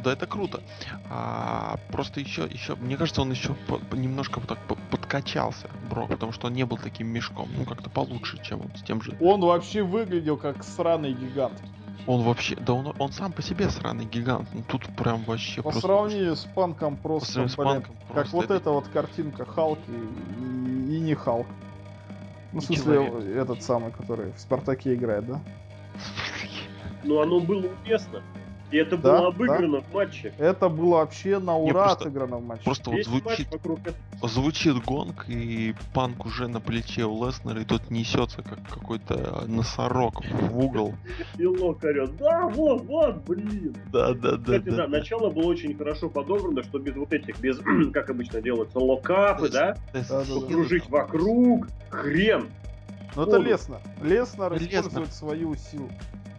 Да, 0.03 0.13
это 0.13 0.25
круто. 0.27 0.61
А, 1.09 1.77
просто 1.91 2.19
еще, 2.19 2.43
еще, 2.43 2.75
мне 2.75 2.97
кажется, 2.97 3.21
он 3.21 3.31
еще 3.31 3.53
по- 3.67 3.77
по- 3.77 3.95
немножко 3.95 4.39
вот 4.39 4.47
так 4.49 4.59
по- 4.67 4.75
подкачался, 4.89 5.69
Брок, 5.89 6.09
потому 6.09 6.31
что 6.31 6.47
он 6.47 6.53
не 6.53 6.65
был 6.65 6.77
таким 6.77 7.07
мешком. 7.07 7.49
Ну, 7.57 7.65
как-то 7.65 7.89
получше, 7.89 8.39
чем 8.43 8.61
он 8.61 8.75
с 8.75 8.81
тем 8.83 9.01
же. 9.01 9.15
Он 9.19 9.41
вообще 9.41 9.83
выглядел 9.83 10.37
как 10.37 10.63
сраный 10.63 11.13
гигант. 11.13 11.61
Он 12.07 12.23
вообще, 12.23 12.55
да 12.55 12.73
он, 12.73 12.95
он 12.97 13.11
сам 13.11 13.31
по 13.31 13.41
себе 13.43 13.69
сраный 13.69 14.05
гигант. 14.05 14.49
Ну, 14.53 14.63
тут 14.67 14.87
прям 14.95 15.23
вообще 15.23 15.57
По 15.57 15.69
просто... 15.69 15.81
сравнению 15.81 16.35
с 16.35 16.45
Панком 16.45 16.95
по 16.97 17.03
просто, 17.09 17.31
сравнению 17.31 17.49
с 17.53 17.55
Панком 17.55 17.95
как 18.07 18.13
просто 18.15 18.35
вот 18.35 18.45
это- 18.45 18.53
эта 18.55 18.71
вот 18.71 18.87
картинка 18.87 19.45
Халки 19.45 19.81
и, 19.89 20.95
и 20.95 20.99
не 20.99 21.13
Халк. 21.13 21.45
Ну, 22.53 22.59
в 22.59 22.63
смысле, 22.63 23.05
человек. 23.07 23.37
этот 23.37 23.63
самый, 23.63 23.91
который 23.91 24.31
в 24.33 24.39
Спартаке 24.39 24.95
играет, 24.95 25.25
да? 25.27 25.41
Но 27.03 27.21
оно 27.21 27.39
было 27.39 27.67
уместно. 27.85 28.21
И 28.71 28.77
это 28.77 28.95
Да, 28.97 29.17
было 29.17 29.27
обыграно 29.27 29.81
в 29.81 29.93
матче. 29.93 30.33
Это 30.37 30.69
было 30.69 30.95
вообще 30.97 31.39
на 31.39 31.57
Не, 31.59 31.69
ура 31.71 31.83
просто- 31.87 32.05
отыграно 32.05 32.37
в 32.37 32.45
матче. 32.45 32.63
Просто 32.63 32.89
вот 32.89 32.97
Весь 32.97 33.05
звучит, 33.07 33.51
вокруг 33.51 33.79
этого. 33.81 34.29
звучит 34.29 34.83
гонг, 34.85 35.25
и 35.27 35.75
панк 35.93 36.25
уже 36.25 36.47
на 36.47 36.61
плече 36.61 37.03
у 37.03 37.25
Леснера, 37.25 37.61
и 37.61 37.65
тот 37.65 37.89
несется, 37.91 38.41
как 38.43 38.59
какой-то 38.69 39.43
носорог 39.47 40.23
в 40.23 40.57
угол. 40.57 40.93
Силок 41.35 41.83
орет. 41.83 42.15
Да, 42.15 42.47
вот, 42.47 42.83
вот, 42.85 43.17
блин. 43.25 43.75
Да, 43.91 44.13
да, 44.13 44.31
да, 44.31 44.37
Кстати, 44.37 44.69
да, 44.69 44.75
да. 44.77 44.87
начало 44.87 45.29
было 45.29 45.47
очень 45.47 45.75
хорошо 45.77 46.09
подобрано, 46.09 46.63
что 46.63 46.79
без 46.79 46.95
вот 46.95 47.11
этих, 47.11 47.39
без, 47.41 47.59
как 47.93 48.09
обычно 48.09 48.41
делается, 48.41 48.79
локапы, 48.79 49.49
да, 49.49 49.75
кружить 50.47 50.89
вокруг, 50.89 51.67
хрен. 51.89 52.47
Но 53.17 53.23
это 53.23 53.35
О, 53.35 53.39
Леснер. 53.39 53.79
Леснер 54.01 54.53
Леснер. 54.53 54.79
использует 54.79 55.13
свою 55.13 55.55
силу. 55.55 55.89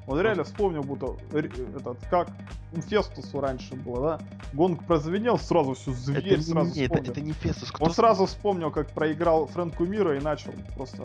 Он 0.07 0.21
реально 0.21 0.45
вспомнил, 0.45 0.83
будто 0.83 1.17
этот, 1.33 1.99
как 2.11 2.29
у 2.73 2.81
Фестусу 2.81 3.41
раньше 3.41 3.75
было, 3.75 4.19
да? 4.19 4.27
Гонг 4.53 4.85
прозвенел, 4.85 5.39
сразу 5.39 5.75
всю 5.75 5.93
зверь 5.93 6.35
Это, 6.35 6.43
сразу 6.43 6.75
не, 6.75 6.87
это, 6.87 6.99
это 6.99 7.21
не 7.21 7.33
Фестус. 7.33 7.71
кто 7.71 7.85
Он 7.85 7.93
сразу 7.93 8.27
вспомнил, 8.27 8.71
как 8.71 8.91
проиграл 8.91 9.47
Фрэнку 9.47 9.85
Мира 9.85 10.17
и 10.17 10.21
начал 10.21 10.53
просто 10.75 11.05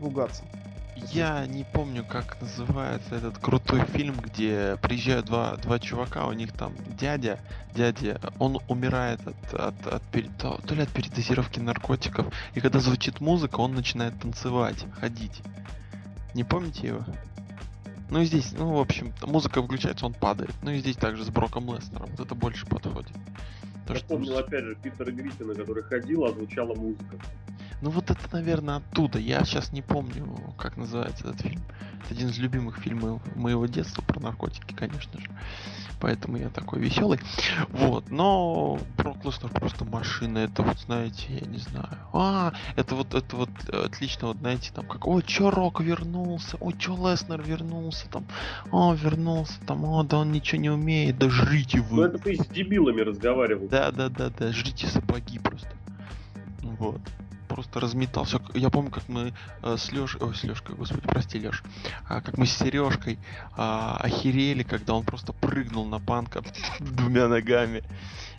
ругаться. 0.00 0.42
Я 1.12 1.46
не 1.46 1.64
помню, 1.64 2.04
как 2.04 2.40
называется 2.40 3.14
этот 3.14 3.38
крутой 3.38 3.84
фильм, 3.84 4.16
где 4.20 4.76
приезжают 4.82 5.26
два, 5.26 5.56
два 5.56 5.78
чувака, 5.78 6.26
у 6.26 6.32
них 6.32 6.52
там 6.52 6.74
дядя, 6.98 7.38
дядя, 7.74 8.20
он 8.38 8.58
умирает 8.68 9.20
от, 9.26 9.54
от, 9.54 9.86
от 9.86 10.02
то, 10.38 10.60
то 10.66 10.74
ли 10.74 10.82
от 10.82 10.88
передозировки 10.88 11.60
наркотиков, 11.60 12.26
и 12.54 12.60
когда 12.60 12.80
звучит 12.80 13.20
музыка, 13.20 13.60
он 13.60 13.74
начинает 13.74 14.20
танцевать, 14.20 14.84
ходить. 15.00 15.40
Не 16.34 16.44
помните 16.44 16.88
его? 16.88 17.04
Ну 18.10 18.20
и 18.20 18.24
здесь, 18.24 18.52
ну, 18.52 18.72
в 18.74 18.80
общем, 18.80 19.12
музыка 19.22 19.62
включается, 19.62 20.06
он 20.06 20.14
падает. 20.14 20.54
Ну 20.62 20.70
и 20.70 20.78
здесь 20.78 20.96
также 20.96 21.24
с 21.24 21.28
Броком 21.28 21.66
Леснером. 21.74 22.08
Вот 22.16 22.20
это 22.26 22.34
больше 22.34 22.66
подходит. 22.66 23.12
То, 23.86 23.92
Я 23.94 23.98
что- 23.98 24.08
помнил, 24.08 24.38
опять 24.38 24.64
же, 24.64 24.74
Питера 24.76 25.10
Гриффина, 25.10 25.54
который 25.54 25.82
ходил, 25.82 26.24
а 26.24 26.30
звучала 26.30 26.74
музыка. 26.74 27.16
Ну 27.80 27.90
вот 27.90 28.10
это, 28.10 28.20
наверное, 28.32 28.76
оттуда. 28.76 29.18
Я 29.18 29.44
сейчас 29.44 29.72
не 29.72 29.82
помню, 29.82 30.26
как 30.58 30.76
называется 30.76 31.28
этот 31.28 31.42
фильм. 31.42 31.62
Это 32.04 32.14
один 32.14 32.28
из 32.28 32.38
любимых 32.38 32.78
фильмов 32.78 33.22
моего 33.36 33.66
детства 33.66 34.02
про 34.02 34.20
наркотики, 34.20 34.74
конечно 34.74 35.20
же. 35.20 35.28
Поэтому 36.00 36.36
я 36.36 36.48
такой 36.48 36.80
веселый. 36.80 37.20
Вот, 37.70 38.10
но 38.10 38.80
Брок 38.96 39.24
Леснер 39.24 39.50
просто 39.50 39.84
машина. 39.84 40.38
Это 40.38 40.62
вот, 40.62 40.78
знаете, 40.80 41.26
я 41.28 41.46
не 41.46 41.58
знаю. 41.58 41.88
А, 42.12 42.52
это 42.76 42.94
вот, 42.94 43.14
это 43.14 43.36
вот 43.36 43.50
э, 43.68 43.84
отлично, 43.84 44.28
вот 44.28 44.38
знаете, 44.38 44.72
там 44.72 44.86
как, 44.86 45.06
ой, 45.06 45.22
чё 45.22 45.50
Рок 45.50 45.80
вернулся, 45.80 46.56
ой, 46.60 46.74
чё 46.78 46.96
Леснер 46.96 47.42
вернулся, 47.42 48.08
там, 48.08 48.26
о, 48.70 48.94
вернулся, 48.94 49.60
там, 49.66 49.84
о, 49.84 50.02
да 50.02 50.18
он 50.18 50.32
ничего 50.32 50.60
не 50.60 50.70
умеет, 50.70 51.18
да 51.18 51.28
жрите 51.30 51.78
Ну 51.78 51.84
вы. 51.96 52.04
это 52.04 52.18
ты 52.18 52.36
с 52.36 52.46
дебилами 52.46 53.00
разговаривал. 53.02 53.68
Да, 53.68 53.90
да, 53.90 54.08
да, 54.08 54.30
да, 54.30 54.52
жрите 54.52 54.86
сапоги 54.86 55.38
просто. 55.38 55.70
Вот. 56.62 57.00
Просто 57.48 57.80
разметался. 57.80 58.40
Я 58.54 58.70
помню, 58.70 58.90
как 58.90 59.08
мы 59.08 59.32
э, 59.62 59.76
с 59.76 59.90
Леш... 59.92 60.16
Ой, 60.20 60.34
с 60.34 60.44
Лешкой, 60.44 60.76
господи, 60.76 61.06
прости, 61.06 61.40
Леш. 61.40 61.62
А, 62.06 62.20
как 62.20 62.36
мы 62.36 62.46
с 62.46 62.52
Сережкой 62.52 63.18
а, 63.56 63.96
охерели, 64.00 64.62
когда 64.62 64.94
он 64.94 65.02
просто 65.02 65.32
прыгнул 65.32 65.86
на 65.86 65.98
панка 65.98 66.42
двумя 66.80 67.26
ногами. 67.28 67.82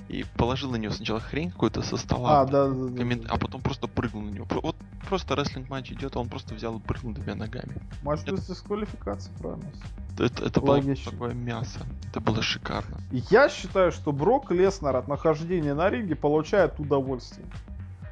И 0.07 0.26
положил 0.38 0.72
на 0.72 0.76
него 0.78 0.91
сначала 0.91 1.20
хрень 1.20 1.51
какую-то 1.51 1.82
со 1.82 1.95
стола. 1.97 2.41
А, 2.41 2.45
да, 2.45 2.68
да, 2.68 2.74
да, 2.74 3.03
коммен- 3.03 3.24
да. 3.24 3.30
А 3.34 3.38
потом 3.38 3.62
просто 3.62 3.88
прыгнул 3.88 4.24
на 4.24 4.30
него. 4.30 4.47
Вот 4.64 4.76
просто 5.07 5.36
рестлинг 5.36 5.70
матч 5.70 5.91
идет, 5.91 6.16
а 6.16 6.20
он 6.20 6.30
просто 6.30 6.55
взял 6.55 6.78
и 6.78 6.82
прыгнул 6.82 7.14
двумя 7.14 7.36
ногами. 7.36 7.76
Матч 8.03 8.22
это- 8.22 8.32
без 8.32 8.47
дисквалификации, 8.47 9.32
правильно. 9.39 9.70
Это, 10.18 10.45
это 10.45 10.60
было 10.62 10.82
такое 10.95 11.34
мясо. 11.34 11.80
Это 12.10 12.20
было 12.20 12.41
шикарно. 12.41 12.97
Я 13.30 13.49
считаю, 13.49 13.91
что 13.91 14.12
Брок 14.12 14.51
Леснер 14.51 14.95
от 14.95 15.07
нахождения 15.07 15.74
на 15.74 15.89
ринге 15.89 16.16
получает 16.16 16.80
удовольствие. 16.80 17.45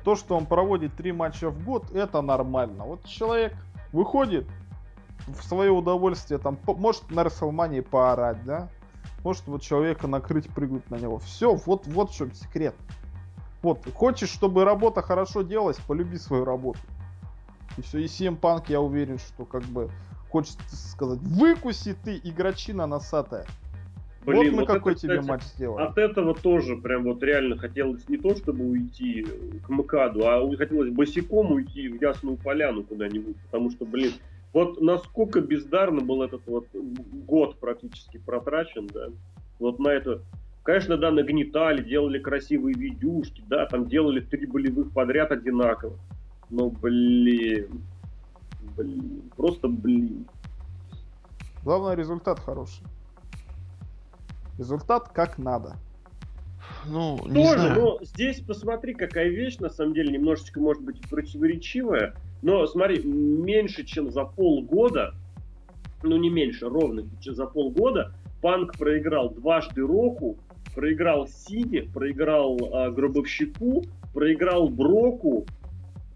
То, 0.08 0.16
что 0.16 0.38
он 0.38 0.46
проводит 0.46 0.96
три 0.96 1.12
матча 1.12 1.50
в 1.50 1.66
год, 1.66 1.92
это 1.92 2.22
нормально. 2.22 2.86
Вот 2.86 3.04
человек 3.04 3.54
выходит 3.92 4.48
в 5.28 5.44
свое 5.44 5.70
удовольствие, 5.70 6.38
там, 6.38 6.56
по- 6.56 6.76
может 6.76 7.12
на 7.12 7.26
Расселмании 7.26 7.82
поорать, 7.82 8.42
да? 8.46 8.70
Может 9.26 9.46
вот 9.48 9.62
человека 9.64 10.08
накрыть, 10.08 10.48
прыгнуть 10.48 10.90
на 10.90 10.96
него. 10.96 11.18
Все, 11.18 11.54
вот, 11.56 11.88
вот 11.88 12.12
в 12.12 12.16
чем 12.16 12.34
секрет. 12.34 12.74
Вот, 13.62 13.82
хочешь, 13.94 14.30
чтобы 14.30 14.64
работа 14.64 15.02
хорошо 15.02 15.42
делалась, 15.42 15.76
полюби 15.76 16.18
свою 16.18 16.46
работу. 16.46 16.80
И 17.76 17.82
все, 17.82 17.98
и 17.98 18.06
CM 18.06 18.40
Punk, 18.40 18.68
я 18.70 18.80
уверен, 18.80 19.20
что 19.20 19.44
как 19.44 19.64
бы 19.64 19.92
хочется 20.32 20.88
сказать, 20.90 21.20
выкуси 21.20 21.98
ты, 22.02 22.18
игрочина 22.24 22.88
носатая. 22.88 23.46
Блин, 24.28 24.52
вот 24.52 24.52
мы 24.52 24.58
вот 24.66 24.68
какой 24.68 24.92
это, 24.92 25.02
тебе 25.02 25.14
кстати, 25.14 25.30
матч 25.30 25.44
сделали. 25.44 25.86
От 25.86 25.98
этого 25.98 26.36
тоже 26.36 26.76
прям 26.76 27.06
вот 27.06 27.24
реально 27.24 27.58
хотелось 27.58 28.08
не 28.10 28.18
то, 28.18 28.36
чтобы 28.36 28.66
уйти 28.66 29.26
к 29.66 29.70
МКАДу, 29.70 30.28
а 30.28 30.58
хотелось 30.58 30.90
босиком 30.90 31.54
уйти 31.54 31.88
в 31.88 32.02
Ясную 32.02 32.36
Поляну 32.36 32.84
куда-нибудь. 32.84 33.38
Потому 33.46 33.72
что, 33.72 33.86
блин, 33.86 34.12
вот 34.52 34.82
насколько 34.82 35.40
бездарно 35.40 36.02
был 36.02 36.22
этот 36.24 36.42
вот 36.46 36.68
год 36.74 37.58
практически 37.60 38.18
протрачен, 38.18 38.88
да, 38.88 39.08
вот 39.60 39.80
на 39.80 39.90
это. 39.90 40.22
Конечно, 40.64 40.98
да, 40.98 41.12
нагнетали, 41.12 41.82
делали 41.82 42.20
красивые 42.20 42.76
видюшки, 42.76 43.42
да, 43.48 43.66
там 43.68 43.86
делали 43.86 44.20
три 44.20 44.46
болевых 44.46 44.92
подряд 44.92 45.32
одинаково. 45.32 45.98
Но, 46.50 46.70
блин, 46.70 47.82
блин, 48.76 49.22
просто 49.38 49.70
блин. 49.70 50.26
Главное, 51.64 51.96
результат 51.96 52.42
хороший. 52.42 52.84
Результат 54.58 55.10
как 55.10 55.38
надо. 55.38 55.76
Ну, 56.86 57.20
не 57.28 57.44
Тоже, 57.44 57.60
знаю. 57.60 57.82
но 57.82 58.00
здесь 58.02 58.40
посмотри, 58.42 58.94
какая 58.94 59.30
вещь, 59.30 59.58
на 59.58 59.70
самом 59.70 59.94
деле, 59.94 60.12
немножечко, 60.12 60.60
может 60.60 60.84
быть, 60.84 61.00
противоречивая. 61.10 62.16
Но 62.42 62.66
смотри, 62.68 63.04
меньше, 63.04 63.84
чем 63.84 64.12
за 64.12 64.24
полгода, 64.26 65.14
ну 66.04 66.18
не 66.18 66.30
меньше, 66.30 66.70
ровно 66.70 67.04
чем 67.22 67.36
за 67.36 67.46
полгода, 67.46 68.14
Панк 68.42 68.78
проиграл 68.78 69.30
дважды 69.32 69.82
Року, 69.82 70.38
проиграл 70.76 71.28
Сиде, 71.28 71.84
проиграл 71.84 72.58
а, 72.72 72.92
Гробовщику, 72.92 73.84
проиграл 74.14 74.70
Броку, 74.70 75.46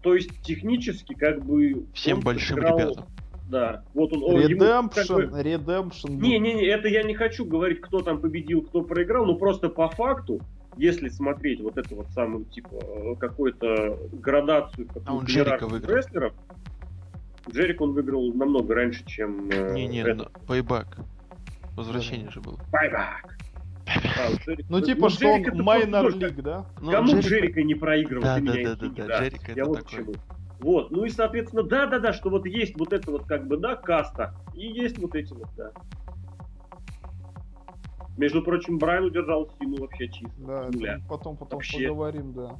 то 0.02 0.14
есть 0.14 0.40
технически 0.42 1.14
как 1.14 1.44
бы... 1.44 1.86
Всем 1.94 2.20
большим 2.20 2.58
проиграл- 2.58 2.78
ребятам. 2.78 3.06
Да, 3.52 3.82
вот 3.92 4.14
он... 4.14 4.22
он- 4.24 4.40
ему 4.40 4.58
как 4.58 4.96
Redemption, 4.96 5.26
бы- 5.30 5.40
Redemption. 5.42 6.10
Не-не-не, 6.10 6.64
это 6.66 6.88
я 6.88 7.02
не 7.02 7.14
хочу 7.14 7.44
говорить, 7.44 7.82
кто 7.82 8.00
там 8.00 8.18
победил, 8.18 8.62
кто 8.62 8.80
проиграл, 8.80 9.26
но 9.26 9.34
просто 9.34 9.68
по 9.68 9.90
факту, 9.90 10.40
если 10.78 11.10
смотреть 11.10 11.60
вот 11.60 11.76
эту 11.76 11.96
вот 11.96 12.06
самую, 12.12 12.46
типа, 12.46 12.70
э, 12.82 13.14
какую-то 13.20 13.98
градацию, 14.12 14.88
А 15.04 15.12
он 15.14 15.20
какую-то 15.20 15.30
Джерика 15.30 15.66
выиграл. 15.68 15.96
рестлеров, 15.96 16.32
Джерик 17.50 17.80
он 17.82 17.92
выиграл 17.92 18.32
намного 18.32 18.74
раньше, 18.74 19.04
чем... 19.04 19.50
э, 19.50 19.74
Не-не, 19.74 20.00
этот. 20.00 20.30
но 20.48 20.54
Payback. 20.54 20.86
Возвращение 21.76 22.30
же 22.30 22.40
было. 22.40 22.58
Байбак. 22.72 23.36
А, 23.86 24.30
у 24.30 24.36
Джерика- 24.36 24.66
Ну, 24.70 24.80
типа, 24.80 25.00
ну, 25.02 25.08
что 25.10 25.28
он 25.28 25.42
Джерик 25.42 25.54
майнер 25.62 26.16
лиг, 26.16 26.42
да? 26.42 26.64
Ну, 26.80 26.90
Кому 26.90 27.08
Джерика- 27.12 27.28
Джерика 27.28 27.62
не 27.64 27.74
проигрывал, 27.74 28.22
Да, 28.22 28.38
да, 28.40 28.52
да, 28.54 28.74
да, 28.76 28.88
да, 29.06 29.18
Джерика 29.20 29.52
Я 29.52 29.62
это 29.62 29.64
вот 29.68 29.84
такой. 29.90 30.14
Вот, 30.62 30.92
ну 30.92 31.04
и, 31.04 31.10
соответственно, 31.10 31.64
да-да-да, 31.64 32.12
что 32.12 32.30
вот 32.30 32.46
есть 32.46 32.78
вот 32.78 32.92
это 32.92 33.10
вот 33.10 33.26
как 33.26 33.48
бы, 33.48 33.56
да, 33.56 33.74
каста, 33.74 34.32
и 34.54 34.68
есть 34.68 34.96
вот 34.98 35.16
эти 35.16 35.32
вот, 35.32 35.48
да. 35.56 35.72
Между 38.16 38.42
прочим, 38.42 38.78
Брайан 38.78 39.06
удержал 39.06 39.50
Сину 39.58 39.80
вообще 39.80 40.08
чисто. 40.08 40.30
Да, 40.38 41.00
потом, 41.08 41.36
потом 41.36 41.58
Вообще. 41.58 41.88
поговорим, 41.88 42.32
да. 42.32 42.56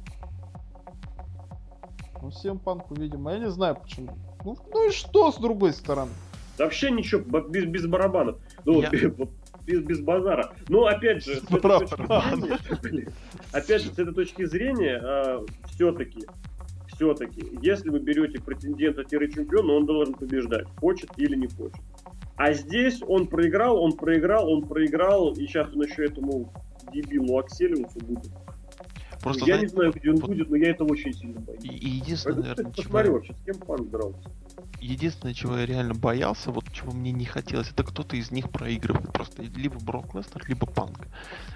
Ну, 2.21 2.29
всем 2.31 2.59
панку, 2.59 2.93
видимо, 2.95 3.31
я 3.31 3.39
не 3.39 3.49
знаю 3.49 3.77
почему. 3.81 4.17
Ну, 4.43 4.57
ну 4.69 4.89
и 4.89 4.91
что 4.91 5.31
с 5.31 5.37
другой 5.37 5.71
стороны? 5.71 6.11
Вообще 6.57 6.91
ничего, 6.91 7.21
без, 7.41 7.65
без 7.65 7.85
барабанов. 7.85 8.37
Ну, 8.65 8.81
Я- 8.81 8.91
вот 9.17 9.29
без, 9.65 9.81
без 9.81 10.01
базара. 10.01 10.53
Но 10.67 10.87
опять 10.87 11.23
же, 11.23 11.37
с 11.37 11.43
этой 11.43 11.61
точки 11.61 11.95
зрения, 12.81 13.07
опять 13.53 13.81
же, 13.81 13.89
с 13.89 13.99
этой 13.99 14.13
точки 14.13 14.45
зрения, 14.45 15.41
все-таки, 15.69 16.27
все-таки, 17.03 17.43
если 17.61 17.89
вы 17.89 17.99
берете 17.99 18.39
претендента-чемпиона, 18.41 19.73
он 19.73 19.85
должен 19.85 20.13
побеждать, 20.13 20.67
хочет 20.79 21.09
или 21.17 21.35
не 21.35 21.47
хочет. 21.47 21.81
А 22.35 22.53
здесь 22.53 23.01
он 23.07 23.27
проиграл, 23.27 23.81
он 23.81 23.93
проиграл, 23.93 24.49
он 24.51 24.63
проиграл, 24.67 25.33
и 25.33 25.45
сейчас 25.45 25.67
он 25.73 25.83
еще 25.83 26.05
этому 26.05 26.51
дебилу 26.93 27.37
Акселиусу 27.39 27.99
будет. 27.99 28.31
Просто, 29.21 29.45
я 29.45 29.57
не 29.57 29.67
знаете, 29.67 29.75
знаю, 29.75 29.93
где 29.93 30.09
он 30.09 30.15
вот- 30.17 30.27
будет, 30.31 30.49
но 30.49 30.55
я 30.57 30.71
этого 30.71 30.91
очень 30.91 31.13
сильно 31.13 31.39
боюсь. 31.39 31.63
и, 31.63 31.67
и 31.69 31.89
единственное, 31.89 32.43
Поэтому, 32.43 32.71
наверное, 32.73 33.05
чего 33.05 33.13
вообще, 33.13 33.33
с 33.33 33.45
кем 33.45 33.55
пан 33.55 33.87
дрался. 33.87 34.29
единственное, 34.81 35.33
чего 35.33 35.57
я 35.57 35.65
реально 35.65 35.93
боялся, 35.93 36.51
вот 36.51 36.65
чего 36.73 36.91
мне 36.91 37.13
не 37.13 37.23
хотелось, 37.23 37.71
это 37.71 37.83
кто-то 37.85 38.17
из 38.17 38.31
них 38.31 38.49
проигрывает. 38.49 39.13
Просто 39.13 39.43
либо 39.43 39.79
Брок 39.79 40.13
Лестер, 40.13 40.43
либо 40.49 40.65
Панк. 40.65 41.07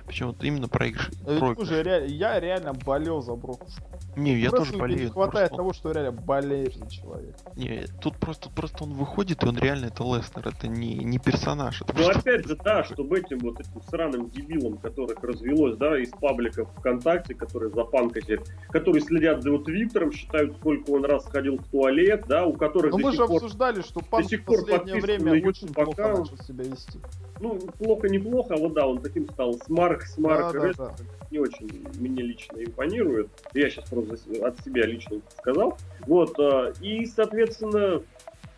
Причем 0.05 0.27
вот 0.27 0.41
именно 0.45 0.69
проигрыш. 0.69 1.09
Ведь 1.09 1.39
проигрыш. 1.39 1.57
уже 1.57 1.83
ре- 1.83 2.05
я 2.07 2.39
реально 2.39 2.71
болел 2.73 3.21
за 3.21 3.35
Брокушку. 3.35 3.83
Не, 4.17 4.33
я 4.39 4.49
тоже 4.49 4.63
Просто 4.71 4.77
болею. 4.79 5.01
Не 5.05 5.07
хватает 5.09 5.49
просто 5.49 5.55
того, 5.57 5.73
что 5.73 5.91
реально 5.91 6.11
болеешь 6.11 6.75
за 6.75 6.89
человека. 6.89 7.37
Не, 7.55 7.85
тут 8.01 8.17
просто, 8.17 8.49
просто 8.49 8.83
он 8.83 8.93
выходит, 8.93 9.43
и 9.43 9.47
он 9.47 9.57
реально 9.57 9.85
это 9.85 10.03
Лестер, 10.03 10.47
это 10.47 10.67
не, 10.67 10.95
не 10.95 11.19
персонаж. 11.19 11.81
Это 11.81 11.93
Ну 11.95 12.03
просто- 12.03 12.19
опять 12.19 12.47
же, 12.47 12.55
да, 12.63 12.83
чтобы 12.83 13.19
этим 13.19 13.39
вот 13.39 13.59
этим 13.59 13.81
сраным 13.89 14.29
дебилам, 14.29 14.77
которых 14.77 15.23
развелось, 15.23 15.77
да, 15.77 15.99
из 15.99 16.09
пабликов 16.09 16.67
ВКонтакте, 16.77 17.35
которые 17.35 17.69
за 17.69 17.85
сидят, 18.21 18.41
которые 18.69 19.01
следят 19.01 19.43
за 19.43 19.49
его 19.49 19.59
твиттером, 19.59 20.11
считают, 20.11 20.57
сколько 20.57 20.89
он 20.91 21.05
раз 21.05 21.25
ходил 21.25 21.57
в 21.57 21.63
туалет, 21.69 22.25
да, 22.27 22.45
у 22.45 22.53
которых 22.53 22.91
Но 22.93 22.97
до 22.97 23.03
мы 23.05 23.11
же 23.11 23.17
сих 23.17 23.27
пор, 23.27 23.35
обсуждали, 23.37 23.81
что 23.81 23.99
Панк 24.01 24.25
в 24.25 24.29
сих 24.29 24.43
пор 24.45 24.61
последнее 24.61 25.01
время 25.01 25.41
на 25.41 25.47
очень 25.47 25.73
плохо 25.73 25.91
аккаунт. 25.91 26.31
начал 26.31 26.43
себя 26.43 26.63
вести. 26.63 26.99
Ну, 27.39 27.59
плохо-неплохо, 27.77 28.55
а 28.55 28.57
вот 28.57 28.73
да, 28.73 28.87
он 28.87 29.01
таким 29.01 29.29
стал. 29.29 29.53
Смарк, 29.65 30.03
Смарк, 30.03 30.53
Да, 30.53 30.59
да, 30.59 30.73
да. 30.73 30.95
не 31.31 31.39
очень 31.39 31.85
мне 31.99 32.23
лично 32.23 32.57
импонирует. 32.63 33.29
Я 33.53 33.69
сейчас 33.69 33.89
просто 33.89 34.17
от 34.45 34.59
себя 34.63 34.85
лично 34.85 35.21
сказал. 35.37 35.77
Вот, 36.05 36.37
а, 36.39 36.73
и, 36.81 37.05
соответственно, 37.05 38.01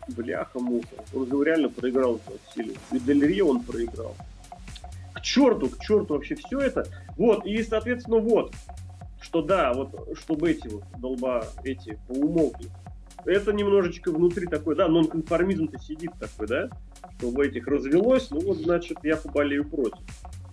бляха-муха, 0.08 1.04
он 1.14 1.26
же 1.26 1.44
реально 1.44 1.68
проиграл 1.68 2.20
в 2.26 2.54
силе. 2.54 2.74
И 2.92 2.98
Дель 2.98 3.42
он 3.42 3.62
проиграл. 3.62 4.14
К 5.14 5.20
черту, 5.22 5.68
к 5.68 5.78
черту 5.80 6.14
вообще 6.14 6.34
все 6.36 6.60
это. 6.60 6.86
Вот, 7.16 7.44
и, 7.44 7.62
соответственно, 7.62 8.18
вот, 8.18 8.54
что 9.20 9.42
да, 9.42 9.72
вот, 9.72 10.16
чтобы 10.18 10.50
эти 10.50 10.68
вот 10.68 10.84
долба, 10.98 11.46
эти 11.64 11.98
поумолкли. 12.08 12.68
Это 13.26 13.52
немножечко 13.52 14.10
внутри 14.10 14.46
такой, 14.46 14.76
да, 14.76 14.88
нонконформизм-то 14.88 15.78
сидит 15.78 16.12
такой, 16.18 16.46
да, 16.46 16.70
чтобы 17.20 17.46
этих 17.46 17.66
развелось, 17.66 18.30
ну 18.30 18.40
вот, 18.40 18.56
значит, 18.58 18.98
я 19.02 19.16
поболею 19.16 19.68
против. 19.68 19.98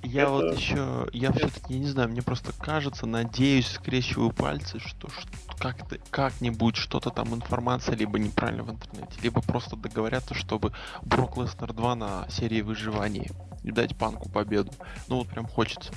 Я 0.03 0.24
Это- 0.24 0.32
вот 0.32 0.55
еще, 0.57 1.07
я 1.13 1.32
все-таки, 1.34 1.74
не 1.74 1.88
знаю, 1.88 2.09
мне 2.09 2.22
просто 2.22 2.51
кажется, 2.57 3.05
надеюсь, 3.05 3.68
скрещиваю 3.68 4.32
пальцы, 4.32 4.80
что, 4.80 5.09
ш- 5.09 5.28
как-то, 5.59 5.97
как-нибудь 6.11 6.76
что-то 6.76 7.09
там 7.09 7.34
информация 7.34 7.95
либо 7.95 8.20
неправильно 8.20 8.63
в 8.63 8.70
интернете, 8.72 9.13
либо 9.24 9.41
просто 9.41 9.76
договорятся, 9.76 10.34
чтобы 10.34 10.72
Брок 11.03 11.38
Леснер 11.38 11.74
2 11.74 11.95
на 11.95 12.30
серии 12.30 12.61
выживания 12.61 13.32
и 13.63 13.72
дать 13.72 13.97
Панку 13.97 14.30
победу. 14.30 14.72
Ну 15.07 15.18
вот 15.18 15.28
прям 15.28 15.47
хочется, 15.47 15.91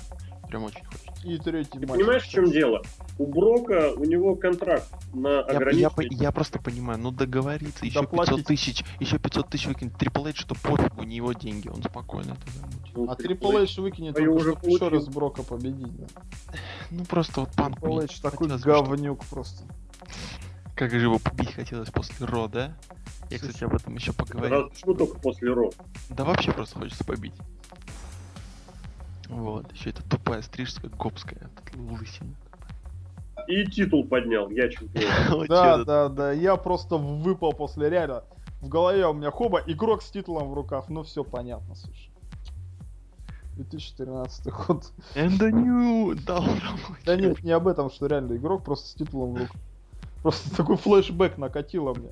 прям 0.50 0.64
очень 0.64 0.84
хочется. 0.84 1.10
И 1.28 1.38
третий 1.38 1.78
Ты 1.78 1.86
матч. 1.86 1.98
понимаешь, 1.98 2.24
в 2.24 2.30
чем 2.30 2.50
дело? 2.50 2.82
У 3.18 3.26
Брока, 3.26 3.92
у 3.96 4.04
него 4.04 4.34
контракт 4.34 4.88
на 5.14 5.28
Я, 5.28 5.34
я, 5.34 5.40
ограниченный... 5.42 6.08
я 6.10 6.32
просто 6.32 6.58
понимаю, 6.60 6.98
ну 6.98 7.10
договориться, 7.10 7.84
еще 7.86 8.00
Доплатить. 8.02 8.34
500 8.36 8.46
тысяч, 8.46 8.84
еще 8.98 9.18
500 9.18 9.48
тысяч 9.48 9.66
выкинет 9.66 9.94
Triple 9.94 10.30
H, 10.30 10.36
что 10.38 10.54
пофигу, 10.54 11.02
не 11.04 11.16
его 11.16 11.32
деньги, 11.32 11.68
он 11.68 11.82
спокойно 11.82 12.32
это 12.32 12.52
забудет. 12.58 12.96
Ну, 12.96 13.10
А 13.10 13.14
Triple 13.14 13.62
H 13.62 13.78
выкинет, 13.78 14.16
А 14.18 14.20
я 14.20 14.30
уже 14.30 14.52
чтоб 14.52 14.62
еще 14.66 14.78
получил. 14.78 14.88
раз 14.98 15.08
Брока 15.08 15.42
победить. 15.42 15.96
Да. 15.96 16.06
Ну 16.90 17.04
просто 17.04 17.40
вот 17.40 17.50
Панку 17.54 17.86
Triple 17.86 18.02
H 18.04 18.20
такой 18.20 18.48
хотелось 18.48 18.62
говнюк 18.62 19.24
просто. 19.26 19.64
Как 20.74 20.90
же 20.90 20.98
его 21.00 21.18
побить 21.18 21.52
хотелось 21.52 21.90
после 21.90 22.26
Ро, 22.26 22.48
да? 22.48 22.74
Я, 23.28 23.38
кстати, 23.38 23.62
об 23.62 23.74
этом 23.74 23.94
еще 23.94 24.12
поговорю. 24.12 24.62
Раз- 24.62 24.70
Почему 24.70 24.94
только 24.94 25.18
после 25.20 25.50
Ро? 25.52 25.70
Да 26.08 26.24
вообще 26.24 26.52
просто 26.52 26.78
хочется 26.78 27.04
побить. 27.04 27.34
Вот, 29.30 29.72
еще 29.72 29.90
эта 29.90 30.02
тупая 30.02 30.42
стрижская 30.42 30.90
гопская, 30.90 31.38
этот 31.38 31.76
лысина. 31.76 32.34
И 33.46 33.64
титул 33.64 34.04
поднял, 34.04 34.50
я 34.50 34.68
чемпион. 34.68 35.46
Да, 35.48 35.84
да, 35.84 36.08
да. 36.08 36.32
Я 36.32 36.56
просто 36.56 36.96
выпал 36.96 37.52
после 37.52 37.88
реально. 37.88 38.24
В 38.60 38.68
голове 38.68 39.06
у 39.06 39.14
меня 39.14 39.30
хоба, 39.30 39.62
игрок 39.66 40.02
с 40.02 40.10
титулом 40.10 40.50
в 40.50 40.54
руках. 40.54 40.88
Ну 40.88 41.02
все 41.02 41.24
понятно, 41.24 41.74
слушай. 41.74 42.10
2013 43.56 44.52
год. 44.52 44.92
And 45.14 45.38
the 45.38 45.50
new. 45.50 46.18
Да 47.04 47.16
нет, 47.16 47.42
не 47.42 47.52
об 47.52 47.68
этом, 47.68 47.90
что 47.90 48.06
реально 48.06 48.36
игрок 48.36 48.64
просто 48.64 48.88
с 48.88 48.94
титулом 48.94 49.34
в 49.34 49.38
руках. 49.38 49.56
Просто 50.22 50.54
такой 50.54 50.76
флешбэк 50.76 51.38
накатило 51.38 51.94
мне. 51.94 52.10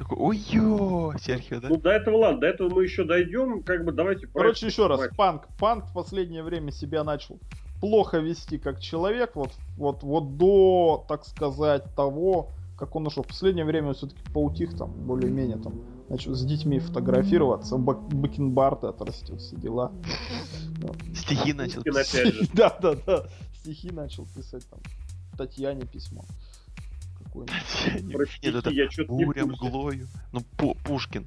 Такой, 0.00 0.16
ой-ё, 0.18 1.12
Серхио, 1.20 1.60
да? 1.60 1.68
Ну, 1.68 1.76
до 1.76 1.90
этого 1.90 2.16
ладно, 2.16 2.40
до 2.40 2.46
этого 2.46 2.70
мы 2.70 2.84
еще 2.84 3.04
дойдем, 3.04 3.62
как 3.62 3.84
бы 3.84 3.92
давайте... 3.92 4.26
Короче, 4.28 4.66
еще 4.68 4.86
раз. 4.86 4.98
Панк. 5.14 5.46
Панк 5.58 5.84
в 5.88 5.92
последнее 5.92 6.42
время 6.42 6.72
себя 6.72 7.04
начал 7.04 7.38
плохо 7.82 8.16
вести 8.16 8.56
как 8.56 8.80
человек, 8.80 9.36
вот, 9.36 9.50
вот, 9.76 10.02
вот 10.02 10.38
до, 10.38 11.04
так 11.06 11.26
сказать, 11.26 11.84
того, 11.94 12.48
как 12.78 12.96
он 12.96 13.08
ушел. 13.08 13.24
В 13.24 13.26
последнее 13.26 13.66
время 13.66 13.88
он 13.88 13.94
все-таки 13.94 14.22
поутих 14.32 14.74
там, 14.74 14.90
более-менее 14.90 15.58
там, 15.58 15.74
начал 16.08 16.32
с 16.32 16.42
детьми 16.46 16.78
фотографироваться, 16.78 17.76
бак- 17.76 18.08
бакенбарды 18.08 18.86
отрастил, 18.86 19.36
все 19.36 19.54
дела. 19.56 19.92
Стихи 21.14 21.52
начал 21.52 21.82
писать. 21.82 22.34
Да, 22.54 22.74
да, 22.80 22.94
да. 23.06 23.26
Стихи 23.54 23.90
начал 23.90 24.26
писать 24.34 24.66
там. 24.70 24.80
Татьяне 25.36 25.82
письмо. 25.82 26.24
Какое-нибудь. 27.30 28.12
Про 28.12 28.24
Нет, 28.24 28.54
это 28.54 28.60
стихи 28.60 28.76
я 28.76 28.90
что-то 28.90 29.12
не 29.12 29.24
буря, 29.24 29.46
мглою. 29.46 30.08
Ну, 30.32 30.40
Пу- 30.56 30.76
Пушкин 30.82 31.26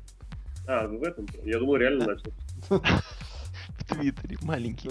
А, 0.67 0.87
ну 0.87 0.99
в 0.99 1.03
этом 1.03 1.25
Я 1.43 1.59
думал, 1.59 1.77
реально 1.77 2.05
начал. 2.07 2.33
в 2.69 3.85
Твиттере, 3.87 4.37
маленький. 4.41 4.89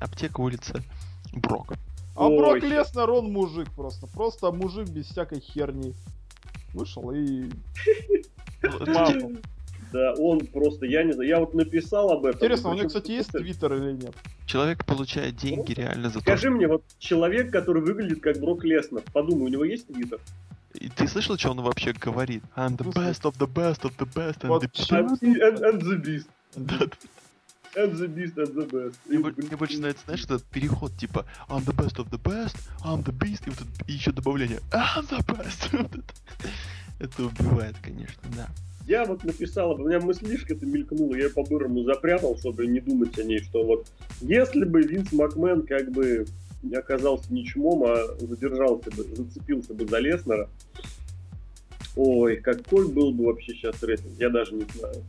Аптека 0.00 0.40
улица 0.40 0.82
Брок. 1.32 1.74
А 2.16 2.28
Брок. 2.28 2.62
Леснер, 2.62 3.10
он 3.10 3.32
мужик 3.32 3.70
просто. 3.72 4.06
Просто 4.06 4.52
мужик 4.52 4.88
без 4.88 5.06
всякой 5.06 5.40
херни. 5.40 5.94
Вышел 6.72 7.10
и... 7.10 7.50
Да, 9.94 10.12
он 10.18 10.40
просто, 10.40 10.86
я 10.86 11.04
не 11.04 11.12
знаю, 11.12 11.28
я 11.28 11.38
вот 11.38 11.54
написал 11.54 12.10
об 12.10 12.26
этом. 12.26 12.38
Интересно, 12.38 12.70
у 12.70 12.74
него, 12.74 12.88
кстати, 12.88 13.12
есть 13.12 13.30
твиттер 13.30 13.74
или 13.74 13.92
нет? 13.92 14.12
Человек 14.44 14.84
получает 14.84 15.36
деньги 15.36 15.72
реально 15.72 16.08
за 16.08 16.14
то, 16.14 16.22
Скажи 16.22 16.50
мне, 16.50 16.66
вот 16.66 16.82
человек, 16.98 17.52
который 17.52 17.80
выглядит 17.80 18.20
как 18.20 18.40
Брок 18.40 18.64
Леснер, 18.64 19.04
подумай, 19.12 19.44
у 19.44 19.48
него 19.48 19.64
есть 19.64 19.86
твиттер? 19.86 20.18
И 20.72 20.88
ты 20.88 21.06
слышал, 21.06 21.38
что 21.38 21.52
он 21.52 21.60
вообще 21.60 21.92
говорит? 21.92 22.42
I'm 22.56 22.76
the 22.76 22.82
Ну, 22.86 22.90
best 22.90 23.22
of 23.22 23.38
the 23.38 23.46
best 23.46 23.84
of 23.84 23.96
the 23.96 24.12
best 24.12 24.42
and 24.42 24.48
Вот 24.48 24.64
the? 24.64 24.70
And, 24.90 25.22
and, 25.22 25.62
and 25.62 25.80
the 25.80 25.96
beast. 25.96 26.28
And 27.76 27.96
the 27.96 28.08
beast 28.08 28.36
and 28.36 28.52
the 28.52 28.66
best. 28.68 28.96
Мне, 29.06 29.18
мне 29.20 29.56
больше 29.56 29.78
нравится, 29.78 30.02
знаешь, 30.06 30.24
этот 30.24 30.42
переход 30.46 30.96
типа 30.96 31.24
I'm 31.48 31.64
the 31.64 31.72
best 31.72 31.98
of 31.98 32.10
the 32.10 32.20
best, 32.20 32.56
I'm 32.82 33.04
the 33.04 33.16
beast, 33.16 33.42
и 33.46 33.50
вот 33.50 33.58
и 33.86 33.92
еще 33.92 34.10
добавление 34.10 34.58
I'm 34.72 35.08
the 35.08 35.24
best. 35.24 36.04
Это 36.98 37.22
убивает, 37.22 37.76
конечно, 37.80 38.22
да. 38.36 38.48
Я 38.86 39.04
вот 39.06 39.24
написал, 39.24 39.72
у 39.72 39.78
меня 39.88 39.98
мыслишка-то 40.00 40.66
мелькнула, 40.66 41.14
я 41.14 41.30
по-бырому 41.30 41.84
запрятал, 41.84 42.36
чтобы 42.38 42.66
не 42.66 42.80
думать 42.80 43.18
о 43.18 43.24
ней, 43.24 43.38
что 43.42 43.64
вот 43.64 43.86
если 44.20 44.64
бы 44.64 44.82
Винс 44.82 45.10
Макмен 45.12 45.62
как 45.66 45.90
бы 45.90 46.26
не 46.62 46.76
оказался 46.76 47.32
ни 47.32 47.44
чмом, 47.44 47.84
а 47.84 47.96
задержался 48.18 48.90
бы, 48.90 49.02
зацепился 49.04 49.72
бы 49.74 49.86
за 49.86 49.98
Леснера, 49.98 50.50
ой, 51.96 52.36
какой 52.36 52.88
был 52.88 53.12
бы 53.12 53.26
вообще 53.26 53.54
сейчас 53.54 53.82
рейтинг, 53.82 54.18
я 54.18 54.28
даже 54.30 54.54
не 54.54 54.66
знаю. 54.76 55.02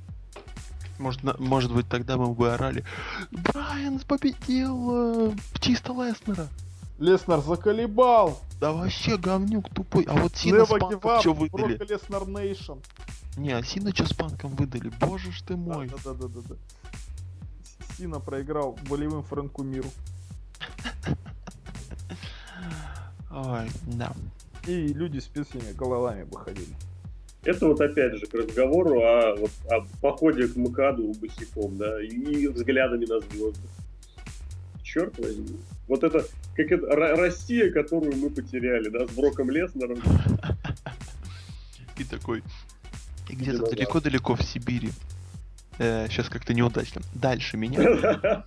Может, 0.98 1.24
на- 1.24 1.36
может 1.38 1.74
быть, 1.74 1.90
тогда 1.90 2.16
мы 2.16 2.34
бы 2.34 2.54
орали 2.54 2.86
Брайан 3.32 4.00
победил 4.08 5.30
э, 5.30 5.32
чисто 5.60 5.92
Леснера. 5.92 6.48
Леснер 7.00 7.42
заколебал. 7.42 8.40
Да 8.62 8.72
вообще 8.72 9.18
говнюк 9.18 9.70
тупой. 9.74 10.04
А 10.08 10.14
вот 10.14 10.34
Сина 10.38 10.66
с 10.66 10.70
Панком 10.70 10.94
up. 11.04 11.20
что 11.20 11.34
выдали? 11.34 11.78
Леснер 11.78 12.26
Нейшн. 12.26 12.74
Не, 13.38 13.52
а 13.52 13.64
Сина 13.64 13.94
что 13.94 14.06
с 14.06 14.14
Панком 14.14 14.56
выдали? 14.56 14.92
Боже 15.02 15.32
ж 15.32 15.42
ты 15.42 15.56
мой. 15.58 15.90
Да, 15.90 15.98
да, 16.06 16.14
да, 16.14 16.28
да, 16.28 16.40
да. 16.50 16.56
Сина 17.98 18.20
проиграл 18.20 18.78
болевым 18.90 19.24
Фрэнку 19.24 19.64
Миру. 19.64 19.90
Ой, 23.32 23.70
да. 23.88 24.14
И 24.68 24.88
люди 24.88 25.20
с 25.20 25.26
песнями 25.26 25.74
головами 25.74 26.24
бы 26.24 26.40
ходили. 26.40 26.74
Это 27.44 27.68
вот 27.68 27.80
опять 27.80 28.16
же 28.16 28.26
к 28.26 28.34
разговору 28.34 29.00
о, 29.02 29.36
вот, 29.36 29.52
о 29.70 29.86
походе 30.02 30.48
к 30.48 30.56
МКАДу 30.56 31.14
босиком, 31.14 31.78
да, 31.78 32.02
и 32.02 32.48
взглядами 32.48 33.06
на 33.06 33.20
звезды. 33.20 33.68
Черт 34.82 35.18
возьми. 35.20 35.60
Вот 35.88 36.04
это, 36.04 36.26
как 36.56 36.72
это, 36.72 36.88
Ро- 36.88 37.16
Россия, 37.16 37.72
которую 37.72 38.16
мы 38.16 38.30
потеряли, 38.32 38.90
да, 38.90 39.06
с 39.06 39.12
Броком 39.12 39.52
Леснером. 39.52 40.00
И 41.98 42.04
такой. 42.04 42.44
И 43.30 43.36
где-то 43.36 43.70
далеко-далеко 43.70 44.36
в 44.36 44.44
Сибири. 44.44 44.92
сейчас 45.78 46.30
как-то 46.30 46.54
неудачно. 46.54 47.02
Дальше 47.14 47.58
меня. 47.58 47.80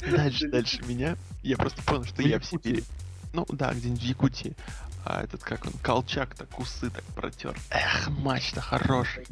Дальше, 0.00 0.48
дальше 0.48 0.82
меня. 0.86 1.16
Я 1.42 1.56
просто 1.56 1.82
понял, 1.82 2.04
что 2.04 2.22
я 2.22 2.38
в. 2.38 2.44
Сибири. 2.44 2.84
Ну 3.32 3.44
да, 3.48 3.72
где-нибудь 3.74 4.00
в 4.00 4.04
Якутии. 4.04 4.56
А 5.04 5.22
этот, 5.22 5.42
как 5.42 5.66
он, 5.66 5.72
Колчак 5.82 6.34
так 6.34 6.58
усы 6.58 6.88
так 6.88 7.04
протер. 7.14 7.54
Эх, 7.70 8.08
матч-то 8.08 8.60
хороший. 8.62 9.26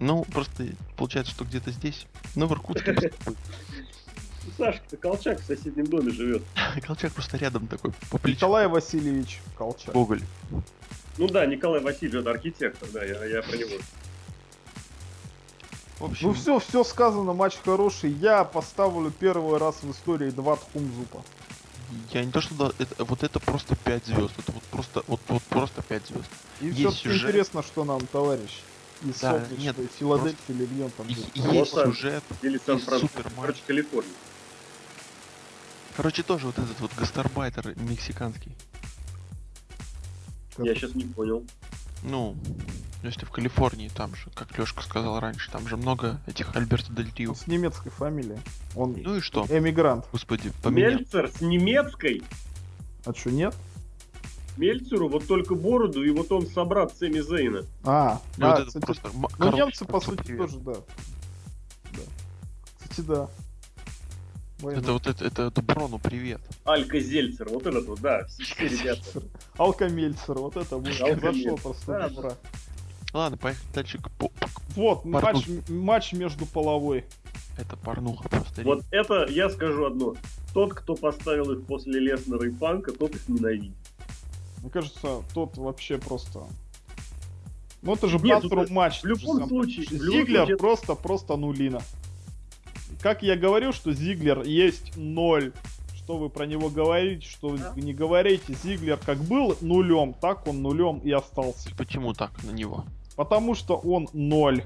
Ну, 0.00 0.24
просто 0.24 0.66
получается, 0.96 1.32
что 1.32 1.44
где-то 1.44 1.70
здесь. 1.70 2.06
Ну, 2.34 2.46
в 2.46 2.52
Иркутске. 2.52 3.12
Сашка-то 4.58 4.96
Колчак 4.96 5.40
в 5.40 5.44
соседнем 5.44 5.86
доме 5.86 6.10
живет. 6.10 6.42
Колчак 6.86 7.12
просто 7.12 7.36
рядом 7.36 7.66
такой, 7.66 7.92
по 8.10 8.18
плечу. 8.18 8.36
Николай 8.36 8.66
Васильевич 8.66 9.40
Колчак. 9.56 9.94
Гоголь. 9.94 10.22
Ну 11.18 11.28
да, 11.28 11.46
Николай 11.46 11.80
Васильевич, 11.80 12.20
это 12.20 12.30
архитектор, 12.30 12.88
да, 12.92 13.04
я, 13.04 13.24
я 13.24 13.42
про 13.42 13.56
него. 13.56 13.76
В 15.98 16.04
общем, 16.06 16.28
Ну 16.28 16.34
все, 16.34 16.58
все 16.58 16.82
сказано, 16.82 17.32
матч 17.34 17.54
хороший. 17.64 18.10
Я 18.10 18.44
поставлю 18.44 19.10
первый 19.12 19.58
раз 19.58 19.76
в 19.82 19.90
истории 19.92 20.30
два 20.30 20.56
Тхумзупа. 20.56 21.22
я 22.12 22.24
не 22.24 22.32
то, 22.32 22.40
что 22.40 22.54
да, 22.54 22.72
это, 22.78 23.04
вот 23.04 23.22
это 23.22 23.38
просто 23.38 23.76
5 23.76 24.06
звезд. 24.06 24.32
Это 24.38 24.52
вот 24.52 24.62
просто, 24.64 25.04
вот, 25.06 25.20
вот 25.28 25.42
просто 25.44 25.82
5 25.82 26.06
звезд. 26.08 26.28
И 26.60 26.66
Есть 26.66 26.78
все-таки 26.78 27.02
сюжет. 27.04 27.22
интересно, 27.28 27.62
что 27.62 27.84
нам 27.84 28.04
товарищ 28.08 28.50
из 29.04 29.20
Да, 29.20 29.30
Солт-Лич, 29.38 29.60
нет, 29.60 29.78
из 29.78 29.94
Филадельфии 29.96 30.38
или 30.48 30.66
где 30.66 30.84
он 30.84 30.90
там 30.90 31.06
И- 31.06 31.12
есть 31.14 31.72
сюжет. 31.72 32.24
Или 32.42 32.60
матч. 32.68 32.82
Короче, 33.40 33.62
Калифорния. 33.66 34.12
Короче, 35.96 36.22
тоже 36.24 36.46
вот 36.46 36.58
этот 36.58 36.80
вот 36.80 36.92
гастарбайтер 36.96 37.74
мексиканский. 37.76 38.52
Я 40.58 40.74
сейчас 40.74 40.94
не 40.94 41.04
понял. 41.04 41.44
Ну, 42.02 42.36
если 43.02 43.24
в 43.24 43.30
Калифорнии, 43.30 43.88
там 43.88 44.14
же, 44.14 44.30
как 44.34 44.56
Лешка 44.58 44.82
сказал 44.82 45.20
раньше, 45.20 45.50
там 45.50 45.66
же 45.68 45.76
много 45.76 46.20
этих 46.26 46.54
Альберто 46.56 46.92
Дель 46.92 47.10
Рио. 47.16 47.34
С 47.34 47.46
немецкой 47.46 47.90
фамилией. 47.90 48.38
Он 48.74 48.92
Ну 48.92 49.16
и 49.16 49.20
что? 49.20 49.44
эмигрант. 49.48 50.06
Господи, 50.12 50.52
поменял. 50.62 50.92
Мельцер 50.92 51.30
с 51.30 51.40
немецкой. 51.40 52.22
А 53.04 53.12
что, 53.12 53.30
нет? 53.30 53.54
Мельцеру 54.56 55.08
вот 55.08 55.26
только 55.26 55.54
бороду, 55.54 56.04
и 56.04 56.10
вот 56.10 56.30
он 56.30 56.46
собрат 56.46 56.96
Сэмми 56.96 57.20
Зейна. 57.20 57.64
А, 57.82 58.20
Ну, 58.36 58.46
а, 58.46 58.50
вот 58.50 58.58
это 58.60 58.66
кстати, 58.68 58.84
просто 58.84 59.10
ну 59.38 59.52
немцы, 59.52 59.84
по 59.84 60.00
сути, 60.00 60.22
привет. 60.22 60.42
тоже, 60.42 60.60
да. 60.60 60.74
да. 61.92 62.00
Кстати, 62.78 63.00
да. 63.06 63.28
Война. 64.60 64.80
Это 64.80 64.92
вот 64.92 65.06
это, 65.06 65.24
это, 65.24 65.42
это 65.44 65.62
Брону 65.62 65.98
привет. 65.98 66.40
Алька 66.64 67.00
Зельцер, 67.00 67.48
вот 67.48 67.66
этот 67.66 67.86
вот, 67.86 68.00
да, 68.00 68.24
все, 68.26 68.68
ребята. 68.68 69.22
Алкомельцер, 69.56 70.38
вот 70.38 70.56
это 70.56 70.78
будет. 70.78 70.96
Зашел 71.20 71.56
просто 71.56 71.86
Да, 71.92 72.08
добра. 72.08 72.36
Ладно, 73.12 73.36
поехали 73.36 73.66
дальше 73.74 73.98
к 73.98 74.10
по- 74.12 74.32
Вот, 74.76 75.04
матч, 75.04 75.46
матч 75.68 76.12
между 76.12 76.46
половой. 76.46 77.04
Это 77.56 77.76
порнуха 77.76 78.28
просто. 78.28 78.62
Вот 78.62 78.84
это, 78.90 79.26
я 79.28 79.48
скажу 79.50 79.86
одно. 79.86 80.14
Тот, 80.52 80.74
кто 80.74 80.94
поставил 80.96 81.52
их 81.52 81.64
после 81.66 82.00
Леснера 82.00 82.48
и 82.48 82.50
Панка, 82.50 82.92
тот 82.92 83.14
их 83.14 83.28
ненавидит. 83.28 83.72
Мне 84.62 84.70
кажется, 84.70 85.22
тот 85.34 85.56
вообще 85.56 85.98
просто... 85.98 86.44
Ну 87.82 87.94
это 87.94 88.08
же 88.08 88.18
Нет, 88.18 88.42
тут 88.42 88.70
матч. 88.70 89.02
В 89.02 89.04
любом 89.04 89.40
сам. 89.40 89.48
случае, 89.48 89.84
Зиглер 89.86 90.56
просто, 90.56 90.94
просто 90.94 91.36
нулина. 91.36 91.82
Как 93.04 93.22
я 93.22 93.36
говорил, 93.36 93.74
что 93.74 93.92
Зиглер 93.92 94.44
есть 94.44 94.96
ноль. 94.96 95.52
Что 95.94 96.16
вы 96.16 96.30
про 96.30 96.46
него 96.46 96.70
говорите, 96.70 97.28
что 97.28 97.54
Да. 97.54 97.72
вы 97.76 97.82
не 97.82 97.92
говорите. 97.92 98.54
Зиглер 98.54 98.96
как 98.96 99.18
был 99.18 99.58
нулем, 99.60 100.14
так 100.14 100.48
он 100.48 100.62
нулем 100.62 101.00
и 101.00 101.10
остался. 101.10 101.68
Почему 101.76 102.14
так 102.14 102.30
на 102.44 102.50
него? 102.50 102.86
Потому 103.14 103.54
что 103.54 103.76
он 103.76 104.08
ноль. 104.14 104.64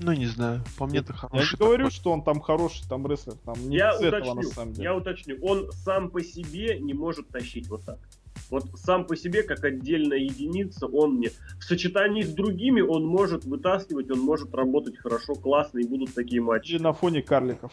Ну, 0.00 0.12
не 0.12 0.26
знаю. 0.26 0.64
По 0.76 0.86
мне 0.86 0.98
это 0.98 1.12
Я 1.12 1.18
хороший. 1.20 1.52
не 1.52 1.56
говорю, 1.56 1.90
что 1.90 2.10
он 2.10 2.22
там 2.24 2.40
хороший, 2.40 2.84
там 2.88 3.06
рестлер, 3.06 3.34
там 3.44 3.54
не 3.68 3.76
я 3.76 3.92
с 3.92 4.00
этого 4.02 4.32
уточню, 4.32 4.34
на 4.34 4.42
самом 4.54 4.72
деле. 4.72 4.82
я 4.84 4.94
уточню, 4.96 5.36
он 5.40 5.70
сам 5.70 6.10
по 6.10 6.24
себе 6.24 6.80
не 6.80 6.94
может 6.94 7.28
тащить 7.28 7.68
вот 7.68 7.84
так. 7.84 8.00
Вот 8.50 8.64
сам 8.76 9.06
по 9.06 9.16
себе, 9.16 9.42
как 9.42 9.64
отдельная 9.64 10.18
единица, 10.18 10.86
он 10.86 11.18
не... 11.20 11.28
В 11.58 11.64
сочетании 11.64 12.22
с 12.22 12.32
другими 12.32 12.80
он 12.80 13.04
может 13.04 13.44
вытаскивать, 13.44 14.10
он 14.10 14.20
может 14.20 14.54
работать 14.54 14.96
хорошо, 14.98 15.34
классно, 15.34 15.78
и 15.80 15.86
будут 15.86 16.14
такие 16.14 16.38
Или 16.38 16.44
матчи. 16.46 16.74
на 16.76 16.92
фоне 16.92 17.22
карликов. 17.22 17.72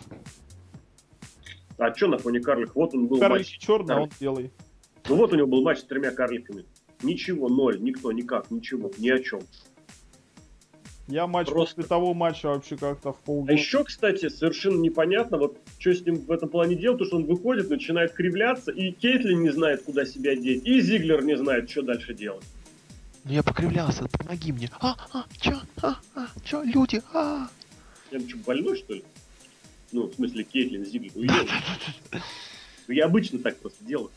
А 1.78 1.94
что 1.94 2.08
на 2.08 2.18
фоне 2.18 2.40
карлик? 2.40 2.76
Вот 2.76 2.94
он 2.94 3.08
был 3.08 3.20
Карлики 3.20 3.52
матч. 3.54 3.58
черный, 3.60 3.96
а 3.96 3.98
он 4.02 4.10
Карлик. 4.10 4.22
белый. 4.22 4.52
Ну 5.10 5.16
вот 5.16 5.34
у 5.34 5.36
него 5.36 5.48
был 5.48 5.62
матч 5.64 5.80
с 5.80 5.84
тремя 5.84 6.12
карликами. 6.12 6.66
Ничего, 7.02 7.50
ноль, 7.50 7.82
никто, 7.82 8.12
никак, 8.12 8.50
ничего, 8.52 8.90
ни 8.98 9.10
о 9.10 9.20
чем. 9.20 9.42
Я 11.08 11.28
матч 11.28 11.48
Просто. 11.50 11.76
после 11.76 11.88
того 11.90 12.14
матча 12.14 12.48
вообще 12.48 12.78
как-то 12.78 13.12
в 13.12 13.18
А 13.18 13.26
полгода. 13.26 13.54
еще, 13.54 13.84
кстати, 13.84 14.30
совершенно 14.30 14.80
непонятно, 14.80 15.38
вот 15.38 15.58
что 15.78 15.94
с 15.94 16.02
ним 16.06 16.16
в 16.16 16.32
этом 16.32 16.48
плане 16.48 16.76
делать, 16.76 17.00
то 17.00 17.06
что 17.06 17.18
он 17.18 17.26
выходит, 17.26 17.70
начинает 17.70 18.14
кривляться, 18.14 18.72
и 18.72 18.92
Кейтлин 18.92 19.42
не 19.44 19.50
знает, 19.50 19.84
куда 19.84 20.06
себя 20.06 20.34
деть, 20.36 20.66
и 20.66 20.80
Зиглер 20.80 21.24
не 21.26 21.36
знает, 21.36 21.70
что 21.70 21.82
дальше 21.82 22.14
делать. 22.14 22.46
Ну, 23.26 23.34
я 23.34 23.44
покривлялся, 23.44 24.06
помоги 24.18 24.54
мне. 24.54 24.70
А, 24.80 24.96
а, 25.14 25.26
чё? 25.40 25.60
А, 25.82 25.96
а, 26.16 26.28
чё, 26.46 26.64
люди? 26.64 27.02
А. 27.14 27.48
Я 28.12 28.20
что, 28.22 28.38
больной, 28.38 28.78
что 28.78 28.94
ли? 28.94 29.04
Ну, 29.92 30.08
в 30.08 30.14
смысле, 30.16 30.44
Кейтлин, 30.46 30.86
Зиглер. 30.86 31.12
Ну, 32.88 32.94
я 32.94 33.06
обычно 33.06 33.40
так 33.40 33.56
просто 33.60 33.82
делаю. 33.86 34.12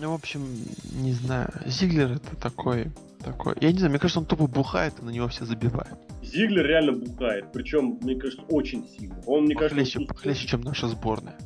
Ну, 0.00 0.10
в 0.10 0.14
общем, 0.14 0.46
не 0.92 1.12
знаю. 1.12 1.50
Зиглер 1.66 2.12
это 2.12 2.36
такой, 2.36 2.90
такой. 3.22 3.54
Я 3.60 3.72
не 3.72 3.78
знаю, 3.78 3.90
мне 3.90 3.98
кажется, 3.98 4.20
он 4.20 4.26
тупо 4.26 4.46
бухает 4.46 4.94
и 5.00 5.04
на 5.04 5.10
него 5.10 5.28
все 5.28 5.44
забивают. 5.44 5.98
Зиглер 6.22 6.66
реально 6.66 6.92
бухает, 6.92 7.46
причем, 7.52 7.98
мне 8.00 8.14
кажется, 8.14 8.42
очень 8.48 8.88
сильно. 8.88 9.16
Он, 9.26 9.44
мне 9.44 9.54
кажется, 9.54 9.74
Похлеще, 9.76 9.98
он- 10.00 10.06
похлеще, 10.06 10.46
чем 10.46 10.60
наша 10.62 10.88
сборная. 10.88 11.36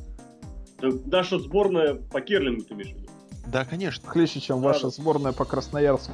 Да, 0.81 0.89
Наша 1.05 1.39
сборная 1.39 1.95
по 1.95 2.21
Керлингу, 2.21 2.63
ты 2.63 2.73
имеешь 2.75 2.91
в 2.93 2.97
виду? 2.97 3.07
Да, 3.47 3.65
конечно. 3.65 4.07
Хлеще, 4.07 4.39
чем 4.39 4.61
Да. 4.61 4.67
ваша 4.67 4.89
сборная 4.89 5.31
по 5.31 5.43
Красноярску. 5.45 6.13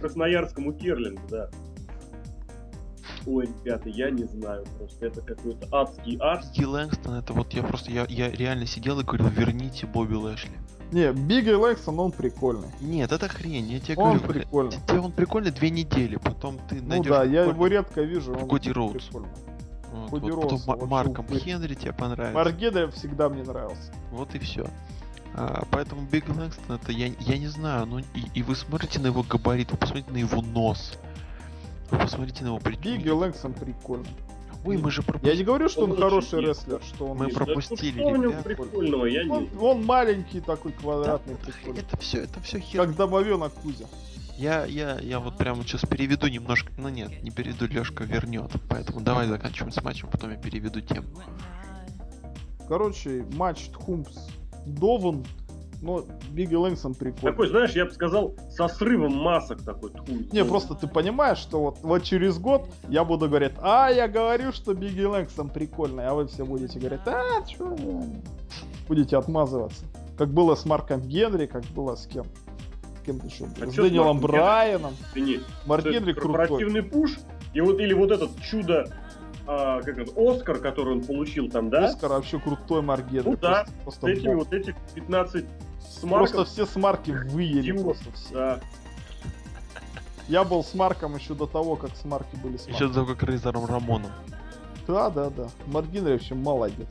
Красноярскому 0.00 0.72
Керлингу, 0.72 1.22
да. 1.30 1.50
Ой, 3.26 3.46
ребята, 3.64 3.88
я 3.88 4.10
не 4.10 4.24
знаю, 4.24 4.66
просто 4.78 5.06
это 5.06 5.20
какой-то 5.22 5.66
адский 5.72 6.18
ад. 6.20 6.44
Ги 6.54 6.64
Лэнгстон, 6.64 7.14
это 7.14 7.32
вот 7.32 7.52
я 7.54 7.62
просто, 7.62 7.90
я, 7.90 8.04
я 8.08 8.30
реально 8.30 8.66
сидел 8.66 9.00
и 9.00 9.04
говорил, 9.04 9.28
верните 9.28 9.86
Бобби 9.86 10.14
Лэшли. 10.14 10.52
Не, 10.94 11.12
Бигги 11.12 11.50
Лэксон, 11.50 11.98
он 11.98 12.12
прикольный. 12.12 12.68
Нет, 12.80 13.10
это 13.10 13.26
хрень, 13.28 13.66
я 13.66 13.80
тебе 13.80 13.96
Он 13.96 14.18
говорю. 14.18 14.32
прикольный. 14.42 14.76
Тебе 14.86 15.00
он 15.00 15.10
прикольный 15.10 15.50
две 15.50 15.70
недели, 15.70 16.14
потом 16.14 16.60
ты 16.68 16.76
Ну 16.76 16.88
найдешь 16.88 17.08
да, 17.10 17.24
я 17.24 17.46
его 17.46 17.66
редко 17.66 18.02
вижу. 18.02 18.32
он 18.32 18.48
Коди 18.48 18.70
Роудс. 18.70 19.06
прикольный. 19.06 19.28
вот, 19.92 20.10
Коди 20.10 20.30
вот, 20.30 20.50
Роудс, 20.50 20.64
потом 20.64 20.88
Марком 20.88 21.24
упырь. 21.24 21.40
Хенри 21.40 21.74
тебе 21.74 21.92
понравится. 21.92 22.36
Маргеда 22.36 22.88
всегда 22.92 23.28
мне 23.28 23.42
нравился. 23.42 23.92
Вот 24.12 24.36
и 24.36 24.38
все. 24.38 24.68
поэтому 25.72 26.02
Биг 26.02 26.28
Лэнгстон 26.28 26.76
это 26.76 26.92
я, 26.92 27.08
я 27.18 27.38
не 27.38 27.48
знаю, 27.48 27.86
ну 27.86 27.98
и, 27.98 28.04
и 28.32 28.44
вы 28.44 28.54
смотрите 28.54 29.00
на 29.00 29.08
его 29.08 29.24
габарит, 29.24 29.72
вы 29.72 29.78
посмотрите 29.78 30.12
на 30.12 30.18
его 30.18 30.42
нос. 30.42 30.96
Вы 31.90 31.98
посмотрите 31.98 32.44
на 32.44 32.48
его 32.48 32.60
Бигги 32.60 32.76
прическу. 32.92 33.16
Лэксон 33.16 33.52
прикольный. 33.54 34.10
Ой, 34.64 34.78
мы 34.78 34.90
же 34.90 35.00
Я 35.02 35.06
пропустили. 35.06 35.36
не 35.36 35.44
говорю, 35.44 35.68
что 35.68 35.84
он 35.84 35.90
Он 35.92 35.96
хороший 35.98 36.38
очень 36.38 36.48
рестлер, 36.48 36.80
что 36.82 37.06
он... 37.06 37.18
Мы 37.18 37.28
про- 37.28 37.44
пропустили, 37.44 37.98
Да, 37.98 38.08
что 38.08 38.08
в 38.14 38.18
нем 38.18 38.30
ребят. 38.30 38.44
прикольного, 38.44 39.04
я 39.06 39.24
не... 39.24 39.30
он, 39.30 39.48
он 39.60 39.84
маленький 39.84 40.40
такой 40.40 40.72
квадратный, 40.72 41.34
Да, 41.34 41.40
прикольный. 41.52 41.80
Это 41.82 41.96
все, 41.98 42.18
это 42.22 42.40
все 42.40 42.58
хер. 42.60 42.86
Как 42.86 42.96
домовенок 42.96 43.52
Кузя. 43.54 43.84
Я, 44.38 44.64
я, 44.64 44.98
я 45.00 45.20
вот 45.20 45.36
прямо 45.36 45.62
сейчас 45.62 45.82
переведу 45.82 46.26
немножко. 46.28 46.72
Ну 46.78 46.88
нет, 46.88 47.22
не 47.22 47.30
переведу, 47.30 47.66
Лешка 47.66 48.04
вернет. 48.04 48.50
Поэтому 48.68 49.00
давай 49.00 49.28
заканчиваем 49.28 49.70
с 49.72 49.82
матчем, 49.82 50.08
потом 50.10 50.30
я 50.30 50.36
переведу 50.36 50.80
тему. 50.80 51.06
Короче, 52.66 53.24
матч 53.34 53.68
Тхумпс 53.68 54.16
Дован, 54.66 55.24
но 55.84 56.04
Бигги 56.30 56.54
Лэнгсон 56.54 56.94
прикольный. 56.94 57.30
Такой, 57.30 57.48
знаешь, 57.48 57.72
я 57.72 57.84
бы 57.84 57.90
сказал, 57.90 58.34
со 58.50 58.68
срывом 58.68 59.14
масок 59.14 59.62
такой. 59.62 59.90
тьфу. 59.90 60.16
Не, 60.32 60.44
просто 60.44 60.74
ты 60.74 60.86
понимаешь, 60.88 61.38
что 61.38 61.60
вот, 61.60 61.78
вот 61.82 62.02
через 62.02 62.38
год 62.38 62.66
я 62.88 63.04
буду 63.04 63.28
говорить, 63.28 63.52
а, 63.60 63.90
я 63.90 64.08
говорю, 64.08 64.52
что 64.52 64.74
Бигги 64.74 65.02
Лэнгсон 65.02 65.50
прикольный, 65.50 66.06
а 66.06 66.14
вы 66.14 66.26
все 66.26 66.44
будете 66.44 66.78
говорить, 66.78 67.00
а, 67.06 67.42
чё, 67.46 67.76
будете 68.88 69.16
отмазываться. 69.16 69.84
Как 70.16 70.28
было 70.28 70.54
с 70.54 70.64
Марком 70.64 71.02
Генри, 71.02 71.46
как 71.46 71.64
было 71.66 71.96
с 71.96 72.06
кем? 72.06 72.24
С 73.02 73.04
кем 73.04 73.20
еще? 73.24 73.44
А 73.60 73.66
с 73.66 73.74
Дэниелом 73.74 74.20
Брайаном. 74.20 74.94
Марк 75.66 75.84
Генри 75.84 76.12
крутой. 76.12 76.46
корпоративный 76.46 76.82
пуш, 76.82 77.18
и 77.52 77.60
вот 77.60 77.78
или 77.78 77.92
вот 77.92 78.10
этот 78.10 78.30
чудо, 78.40 78.86
а, 79.46 79.80
как 79.82 79.98
это, 79.98 80.12
Оскар, 80.16 80.58
который 80.58 80.94
он 80.94 81.04
получил 81.04 81.50
там, 81.50 81.70
да? 81.70 81.86
Оскар 81.86 82.10
вообще 82.10 82.38
крутой 82.38 82.82
Марк 82.82 83.06
Генри. 83.08 83.30
Ну 83.30 83.36
да, 83.36 83.64
просто, 83.64 83.70
С 83.72 83.82
просто 83.82 84.08
этими 84.10 84.34
бог. 84.34 84.44
вот 84.44 84.52
этих 84.52 84.74
15 84.94 85.44
с 85.80 86.02
Марком. 86.02 86.18
Просто 86.18 86.44
все 86.44 86.66
с 86.66 86.76
Марки 86.76 87.10
выели. 87.10 87.62
Дима, 87.62 87.82
Просто 87.84 88.12
все. 88.12 88.34
Да. 88.34 88.60
Я 90.28 90.44
был 90.44 90.64
с 90.64 90.72
Марком 90.74 91.14
еще 91.16 91.34
до 91.34 91.46
того, 91.46 91.76
как 91.76 91.94
с 91.96 92.04
Марки 92.04 92.34
были 92.36 92.56
с 92.56 92.66
Еще 92.66 92.88
до 92.88 92.94
того, 92.94 93.06
как 93.14 93.22
Рейзером 93.24 93.66
Рамоном. 93.66 94.10
Да, 94.86 95.10
да, 95.10 95.28
да. 95.30 95.48
Марк 95.66 95.88
Генри 95.88 96.12
вообще 96.12 96.34
молодец. 96.34 96.88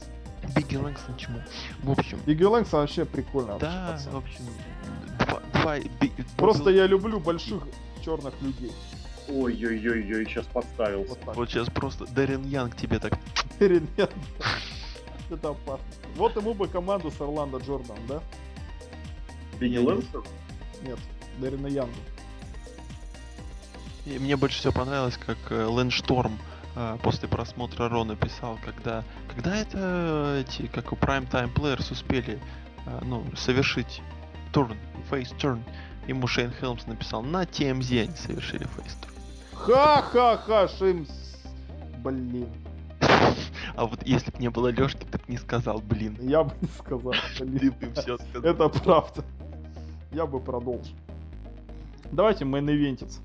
Бигги 0.56 0.76
Лэнгсон 0.76 1.16
чему? 1.18 1.40
В 1.84 1.92
общем, 1.92 2.20
Бигги 2.26 2.44
Лэнгсон 2.44 2.82
вообще 2.82 3.06
прикольно. 3.06 3.54
вообще 3.54 3.66
да, 3.68 3.92
пацан. 3.94 4.14
в 4.14 4.18
общем, 4.18 4.44
два, 5.20 5.40
два 5.62 5.80
би- 5.80 6.12
Просто 6.38 6.70
я 6.70 6.86
люблю 6.86 7.20
больших 7.20 7.64
черных 8.04 8.34
людей. 8.42 8.72
Ой-ой-ой-ой, 9.28 10.26
сейчас 10.26 10.46
подставился. 10.48 11.10
Вот 11.10 11.20
так. 11.22 11.36
Вот 11.36 11.50
сейчас 11.50 11.70
просто 11.70 12.06
Дэрин 12.06 12.44
Янг 12.44 12.76
тебе 12.76 13.00
так... 13.00 13.18
Нет. 13.60 14.12
Это 15.30 15.50
опасно. 15.50 15.86
Вот 16.16 16.36
ему 16.36 16.54
бы 16.54 16.68
команду 16.68 17.10
с 17.10 17.20
Орландо 17.20 17.58
Джордан, 17.58 17.98
да? 18.08 18.22
Бигги 19.60 19.78
Лэнсон? 19.78 20.24
Нет, 20.84 21.00
Дэрина 21.40 21.68
Янгу. 21.68 21.94
И 24.06 24.20
мне 24.20 24.36
больше 24.36 24.60
всего 24.60 24.74
понравилось, 24.74 25.18
как 25.18 25.38
э, 25.50 25.66
Лэн 25.66 25.90
Шторм 25.90 26.38
э, 26.76 26.98
после 27.02 27.30
просмотра 27.30 27.88
Ро 27.88 28.04
написал, 28.04 28.60
когда, 28.64 29.04
когда 29.34 29.56
это 29.56 29.78
э, 29.78 30.44
эти, 30.46 30.68
как 30.68 30.92
у 30.92 30.96
Prime 30.96 31.30
Time 31.30 31.54
Players 31.54 31.92
успели 31.92 32.40
ну, 33.04 33.26
совершить 33.38 34.02
турн, 34.52 34.78
фейс 35.10 35.30
турн. 35.40 35.64
Ему 36.06 36.28
Шейн 36.28 36.52
Хелмс 36.52 36.86
написал, 36.86 37.24
на 37.24 37.44
TMZ 37.44 38.02
они 38.02 38.16
совершили 38.18 38.66
фейс 38.66 38.94
турн. 38.96 39.13
Ха-ха-ха, 39.66 40.68
Шимс. 40.68 41.10
Блин, 42.04 42.48
А 43.76 43.86
вот 43.86 44.06
если 44.06 44.30
бы 44.32 44.38
не 44.40 44.50
было 44.50 44.68
Лешки, 44.68 45.06
ты 45.10 45.18
бы 45.18 45.24
не 45.30 45.38
сказал, 45.38 45.80
блин. 45.80 46.18
я 46.22 46.44
бы 46.44 46.52
не 46.62 46.68
сказал. 46.68 47.14
Ты 47.38 47.46
Блин. 47.46 47.74
бы 47.80 47.94
все 47.94 48.18
сказал. 48.18 48.44
Это 48.52 48.68
правда. 48.70 49.24
Я 50.12 50.26
бы 50.26 50.40
продолжил. 50.42 50.94
Давайте 52.12 52.44
мейн-ивентиться. 52.46 53.20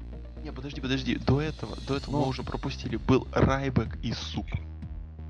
Не, 0.45 0.53
подожди, 0.53 0.81
подожди. 0.81 1.17
До 1.17 1.41
этого, 1.41 1.77
до 1.89 1.97
этого 1.97 2.13
Ну. 2.13 2.21
мы 2.23 2.29
уже 2.29 2.43
пропустили. 2.45 2.97
Был 2.97 3.27
Райбек 3.33 3.99
и 4.03 4.13
Суп. 4.13 4.47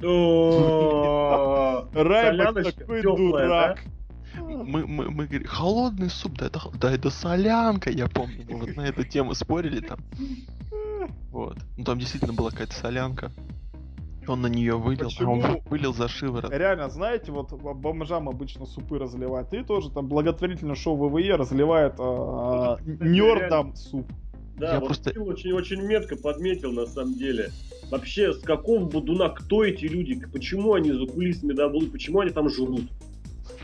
Райбек 1.94 2.74
такой 2.76 3.02
дурак. 3.02 3.80
Мы, 4.36 4.86
мы, 4.86 5.10
мы 5.10 5.26
говорим, 5.26 5.48
холодный 5.48 6.10
суп, 6.10 6.35
да 6.39 6.47
это, 6.47 6.60
да 6.78 6.93
это 6.93 7.10
солянка, 7.10 7.90
я 7.90 8.06
помню. 8.09 8.44
Мы 8.48 8.59
вот 8.59 8.76
на 8.76 8.82
эту 8.82 9.02
тему 9.02 9.35
спорили 9.35 9.80
там. 9.80 9.98
Вот. 11.30 11.56
Ну 11.76 11.84
там 11.84 11.98
действительно 11.98 12.32
была 12.32 12.50
какая-то 12.50 12.74
солянка. 12.74 13.30
Он 14.26 14.42
на 14.42 14.46
нее 14.46 14.76
вылил, 14.76 15.09
а 15.18 15.24
он 15.24 15.40
Почему? 15.40 15.62
вылил 15.70 15.94
за 15.94 16.06
шиворот. 16.06 16.52
Реально, 16.52 16.90
знаете, 16.90 17.32
вот 17.32 17.50
бомжам 17.52 18.28
обычно 18.28 18.66
супы 18.66 18.98
разливают. 18.98 19.52
И 19.55 19.62
тоже 19.64 19.90
там 19.90 20.06
благотворительное 20.06 20.74
шоу 20.74 21.09
ВВЕ 21.09 21.36
разливает 21.36 21.94
а, 21.98 22.76
нердам 22.84 23.74
суп. 23.74 24.06
Да, 24.59 24.74
Я 24.74 24.80
вот 24.80 24.86
просто- 24.86 25.12
Фил 25.12 25.26
очень, 25.28 25.52
очень 25.52 25.80
метко 25.82 26.16
подметил 26.16 26.72
на 26.72 26.84
самом 26.84 27.14
деле. 27.14 27.50
Вообще, 27.90 28.34
с 28.34 28.40
какого 28.42 28.84
будуна, 28.84 29.30
кто 29.30 29.64
эти 29.64 29.86
люди, 29.86 30.20
почему 30.26 30.74
они 30.74 30.92
за 30.92 31.06
кулисами 31.06 31.52
даблы, 31.55 31.86
почему 31.86 32.20
они 32.20 32.30
там 32.30 32.50
живут? 32.50 32.82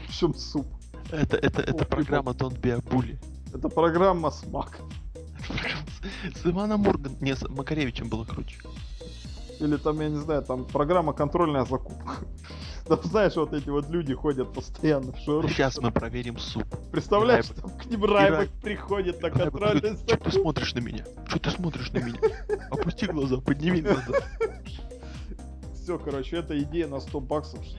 В 0.09 0.17
чем 0.17 0.33
суп? 0.35 0.67
Это, 1.11 1.37
это, 1.37 1.61
это 1.61 1.85
программа 1.85 2.33
Don't 2.33 2.59
Be 2.59 2.71
a 2.71 2.79
Bully. 2.79 3.17
Это 3.53 3.69
программа 3.69 4.31
смак. 4.31 4.79
С- 6.35 6.47
Иваном 6.47 6.81
Морган... 6.81 7.17
Не, 7.21 7.35
с 7.37 7.49
Макаревичем 7.49 8.09
было 8.09 8.25
круче. 8.25 8.57
Или 9.61 9.77
там, 9.77 10.01
я 10.01 10.09
не 10.09 10.19
знаю, 10.19 10.43
там 10.43 10.65
программа 10.65 11.13
контрольная 11.13 11.65
закупка. 11.65 12.17
Там, 12.87 12.99
знаешь, 13.05 13.35
вот 13.37 13.53
эти 13.55 13.71
вот 13.71 13.89
люди 13.89 14.13
ходят 14.15 14.53
постоянно 14.53 15.13
в 15.13 15.19
шоу. 15.21 15.49
Сейчас 15.49 15.79
мы 15.79 15.91
проверим 15.91 16.39
суп. 16.39 16.65
Представляешь, 16.93 17.47
там 17.47 17.71
к 17.71 17.87
ним 17.87 18.05
Райбек 18.05 18.51
приходит 18.61 19.23
на 19.23 19.31
говорит, 19.31 19.99
Что 20.07 20.17
ты 20.19 20.31
смотришь 20.33 20.75
на 20.75 20.81
меня? 20.81 21.05
Что 21.27 21.39
ты 21.39 21.51
смотришь 21.51 21.91
на 21.93 21.99
меня? 21.99 22.19
Опусти 22.71 23.07
глаза, 23.07 23.39
подними 23.39 23.81
глаза. 23.81 24.13
Все, 25.75 25.99
короче, 25.99 26.37
это 26.39 26.59
идея 26.63 26.89
на 26.89 27.01
100 27.01 27.21
баксов, 27.21 27.65
что 27.65 27.79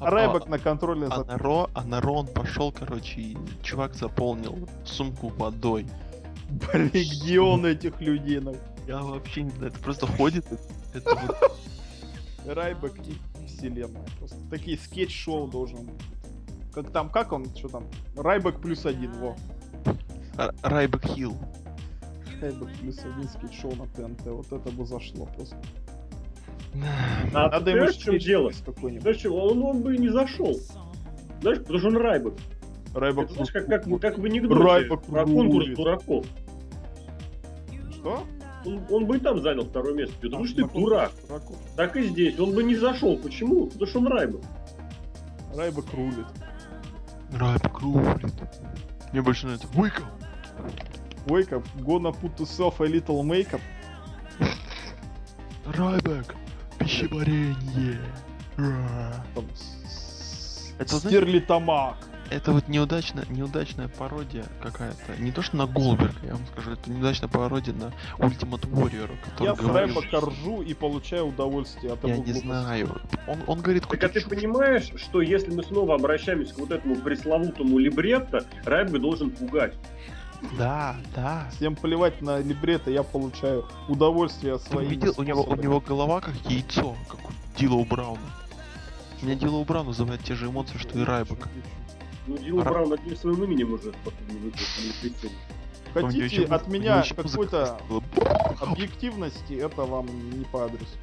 А- 0.00 0.10
Райбек 0.10 0.48
на 0.48 0.58
контрольной 0.58 1.06
А 1.08 1.10
закупке. 1.10 1.32
на 1.32 1.38
Raw, 1.38 1.70
а 1.74 1.84
на 1.84 2.00
Raw 2.00 2.14
он 2.14 2.26
пошел, 2.26 2.72
короче, 2.72 3.20
и 3.20 3.38
чувак 3.62 3.94
заполнил 3.94 4.68
сумку 4.84 5.28
водой. 5.28 5.86
Блин, 6.72 6.90
где 6.90 7.40
он 7.40 7.64
этих 7.66 8.00
людей? 8.00 8.40
Я 8.86 9.00
вообще 9.00 9.42
не 9.42 9.50
знаю, 9.50 9.72
это 9.72 9.80
просто 9.80 10.06
ходит. 10.06 10.44
это- 10.94 11.14
вот 11.26 12.56
Райбек 12.56 12.94
и 13.06 13.46
вселенная. 13.46 14.04
Просто 14.18 14.36
такие 14.50 14.76
скетч-шоу 14.76 15.46
должен 15.48 15.86
быть. 15.86 16.02
Как 16.74 16.90
там, 16.90 17.08
как 17.08 17.32
он, 17.32 17.46
что 17.56 17.68
там? 17.68 17.84
Райбек 18.16 18.60
плюс 18.60 18.84
один, 18.86 19.12
во. 19.12 19.36
Райбек 20.62 21.04
Хилл. 21.06 21.36
Райбек 22.40 22.68
плюс 22.80 22.98
один 22.98 23.28
скетч-шоу 23.28 23.74
на 23.76 23.86
ТНТ. 23.86 24.26
Вот 24.26 24.52
это 24.52 24.70
бы 24.70 24.84
зашло 24.84 25.26
просто. 25.26 25.56
А 27.34 27.48
Надо 27.50 27.70
ему 27.70 27.92
чем 27.92 28.18
дело? 28.18 28.50
какой-нибудь. 28.64 29.02
Знаешь, 29.02 29.18
что, 29.18 29.30
он, 29.30 29.62
он 29.62 29.82
бы 29.82 29.94
и 29.94 29.98
не 29.98 30.08
зашел. 30.08 30.58
Знаешь, 31.42 31.58
потому 31.58 31.78
что 31.78 31.88
он 31.88 31.96
Райбек. 31.98 32.34
Райбек 32.94 33.24
Это, 33.24 33.34
знаешь, 33.34 33.50
как, 33.52 33.66
как, 33.66 33.84
как 34.00 34.18
в 34.18 34.24
анекдоте 34.24 34.62
Райбек 34.62 35.02
про 35.02 35.24
конкурс 35.24 35.64
рулит. 35.64 35.76
дураков. 35.76 36.26
Что? 37.92 38.24
Он, 38.64 38.80
он 38.90 39.06
бы 39.06 39.16
и 39.16 39.20
там 39.20 39.40
занял 39.42 39.64
второе 39.64 39.94
место. 39.94 40.14
Потому 40.20 40.44
А, 40.44 40.46
что 40.46 40.56
ты 40.56 40.68
дурак. 40.72 41.12
дураков. 41.26 41.56
Так 41.76 41.96
и 41.96 42.02
здесь. 42.08 42.38
Он 42.38 42.52
бы 42.54 42.62
не 42.62 42.76
зашел. 42.76 43.16
Почему? 43.18 43.66
Потому 43.66 43.86
что 43.86 43.98
он 44.00 44.06
Райбек. 44.08 44.40
Райбек 45.56 45.84
рулит. 45.94 46.26
Райбек 47.32 47.78
рулит. 47.80 48.32
Мне 49.12 49.22
больше 49.22 49.46
нравится. 49.46 49.66
Wake 49.74 49.98
up! 49.98 50.06
Wake 51.26 51.50
up, 51.52 51.64
gonna 51.80 52.10
put 52.12 52.36
yourself 52.38 52.80
a 52.80 52.84
little 52.86 53.22
makeup. 53.22 53.60
Райбек! 55.66 56.34
Пищеварение! 56.78 58.00
Там, 58.56 59.46
Это, 60.78 60.96
Стерлитамак. 60.96 61.96
Это 62.32 62.52
вот 62.52 62.66
неудачная, 62.68 63.26
неудачная 63.28 63.88
пародия 63.88 64.46
какая-то. 64.62 65.20
Не 65.20 65.32
то 65.32 65.42
что 65.42 65.56
на 65.56 65.66
Голберга, 65.66 66.26
я 66.26 66.34
вам 66.34 66.46
скажу, 66.46 66.72
это 66.72 66.90
неудачная 66.90 67.28
пародия 67.28 67.74
на 67.74 67.92
Ultimate 68.18 68.70
Warrior, 68.70 69.10
который 69.22 69.48
Я 69.48 69.54
с 69.54 69.58
говорит, 69.58 69.94
Райбека 69.94 70.20
ржу 70.20 70.62
и 70.62 70.72
получаю 70.72 71.26
удовольствие 71.26 71.92
от 71.92 72.02
Я 72.04 72.14
его 72.14 72.24
не 72.24 72.32
знаю. 72.32 73.00
Он, 73.28 73.38
он 73.46 73.60
говорит, 73.60 73.86
Так 73.86 74.02
а 74.02 74.08
ты 74.08 74.26
понимаешь, 74.26 74.90
что 74.96 75.20
если 75.20 75.54
мы 75.54 75.62
снова 75.62 75.94
обращаемся 75.94 76.54
к 76.54 76.58
вот 76.58 76.70
этому 76.70 76.96
пресловутому 76.96 77.78
либретто, 77.78 78.46
Райбек 78.64 79.02
должен 79.02 79.30
пугать. 79.30 79.74
Да, 80.58 80.96
да. 81.14 81.48
Всем 81.56 81.76
плевать 81.76 82.22
на 82.22 82.40
либретто, 82.40 82.90
я 82.90 83.02
получаю 83.02 83.68
удовольствие 83.88 84.54
от 84.54 84.62
своих 84.62 84.90
видел, 84.90 85.14
у 85.18 85.22
него, 85.22 85.42
у 85.42 85.54
него 85.54 85.80
голова 85.80 86.20
как 86.20 86.34
яйцо, 86.48 86.96
как 87.08 87.20
у 87.28 87.58
Дилоу 87.58 87.84
Брауна. 87.84 88.32
У 89.20 89.26
меня 89.26 89.36
Дилоу 89.36 89.64
Браун 89.64 89.86
вызывает 89.86 90.20
те 90.24 90.34
же 90.34 90.46
эмоции, 90.46 90.78
что 90.78 90.98
и 90.98 91.04
Райбек. 91.04 91.48
Ну, 92.26 92.38
Дилла 92.38 92.62
Ра- 92.62 92.70
Браун 92.70 92.92
одним 92.92 93.16
своим 93.16 93.42
именем 93.44 93.72
уже 93.74 93.92
Хотите 95.92 96.44
от 96.46 96.68
меня 96.68 97.02
какой-то 97.16 97.78
объективности, 98.60 99.54
это 99.54 99.82
вам 99.82 100.06
не 100.38 100.44
по 100.44 100.64
адресу. 100.64 100.96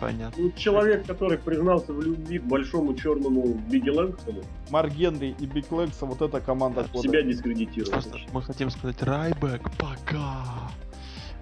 Понятно. 0.00 0.40
Ну, 0.40 0.52
человек, 0.52 1.06
который 1.06 1.38
признался 1.38 1.92
в 1.92 2.00
любви 2.00 2.38
к 2.38 2.44
большому 2.44 2.94
черному 2.94 3.54
Бигги 3.68 3.90
Лэнгстону, 3.90 4.42
Марк 4.70 4.92
Генри 4.92 5.34
и 5.40 5.44
Биг 5.46 5.72
Лэгса, 5.72 6.06
вот 6.06 6.22
эта 6.22 6.40
команда 6.40 6.84
Да, 6.84 6.88
года. 6.92 7.08
себя 7.08 7.22
дискредитирует. 7.22 7.90
Просто 7.90 8.16
мы 8.32 8.42
хотим 8.42 8.70
сказать 8.70 9.02
Райбек, 9.02 9.62
пока. 9.76 10.70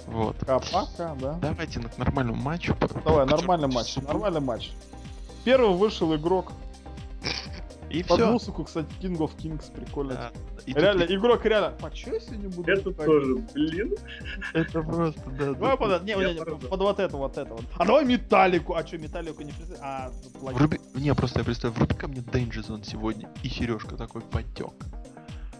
Вот. 0.07 0.37
А, 0.49 0.59
пока, 0.59 1.15
да. 1.17 1.35
Давайте 1.43 1.81
на- 1.81 1.91
к 1.91 1.99
нормальному 1.99 2.41
матчу. 2.41 2.75
Давай, 3.05 3.27
нормальный 3.27 3.69
матч, 3.69 3.97
нормальный 3.97 4.41
матч. 4.41 4.71
Первый 5.45 5.77
вышел 5.77 6.15
игрок. 6.17 6.53
И 7.91 8.03
Под 8.03 8.19
все. 8.19 8.33
музыку, 8.33 8.65
кстати, 8.65 8.89
King 9.01 9.17
of 9.19 9.37
Kings, 9.37 9.73
прикольно. 9.73 10.33
И 10.67 10.73
тут 10.73 10.83
Реально, 10.83 11.05
игрок 11.05 11.45
реально. 11.45 11.75
А 11.81 11.91
чё 11.91 12.15
я 12.15 12.21
сегодня 12.21 12.49
буду? 12.49 12.71
Это 12.71 12.93
так? 12.93 13.07
тоже, 13.07 13.37
блин. 13.55 13.95
Это 14.55 14.83
просто, 14.83 15.31
да. 15.31 15.53
Давай 15.53 15.71
да. 15.71 15.77
под, 15.77 16.03
не, 16.05 16.15
не, 16.15 16.45
под 16.69 16.81
вот 16.81 16.99
это, 16.99 17.17
вот 17.17 17.39
это 17.39 17.55
вот. 17.55 17.65
А 17.77 17.85
давай 17.85 18.05
металлику. 18.05 18.75
А 18.75 18.85
что, 18.85 18.99
металлику 18.99 19.43
не 19.43 19.53
представь? 19.53 19.79
А, 19.81 20.11
тут. 20.11 20.53
Вруби... 20.53 20.81
Не, 20.95 21.15
просто 21.15 21.41
я 21.41 21.45
представляю, 21.45 21.79
вруби 21.79 21.95
ко 21.95 22.09
мне 22.09 22.21
Danger 22.21 22.67
Zone 22.67 22.85
сегодня, 22.85 23.31
и 23.45 23.49
Сережка 23.49 23.97
такой 23.97 24.23
потек. 24.23 24.73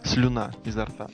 Слюна 0.03 0.53
изо 0.65 0.85
рта. 0.85 1.09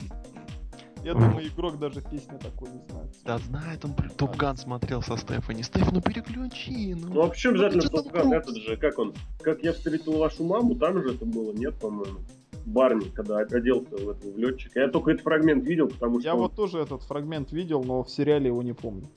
Я 1.03 1.13
думаю, 1.13 1.45
игрок 1.47 1.77
даже 1.79 2.01
песни 2.01 2.37
такой 2.41 2.69
не 2.69 2.79
знает. 2.89 3.09
Да 3.25 3.37
знает, 3.39 3.83
он 3.83 3.93
Топ 4.15 4.35
Ган 4.37 4.55
смотрел 4.57 5.01
со 5.01 5.17
Стефани. 5.17 5.61
Стеф, 5.63 5.91
ну 5.91 5.99
переключи, 6.01 6.95
ну. 6.95 7.13
Ну 7.13 7.23
а 7.23 7.27
почему 7.29 7.53
обязательно 7.53 7.83
ты 7.83 7.89
Топ 7.89 8.03
там 8.05 8.13
Ган? 8.13 8.21
круг. 8.29 8.43
Этот 8.43 8.57
же, 8.57 8.77
как 8.77 8.99
он? 8.99 9.13
Как 9.41 9.63
я 9.63 9.73
встретил 9.73 10.17
вашу 10.17 10.43
маму, 10.45 10.75
там 10.75 11.01
же 11.03 11.13
это 11.15 11.25
было, 11.25 11.51
нет, 11.51 11.75
по-моему. 11.79 12.19
Барни, 12.65 13.09
когда 13.09 13.39
оделся 13.39 13.97
в 13.97 14.09
этого 14.09 14.31
в 14.31 14.37
летчика. 14.37 14.79
Я 14.79 14.87
только 14.87 15.11
этот 15.11 15.23
фрагмент 15.23 15.65
видел, 15.65 15.89
потому 15.89 16.19
что 16.21 16.29
Я 16.29 16.35
он- 16.35 16.41
вот 16.43 16.55
тоже 16.55 16.79
этот 16.79 17.03
фрагмент 17.03 17.51
видел, 17.51 17.83
но 17.83 18.03
в 18.03 18.09
сериале 18.09 18.47
его 18.47 18.63
не 18.63 18.73
помню. 18.73 19.07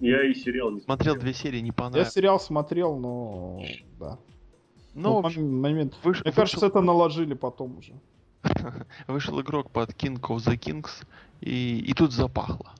я 0.00 0.28
и 0.28 0.34
сериал 0.34 0.72
не 0.72 0.80
Смотрел 0.80 1.14
две 1.14 1.32
серии, 1.32 1.60
не 1.60 1.68
Я 1.68 1.72
понравилось. 1.72 2.12
сериал 2.12 2.40
смотрел, 2.40 2.96
но 2.96 3.62
да. 4.00 4.18
Ну, 4.94 5.18
в 5.18 5.22
Ну, 5.22 5.26
общем, 5.26 5.42
мом- 5.44 5.60
момент. 5.60 5.94
выш- 6.02 6.22
Мне 6.24 6.32
кажется, 6.32 6.66
это 6.66 6.80
наложили 6.80 7.34
потом 7.34 7.78
уже. 7.78 7.92
вышел 9.06 9.40
игрок 9.40 9.70
под 9.70 9.90
King 9.90 10.20
of 10.20 10.36
the 10.36 10.58
Kings, 10.58 11.04
и, 11.40 11.78
и 11.78 11.94
тут 11.94 12.12
запахло. 12.12 12.72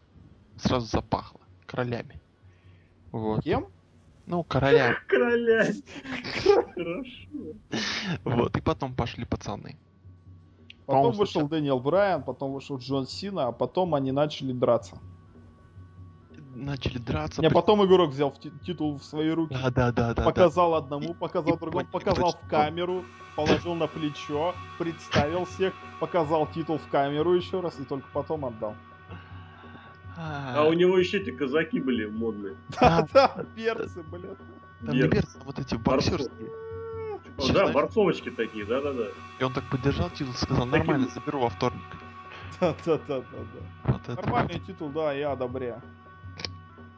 Сразу 0.57 0.87
запахло. 0.87 1.41
Королями. 1.67 2.21
Вот. 3.13 3.43
Кем? 3.43 3.67
Ну, 4.27 4.43
короля. 4.45 4.97
Короля. 5.09 5.67
Хорошо. 6.75 7.55
Вот. 8.25 8.57
И 8.57 8.61
потом 8.61 8.95
пошли 8.95 9.25
пацаны. 9.25 9.77
Потом 10.87 11.13
вышел 11.13 11.49
Дэниел 11.49 11.81
Брайан, 11.81 12.23
потом 12.23 12.53
вышел 12.53 12.79
Джон 12.79 13.07
Сина, 13.07 13.49
а 13.49 13.53
потом 13.53 13.95
они 13.95 14.13
начали 14.13 14.53
драться. 14.53 14.99
Начали 16.55 16.99
драться. 16.99 17.41
Не, 17.43 17.49
при- 17.49 17.55
потом 17.55 17.85
игрок 17.85 18.11
взял 18.11 18.31
в 18.31 18.39
ти- 18.39 18.53
титул 18.65 18.99
в 18.99 19.05
свои 19.05 19.31
руки, 19.31 19.55
Да, 19.55 19.71
да, 19.71 19.93
да, 19.93 20.09
да. 20.09 20.15
да. 20.15 20.23
показал 20.25 20.75
одному, 20.75 21.11
И- 21.11 21.15
показал 21.15 21.55
и 21.57 21.59
другому, 21.59 21.87
поняли, 21.87 22.05
показал 22.05 22.31
что 22.31 22.39
в 22.39 22.49
камеру, 22.49 23.05
положил 23.37 23.75
на 23.75 23.87
плечо, 23.87 24.55
представил 24.79 25.45
всех, 25.47 25.73
показал 26.01 26.47
титул 26.47 26.79
в 26.79 26.89
камеру 26.89 27.35
еще 27.35 27.61
раз 27.61 27.79
и 27.81 27.85
только 27.85 28.07
потом 28.13 28.45
отдал. 28.45 28.75
А 30.17 30.65
у 30.69 30.73
него 30.75 30.97
еще 30.97 31.19
эти 31.19 31.31
казаки 31.31 31.81
были 31.81 32.07
модные. 32.07 32.55
Да, 32.81 33.07
Да, 33.13 33.45
перцы, 33.57 34.03
блядь. 34.03 34.39
Там 34.87 34.95
не 34.95 35.03
берцы, 35.09 35.39
а 35.41 35.45
вот 35.45 35.59
эти 35.59 35.75
боксерские. 35.75 36.51
О, 37.37 37.53
да, 37.53 37.67
борцовочки 37.73 38.31
такие, 38.31 38.65
да-да-да. 38.65 39.07
И 39.41 39.43
он 39.43 39.53
так 39.53 39.65
поддержал 39.69 40.09
титул, 40.11 40.35
сказал, 40.35 40.67
нормально, 40.67 41.09
заберу 41.09 41.41
во 41.41 41.49
вторник. 41.51 41.83
Да, 42.61 42.73
да, 42.87 42.99
да, 43.09 43.19
да, 43.19 43.25
да. 43.33 43.93
Вот 44.07 44.17
Нормальный 44.25 44.61
титул, 44.61 44.89
да, 44.91 45.13
я 45.13 45.33
одобряю. 45.33 45.83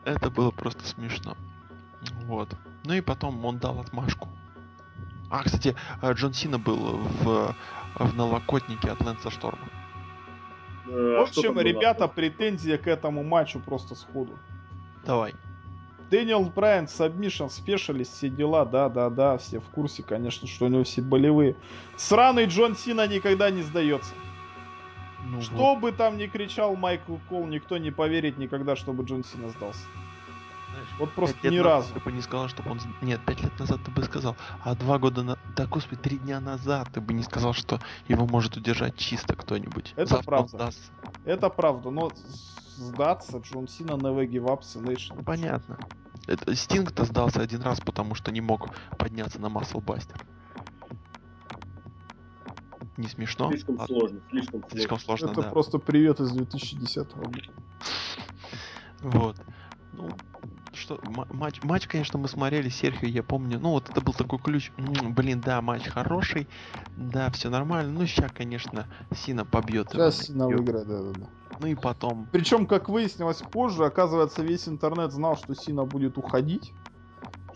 Это 0.07 0.31
было 0.31 0.51
просто 0.51 0.87
смешно. 0.87 1.37
Вот. 2.25 2.49
Ну 2.85 2.95
и 2.95 3.01
потом 3.01 3.45
он 3.45 3.59
дал 3.59 3.81
отмашку. 3.81 4.29
А, 5.29 5.43
кстати, 5.43 5.75
э, 6.03 6.13
Джон 6.13 6.33
Сина 6.33 6.59
был 6.59 6.99
в, 6.99 7.57
в 7.97 8.15
налокотнике 8.15 8.91
от 8.91 9.01
Лэнса 9.01 9.31
Шторма. 9.31 9.69
Э, 10.87 10.91
В 10.91 10.95
а 10.95 11.15
там 11.15 11.23
общем, 11.25 11.55
было? 11.55 11.63
ребята, 11.63 12.07
претензия 12.07 12.79
к 12.79 12.87
этому 12.87 13.25
матчу 13.25 13.59
просто 13.59 13.97
сходу. 13.97 14.39
Давай. 15.05 15.35
Дэниел 16.11 16.45
Брайан, 16.45 16.85
Submission, 16.85 17.51
спешились, 17.51 18.09
все 18.09 18.29
дела, 18.29 18.65
да-да-да, 18.65 19.39
все 19.39 19.59
в 19.59 19.65
курсе, 19.65 20.05
конечно, 20.05 20.47
что 20.47 20.67
у 20.67 20.69
него 20.69 20.85
все 20.85 21.03
болевые. 21.03 21.57
Сраный 21.97 22.47
Джон 22.47 22.77
Сина 22.77 23.09
никогда 23.09 23.51
не 23.51 23.63
сдается. 23.63 24.15
Ну 25.31 25.43
Что 25.43 25.77
бы 25.77 25.93
там 25.93 26.17
ни 26.19 26.27
кричал 26.27 26.77
Майкл 26.77 27.17
Кол, 27.29 27.47
никто 27.47 27.79
не 27.79 27.91
поверит 27.91 28.39
никогда, 28.39 28.77
чтобы 28.77 29.05
Джон 29.05 29.25
Сина 29.25 29.51
сдался. 29.51 29.81
знаешь, 30.71 30.89
Вот 30.99 31.13
просто 31.13 31.51
ни 31.51 31.59
разу. 31.59 31.93
Ты 31.93 32.01
бы 32.01 32.13
не 32.13 32.23
сказал, 32.23 32.49
чтобы 32.49 32.71
он... 32.71 32.81
Нет, 33.03 33.21
пять 33.27 33.43
лет 33.43 33.59
назад 33.59 33.81
ты 33.85 33.91
бы 33.91 34.03
сказал. 34.05 34.37
А 34.63 34.75
два 34.75 34.99
года 34.99 35.23
на... 35.23 35.39
Да, 35.57 35.67
господи, 35.67 36.01
три 36.01 36.19
дня 36.19 36.41
назад 36.41 36.89
ты 36.93 37.01
бы 37.01 37.13
не 37.13 37.25
сказал, 37.25 37.55
что 37.55 37.81
его 38.09 38.27
может 38.27 38.57
удержать 38.57 38.97
чисто 38.97 39.35
кто-нибудь. 39.35 39.93
Это 39.97 40.07
Завтра 40.07 40.27
правда. 40.27 40.71
Это 41.25 41.51
правда, 41.51 41.91
но 41.91 42.13
сдаться 42.77 43.39
Джон 43.39 43.69
Сина 43.69 43.93
never 43.93 44.27
give 44.27 44.45
up 44.45 45.25
понятно. 45.25 45.79
Это 46.27 46.55
Стинг-то 46.55 47.05
сдался 47.05 47.41
один 47.41 47.63
раз, 47.63 47.81
потому 47.81 48.15
что 48.15 48.33
не 48.33 48.41
мог 48.41 48.69
подняться 48.99 49.41
на 49.41 49.49
Маслбастер. 49.49 50.25
Не 52.97 53.09
смешно? 53.09 53.49
Слишком 53.49 53.77
Ладно, 53.79 53.95
сложно, 53.95 54.21
слишком 54.31 54.61
сложно. 54.61 54.79
Слишком 54.79 54.99
сложно, 54.99 55.27
Это 55.33 55.43
да. 55.43 55.51
просто 55.51 55.79
привет 55.79 56.21
из 56.21 56.33
2010 56.33 57.13
года. 57.15 57.41
Вот. 59.01 59.37
Ну, 59.93 60.15
что, 60.73 60.99
ма- 61.03 61.27
матч, 61.31 61.63
матч, 61.63 61.87
конечно, 61.87 62.19
мы 62.19 62.29
смотрели, 62.29 62.69
Серхио, 62.69 63.09
я 63.09 63.23
помню, 63.23 63.59
ну, 63.59 63.71
вот 63.71 63.89
это 63.89 64.01
был 64.01 64.13
такой 64.13 64.39
ключ, 64.39 64.73
м, 64.77 65.15
блин, 65.15 65.41
да, 65.41 65.61
матч 65.63 65.87
хороший, 65.89 66.49
да, 66.97 67.31
все 67.31 67.51
нормально, 67.51 67.93
ну, 67.93 68.07
сейчас, 68.07 68.31
конечно, 68.33 68.89
Сина 69.15 69.45
побьет 69.47 69.93
его. 69.95 70.11
Сейчас 70.11 70.25
Сина 70.25 70.49
выиграет, 70.49 70.87
да-да-да. 70.87 71.31
Ну, 71.59 71.67
и 71.67 71.75
потом, 71.75 72.29
Причем, 72.33 72.67
как 72.67 72.89
выяснилось 72.89 73.43
позже, 73.43 73.85
оказывается, 73.85 74.43
весь 74.43 74.69
интернет 74.69 75.13
знал, 75.13 75.37
что 75.37 75.55
Сина 75.55 75.85
будет 75.85 76.19
уходить. 76.19 76.75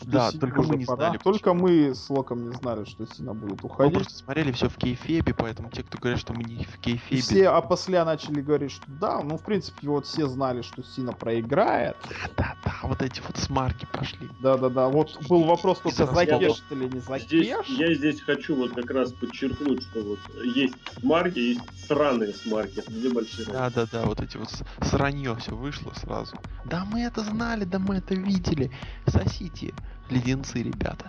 Что 0.00 0.10
Да, 0.10 0.30
Сине 0.30 0.40
только 0.40 0.62
мы 0.62 0.76
не 0.76 0.84
пора. 0.86 0.96
знали, 1.06 1.18
Только 1.18 1.54
мы 1.54 1.94
с 1.94 2.08
Локом 2.10 2.48
не 2.48 2.56
знали, 2.56 2.84
что 2.84 3.06
Сина 3.06 3.34
будет 3.34 3.62
мы 3.62 3.68
уходить. 3.70 3.94
просто 3.94 4.14
смотрели 4.18 4.52
все 4.52 4.68
в 4.68 4.76
кейфебе, 4.76 5.34
поэтому 5.34 5.70
те, 5.70 5.82
кто 5.82 5.98
говорят, 5.98 6.20
что 6.20 6.32
мы 6.32 6.42
не 6.44 6.64
в 6.64 6.76
И 6.76 6.80
кейфебе, 6.80 7.20
все 7.20 7.48
а 7.50 7.60
после 7.60 8.02
начали 8.04 8.40
говорить, 8.40 8.72
что 8.72 8.84
да, 8.88 9.20
ну 9.22 9.36
в 9.36 9.42
принципе 9.42 9.88
вот 9.88 10.06
все 10.06 10.26
знали, 10.26 10.62
что 10.62 10.82
Сина 10.82 11.12
проиграет. 11.12 11.96
да, 12.36 12.56
да, 12.64 12.74
вот 12.84 13.02
эти 13.02 13.20
вот 13.20 13.36
смарки 13.36 13.86
пошли. 13.92 14.28
Да-да-да. 14.40 14.88
Вот 14.88 15.18
был 15.28 15.44
вопрос 15.44 15.78
только 15.78 15.90
Из-за 15.90 16.06
раскола. 16.06 16.24
закеш 16.40 16.62
или 16.70 16.84
не 16.84 17.00
Здесь, 17.00 17.04
закеш. 17.48 17.66
я 17.68 17.94
здесь 17.94 18.20
хочу 18.22 18.56
вот 18.56 18.72
как 18.72 18.90
раз 18.90 19.12
подчеркнуть, 19.12 19.82
что 19.82 20.00
вот 20.02 20.18
есть 20.44 20.74
смарки, 21.00 21.38
есть 21.38 21.60
сраные 21.86 22.32
смарки. 22.32 22.82
Две 22.88 23.10
большие 23.10 23.46
разницы. 23.46 23.52
Да, 23.52 23.70
да, 23.70 23.86
да, 23.92 24.06
вот 24.06 24.20
эти 24.20 24.36
вот 24.36 24.48
сранье 24.82 25.36
все 25.36 25.54
вышло 25.54 25.92
сразу. 25.94 26.36
Да 26.64 26.84
мы 26.84 27.02
это 27.02 27.22
знали, 27.22 27.64
да 27.64 27.78
мы 27.78 27.96
это 27.96 28.14
видели. 28.14 28.70
Сосите 29.06 29.74
леденцы, 30.08 30.62
ребята. 30.62 31.06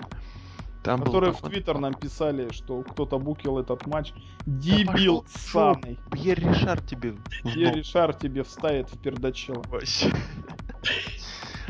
Там 0.84 1.04
Которые 1.04 1.32
в 1.32 1.42
Твиттер 1.42 1.78
нам 1.78 1.94
писали, 1.94 2.52
что 2.52 2.82
кто-то 2.82 3.20
букил 3.20 3.60
этот 3.60 3.86
матч. 3.86 4.14
Дебил 4.48 5.26
жопу. 5.28 5.30
самый. 5.30 6.00
Пьер 6.12 6.40
Ришар 6.40 6.82
тебе 6.82 7.12
в 7.12 7.20
нос. 7.44 7.54
Ерри 7.56 7.84
Шар 7.84 8.16
тебе 8.16 8.44
вставит 8.44 8.90
в 8.90 8.98
пердачело. 8.98 9.62
Вообще. 9.70 10.12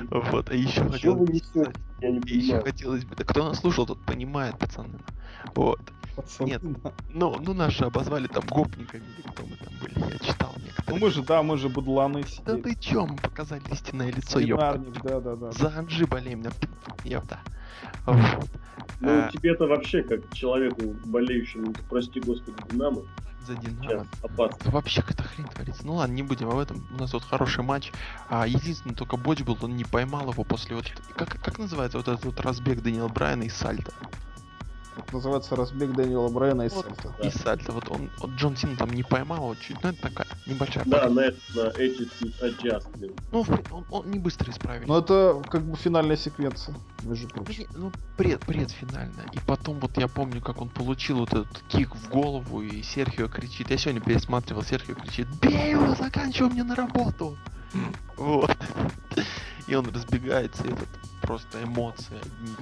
Вот, 0.09 0.49
а 0.49 0.53
еще 0.55 0.81
и 2.01 2.37
еще 2.37 2.61
хотелось 2.61 3.05
бы, 3.05 3.15
да 3.15 3.23
кто 3.23 3.43
нас 3.43 3.59
слушал, 3.59 3.85
тот 3.85 3.99
понимает, 4.05 4.57
пацаны. 4.57 4.99
Вот. 5.55 5.79
Пацаны. 6.15 6.47
Нет. 6.49 6.61
Ну, 7.09 7.37
ну 7.39 7.53
наши 7.53 7.83
обозвали 7.85 8.27
там 8.27 8.43
гопниками, 8.47 9.03
или 9.17 9.21
кто 9.31 9.43
мы 9.43 9.55
там 9.57 9.73
были, 9.81 10.11
я 10.13 10.19
читал 10.19 10.53
Ну 10.57 10.63
некоторые. 10.65 11.01
мы 11.01 11.11
же, 11.11 11.23
да, 11.23 11.43
мы 11.43 11.57
же 11.57 11.69
будланы 11.69 12.23
Да 12.23 12.27
сидели. 12.27 12.61
ты 12.61 12.75
чё, 12.75 13.05
мы 13.05 13.17
показали 13.17 13.61
истинное 13.71 14.11
лицо, 14.11 14.39
ёпта. 14.39 14.73
Свинарник, 14.73 15.03
да-да-да. 15.03 15.51
За 15.51 15.77
Анжи 15.77 16.05
болеем, 16.07 16.43
ёпта. 17.03 17.39
Вот. 18.05 18.17
Ну, 18.99 19.09
Э, 19.09 19.29
тебе-то 19.33 19.67
вообще, 19.67 20.03
как 20.03 20.31
человеку, 20.33 20.95
болеющему, 21.05 21.73
прости 21.89 22.19
господи, 22.19 22.57
Динамо, 22.71 23.01
За 23.45 23.55
Динамо. 23.55 24.05
Да 24.37 24.49
Вообще 24.65 25.01
какая-то 25.01 25.23
хрень 25.23 25.47
творится. 25.47 25.85
Ну 25.85 25.95
ладно, 25.95 26.13
не 26.13 26.23
будем 26.23 26.49
об 26.49 26.57
этом. 26.57 26.87
У 26.91 26.97
нас 26.97 27.13
вот 27.13 27.23
хороший 27.23 27.63
матч. 27.63 27.91
А 28.29 28.45
единственный 28.47 28.95
только 28.95 29.17
Боч 29.17 29.41
был, 29.41 29.57
он 29.61 29.75
не 29.75 29.83
поймал 29.83 30.31
его 30.31 30.43
после 30.43 30.75
вот... 30.75 30.91
Как, 31.15 31.41
как 31.41 31.57
называется 31.57 31.97
вот 31.97 32.07
этот 32.07 32.25
вот 32.25 32.39
разбег 32.39 32.81
Дэниела 32.81 33.07
Брайана 33.07 33.43
и 33.43 33.49
Сальта? 33.49 33.93
Называется 35.11 35.55
разбег 35.55 35.93
Дэниела 35.93 36.29
Брайана 36.29 36.63
и 36.63 36.69
Вот. 36.69 36.85
Сальта. 36.85 37.13
Да. 37.19 37.27
И 37.27 37.31
Сальта, 37.31 37.71
вот 37.71 37.89
он, 37.89 38.09
вот 38.19 38.31
Джон 38.31 38.55
Син 38.55 38.75
там 38.77 38.91
не 38.91 39.03
поймал 39.03 39.39
вот 39.39 39.59
чуть, 39.59 39.81
ну 39.83 39.89
это 39.89 40.01
такая 40.01 40.27
небольшая 40.45 40.83
Да, 40.85 41.09
на, 41.09 41.21
это, 41.21 41.37
на 41.55 41.69
attitude 41.69 42.33
adjustment. 42.41 43.19
Ну, 43.31 43.45
он, 43.71 43.85
он 43.89 44.11
не 44.11 44.19
быстро 44.19 44.51
исправили. 44.51 44.85
Но 44.85 44.99
это 44.99 45.41
как 45.49 45.63
бы 45.63 45.77
финальная 45.77 46.17
секвенция, 46.17 46.75
между 47.03 47.27
прочим. 47.29 47.61
Не, 47.61 47.67
Ну, 47.75 47.91
пред, 48.17 48.41
предфинально. 48.41 49.21
И 49.31 49.39
потом 49.45 49.79
вот 49.79 49.97
я 49.97 50.07
помню, 50.07 50.41
как 50.41 50.61
он 50.61 50.69
получил 50.69 51.19
вот 51.19 51.33
этот 51.33 51.63
кик 51.69 51.95
в 51.95 52.09
голову, 52.09 52.61
и 52.61 52.81
Серхио 52.83 53.27
кричит. 53.27 53.69
Я 53.69 53.77
сегодня 53.77 54.01
пересматривал, 54.01 54.63
Серхио 54.63 54.95
кричит, 54.95 55.27
бей 55.41 55.71
его, 55.71 55.95
заканчивай 55.95 56.51
мне 56.51 56.63
на 56.63 56.75
работу. 56.75 57.37
Вот. 58.17 58.55
И 59.67 59.75
он 59.75 59.87
разбегается, 59.87 60.63
и 60.63 60.71
этот 60.71 60.89
просто 61.21 61.63
эмоции 61.63 62.17
одни 62.17 62.55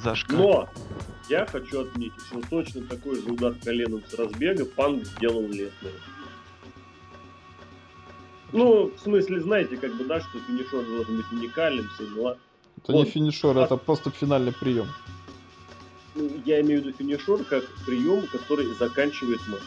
зашкаливают. 0.00 0.68
Но 0.76 0.84
я 1.28 1.46
хочу 1.46 1.82
отметить, 1.82 2.20
что 2.26 2.40
точно 2.48 2.82
такой 2.82 3.20
же 3.20 3.30
удар 3.30 3.54
коленом 3.54 4.02
с 4.08 4.14
разбега 4.14 4.64
Панк 4.64 5.04
сделал 5.04 5.42
Леснеру. 5.42 5.98
Ну, 8.52 8.90
в 8.90 8.98
смысле, 8.98 9.40
знаете, 9.40 9.76
как 9.76 9.94
бы, 9.94 10.04
да, 10.04 10.20
что 10.20 10.38
финишер 10.40 10.84
должен 10.86 11.18
быть 11.18 11.30
уникальным, 11.32 11.88
все 11.90 12.06
дела. 12.06 12.38
Это 12.78 12.92
не 12.92 12.98
Вот. 13.00 13.08
финишер, 13.08 13.58
это 13.58 13.76
просто 13.76 14.10
финальный 14.10 14.52
прием. 14.52 14.88
Ну, 16.14 16.30
я 16.46 16.60
имею 16.62 16.80
в 16.80 16.86
виду 16.86 16.96
финишер 16.96 17.44
как 17.44 17.64
прием, 17.84 18.26
который 18.28 18.66
заканчивает 18.74 19.40
матч. 19.48 19.62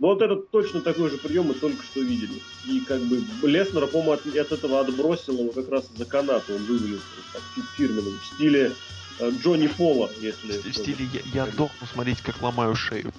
Вот 0.00 0.22
этот 0.22 0.50
точно 0.50 0.80
такой 0.80 1.10
же 1.10 1.18
прием 1.18 1.44
мы 1.44 1.54
только 1.54 1.82
что 1.84 2.00
видели. 2.00 2.40
И 2.66 2.80
как 2.80 3.00
бы 3.02 3.22
Леснера, 3.42 3.86
по-моему, 3.86 4.12
от, 4.12 4.26
от 4.26 4.52
этого 4.52 4.80
отбросил 4.80 5.38
его 5.38 5.52
как 5.52 5.68
раз 5.68 5.84
за 5.94 6.06
каната. 6.06 6.54
Он 6.54 6.64
выглядел 6.64 7.00
так 7.34 7.42
фирменным 7.76 8.18
в 8.18 8.34
стиле 8.34 8.72
э, 9.18 9.30
Джонни 9.30 9.66
Пола, 9.66 10.10
если... 10.18 10.52
В 10.52 10.74
стиле 10.74 11.06
я, 11.12 11.44
я 11.44 11.46
дохну 11.52 11.86
смотреть, 11.92 12.22
как 12.22 12.40
ломаю 12.40 12.74
шею. 12.74 13.12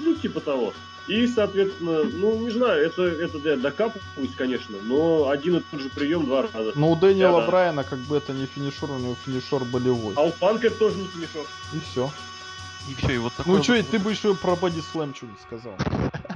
Ну, 0.00 0.14
типа 0.14 0.40
того. 0.40 0.72
И, 1.08 1.26
соответственно, 1.26 2.04
ну, 2.04 2.40
не 2.40 2.50
знаю, 2.50 2.82
это, 2.82 3.02
это 3.02 3.38
я 3.46 3.56
докапываюсь, 3.56 4.34
конечно, 4.36 4.76
но 4.82 5.28
один 5.28 5.58
и 5.58 5.62
тот 5.70 5.80
же 5.80 5.90
прием 5.90 6.24
два 6.24 6.42
раза. 6.42 6.72
Но 6.74 6.92
у 6.92 6.96
Дэниела 6.96 7.40
Да-да. 7.40 7.46
Брайана 7.46 7.84
как 7.84 7.98
бы 8.00 8.16
это 8.16 8.32
не 8.32 8.46
финишер, 8.46 8.90
у 8.90 8.98
него 8.98 9.14
финишер 9.26 9.62
болевой. 9.64 10.14
А 10.16 10.22
у 10.22 10.32
Панка 10.32 10.68
это 10.68 10.76
тоже 10.78 10.96
не 10.96 11.06
финишер. 11.06 11.44
И 11.74 11.80
все. 11.80 12.10
И 12.88 12.94
все, 12.94 13.14
и 13.14 13.18
вот 13.18 13.32
такой 13.34 13.56
Ну 13.56 13.62
что, 13.62 13.82
ты 13.82 13.98
бы 13.98 14.10
еще 14.10 14.34
про 14.34 14.56
боди 14.56 14.80
слэм 14.80 15.14
что-нибудь 15.14 15.40
сказал. 15.40 15.72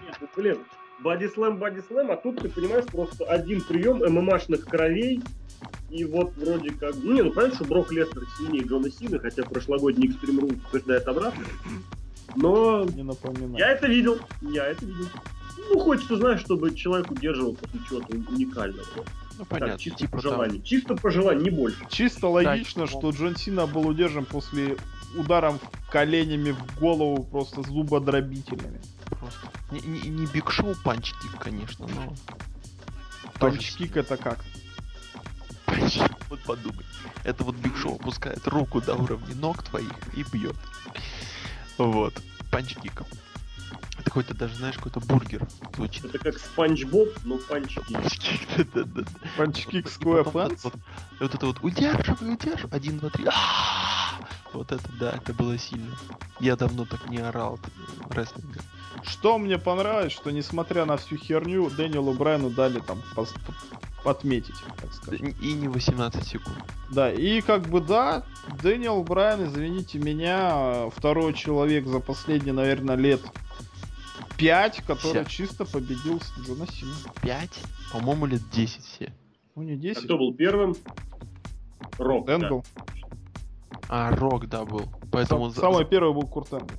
Нет, 0.03 0.17
ну, 0.21 0.29
блин, 0.37 0.59
бодислэм, 1.03 1.57
бодислэм, 1.59 2.11
а 2.11 2.17
тут 2.17 2.41
ты 2.41 2.49
понимаешь 2.49 2.87
просто 2.87 3.25
один 3.25 3.61
прием 3.63 3.99
ММАшных 3.99 4.65
кровей, 4.65 5.23
и 5.91 6.05
вот 6.05 6.33
вроде 6.37 6.71
как... 6.73 6.95
Ну 6.97 7.13
не, 7.13 7.23
ну 7.23 7.33
понятно, 7.33 7.57
что 7.57 7.65
Брок 7.65 7.93
Лестер 7.93 8.23
сильнее 8.39 8.65
Джона 8.65 8.91
Сина, 8.91 9.19
хотя 9.19 9.43
прошлогодний 9.43 10.09
Extreme 10.09 10.41
Rules 10.41 10.61
утверждает 10.67 11.07
обратно. 11.09 11.45
Но 12.37 12.85
Не 12.85 13.03
напоминай. 13.03 13.59
я 13.59 13.73
это 13.73 13.89
видел, 13.89 14.19
я 14.41 14.67
это 14.67 14.85
видел. 14.85 15.07
Ну, 15.69 15.79
хочется, 15.81 16.17
знаешь, 16.17 16.41
чтобы 16.41 16.75
человек 16.75 17.11
удерживал 17.11 17.55
после 17.55 17.81
чего-то 17.89 18.17
уникального. 18.33 18.87
Ну 18.97 19.05
Так, 19.39 19.49
понятно, 19.49 19.79
чисто 19.79 19.99
типа 19.99 20.17
по 20.17 20.23
там... 20.23 20.33
желанию. 20.33 20.63
Чисто 20.63 20.97
по 20.97 21.11
желанию, 21.11 21.45
не 21.45 21.51
больше. 21.51 21.79
Чисто 21.89 22.29
логично, 22.29 22.83
ну. 22.83 22.87
что 22.87 23.11
Джон 23.11 23.37
Сина 23.37 23.67
был 23.67 23.87
удержан 23.87 24.25
после 24.25 24.77
ударом 25.17 25.59
коленями 25.91 26.53
в 26.53 26.79
голову 26.79 27.25
просто 27.25 27.63
зубодробителями. 27.63 28.81
Просто. 29.09 29.51
Не, 29.71 29.81
не, 29.81 30.09
не 30.09 30.27
Биг 30.27 30.51
Шоу 30.51 30.75
punch 30.85 31.12
kick, 31.12 31.39
конечно, 31.39 31.87
но... 31.87 32.15
Punch 33.39 33.71
kick 33.71 33.97
это 33.97 34.17
как? 34.17 34.45
Вот 36.29 36.41
подумай. 36.41 36.85
Это 37.25 37.45
вот 37.45 37.57
Биг 37.57 37.77
Шоу 37.77 37.97
опускает 37.97 38.47
руку 38.47 38.81
до 38.81 38.95
уровня 38.95 39.35
ног 39.37 39.63
твоих 39.63 39.93
и 40.15 40.23
бьет. 40.23 40.57
Вот. 41.79 42.15
Punch 42.51 42.74
kick 42.74 42.93
ом. 42.93 43.07
Это 43.95 44.05
какой-то 44.05 44.35
даже, 44.35 44.55
знаешь, 44.55 44.77
какой-то 44.77 45.01
бургер 45.01 45.47
звучит. 45.77 46.07
Это 46.07 46.19
как 46.19 46.39
Спанч 46.39 46.85
Боб, 46.85 47.09
но 47.25 47.37
панчики. 47.37 47.93
Punch 47.93 48.21
kick. 48.21 48.49
Punch 49.37 49.64
kick 49.64 49.87
и 51.21 51.23
вот 51.23 51.35
это 51.35 51.47
вот 51.47 51.59
удерживай, 51.63 52.33
удерживай. 52.33 52.71
Один, 52.71 52.99
два, 52.99 53.11
три. 53.11 53.27
Вот 54.53 54.73
это 54.73 54.89
да, 54.99 55.13
это 55.13 55.33
было 55.33 55.57
сильно. 55.59 55.95
Я 56.41 56.57
давно 56.57 56.85
так 56.85 57.09
не 57.09 57.19
орал 57.19 57.55
от 57.55 57.61
э, 57.67 58.15
рестлинга. 58.15 58.61
Что 59.05 59.39
мне 59.39 59.59
понравилось, 59.59 60.13
что 60.13 60.31
несмотря 60.31 60.85
на 60.85 60.97
всю 60.97 61.17
херню, 61.17 61.71
Дэниелу 61.71 62.13
Брайану 62.15 62.51
дали 62.51 62.81
там 62.81 63.01
пос- 63.15 63.33
п- 63.47 64.09
отметить, 64.11 64.55
так 64.81 64.93
сказать. 64.93 65.21
И 65.41 65.53
не 65.53 65.69
18 65.69 66.27
секунд. 66.27 66.57
Да, 66.91 67.13
и 67.13 67.41
как 67.41 67.69
бы 67.69 67.81
да, 67.81 68.25
Дэниел 68.63 69.03
Брайан, 69.05 69.45
извините 69.47 69.99
меня, 69.99 70.91
второй 70.97 71.33
человек 71.35 71.87
за 71.87 72.01
последние, 72.01 72.53
наверное, 72.53 72.97
лет 72.97 73.21
5, 74.37 74.83
который 74.87 75.13
Вся. 75.13 75.25
чисто 75.27 75.65
победил 75.65 76.21
с 76.21 76.33
Джона 76.41 76.67
Сина. 76.67 76.95
5? 77.23 77.63
По-моему, 77.93 78.27
лет 78.27 78.43
10 78.51 78.85
все. 78.85 79.13
Ну 79.55 79.63
не 79.63 79.73
А 79.75 79.77
10, 79.77 80.05
кто 80.05 80.19
был 80.19 80.35
первым? 80.35 80.75
Рок. 81.99 82.27
да. 82.27 82.51
А, 83.89 84.15
Рок, 84.17 84.49
да, 84.49 84.65
был. 84.65 84.87
Поэтому... 85.11 85.51
Сам- 85.51 85.55
за- 85.55 85.61
Самый 85.61 85.85
первый 85.85 86.15
был 86.15 86.27
Курт 86.27 86.53
Энгл. 86.53 86.75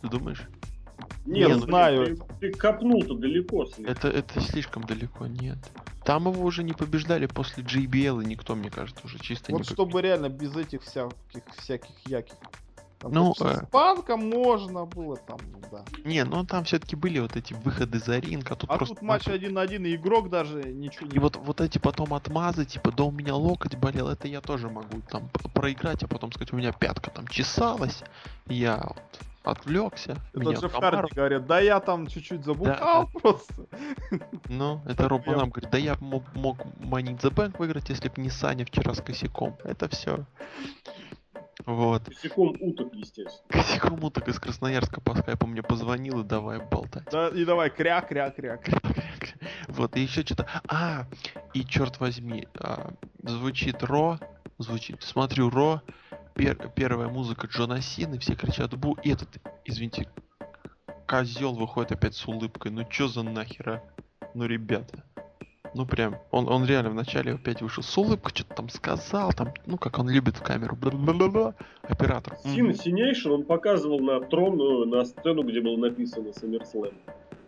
Ты 0.00 0.08
думаешь? 0.08 0.42
Не, 1.24 1.40
Я 1.40 1.48
ну, 1.48 1.54
блин, 1.56 1.68
знаю. 1.68 2.16
Ты, 2.16 2.50
ты 2.52 2.52
копнул-то 2.52 3.14
далеко. 3.14 3.66
слишком. 3.66 3.86
Это, 3.86 4.08
это 4.08 4.40
слишком 4.40 4.84
далеко, 4.84 5.26
нет. 5.26 5.58
Там 6.04 6.28
его 6.28 6.44
уже 6.44 6.62
не 6.62 6.72
побеждали 6.72 7.26
после 7.26 7.64
JBL, 7.64 8.22
и 8.22 8.26
никто, 8.26 8.54
мне 8.54 8.70
кажется, 8.70 9.04
уже 9.04 9.18
чисто 9.18 9.50
Вот 9.50 9.58
не 9.58 9.64
чтобы 9.64 10.00
реально 10.00 10.28
без 10.28 10.54
этих 10.56 10.82
всяких, 10.82 11.42
всяких 11.58 11.96
яких. 12.06 12.36
Там 13.06 13.14
Ну, 13.14 13.34
э. 13.40 13.54
с 13.54 13.66
панком 13.70 14.28
можно 14.28 14.84
было 14.84 15.16
там, 15.16 15.38
да. 15.70 15.84
Не, 16.04 16.24
ну 16.24 16.44
там 16.44 16.64
все-таки 16.64 16.96
были 16.96 17.18
вот 17.18 17.36
эти 17.36 17.54
выходы 17.54 17.98
за 17.98 18.18
ринг, 18.18 18.50
а 18.50 18.56
тут 18.56 18.70
А 18.70 18.76
просто... 18.76 18.96
тут 18.96 19.02
матч 19.02 19.28
один 19.28 19.54
на 19.54 19.60
один, 19.60 19.84
и 19.86 19.94
игрок 19.94 20.28
даже 20.28 20.62
ничего 20.64 21.06
И 21.06 21.14
не... 21.14 21.18
вот, 21.18 21.36
вот 21.36 21.60
эти 21.60 21.78
потом 21.78 22.14
отмазы, 22.14 22.64
типа, 22.64 22.90
да 22.92 23.04
у 23.04 23.10
меня 23.10 23.34
локоть 23.34 23.76
болел, 23.76 24.08
это 24.08 24.28
я 24.28 24.40
тоже 24.40 24.68
могу 24.68 25.00
там 25.08 25.28
проиграть, 25.54 26.02
а 26.02 26.08
потом 26.08 26.32
сказать, 26.32 26.52
у 26.52 26.56
меня 26.56 26.72
пятка 26.72 27.10
там 27.10 27.26
чесалась, 27.28 28.02
я 28.46 28.82
вот 28.82 29.20
отвлекся, 29.46 30.16
Это 30.34 30.50
Джефф 30.50 30.72
Харди 30.72 31.14
говорит, 31.14 31.46
да 31.46 31.60
я 31.60 31.80
там 31.80 32.08
чуть-чуть 32.08 32.44
забухал 32.44 33.08
просто. 33.22 33.66
Ну, 34.48 34.80
это 34.86 35.08
Роб 35.08 35.26
нам 35.26 35.50
говорит, 35.50 35.70
да 35.70 35.78
я 35.78 35.96
мог, 36.00 36.24
мог 36.34 36.58
Money 36.80 37.16
in 37.16 37.20
the 37.20 37.32
Bank 37.32 37.56
выиграть, 37.58 37.88
если 37.88 38.08
бы 38.08 38.20
не 38.20 38.30
Саня 38.30 38.64
вчера 38.64 38.94
с 38.94 39.00
косяком. 39.00 39.56
Это 39.64 39.88
все. 39.88 40.24
Вот. 41.66 42.04
Косяком 42.04 42.56
уток, 42.60 42.94
естественно. 42.94 43.42
Косяком 43.48 44.04
уток 44.04 44.28
из 44.28 44.38
Красноярска 44.38 45.00
по 45.00 45.14
скайпу 45.16 45.46
мне 45.46 45.62
позвонил 45.62 46.20
и 46.20 46.24
давай 46.24 46.60
болтать. 46.64 47.04
Да, 47.10 47.28
и 47.28 47.44
давай, 47.44 47.70
кря-кря-кря. 47.70 48.60
Вот, 49.68 49.96
и 49.96 50.00
еще 50.00 50.22
что-то. 50.22 50.46
А, 50.68 51.06
и 51.54 51.64
черт 51.64 51.98
возьми, 52.00 52.46
а, 52.54 52.92
звучит 53.22 53.82
Ро, 53.82 54.18
звучит, 54.58 55.02
смотрю 55.02 55.50
Ро, 55.50 55.82
пер- 56.34 56.70
первая 56.74 57.08
музыка 57.08 57.48
Джона 57.48 57.80
Сины, 57.82 58.18
все 58.20 58.36
кричат 58.36 58.72
бу, 58.76 58.96
и 59.02 59.10
этот, 59.10 59.28
извините, 59.64 60.08
козел 61.08 61.54
выходит 61.54 61.92
опять 61.92 62.14
с 62.14 62.26
улыбкой. 62.26 62.70
Ну 62.70 62.84
чё 62.84 63.08
за 63.08 63.22
нахера? 63.24 63.82
Ну, 64.34 64.46
ребята. 64.46 65.02
Ну 65.76 65.84
прям, 65.84 66.16
он, 66.30 66.48
он 66.48 66.64
реально 66.64 66.88
вначале 66.90 67.34
опять 67.34 67.60
вышел 67.60 67.82
с 67.82 67.98
улыбкой, 67.98 68.32
что-то 68.34 68.54
там 68.54 68.68
сказал, 68.70 69.32
там, 69.34 69.52
ну 69.66 69.76
как 69.76 69.98
он 69.98 70.08
любит 70.08 70.36
в 70.38 70.42
камеру, 70.42 70.74
оператор. 71.82 72.38
Сине 72.42 72.66
мгм. 72.66 72.74
Cenation 72.74 73.30
он 73.30 73.44
показывал 73.44 74.00
на 74.00 74.20
трон, 74.20 74.56
ну, 74.56 74.86
на 74.86 75.04
сцену, 75.04 75.42
где 75.42 75.60
было 75.60 75.76
написано 75.76 76.28
SummerSlam. 76.28 76.94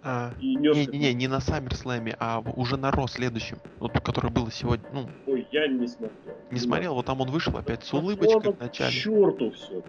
А, 0.02 0.32
И 0.40 0.52
их- 0.52 0.60
Не-не-не, 0.60 1.14
не 1.14 1.26
на 1.26 1.40
SummerSlam 1.40 2.03
е, 2.03 2.16
а 2.20 2.40
уже 2.54 2.76
на 2.76 2.90
Raw 2.90 3.06
следующем. 3.08 3.58
Вот 3.78 3.92
который 3.92 4.30
было 4.30 4.50
сегодня. 4.50 4.86
Ну, 4.92 5.08
Ой, 5.26 5.46
я 5.50 5.66
не 5.66 5.86
смотрел. 5.88 6.36
не 6.50 6.58
смотрел, 6.58 6.94
вот 6.94 7.06
там 7.06 7.20
он 7.20 7.30
вышел 7.30 7.56
опять 7.56 7.82
с 7.84 7.92
улыбочкой 7.92 8.34
ладно, 8.34 8.52
в 8.52 8.60
начале. 8.60 8.90
К 8.90 8.94
черту 8.94 9.50
все. 9.52 9.82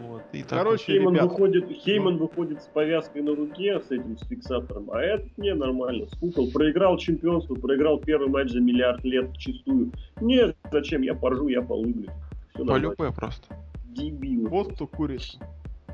Вот, 0.00 0.22
и 0.32 0.42
так 0.42 0.58
Короче, 0.58 0.84
Хейман 0.92 1.14
ребят, 1.14 1.30
выходит, 1.30 1.68
Хейман 1.70 2.16
выходит 2.16 2.62
с 2.62 2.66
повязкой 2.66 3.22
на 3.22 3.34
руке, 3.34 3.80
с 3.80 3.90
этим, 3.90 4.16
с 4.18 4.26
фиксатором, 4.26 4.90
а 4.90 5.00
этот 5.00 5.36
не 5.38 5.54
нормально, 5.54 6.06
скукал. 6.06 6.48
Проиграл 6.52 6.98
чемпионство, 6.98 7.54
проиграл 7.54 7.98
первый 7.98 8.28
матч 8.28 8.50
за 8.50 8.60
миллиард 8.60 9.04
лет 9.04 9.36
чистую. 9.36 9.92
Нет, 10.20 10.56
зачем, 10.72 11.02
я 11.02 11.14
поржу, 11.14 11.48
я 11.48 11.62
полыблю. 11.62 12.10
Все 12.54 12.58
вот, 12.58 12.66
по 12.66 12.72
нормально. 12.74 12.94
любе 12.98 13.12
просто. 13.12 13.56
Дебилы. 13.86 14.48
Вот 14.48 14.74
кто 14.74 14.86
курит. 14.86 15.38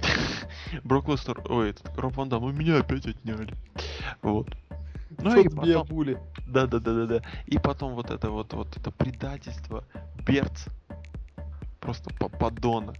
Брок 0.85 1.09
Лестер, 1.09 1.41
ой, 1.49 1.71
этот, 1.71 1.97
Роб 1.99 2.17
Ван 2.17 2.29
Дам, 2.29 2.45
у 2.45 2.53
меня 2.53 2.79
опять 2.79 3.07
отняли. 3.07 3.55
Вот. 4.23 4.49
Ну 5.19 5.35
Тот 5.35 5.45
и 5.45 5.49
потом, 5.49 5.87
були. 5.89 6.19
да, 6.47 6.67
да, 6.67 6.79
да, 6.79 6.95
да, 6.95 7.07
да. 7.07 7.23
И 7.47 7.59
потом 7.59 7.95
вот 7.95 8.11
это 8.11 8.31
вот, 8.31 8.53
вот 8.55 8.69
это 8.77 8.91
предательство. 8.91 9.85
Берц. 10.27 10.67
Просто 11.81 12.11
по- 12.19 12.29
подонок. 12.29 12.97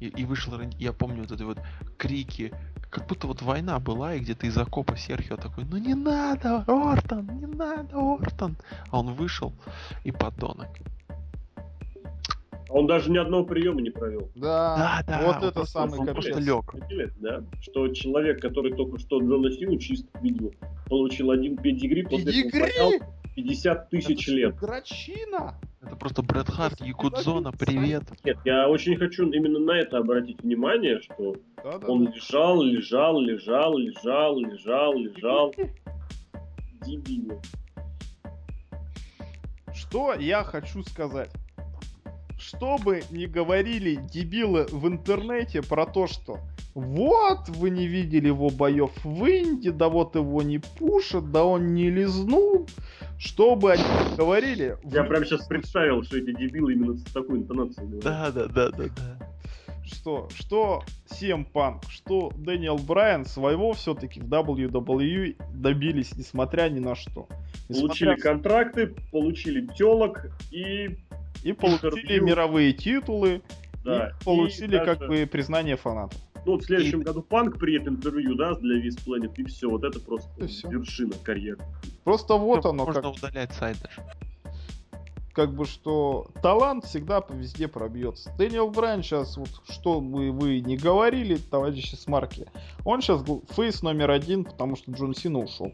И, 0.00 0.06
и 0.06 0.24
вышел, 0.24 0.52
я 0.78 0.92
помню 0.92 1.22
вот 1.22 1.32
эти 1.32 1.42
вот 1.42 1.58
крики, 1.96 2.52
как 2.90 3.06
будто 3.08 3.26
вот 3.26 3.42
война 3.42 3.78
была, 3.80 4.14
и 4.14 4.20
где-то 4.20 4.46
из 4.46 4.56
окопа 4.56 4.96
Серхио 4.96 5.36
такой, 5.36 5.64
ну 5.64 5.76
не 5.76 5.94
надо, 5.94 6.64
Ортон, 6.66 7.26
не 7.40 7.46
надо, 7.46 7.96
Ортон. 7.98 8.56
А 8.90 9.00
он 9.00 9.14
вышел 9.14 9.52
и 10.04 10.12
подонок. 10.12 10.68
А 12.70 12.74
он 12.74 12.86
даже 12.86 13.10
ни 13.10 13.16
одного 13.16 13.44
приема 13.44 13.80
не 13.80 13.90
провел. 13.90 14.30
Да, 14.34 15.02
Да, 15.06 15.18
да, 15.18 15.26
вот 15.26 15.36
он 15.36 15.42
это 15.44 15.52
просто- 15.52 15.72
самый 15.72 15.98
он 16.00 16.06
капец. 16.06 16.24
просто 16.26 16.40
лег. 16.40 16.74
Да? 17.18 17.42
Что 17.62 17.88
человек, 17.88 18.40
который 18.42 18.74
только 18.74 18.98
что 18.98 19.20
Джона 19.20 19.50
Сину 19.50 19.78
чисто 19.78 20.06
видел, 20.20 20.52
получил 20.86 21.30
один 21.30 21.56
педигри, 21.56 22.02
после 22.02 22.26
Педигри! 22.26 23.00
50 23.42 23.90
тысяч 23.90 24.26
лет. 24.26 24.56
что, 24.56 24.66
Грачина! 24.66 25.54
Это 25.80 25.94
просто 25.94 26.22
Брэд 26.22 26.48
Харт, 26.50 26.80
Якудзона, 26.80 27.52
привет. 27.52 28.02
Нет, 28.24 28.36
я 28.44 28.68
очень 28.68 28.96
хочу 28.96 29.30
именно 29.30 29.60
на 29.60 29.78
это 29.78 29.98
обратить 29.98 30.42
внимание, 30.42 31.00
что 31.00 31.36
Да-да-да. 31.56 31.86
он 31.86 32.08
лежал, 32.12 32.62
лежал, 32.62 33.20
лежал, 33.20 33.78
лежал, 33.78 34.38
лежал, 34.40 34.94
лежал. 34.98 35.54
Дебилы. 36.84 37.40
Что 39.72 40.14
я 40.14 40.42
хочу 40.42 40.82
сказать? 40.82 41.30
Что 42.38 42.76
бы 42.78 43.02
ни 43.12 43.26
говорили 43.26 44.00
дебилы 44.12 44.66
в 44.72 44.88
интернете 44.88 45.62
про 45.62 45.86
то, 45.86 46.08
что 46.08 46.40
вот, 46.74 47.48
вы 47.48 47.70
не 47.70 47.86
видели 47.86 48.28
его 48.28 48.50
боев 48.50 48.90
в 49.04 49.24
Инди, 49.28 49.70
да 49.70 49.88
вот 49.88 50.14
его 50.14 50.42
не 50.42 50.58
пушат, 50.58 51.30
да 51.32 51.44
он 51.44 51.74
не 51.74 51.90
лизнул. 51.90 52.66
Что 53.18 53.56
бы 53.56 53.72
они 53.72 53.82
ни 53.82 54.16
говорили... 54.16 54.76
Я 54.84 55.02
прям 55.04 55.24
сейчас 55.24 55.46
представил, 55.46 56.04
что 56.04 56.18
эти 56.18 56.32
дебилы 56.32 56.74
именно 56.74 56.94
с 56.94 57.02
такой 57.04 57.38
интонацией 57.38 57.86
говорят. 57.88 58.04
Да, 58.04 58.30
да, 58.30 58.46
да, 58.46 58.70
да, 58.70 58.84
да. 58.96 59.18
что, 59.84 60.28
что 60.34 60.84
CM 61.10 61.44
Punk, 61.52 61.82
что 61.88 62.30
Дэниел 62.36 62.78
Брайан 62.78 63.24
своего 63.26 63.72
все-таки 63.72 64.20
в 64.20 64.28
WWE 64.28 65.36
добились, 65.52 66.16
несмотря 66.16 66.68
ни 66.68 66.78
на 66.78 66.94
что. 66.94 67.26
Получили 67.66 68.10
Несмотря- 68.10 68.16
контракты, 68.16 68.86
получили 69.10 69.66
телок 69.76 70.26
и 70.52 70.96
и 71.42 71.52
получили 71.52 72.02
интервью. 72.02 72.24
мировые 72.24 72.72
титулы, 72.72 73.42
да, 73.84 74.10
и 74.20 74.24
получили 74.24 74.76
и 74.76 74.84
как 74.84 74.98
даже- 75.00 75.10
бы 75.10 75.26
признание 75.26 75.76
фанатов. 75.76 76.18
Ну, 76.46 76.52
вот 76.52 76.62
в 76.62 76.66
следующем 76.66 77.02
году 77.02 77.22
Панк 77.22 77.58
приедет 77.58 77.88
интервью, 77.88 78.34
да, 78.34 78.54
для 78.54 78.76
Виз 78.78 78.96
Planet, 78.96 79.32
и 79.36 79.44
все, 79.44 79.68
вот 79.68 79.84
это 79.84 80.00
просто 80.00 80.28
И 80.38 80.46
всё. 80.46 80.68
вершина 80.70 81.14
карьеры. 81.22 81.58
Просто 82.04 82.34
вот 82.34 82.64
оно, 82.64 82.86
Можно 82.86 83.02
как, 83.02 83.12
удалять 83.16 83.52
сайт 83.52 83.76
даже. 83.82 84.02
как 85.34 85.54
бы 85.54 85.66
что 85.66 86.28
талант 86.42 86.84
всегда 86.86 87.22
везде 87.30 87.68
пробьется. 87.68 88.32
Дэниел 88.38 88.70
Брайан 88.70 89.02
сейчас, 89.02 89.36
вот 89.36 89.50
что 89.68 90.00
бы 90.00 90.30
вы 90.32 90.60
не 90.60 90.76
говорили, 90.76 91.36
товарищи 91.36 91.94
с 91.94 92.06
марки, 92.06 92.46
он 92.84 93.02
сейчас 93.02 93.22
фейс 93.50 93.82
номер 93.82 94.10
один, 94.10 94.44
потому 94.44 94.76
что 94.76 94.90
Джон 94.92 95.14
Сина 95.14 95.40
ушел. 95.40 95.72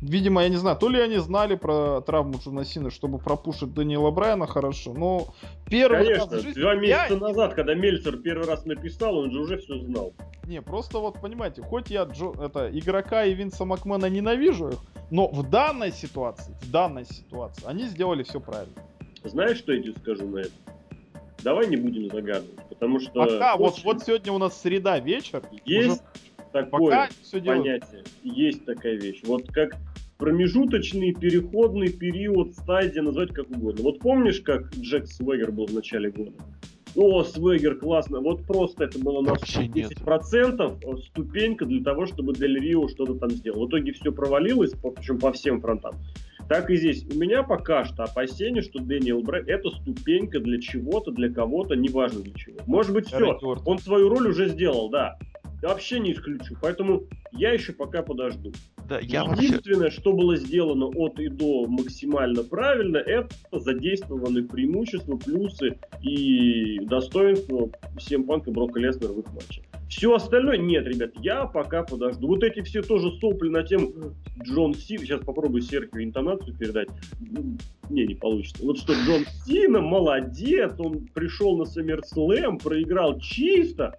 Видимо, 0.00 0.42
я 0.42 0.48
не 0.48 0.56
знаю, 0.56 0.76
то 0.76 0.88
ли 0.88 1.00
они 1.00 1.16
знали 1.16 1.56
про 1.56 2.00
травму 2.00 2.38
Джона 2.38 2.64
Сина, 2.64 2.90
чтобы 2.90 3.18
пропушить 3.18 3.74
Дэниела 3.74 4.10
Брайана 4.10 4.46
хорошо, 4.46 4.94
но 4.94 5.34
первый 5.68 6.08
раз 6.08 6.28
Конечно, 6.28 6.38
в 6.38 6.42
жизни 6.42 6.60
два 6.60 6.74
я- 6.74 6.78
месяца 6.80 7.16
назад, 7.16 7.54
когда 7.54 7.74
Мельцер 7.74 8.16
первый 8.18 8.46
раз 8.46 8.64
написал, 8.64 9.18
он 9.18 9.32
же 9.32 9.40
уже 9.40 9.58
все 9.58 9.78
знал. 9.80 10.14
Не, 10.46 10.62
просто 10.62 10.98
вот 10.98 11.20
понимаете, 11.20 11.62
хоть 11.62 11.90
я 11.90 12.04
Джо, 12.04 12.32
это, 12.40 12.70
игрока 12.72 13.24
и 13.24 13.34
Винса 13.34 13.64
Макмена 13.64 14.06
ненавижу 14.06 14.68
их, 14.68 14.78
но 15.10 15.28
в 15.28 15.48
данной 15.50 15.90
ситуации, 15.90 16.54
в 16.62 16.70
данной 16.70 17.04
ситуации, 17.04 17.64
они 17.66 17.84
сделали 17.84 18.22
все 18.22 18.40
правильно. 18.40 18.74
Знаешь, 19.24 19.58
что 19.58 19.72
я 19.72 19.82
тебе 19.82 19.94
скажу 19.94 20.28
на 20.28 20.38
это? 20.38 20.52
Давай 21.42 21.66
не 21.68 21.76
будем 21.76 22.08
загадывать, 22.10 22.60
потому 22.68 23.00
что 23.00 23.12
Пока, 23.12 23.56
вот, 23.56 23.74
очень 23.74 23.84
вот 23.84 24.02
сегодня 24.02 24.32
у 24.32 24.38
нас 24.38 24.60
среда, 24.60 24.98
вечер, 24.98 25.42
есть 25.64 26.02
такое 26.52 27.08
пока 27.08 27.08
понятие, 27.44 28.04
есть 28.22 28.64
такая 28.64 28.94
вещь. 28.94 29.20
Вот 29.24 29.46
как 29.52 29.76
промежуточный 30.18 31.14
переходный 31.14 31.90
период, 31.90 32.54
стадия, 32.54 33.02
назвать 33.02 33.32
как 33.32 33.48
угодно. 33.50 33.84
Вот 33.84 34.00
помнишь, 34.00 34.40
как 34.40 34.70
Джек 34.74 35.06
Свегер 35.06 35.52
был 35.52 35.66
в 35.66 35.72
начале 35.72 36.10
года? 36.10 36.32
О, 36.96 37.22
Свегер, 37.22 37.76
классно. 37.76 38.20
Вот 38.20 38.44
просто 38.44 38.84
это 38.84 38.98
было 38.98 39.20
на 39.20 39.30
Вообще 39.30 39.68
нет. 39.68 39.92
10% 39.92 41.02
ступенька 41.06 41.64
для 41.64 41.82
того, 41.84 42.06
чтобы 42.06 42.34
Дель 42.34 42.58
Рио 42.58 42.88
что-то 42.88 43.14
там 43.14 43.30
сделал. 43.30 43.66
В 43.66 43.68
итоге 43.68 43.92
все 43.92 44.10
провалилось, 44.10 44.72
причем 44.72 45.18
по 45.18 45.32
всем 45.32 45.60
фронтам. 45.60 45.94
Так 46.48 46.70
и 46.70 46.76
здесь. 46.76 47.04
У 47.14 47.18
меня 47.18 47.42
пока 47.42 47.84
что 47.84 48.04
опасение, 48.04 48.62
что 48.62 48.80
Дэниел 48.80 49.22
Брайан 49.22 49.46
это 49.48 49.70
ступенька 49.70 50.40
для 50.40 50.60
чего-то, 50.60 51.10
для 51.10 51.32
кого-то, 51.32 51.74
неважно 51.74 52.20
для 52.20 52.32
чего. 52.34 52.56
Может 52.66 52.92
быть, 52.92 53.06
все. 53.06 53.38
Он 53.66 53.78
свою 53.78 54.08
роль 54.08 54.28
уже 54.28 54.48
сделал, 54.48 54.88
да. 54.88 55.18
Я 55.62 55.70
вообще 55.70 55.98
не 55.98 56.12
исключу. 56.12 56.56
Поэтому 56.60 57.02
я 57.32 57.52
еще 57.52 57.72
пока 57.72 58.02
подожду. 58.02 58.52
Да, 58.88 59.00
я 59.00 59.24
вообще... 59.24 59.46
Единственное, 59.46 59.90
что 59.90 60.12
было 60.12 60.36
сделано 60.36 60.86
от 60.86 61.18
и 61.18 61.28
до 61.28 61.66
максимально 61.66 62.42
правильно, 62.42 62.96
это 62.98 63.28
задействованы 63.52 64.44
преимущества, 64.44 65.16
плюсы 65.16 65.78
и 66.00 66.78
достоинства 66.86 67.70
всем 67.98 68.24
Панка 68.24 68.50
Брока 68.50 68.80
Леснера 68.80 69.12
в 69.12 69.20
их 69.20 69.26
матче. 69.32 69.62
Все 69.88 70.14
остальное 70.14 70.58
нет, 70.58 70.86
ребят, 70.86 71.12
я 71.20 71.46
пока 71.46 71.82
подожду. 71.82 72.28
Вот 72.28 72.44
эти 72.44 72.60
все 72.60 72.82
тоже 72.82 73.10
сопли 73.20 73.48
на 73.48 73.62
тему 73.62 74.14
Джон 74.42 74.74
Сина. 74.74 75.00
Сейчас 75.00 75.20
попробую 75.24 75.62
Серхию 75.62 76.04
интонацию 76.04 76.54
передать. 76.56 76.88
Не, 77.88 78.06
не 78.06 78.14
получится. 78.14 78.64
Вот 78.64 78.78
что 78.78 78.92
Джон 78.92 79.24
Сина 79.46 79.80
молодец, 79.80 80.74
он 80.78 81.06
пришел 81.14 81.56
на 81.56 81.62
SummerSlam, 81.62 82.62
проиграл 82.62 83.18
чисто. 83.18 83.98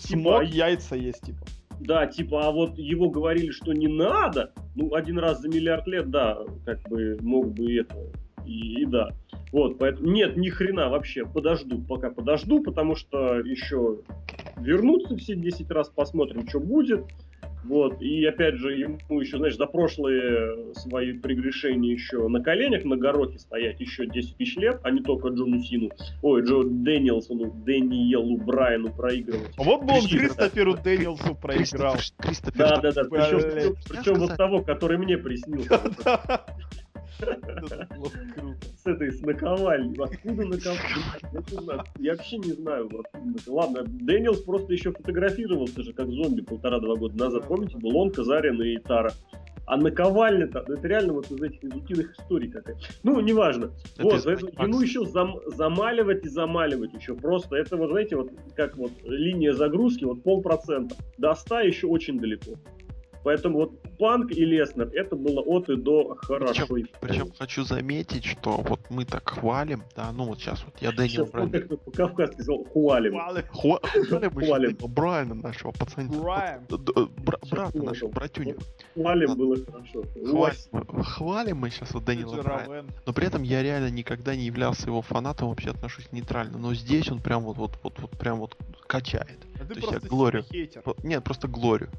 Смог 0.00 0.44
яйца 0.44 0.96
есть, 0.96 1.22
типа. 1.22 1.44
Да, 1.80 2.06
типа, 2.06 2.48
а 2.48 2.50
вот 2.50 2.76
его 2.78 3.08
говорили, 3.08 3.50
что 3.50 3.72
не 3.72 3.88
надо. 3.88 4.52
Ну, 4.74 4.94
один 4.94 5.18
раз 5.18 5.40
за 5.40 5.48
миллиард 5.48 5.86
лет, 5.86 6.10
да, 6.10 6.38
как 6.64 6.80
бы 6.88 7.16
мог 7.20 7.52
бы 7.52 7.72
это. 7.72 7.96
И, 8.44 8.82
и 8.82 8.84
да. 8.86 9.10
Вот, 9.52 9.78
поэтому 9.78 10.10
нет, 10.10 10.36
ни 10.36 10.48
хрена 10.48 10.88
вообще. 10.88 11.24
Подожду, 11.24 11.80
пока 11.82 12.10
подожду, 12.10 12.62
потому 12.62 12.96
что 12.96 13.38
еще 13.40 14.00
вернутся 14.58 15.16
все 15.16 15.36
10 15.36 15.70
раз, 15.70 15.88
посмотрим, 15.88 16.48
что 16.48 16.60
будет. 16.60 17.04
Вот, 17.64 18.00
и 18.00 18.24
опять 18.24 18.54
же, 18.54 18.72
ему 18.76 19.20
еще, 19.20 19.38
знаешь, 19.38 19.56
за 19.56 19.66
прошлые 19.66 20.74
свои 20.74 21.12
прегрешения 21.12 21.92
еще 21.92 22.26
на 22.28 22.42
коленях 22.42 22.84
на 22.84 22.96
горохе 22.96 23.38
стоять 23.38 23.80
еще 23.80 24.06
10 24.06 24.36
тысяч 24.36 24.56
лет, 24.56 24.80
а 24.82 24.90
не 24.90 25.02
только 25.02 25.28
Джону 25.28 25.62
Сину, 25.62 25.90
ой, 26.22 26.42
Джо 26.42 26.62
Дэниелсону, 26.64 27.52
Дэниелу 27.64 28.38
Брайану 28.38 28.92
проигрывать. 28.92 29.56
Вот 29.56 29.82
бы 29.82 29.92
он 29.92 30.00
Кристофер, 30.00 30.18
Кристоферу 30.18 30.76
Дэнилсу 30.76 31.34
проиграл. 31.34 31.94
Кристофер, 31.94 32.26
Кристофер, 32.26 32.58
Да, 32.58 32.80
да, 32.80 32.92
да. 32.92 33.04
Причем, 33.04 33.76
причем 33.88 34.14
вот 34.14 34.36
того, 34.36 34.62
который 34.62 34.98
мне 34.98 35.18
приснился. 35.18 35.80
Круто. 37.18 37.88
С 38.82 38.86
этой 38.86 39.10
с 39.10 39.20
наковальней. 39.22 39.96
Откуда 40.02 40.44
наковальня? 40.46 41.04
Я 41.32 41.60
знаю. 41.60 41.84
Я 41.98 42.14
вообще 42.14 42.38
не 42.38 42.52
знаю. 42.52 42.90
Ладно, 43.46 43.84
Дэниелс 43.86 44.42
просто 44.42 44.72
еще 44.72 44.92
фотографировался 44.92 45.82
же 45.82 45.92
как 45.92 46.08
зомби 46.10 46.42
полтора-два 46.42 46.96
года 46.96 47.16
назад. 47.18 47.46
Помните, 47.46 47.76
был 47.78 47.96
он, 47.96 48.10
Казарин 48.10 48.60
и 48.62 48.78
Тара. 48.78 49.12
А 49.66 49.76
наковальня-то, 49.76 50.64
ну, 50.66 50.74
это 50.74 50.88
реально 50.88 51.12
вот 51.12 51.30
из 51.30 51.42
этих 51.42 51.62
из 51.62 51.74
утиных 51.74 52.18
историй 52.18 52.50
какая. 52.50 52.78
Ну, 53.02 53.20
неважно. 53.20 53.70
Это 53.98 54.04
вот, 54.04 54.24
поэтому 54.24 54.50
ему 54.64 54.80
еще 54.80 55.00
зам- 55.04 55.40
замаливать 55.46 56.24
и 56.24 56.28
замаливать 56.30 56.94
еще. 56.94 57.14
Просто 57.14 57.54
это, 57.56 57.76
вот 57.76 57.90
знаете, 57.90 58.16
вот 58.16 58.30
как 58.56 58.78
вот 58.78 58.92
линия 59.04 59.52
загрузки, 59.52 60.04
вот 60.04 60.22
полпроцента. 60.22 60.96
До 61.18 61.34
100 61.34 61.60
еще 61.60 61.86
очень 61.86 62.18
далеко. 62.18 62.52
Поэтому 63.24 63.58
вот 63.58 63.72
Панк 63.98 64.30
и 64.32 64.44
Леснер, 64.44 64.88
это 64.94 65.16
было 65.16 65.40
от 65.40 65.68
и 65.68 65.76
до 65.76 66.14
хорошо. 66.22 66.66
Причем 67.00 67.32
хочу 67.38 67.64
заметить, 67.64 68.24
что 68.24 68.58
вот 68.62 68.80
мы 68.90 69.04
так 69.04 69.28
хвалим, 69.28 69.82
да, 69.96 70.12
ну 70.12 70.24
вот 70.24 70.38
сейчас 70.38 70.64
вот 70.64 70.74
я 70.80 70.92
Дэниел 70.92 71.26
Сейчас 71.26 71.30
Брайан. 71.30 71.50
как-то 71.50 71.76
по-кавказски 71.76 72.34
сказал 72.42 72.64
хуалим. 72.64 73.14
Валы. 73.14 73.44
Хва- 73.52 73.80
Хвалим 74.08 74.30
мы 74.34 74.46
Хвалим. 74.46 74.76
Брайана 74.88 75.34
нашего 75.34 75.72
пацанчика. 75.72 76.20
Брайан. 76.22 76.62
Бра- 76.68 77.38
Брата 77.50 77.82
нашего, 77.82 78.08
братюню. 78.10 78.56
Хуалим 78.94 79.28
Да. 79.28 79.34
было 79.34 79.56
хорошо. 79.64 80.02
Хвалим, 80.24 80.56
мы- 80.72 81.04
хвалим 81.04 81.56
мы 81.58 81.70
сейчас 81.70 81.92
вот 81.92 82.04
Дэниела 82.04 82.40
Брайана. 82.42 82.86
Но 83.04 83.12
при 83.12 83.26
этом 83.26 83.42
я 83.42 83.62
реально 83.62 83.90
никогда 83.90 84.36
не 84.36 84.44
являлся 84.46 84.86
его 84.86 85.02
фанатом, 85.02 85.48
вообще 85.48 85.70
отношусь 85.70 86.08
нейтрально. 86.12 86.58
Но 86.58 86.72
здесь 86.74 87.10
он 87.10 87.20
прям 87.20 87.42
вот, 87.42 87.56
вот, 87.56 87.78
вот, 87.82 87.98
вот 87.98 88.10
прям 88.12 88.38
вот 88.38 88.56
качает. 88.86 89.38
А 89.56 89.58
ты 89.60 89.66
То 89.66 89.74
есть 89.74 89.82
я 89.82 89.90
просто 89.90 90.08
Глорию. 90.08 90.44
хейтер. 90.44 90.82
Нет, 91.02 91.24
просто 91.24 91.48
Глорию. 91.48 91.90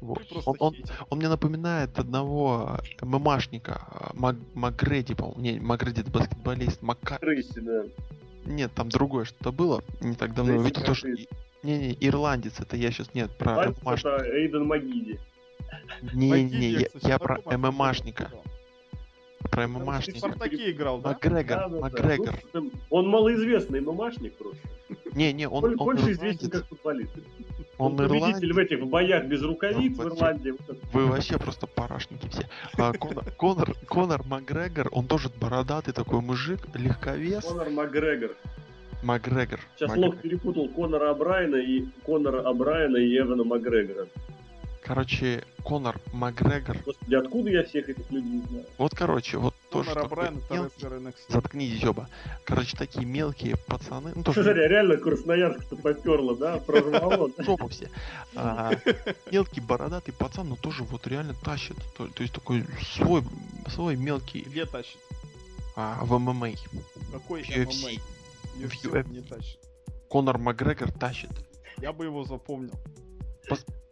Вот. 0.00 0.22
Он, 0.44 0.56
он- 0.58 0.74
он 1.10 1.18
мне 1.18 1.28
напоминает 1.28 1.98
одного 1.98 2.78
ММАшника, 3.02 4.10
Мак- 4.14 4.36
Макгреди, 4.54 5.14
по-моему. 5.14 5.40
Не, 5.40 5.60
Макгреди 5.60 6.02
это 6.02 6.10
баскетболист. 6.10 6.82
Мака... 6.82 7.18
Крыси, 7.18 7.60
да. 7.60 7.84
Нет, 8.44 8.72
там 8.74 8.88
другое 8.90 9.24
что-то 9.24 9.52
было. 9.52 9.82
Не 10.00 10.14
так 10.14 10.34
давно 10.34 10.52
Джейсон 10.52 10.64
увидел 10.66 10.82
то, 10.84 10.94
что... 10.94 11.06
Крыси. 11.08 11.28
Не-не, 11.62 11.96
ирландец, 12.00 12.60
это 12.60 12.76
я 12.76 12.90
сейчас 12.92 13.12
нет, 13.14 13.36
про 13.36 13.56
Ланс 13.56 13.82
ММАшника. 13.82 14.08
это 14.16 14.36
Эйден 14.36 14.66
Магиди. 14.66 15.18
Не-не-не, 16.12 16.70
я, 16.70 16.86
я 17.02 17.18
про 17.18 17.40
ММАшника. 17.56 18.30
Про 19.50 19.62
Там 19.62 19.74
В 19.74 19.84
ММАшника. 19.84 20.18
Спартаке 20.18 20.70
играл, 20.70 20.98
да? 21.00 21.10
Макгрегор, 21.10 21.56
Да, 21.58 21.68
да, 21.68 21.74
да. 21.74 21.80
Макгрегор. 21.80 22.34
Ну, 22.52 22.60
там- 22.70 22.70
Он 22.90 23.08
малоизвестный 23.08 23.80
мамашник 23.80 24.34
просто. 24.36 24.58
Не-не, 25.14 25.48
он, 25.48 25.62
Боль- 25.62 25.70
он 25.72 25.76
Больше 25.78 26.02
ирландец. 26.12 26.18
известен 26.18 26.50
как 26.50 26.66
футболист. 26.66 27.12
Он 27.78 27.92
Он 27.92 27.96
победитель 27.98 28.50
ирландец. 28.50 28.54
в 28.54 28.58
этих 28.58 28.86
боях 28.86 29.24
без 29.26 29.42
рукавиц 29.42 29.96
Ну, 29.98 30.04
в. 30.04 30.06
Ирландии. 30.08 30.54
Вы 30.92 31.06
вообще 31.06 31.38
просто 31.38 31.66
парашники 31.66 32.26
все. 32.28 32.48
А, 32.78 32.92
Конор, 32.92 33.24
Конор, 33.36 33.74
Конор 33.86 34.22
Макгрегор, 34.24 34.88
он 34.92 35.06
тоже 35.06 35.28
бородатый 35.40 35.92
такой 35.92 36.20
мужик, 36.20 36.60
легковес. 36.74 37.44
Конор 37.44 37.68
Макгрегор. 37.70 38.30
Макгрегор. 39.02 39.60
Сейчас 39.76 39.90
Макгрегор. 39.90 40.14
Лок 40.14 40.22
перепутал 40.22 40.68
Конора 40.68 41.10
Абрайна 41.10 41.56
и 41.56 41.84
Конора 42.06 42.40
Абрайна 42.48 42.96
и 42.96 43.18
Эвана 43.18 43.44
Макгрегора. 43.44 44.06
Короче, 44.86 45.42
Конор 45.64 45.98
Макгрегор. 46.12 46.78
Господи, 46.84 47.14
откуда 47.16 47.50
я 47.50 47.64
всех 47.64 47.88
этих 47.88 48.08
людей 48.08 48.40
знаю? 48.48 48.66
Вот, 48.78 48.94
короче, 48.94 49.36
вот 49.36 49.52
тоже 49.68 49.90
Конор 49.90 50.08
такой 50.08 50.16
Брайан 50.16 50.42
NXT. 51.08 51.14
Заткнитесь 51.28 51.84
оба. 51.84 52.08
Короче, 52.44 52.76
такие 52.76 53.04
мелкие 53.04 53.56
пацаны. 53.66 54.12
Ну, 54.14 54.22
тоже 54.22 54.44
Смотри, 54.44 54.68
реально 54.68 54.96
Красноярск-то 54.96 55.74
поперло, 55.74 56.36
да? 56.36 56.58
Прорвало. 56.58 57.32
жопу 57.38 57.66
все. 57.66 57.90
А, 58.36 58.74
мелкий 59.32 59.60
бородатый 59.60 60.12
пацан, 60.12 60.50
но 60.50 60.54
тоже 60.54 60.84
вот 60.84 61.04
реально 61.08 61.34
тащит. 61.34 61.76
То, 61.96 62.08
есть 62.20 62.34
такой 62.34 62.64
свой, 62.94 63.24
свой 63.68 63.96
мелкий 63.96 64.42
Где 64.42 64.66
тащит? 64.66 64.98
а, 65.74 65.98
в 66.04 66.16
ММА. 66.16 66.50
Какой 67.10 67.42
UFC. 67.42 67.66
MMA? 67.66 68.00
В 68.54 68.60
UFC 68.60 68.92
UFC. 68.92 69.08
не 69.10 69.20
тащит. 69.20 69.58
Конор 70.08 70.38
Макгрегор 70.38 70.92
тащит. 70.92 71.30
Я 71.78 71.92
бы 71.92 72.04
его 72.04 72.24
запомнил. 72.24 72.74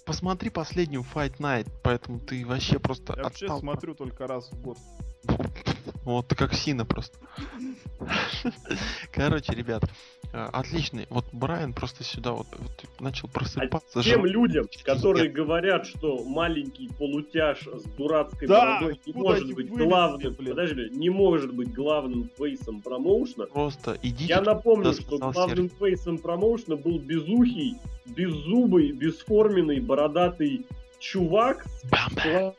Посмотри 0.04 0.50
последнюю 0.50 1.02
Fight 1.14 1.38
Night, 1.38 1.70
поэтому 1.82 2.20
ты 2.20 2.44
вообще 2.44 2.78
просто 2.78 3.14
Я 3.16 3.22
вообще 3.24 3.46
отстал. 3.46 3.60
смотрю 3.60 3.94
только 3.94 4.26
раз 4.26 4.50
в 4.50 4.60
год. 4.60 4.78
Вот 6.04 6.28
ты 6.28 6.34
как 6.34 6.52
Сина 6.52 6.84
просто. 6.84 7.16
Короче, 9.12 9.54
ребят, 9.54 9.84
отличный. 10.34 11.06
Вот 11.10 11.24
Брайан 11.32 11.72
просто 11.72 12.02
сюда 12.04 12.32
вот, 12.32 12.46
вот 12.58 13.00
начал 13.00 13.28
просыпаться. 13.28 14.00
А 14.00 14.02
тем 14.02 14.22
жал- 14.22 14.24
людям, 14.26 14.64
Нет. 14.70 14.82
которые 14.84 15.28
говорят, 15.30 15.86
что 15.86 16.24
маленький 16.24 16.88
полутяж 16.98 17.60
с 17.66 17.84
дурацкой 17.96 18.48
Да, 18.48 18.78
бородой 18.80 19.00
не 19.06 19.12
может 19.12 19.46
быть 19.54 19.70
вылезли, 19.70 19.88
главным, 19.88 20.34
блин? 20.34 20.48
подожди, 20.50 20.88
не 20.90 21.10
может 21.10 21.54
быть 21.54 21.72
главным 21.72 22.30
фейсом 22.36 22.82
промоушена, 22.82 23.46
Просто 23.46 23.96
идите. 24.02 24.26
Я 24.26 24.40
напомню, 24.42 24.92
что 24.92 25.18
главным 25.18 25.68
фейсом 25.70 26.18
промоушена 26.18 26.76
был 26.76 26.98
безухий, 26.98 27.74
беззубый, 28.06 28.92
бесформенный, 28.92 29.80
бородатый 29.80 30.66
чувак 30.98 31.64
с 31.66 31.84
Бам-бам. 31.90 32.54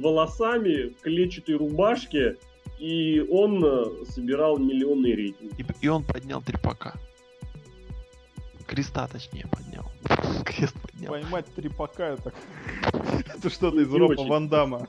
волосами, 0.00 0.88
в 0.90 1.00
клетчатой 1.02 1.56
рубашке, 1.56 2.36
и 2.78 3.20
он 3.30 3.64
э, 3.64 4.04
собирал 4.08 4.58
миллионные 4.58 5.14
рейтинги. 5.14 5.54
И, 5.58 5.64
и 5.84 5.88
он 5.88 6.04
поднял 6.04 6.42
трепака. 6.42 6.94
Креста, 8.66 9.06
точнее, 9.06 9.46
поднял. 9.46 9.90
Крест 10.44 10.74
поднял. 10.80 11.12
Поймать 11.12 11.46
трипака 11.54 12.04
это... 12.04 12.32
Это 13.36 13.50
что-то 13.50 13.80
из 13.80 13.88
Не 13.88 13.98
Ропа 13.98 14.12
очень. 14.12 14.28
Ван 14.28 14.48
Дамма. 14.48 14.86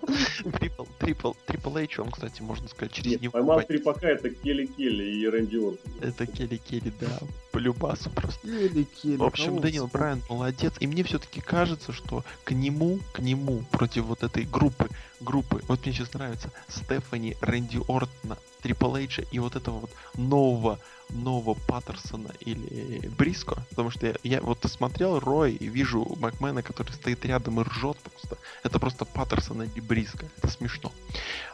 Трипл, 0.60 0.86
трипл, 1.00 1.34
трипл 1.46 1.78
Эйч, 1.78 2.00
он, 2.00 2.12
кстати, 2.12 2.42
можно 2.42 2.68
сказать, 2.68 2.92
через 2.94 3.12
Нет, 3.12 3.22
него 3.22 3.32
поймал 3.32 3.58
поднял. 3.58 3.68
три 3.68 3.78
пока 3.80 4.08
это 4.10 4.30
Келли 4.30 4.66
Келли 4.66 5.04
и 5.04 5.28
Рэнди 5.28 5.58
Ортон. 5.58 5.94
Это 6.02 6.26
Келли 6.26 6.58
Келли, 6.58 6.94
да, 7.00 7.20
по 7.52 7.58
любасу 7.58 8.10
просто. 8.10 8.48
Еле-келе. 8.48 9.18
В 9.18 9.24
общем, 9.24 9.60
Дэниел 9.60 9.88
Брайан 9.88 10.22
молодец, 10.30 10.74
и 10.80 10.88
мне 10.88 11.04
все-таки 11.04 11.42
кажется, 11.42 11.92
что 11.92 12.24
к 12.44 12.52
нему, 12.52 13.00
к 13.14 13.20
нему, 13.20 13.64
против 13.72 14.06
вот 14.06 14.24
этой 14.24 14.44
группы, 14.44 14.90
группы, 15.20 15.62
вот 15.68 15.86
мне 15.86 15.94
сейчас 15.94 16.14
нравится 16.14 16.52
Стефани, 16.68 17.36
Рэнди 17.42 17.80
Ортона, 17.88 18.38
Трипл 18.62 18.96
Эйджа 18.96 19.24
и 19.32 19.40
вот 19.40 19.56
этого 19.56 19.80
вот 19.80 19.92
нового, 20.16 20.80
нового 21.10 21.56
Паттерсона 21.68 22.32
или 22.40 23.08
Бриско, 23.08 23.64
потому 23.70 23.90
что 23.90 24.08
я, 24.08 24.16
я 24.24 24.42
вот 24.42 24.60
смотрел 24.66 25.20
Рой 25.20 25.54
и 25.54 25.68
вижу 25.68 26.06
Макмена, 26.20 26.62
который 26.62 26.92
стоит 26.92 27.26
рядом 27.26 27.60
и 27.62 27.64
ржет 27.64 27.98
просто. 27.98 28.38
Это 28.64 28.80
просто 28.80 29.06
Паттерсон 29.06 29.64
или 29.64 29.80
Бриско, 29.80 30.26
это 30.38 30.48
смешно. 30.50 30.92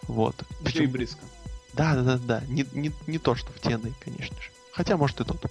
Вот. 0.03 0.35
Еще 0.65 0.84
и 0.84 0.88
близко. 0.88 1.21
Да, 1.73 1.95
да, 1.95 2.03
да, 2.03 2.17
да. 2.17 2.43
Не, 2.47 2.65
не, 2.73 2.91
не 3.07 3.17
то, 3.17 3.35
что 3.35 3.51
в 3.51 3.57
TNA, 3.57 3.93
конечно 4.03 4.35
же. 4.41 4.49
Хотя, 4.71 4.97
может, 4.97 5.21
и 5.21 5.23
тот. 5.23 5.45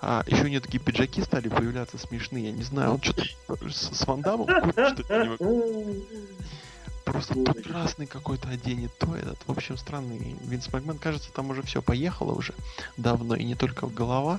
А, 0.00 0.24
еще 0.26 0.44
у 0.44 0.48
него 0.48 0.62
такие 0.62 0.80
пиджаки 0.80 1.22
стали 1.22 1.48
появляться 1.48 1.98
смешные. 1.98 2.46
Я 2.46 2.52
не 2.52 2.62
знаю, 2.62 2.94
он 2.94 3.02
что-то 3.02 3.24
с, 3.68 3.98
с 3.98 4.06
Ван 4.06 4.22
Дамом 4.22 4.46
курит, 4.46 4.74
что 4.74 5.02
ли, 5.02 5.04
я 5.10 5.22
не 5.24 5.28
могу- 5.28 6.04
Просто 7.04 7.38
Ой. 7.38 7.44
то 7.44 7.54
красный 7.54 8.06
какой-то 8.06 8.48
оденет, 8.48 8.96
то 8.98 9.14
этот. 9.14 9.38
В 9.46 9.50
общем, 9.50 9.76
странный. 9.76 10.36
Винс 10.42 10.72
Макмен, 10.72 10.98
кажется, 10.98 11.32
там 11.32 11.50
уже 11.50 11.62
все 11.62 11.82
поехало 11.82 12.32
уже 12.32 12.54
давно, 12.96 13.34
и 13.34 13.44
не 13.44 13.54
только 13.54 13.86
голова. 13.86 14.38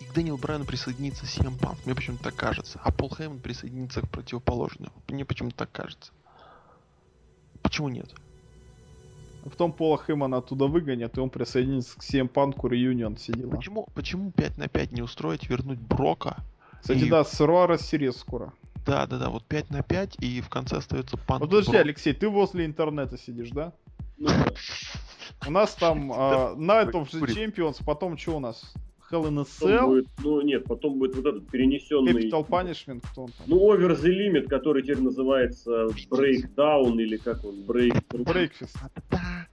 И 0.00 0.04
к 0.04 0.12
Дэниелу 0.12 0.38
Брайану 0.38 0.64
присоединится 0.64 1.26
Сиэм 1.26 1.58
Панк. 1.58 1.78
Мне 1.84 1.94
почему-то 1.94 2.24
так 2.24 2.36
кажется. 2.36 2.80
А 2.82 2.92
Пол 2.92 3.12
Хейман 3.16 3.40
присоединится 3.40 4.02
к 4.02 4.08
противоположному. 4.08 4.92
Мне 5.08 5.24
почему-то 5.24 5.56
так 5.56 5.72
кажется. 5.72 6.12
Почему 7.62 7.88
нет? 7.88 8.14
Потом 9.44 9.72
Пола 9.72 9.96
Хэммона 9.96 10.38
оттуда 10.38 10.66
выгонят, 10.66 11.16
и 11.16 11.20
он 11.20 11.30
присоединится 11.30 11.96
к 11.98 12.02
CM 12.02 12.26
Панку 12.28 12.66
Реюнион 12.68 13.16
все 13.16 13.32
дела. 13.32 13.50
Почему, 13.50 13.86
почему 13.94 14.32
5 14.32 14.58
на 14.58 14.68
5 14.68 14.92
не 14.92 15.02
устроить, 15.02 15.48
вернуть 15.48 15.78
Брока? 15.78 16.38
Кстати, 16.80 17.04
И- 17.04 17.08
да, 17.08 17.24
Суруара 17.24 17.78
Сириус 17.78 18.16
скоро. 18.16 18.52
Да, 18.86 19.06
да, 19.06 19.18
да, 19.18 19.28
вот 19.30 19.44
5 19.44 19.70
на 19.70 19.82
5, 19.82 20.16
и 20.20 20.40
в 20.40 20.48
конце 20.48 20.76
остается 20.76 21.16
Панк. 21.16 21.42
Подожди. 21.42 21.76
Алексей, 21.76 22.12
ты 22.12 22.28
возле 22.28 22.64
интернета 22.64 23.18
сидишь, 23.18 23.50
да? 23.50 23.72
Ну. 24.16 24.28
У 25.46 25.50
нас 25.50 25.74
там 25.74 26.12
Night 26.12 26.92
of 26.92 27.10
the. 27.10 27.26
Champions, 27.26 27.82
потом 27.84 28.16
что 28.16 28.36
у 28.36 28.40
нас? 28.40 28.72
Hell 29.10 29.28
in 29.28 29.38
a 29.38 29.44
Cell, 29.44 29.86
будет- 29.86 30.08
ну 30.18 30.40
нет, 30.40 30.64
потом 30.64 30.98
будет 30.98 31.14
вот 31.14 31.26
этот 31.26 31.48
перенесенный... 31.48 32.28
Capital 32.28 32.46
Punishment, 32.48 33.02
кто 33.12 33.24
он 33.24 33.28
там? 33.32 33.46
Ну, 33.46 33.58
Over 33.58 33.96
the 33.96 34.08
Limit, 34.08 34.48
который 34.48 34.82
теперь 34.82 35.00
называется 35.00 35.86
Breakdown, 36.10 37.00
или 37.00 37.16
как 37.16 37.44
он, 37.44 37.54
Break... 37.66 38.24
Брейкфест. 38.24 38.76
Да, 39.10 39.46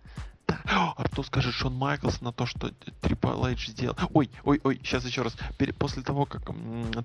да. 0.66 0.96
А 1.14 1.16
кто 1.16 1.22
скажет 1.22 1.54
Шон 1.54 1.76
Майклс 1.76 2.22
на 2.22 2.32
то, 2.34 2.48
что 2.48 2.72
Трипл 3.02 3.46
Эйдж 3.46 3.68
сделал? 3.70 3.96
Ой, 4.14 4.32
ой, 4.44 4.60
ой, 4.64 4.80
сейчас 4.84 5.06
еще 5.06 5.22
раз. 5.22 5.38
Пере- 5.60 5.72
После 5.72 6.02
того, 6.02 6.26
как 6.26 6.42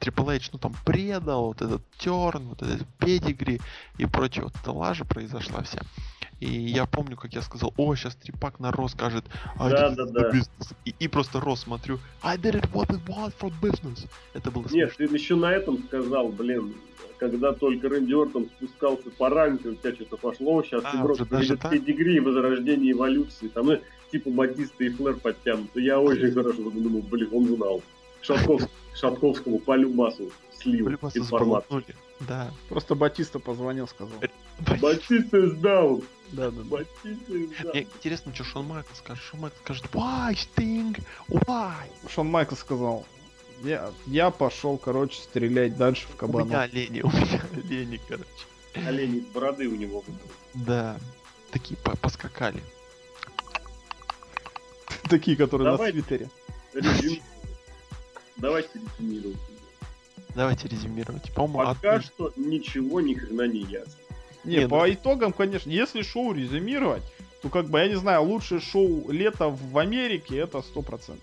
Трипл 0.01 0.31
Эйдж, 0.31 0.49
ну 0.51 0.59
там 0.59 0.75
предал, 0.87 1.49
вот 1.49 1.61
этот 1.61 1.83
терн, 1.99 2.49
вот 2.49 2.63
этот 2.63 2.87
педигри 2.99 3.61
и 3.99 4.07
прочее, 4.07 4.45
вот 4.45 4.55
эта 4.57 4.73
лажа 4.73 5.05
произошла 5.05 5.63
вся. 5.63 5.81
И 6.41 6.47
я 6.49 6.87
помню, 6.87 7.19
как 7.19 7.35
я 7.35 7.43
сказал, 7.43 7.75
о, 7.77 7.95
сейчас 7.97 8.15
Трипак 8.17 8.61
на 8.61 8.73
Ро 8.73 8.89
скажет, 8.89 9.27
I 9.59 9.71
Да, 9.73 9.89
it 9.91 9.97
да, 9.97 10.03
for 10.05 10.13
да. 10.13 10.31
business». 10.31 10.75
И, 10.87 10.95
и 10.99 11.09
просто 11.09 11.41
Ро 11.41 11.55
смотрю, 11.55 11.99
I 12.23 12.39
did 12.39 12.55
it 12.63 12.71
what 12.73 12.89
it 12.89 13.05
was 13.07 13.35
for 13.39 13.53
business. 13.61 14.09
Это 14.33 14.51
было 14.51 14.63
Нет, 14.71 14.95
смешно. 14.95 15.07
ты 15.07 15.15
еще 15.15 15.35
на 15.37 15.53
этом 15.53 15.83
сказал, 15.85 16.29
блин, 16.31 16.75
когда 17.19 17.53
только 17.53 17.91
Рэнди 17.91 18.15
Ортон 18.15 18.47
спускался 18.57 19.11
по 19.19 19.29
ранке, 19.29 19.69
у 19.69 19.75
тебя 19.75 19.95
что-то 19.95 20.17
пошло, 20.17 20.63
сейчас 20.63 20.83
А, 20.87 20.97
игрок 20.99 21.17
уже 21.17 21.27
даже 21.27 21.59
так? 21.59 21.73
педигри, 21.73 22.21
возрождение 22.21 22.93
эволюции, 22.93 23.49
там, 23.49 23.67
ну, 23.67 23.81
типа 24.11 24.31
Батиста 24.31 24.85
и 24.85 24.89
Флэр 24.91 25.17
подтянуты. 25.17 25.81
Я 25.83 26.01
очень 26.01 26.33
хорошо 26.33 26.63
думал, 26.71 27.03
блин, 27.03 27.29
он 27.33 27.57
знал. 27.57 27.83
Шатковс- 28.23 28.69
Шатковскому 28.95 29.59
по 29.61 29.77
любасу 29.77 30.31
слил 30.59 30.87
Полюбаса 30.87 31.19
информацию. 31.19 31.67
сболтнули. 31.69 31.97
Да. 32.21 32.51
Просто 32.69 32.95
Батиста 32.97 33.39
позвонил, 33.39 33.87
сказал. 33.87 34.19
Батиста 34.81 35.37
is 35.39 35.61
down. 35.61 36.05
Да, 36.33 36.51
да. 36.51 36.63
Батиста 36.63 37.33
down. 37.33 37.71
Мне 37.73 37.83
интересно, 37.83 38.35
что 38.35 38.43
Шон 38.45 38.67
Майкл 38.67 38.93
скажет. 38.95 39.23
Шон 39.25 39.41
Майкл 39.41 39.57
скажет, 39.63 39.85
why, 39.93 40.33
Sting? 40.35 41.01
Why? 41.29 41.75
Шон 42.13 42.27
Майкл 42.27 42.57
сказал, 42.57 43.07
я, 43.63 43.91
я 44.07 44.31
пошел, 44.31 44.77
короче, 44.79 45.21
стрелять 45.23 45.77
дальше 45.77 46.07
в 46.09 46.15
У 46.15 46.17
кабана. 46.17 46.45
меня 46.47 46.61
олени, 46.63 47.01
у 47.03 47.09
меня 47.09 47.41
олени, 47.53 48.01
короче. 48.09 48.29
Олень 48.75 49.17
из 49.19 49.25
бороды 49.27 49.69
у 49.69 49.75
него. 49.77 50.03
Да. 50.55 50.97
Такие 51.53 51.77
по- 51.79 51.97
поскакали. 51.97 52.63
Такие, 55.09 55.37
которые 55.37 55.71
Давай. 55.71 55.93
на 55.93 55.93
свитере. 55.93 56.29
Резюме. 56.75 57.21
Давайте 58.37 58.71
резюмируем. 58.75 59.37
Давайте 60.35 60.69
резюмировать. 60.69 61.33
По-моему, 61.35 61.75
Пока 61.75 62.01
что 62.01 62.33
ничего 62.37 63.01
ни 63.01 63.15
хрена 63.15 63.49
не 63.49 63.61
ясно. 63.65 63.93
Не, 64.45 64.57
Не, 64.59 64.69
по 64.69 64.91
итогам, 64.93 65.33
конечно, 65.33 65.71
если 65.71 66.03
шоу 66.03 66.33
резюмировать, 66.33 67.03
то 67.43 67.49
как 67.49 67.67
бы, 67.67 67.79
я 67.81 67.89
не 67.89 67.97
знаю, 67.97 68.23
лучшее 68.23 68.61
шоу 68.61 69.11
лета 69.11 69.49
в 69.49 69.79
Америке 69.79 70.39
это 70.39 70.59
100%. 70.59 71.19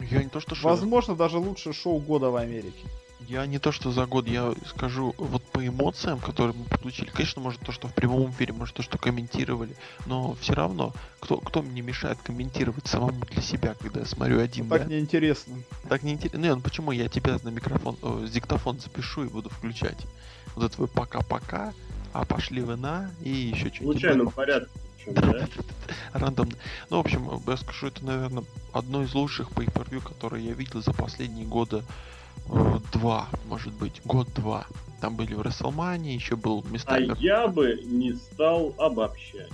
Я 0.00 0.22
не 0.22 0.28
то, 0.28 0.40
что 0.40 0.54
шо- 0.54 0.68
Возможно, 0.68 1.14
даже 1.14 1.38
лучшее 1.38 1.72
шоу 1.72 1.98
года 1.98 2.30
в 2.30 2.36
Америке. 2.36 2.84
Я 3.20 3.46
не 3.46 3.58
то, 3.58 3.72
что 3.72 3.90
за 3.92 4.06
год, 4.06 4.28
я 4.28 4.52
скажу, 4.66 5.14
вот 5.16 5.42
по 5.44 5.66
эмоциям, 5.66 6.18
которые 6.18 6.54
мы 6.54 6.64
получили, 6.64 7.08
конечно, 7.08 7.40
может 7.40 7.60
то, 7.62 7.72
что 7.72 7.88
в 7.88 7.94
прямом 7.94 8.30
эфире, 8.30 8.52
может 8.52 8.76
то, 8.76 8.82
что 8.82 8.98
комментировали, 8.98 9.74
но 10.04 10.34
все 10.34 10.52
равно, 10.52 10.92
кто, 11.18 11.38
кто 11.38 11.62
мне 11.62 11.80
мешает 11.80 12.18
комментировать 12.22 12.86
самому 12.86 13.24
для 13.30 13.40
себя, 13.40 13.74
когда 13.80 14.00
я 14.00 14.06
смотрю 14.06 14.40
один, 14.40 14.68
Так 14.68 14.82
да? 14.82 14.94
неинтересно. 14.94 15.56
Так 15.88 16.02
неинтересно. 16.02 16.56
Ну, 16.56 16.60
почему 16.60 16.92
я 16.92 17.08
тебя 17.08 17.38
на 17.42 17.48
микрофон, 17.48 17.96
э, 18.02 18.26
с 18.28 18.30
диктофон 18.30 18.78
запишу 18.80 19.24
и 19.24 19.28
буду 19.28 19.48
включать? 19.48 20.06
Вот 20.54 20.64
это 20.66 20.76
твой 20.76 20.88
пока-пока, 20.88 21.72
а 22.12 22.24
пошли 22.26 22.60
вы 22.60 22.76
на, 22.76 23.10
и 23.22 23.30
еще 23.30 23.70
В 23.70 23.74
что-нибудь. 23.74 23.98
случайном 23.98 24.30
порядке. 24.30 24.70
да? 25.06 25.48
Рандомно. 26.12 26.54
Ну, 26.90 26.98
в 26.98 27.00
общем, 27.00 27.30
я 27.46 27.56
скажу, 27.56 27.86
это, 27.86 28.04
наверное, 28.04 28.44
одно 28.72 29.02
из 29.02 29.14
лучших 29.14 29.50
pay 29.52 29.72
per 29.72 30.00
которые 30.02 30.44
я 30.44 30.52
видел 30.52 30.82
за 30.82 30.92
последние 30.92 31.46
года 31.46 31.78
э, 31.78 31.82
два, 32.92 33.28
может 33.46 33.72
быть, 33.74 34.00
год-два. 34.04 34.66
Там 35.00 35.16
были 35.16 35.34
в 35.34 35.40
WrestleMania, 35.40 36.14
еще 36.14 36.36
был 36.36 36.64
А 36.66 36.72
местами. 36.72 37.14
я 37.18 37.48
бы 37.48 37.78
не 37.84 38.12
стал 38.14 38.74
обобщать. 38.78 39.52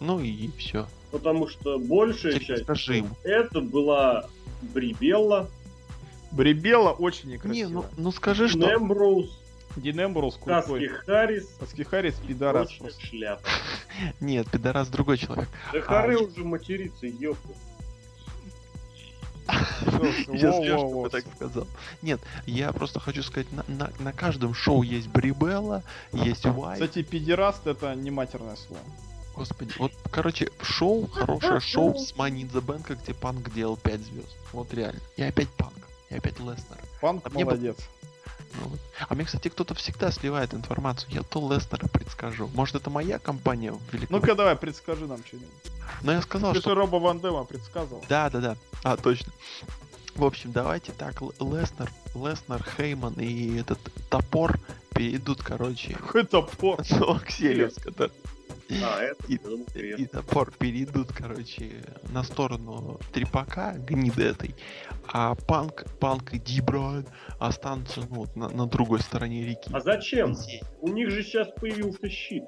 Ну 0.00 0.20
и 0.20 0.50
все. 0.58 0.86
Потому 1.10 1.48
что 1.48 1.78
большая 1.78 2.38
часть 2.38 2.64
Скажи 2.64 3.04
это 3.24 3.60
была 3.60 4.26
Брибелла, 4.60 5.48
Брибела 6.30 6.90
очень 6.90 7.28
Не, 7.30 7.34
некрасиво. 7.34 7.68
ну, 7.68 7.84
ну 7.96 8.12
скажи, 8.12 8.48
что... 8.48 8.58
Немброуз, 8.58 9.38
Дин 9.76 10.04
Эмброуз 10.04 10.38
Каски 10.44 10.68
крутой. 10.68 10.88
Харрис, 10.88 11.48
Каски 11.58 11.82
Харрис 11.82 12.14
пидорас 12.16 12.70
шляпа. 12.98 13.42
Нет, 14.20 14.50
пидорас 14.50 14.88
другой 14.88 15.18
человек. 15.18 15.48
Да 15.72 15.80
хоры 15.80 16.18
уже 16.18 16.44
материться, 16.44 17.06
ёпта. 17.06 17.48
Во, 19.80 21.02
бы 21.02 21.10
так 21.10 21.24
сказал. 21.34 21.66
Нет, 22.02 22.20
я 22.46 22.72
просто 22.72 23.00
хочу 23.00 23.22
сказать, 23.22 23.50
на, 23.52 23.64
на, 23.68 23.90
на 23.98 24.12
каждом 24.12 24.54
шоу 24.54 24.82
есть 24.82 25.08
Брибелла, 25.08 25.82
есть 26.12 26.44
Уайт. 26.44 26.80
Кстати, 26.80 27.02
педераст 27.02 27.66
это 27.66 27.94
не 27.94 28.10
матерное 28.10 28.56
слово. 28.56 28.82
Господи, 29.34 29.72
вот, 29.78 29.92
короче, 30.10 30.50
шоу, 30.60 31.06
хорошее 31.06 31.60
шоу 31.60 31.96
с 31.96 32.12
Money 32.12 32.42
in 32.42 32.50
the 32.50 32.60
Bank, 32.60 32.98
где 33.02 33.14
Панк 33.14 33.52
делал 33.54 33.76
5 33.76 34.00
звезд. 34.00 34.36
Вот 34.52 34.74
реально. 34.74 35.00
И 35.16 35.22
опять 35.22 35.48
Панк. 35.50 35.74
И 36.10 36.16
опять 36.16 36.38
Леснер. 36.40 36.78
Панк 37.00 37.22
А 37.24 37.30
мне 37.30 37.44
бы- 37.44 37.52
молодец. 37.52 37.76
Ну 37.78 37.97
вот. 38.54 38.80
А 39.08 39.14
мне, 39.14 39.24
кстати, 39.24 39.48
кто-то 39.48 39.74
всегда 39.74 40.10
сливает 40.10 40.54
информацию. 40.54 41.10
Я 41.12 41.22
то 41.22 41.40
Леснера 41.52 41.86
предскажу. 41.88 42.48
Может, 42.54 42.76
это 42.76 42.90
моя 42.90 43.18
компания 43.18 43.72
в 43.72 43.80
Великобритании? 43.92 44.20
Ну-ка 44.20 44.34
давай, 44.34 44.56
предскажи 44.56 45.06
нам 45.06 45.24
что-нибудь. 45.24 45.48
Но 46.02 46.12
я 46.12 46.22
сказал, 46.22 46.52
Ты 46.52 46.60
что... 46.60 46.70
же 46.70 46.76
Роба 46.76 46.96
Ван 46.96 47.20
Дема 47.20 47.44
предсказывал. 47.44 48.04
Да, 48.08 48.28
да, 48.30 48.40
да. 48.40 48.56
А, 48.84 48.96
точно. 48.96 49.32
В 50.14 50.24
общем, 50.24 50.50
давайте 50.52 50.92
так, 50.92 51.22
Л- 51.22 51.32
Леснер, 51.38 51.92
Леснер, 52.14 52.64
Хейман 52.76 53.14
и 53.14 53.58
этот 53.60 53.78
топор 54.10 54.58
перейдут, 54.94 55.42
короче, 55.42 55.94
Какой 55.94 56.24
топор. 56.24 56.82
ну, 56.90 57.12
Акселиус, 57.14 57.74
который- 57.74 58.12
А, 58.70 59.00
это, 59.02 59.24
И- 59.26 60.06
топор 60.06 60.52
перейдут, 60.52 61.08
короче, 61.12 61.70
на 62.12 62.22
сторону 62.22 63.00
трепака, 63.12 63.74
гниды 63.78 64.24
этой, 64.24 64.54
а 65.10 65.34
панк, 65.34 65.86
панк 66.00 66.34
и 66.34 66.38
Дибрайан 66.38 67.06
останутся 67.38 68.00
ну, 68.10 68.16
вот 68.16 68.36
на, 68.36 68.48
на 68.50 68.66
другой 68.66 69.00
стороне 69.00 69.44
реки. 69.46 69.70
А 69.72 69.80
зачем? 69.80 70.34
У 70.80 70.88
них 70.88 71.10
же 71.10 71.22
сейчас 71.22 71.48
появился 71.58 72.08
щит. 72.10 72.44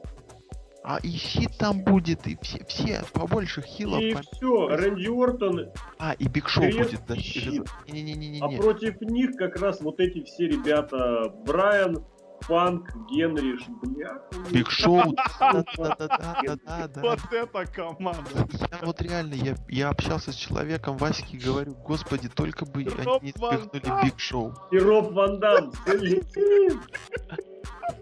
А 0.83 0.99
и 1.03 1.11
щит 1.11 1.51
там 1.59 1.83
будет, 1.85 2.27
и 2.27 2.39
все, 2.41 2.65
все 2.67 3.03
побольше 3.13 3.61
хилов. 3.63 4.01
И 4.01 4.15
по- 4.15 4.23
все, 4.23 4.69
Рэнди 4.69 5.09
Ортон, 5.09 5.71
А, 5.99 6.13
и 6.15 6.27
Биг 6.27 6.49
Шоу 6.49 6.65
будет. 6.65 7.01
да, 7.07 7.15
и 7.15 7.19
и 7.19 7.23
щит. 7.23 7.63
это- 7.65 7.93
Не-не-не-не-не. 7.93 8.41
а 8.41 8.61
против 8.61 9.01
них 9.03 9.33
как 9.37 9.57
раз 9.61 9.81
вот 9.83 10.01
эти 10.01 10.23
все 10.25 10.47
ребята 10.49 11.31
Брайан, 11.47 12.03
Панк, 12.49 12.91
Генри, 13.11 13.57
Ш- 13.59 13.71
бля. 13.83 14.23
Биг 14.51 14.71
Шоу. 14.71 15.15
Вот 15.41 17.21
это 17.33 17.67
команда. 17.67 18.31
Я 18.71 18.79
вот 18.83 19.01
реально, 19.03 19.35
я, 19.35 19.55
я 19.69 19.89
общался 19.91 20.33
с 20.33 20.35
человеком, 20.35 20.97
Ваське, 20.97 21.37
и 21.37 21.41
говорю, 21.41 21.75
господи, 21.75 22.29
только 22.29 22.65
бы 22.65 22.85
Роб 22.85 23.23
они 23.23 23.31
спихнули. 23.31 24.05
Биг 24.05 24.19
Шоу. 24.19 24.55
И 24.71 24.79
Роб 24.79 25.13
Ван 25.13 25.41
Дам. 25.41 25.73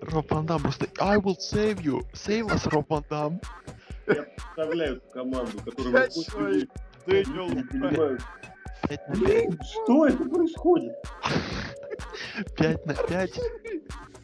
Роб 0.02 0.30
Ван 0.30 0.46
Дам 0.46 0.62
просто 0.62 0.86
I 1.00 1.18
will 1.18 1.36
save 1.38 1.80
you. 1.82 2.00
Save 2.12 2.46
us, 2.48 2.68
Роб 2.70 2.88
Ван 2.88 3.04
Дам. 3.10 3.40
Я 4.06 4.24
представляю 4.36 4.96
эту 4.96 5.10
команду, 5.10 5.52
которая 5.64 6.08
Дэниел 7.06 7.48
не 7.50 7.62
понимают. 7.64 8.22
5 8.88 9.08
на 9.08 9.14
Блин, 9.14 9.60
что 9.62 10.06
это 10.06 10.24
происходит? 10.24 10.92
5 12.56 12.86
на 12.86 12.94
5. 12.94 13.40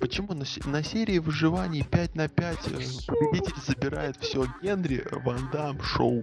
Почему 0.05 0.35
на, 0.35 0.45
на 0.67 0.83
серии 0.83 1.19
выживаний 1.19 1.83
5 1.83 2.15
на 2.15 2.29
5 2.29 2.59
победитель 3.07 3.63
забирает 3.67 4.19
все 4.21 4.45
Генри, 4.63 5.03
Ван 5.11 5.49
Дам, 5.51 5.81
Шоу. 5.81 6.23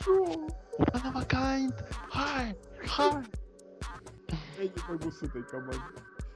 Шоу. 0.00 0.48
One 0.78 1.02
of 1.02 1.16
a 1.16 1.24
kind. 1.26 1.74
Hi. 2.14 2.56
Hi. 2.86 3.26
Я 4.58 4.62
не 4.62 4.70
могу 4.88 5.10
с 5.10 5.20
этой 5.24 5.42
командой. 5.42 5.80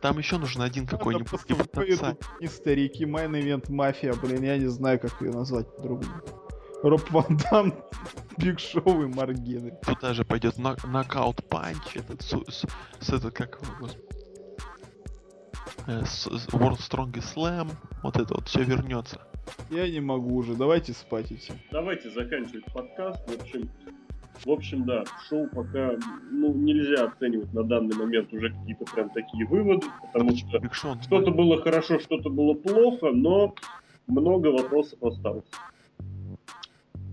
Там 0.00 0.18
еще 0.18 0.36
нужен 0.36 0.62
один 0.62 0.84
какой-нибудь 0.84 1.44
типа. 1.44 2.16
И 2.40 2.48
старики, 2.48 3.06
Main 3.06 3.36
Event 3.36 3.68
Mafia, 3.68 4.12
блин, 4.12 4.42
я 4.42 4.58
не 4.58 4.66
знаю, 4.66 4.98
как 4.98 5.22
ее 5.22 5.30
назвать 5.30 5.72
по-другому. 5.76 6.10
Роб 6.82 7.08
Ван 7.12 7.38
Дам, 7.52 7.72
Биг 8.36 8.58
Шоу 8.58 9.04
и 9.04 9.06
Марк 9.06 9.36
Генри. 9.36 9.78
Туда 9.86 10.12
же 10.12 10.24
пойдет 10.24 10.58
knock- 10.58 10.82
knockout 10.82 11.44
punch, 11.48 11.94
этот 11.94 12.20
с, 12.20 12.32
с, 12.48 12.66
с 12.98 13.10
этот 13.10 13.32
как 13.32 13.62
его, 13.62 13.72
господи. 13.78 14.11
Э, 15.86 16.02
World 16.52 16.78
Strongest 16.78 17.34
Slam, 17.34 17.70
вот 18.02 18.16
это 18.16 18.34
вот 18.34 18.48
все 18.48 18.62
вернется. 18.62 19.20
Я 19.70 19.88
не 19.90 20.00
могу 20.00 20.36
уже, 20.36 20.54
давайте 20.54 20.92
спать 20.92 21.32
идти. 21.32 21.52
Давайте 21.70 22.10
заканчивать 22.10 22.64
подкаст. 22.72 23.20
В 23.28 23.40
общем, 23.40 23.68
в 24.44 24.50
общем, 24.50 24.84
да, 24.84 25.04
шоу 25.28 25.48
пока 25.48 25.92
ну, 26.30 26.52
нельзя 26.52 27.04
оценивать 27.04 27.52
на 27.52 27.62
данный 27.62 27.96
момент 27.96 28.32
уже 28.32 28.50
какие-то 28.50 28.84
прям 28.92 29.10
такие 29.10 29.46
выводы, 29.46 29.86
потому 30.12 30.36
что 30.36 30.60
что-то 31.02 31.30
было 31.30 31.60
хорошо, 31.60 31.98
что-то 32.00 32.28
было 32.30 32.54
плохо, 32.54 33.10
но 33.12 33.54
много 34.06 34.48
вопросов 34.48 35.02
осталось. 35.02 35.44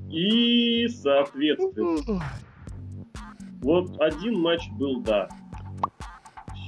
И, 0.10 0.88
соответственно, 0.88 2.24
вот 3.62 4.00
один 4.00 4.40
матч 4.40 4.68
был, 4.72 5.02
да. 5.02 5.30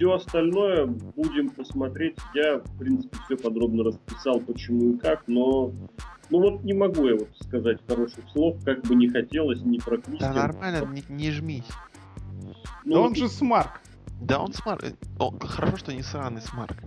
Все 0.01 0.13
остальное 0.13 0.87
будем 0.87 1.51
посмотреть. 1.51 2.17
Я, 2.33 2.57
в 2.57 2.77
принципе, 2.79 3.15
все 3.25 3.37
подробно 3.37 3.83
расписал, 3.83 4.39
почему 4.39 4.95
и 4.95 4.97
как, 4.97 5.27
но 5.27 5.71
ну 6.31 6.39
вот 6.39 6.63
не 6.63 6.73
могу 6.73 7.07
я 7.07 7.13
вот 7.13 7.29
сказать 7.39 7.77
хороших 7.87 8.27
слов, 8.31 8.57
как 8.65 8.81
бы 8.81 8.95
не 8.95 9.09
хотелось, 9.09 9.61
ни 9.61 9.77
про 9.77 9.99
Да 10.19 10.33
нормально, 10.33 10.87
не, 10.87 11.03
не 11.07 11.29
жмись. 11.29 11.69
Ну, 12.83 12.95
Да 12.95 12.99
вот 12.99 13.07
он 13.09 13.15
же 13.15 13.27
Смарк. 13.29 13.79
Да 14.19 14.39
он 14.39 14.53
смарк. 14.53 14.83
о, 15.19 15.37
хорошо, 15.39 15.77
что 15.77 15.93
не 15.93 16.01
сраный 16.01 16.41
смарк. 16.41 16.77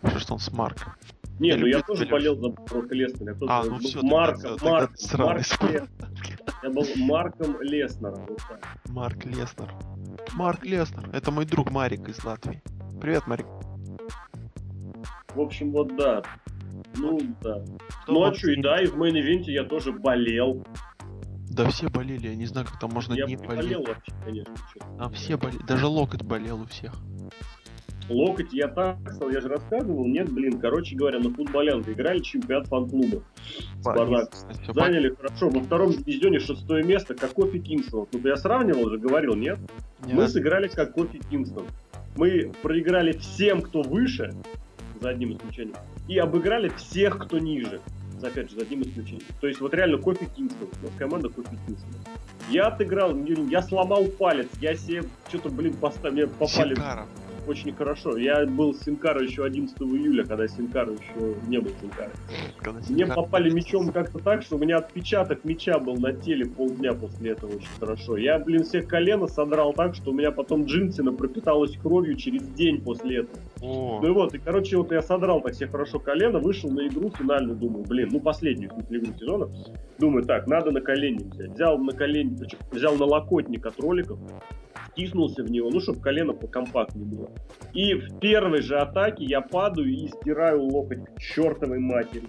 Хорошо, 0.00 0.18
что 0.18 0.34
он 0.34 0.40
смарк. 0.40 0.98
Не, 1.42 1.48
Я 1.48 1.56
ну 1.56 1.66
я 1.66 1.82
тоже 1.82 2.06
болел 2.06 2.36
за 2.36 2.50
Брока 2.50 2.94
Леснера. 2.94 3.36
Я 3.40 3.46
А, 3.48 3.64
ну 3.64 3.78
всё, 3.78 4.00
Марком, 4.02 4.42
тогда- 4.42 4.56
тогда 4.58 4.70
Марк, 4.70 4.90
ты 4.92 4.96
сраный 4.98 5.26
Марк 5.32 5.44
спорт. 5.46 5.72
Лес- 5.72 5.88
Я 6.62 6.70
был 6.70 6.86
Марком 6.96 7.60
Леснером. 7.62 8.26
Марк 8.90 9.24
Леснер. 9.24 9.74
Марк 10.34 10.64
Леснер. 10.64 11.10
Это 11.12 11.32
мой 11.32 11.44
друг 11.44 11.72
Марик 11.72 12.08
из 12.08 12.24
Латвии. 12.24 12.62
Привет, 13.00 13.26
Марик. 13.26 13.46
В 15.34 15.40
общем, 15.40 15.72
вот 15.72 15.96
да. 15.96 16.22
Ну, 16.94 17.18
да. 17.40 17.64
Что 18.04 18.12
ну, 18.12 18.24
а 18.24 18.32
и 18.32 18.62
да, 18.62 18.80
и 18.80 18.86
в 18.86 18.96
main 18.96 19.18
event 19.18 19.45
е 19.45 19.50
я 19.50 19.64
тоже 19.64 19.90
болел. 19.92 20.64
Да 21.50 21.68
все 21.70 21.88
болели, 21.88 22.28
я 22.28 22.36
не 22.36 22.46
знаю, 22.46 22.66
как 22.68 22.78
там 22.78 22.90
можно 22.92 23.14
я 23.14 23.26
не 23.26 23.36
болеть. 23.36 23.48
болел 23.64 23.84
вообще, 23.84 24.12
конечно. 24.24 24.54
Там 24.96 25.12
все 25.12 25.36
болели, 25.36 25.62
даже 25.66 25.86
локоть 25.86 26.22
болел 26.22 26.60
у 26.62 26.66
всех. 26.66 26.94
Локоть 28.12 28.52
я 28.52 28.68
так 28.68 28.98
стал, 29.12 29.30
я 29.30 29.40
же 29.40 29.48
рассказывал, 29.48 30.06
нет, 30.06 30.30
блин, 30.30 30.58
короче 30.60 30.94
говоря, 30.94 31.18
на 31.18 31.30
футболянке 31.30 31.92
играли 31.92 32.20
чемпионат 32.20 32.68
фан-клуба. 32.68 33.22
Спартак. 33.80 34.30
Заняли 34.68 35.14
хорошо, 35.14 35.48
во 35.48 35.60
втором 35.60 35.92
дивизионе 35.92 36.38
шестое 36.38 36.84
место, 36.84 37.14
как 37.14 37.32
Кофи 37.32 37.58
Кингстон. 37.58 38.06
Тут 38.06 38.24
я 38.24 38.36
сравнивал 38.36 38.90
же, 38.90 38.98
говорил, 38.98 39.34
нет? 39.34 39.58
Мы 40.06 40.22
Нет. 40.22 40.30
сыграли 40.30 40.68
как 40.68 40.92
Кофи 40.92 41.20
Кингстон. 41.30 41.66
Мы 42.16 42.52
проиграли 42.62 43.12
всем, 43.12 43.62
кто 43.62 43.82
выше, 43.82 44.34
за 45.00 45.10
одним 45.10 45.32
исключением, 45.34 45.76
и 46.08 46.18
обыграли 46.18 46.68
всех, 46.76 47.18
кто 47.18 47.38
ниже. 47.38 47.80
Опять 48.22 48.50
же, 48.50 48.56
за 48.56 48.62
одним 48.62 48.82
исключением. 48.82 49.26
То 49.40 49.48
есть 49.48 49.60
вот 49.60 49.74
реально 49.74 49.98
Кофи 49.98 50.28
Кингстон. 50.36 50.68
Вот 50.82 50.92
команда 50.98 51.28
Кофи 51.28 51.58
Кингстон. 51.66 51.90
Я 52.50 52.66
отыграл, 52.66 53.16
я 53.16 53.62
сломал 53.62 54.04
палец, 54.04 54.48
я 54.60 54.76
себе 54.76 55.04
что-то, 55.28 55.48
блин, 55.48 55.74
поставил, 55.74 56.14
мне 56.14 56.26
попали 56.26 56.74
Синкара. 56.74 57.06
Очень 57.46 57.72
хорошо. 57.72 58.16
Я 58.16 58.46
был 58.46 58.74
с 58.74 58.82
Синкара 58.82 59.22
еще 59.22 59.44
11 59.44 59.76
июля, 59.80 60.24
когда 60.24 60.46
Синкара 60.48 60.92
еще 60.92 61.36
не 61.48 61.58
был 61.58 61.70
Синкара. 61.80 62.10
Когда 62.58 62.80
Мне 62.88 63.06
попали 63.06 63.50
мечом 63.50 63.90
как-то 63.92 64.18
так, 64.18 64.42
что 64.42 64.56
у 64.56 64.58
меня 64.58 64.78
отпечаток 64.78 65.44
меча 65.44 65.78
был 65.78 65.96
на 65.96 66.12
теле 66.12 66.46
полдня 66.46 66.92
после 66.92 67.32
этого 67.32 67.56
очень 67.56 67.68
хорошо. 67.78 68.16
Я, 68.16 68.38
блин, 68.38 68.64
все 68.64 68.82
колено 68.82 69.26
содрал 69.26 69.72
так, 69.72 69.94
что 69.94 70.10
у 70.10 70.14
меня 70.14 70.30
потом 70.30 70.64
джинсина 70.64 71.12
пропиталась 71.12 71.76
кровью 71.76 72.16
через 72.16 72.42
день 72.42 72.80
после 72.80 73.18
этого. 73.20 73.38
О, 73.60 74.00
Ну 74.02 74.08
и 74.08 74.12
вот, 74.12 74.34
и 74.34 74.38
короче, 74.38 74.76
вот 74.76 74.92
я 74.92 75.02
содрал 75.02 75.40
так 75.40 75.54
себе 75.54 75.68
хорошо 75.68 75.98
колено, 75.98 76.38
вышел 76.38 76.70
на 76.70 76.86
игру 76.86 77.10
финальную, 77.10 77.56
думаю, 77.56 77.84
блин, 77.84 78.08
ну 78.12 78.20
последнюю 78.20 78.70
смысле, 78.70 78.98
игру 78.98 79.12
сезона. 79.18 79.48
Думаю, 79.98 80.24
так, 80.24 80.46
надо 80.46 80.70
на 80.70 80.80
колени 80.80 81.24
взять. 81.24 81.50
Взял 81.52 81.78
на 81.78 81.92
колени, 81.92 82.36
взял 82.70 82.96
налокотник 82.96 83.64
от 83.66 83.78
роликов, 83.78 84.18
втиснулся 84.92 85.42
в 85.42 85.50
него, 85.50 85.70
ну, 85.70 85.80
чтобы 85.80 86.00
колено 86.00 86.32
покомпактнее 86.32 87.06
было. 87.06 87.30
И 87.72 87.94
в 87.94 88.18
первой 88.20 88.62
же 88.62 88.78
атаке 88.78 89.24
я 89.24 89.40
падаю 89.40 89.88
и 89.88 90.08
стираю 90.08 90.62
локоть 90.62 91.04
к 91.04 91.20
чертовой 91.20 91.78
матери. 91.78 92.28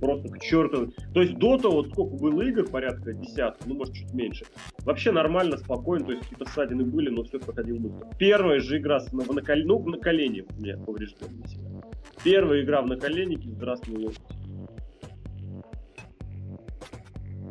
Просто 0.00 0.28
к 0.28 0.40
чертовой. 0.40 0.94
То 1.12 1.20
есть 1.20 1.36
до 1.36 1.58
того, 1.58 1.76
вот 1.76 1.88
сколько 1.90 2.16
было 2.16 2.40
игр, 2.42 2.66
порядка 2.70 3.12
десяток, 3.12 3.66
ну, 3.66 3.74
может, 3.74 3.94
чуть 3.94 4.14
меньше. 4.14 4.46
Вообще 4.78 5.12
нормально, 5.12 5.58
спокойно, 5.58 6.06
то 6.06 6.12
есть 6.12 6.22
какие-то 6.22 6.50
ссадины 6.50 6.84
были, 6.84 7.10
но 7.10 7.22
все 7.24 7.38
проходило 7.38 7.78
быстро. 7.78 8.08
Первая 8.18 8.60
же 8.60 8.78
игра 8.78 9.00
на, 9.12 9.24
на, 9.24 9.42
ну, 9.64 9.86
на 9.86 9.98
колени 9.98 10.46
у 10.48 10.60
меня 10.60 10.78
поврежденные 10.78 11.46
сильно. 11.48 11.82
Первая 12.24 12.62
игра 12.62 12.80
в 12.80 12.86
наколеннике, 12.86 13.50
здравствуй, 13.50 13.98
локоть. 13.98 14.39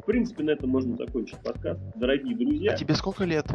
Принципе, 0.10 0.44
на 0.44 0.52
этом 0.52 0.72
можно 0.72 0.95
закончить 0.95 1.38
подкаст. 1.44 1.80
Дорогие 1.95 2.36
друзья, 2.36 2.72
а 2.73 2.76
тебе 2.76 2.95
сколько 2.95 3.26
лет? 3.26 3.45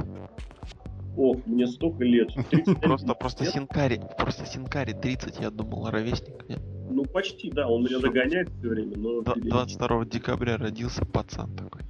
ох, 1.17 1.45
мне 1.47 1.67
столько 1.67 2.05
лет. 2.05 2.29
31 2.51 2.77
Просто, 2.77 3.15
просто. 3.15 3.45
Синкари, 3.45 4.01
просто 4.17 4.47
Синкари 4.47 4.93
30, 4.93 5.41
я 5.41 5.51
думал, 5.51 5.91
ровесник. 5.91 6.49
Нет. 6.49 6.61
Ну, 6.91 7.05
почти, 7.05 7.51
да, 7.51 7.69
он 7.69 7.83
меня 7.83 7.99
догоняет 7.99 8.51
все 8.51 8.69
время, 8.69 8.97
но... 8.97 9.23
Д- 9.23 9.33
периодически. 9.35 9.79
22 9.79 10.05
декабря 10.05 10.57
родился 10.57 11.05
пацан 11.05 11.57
такой. 11.57 11.83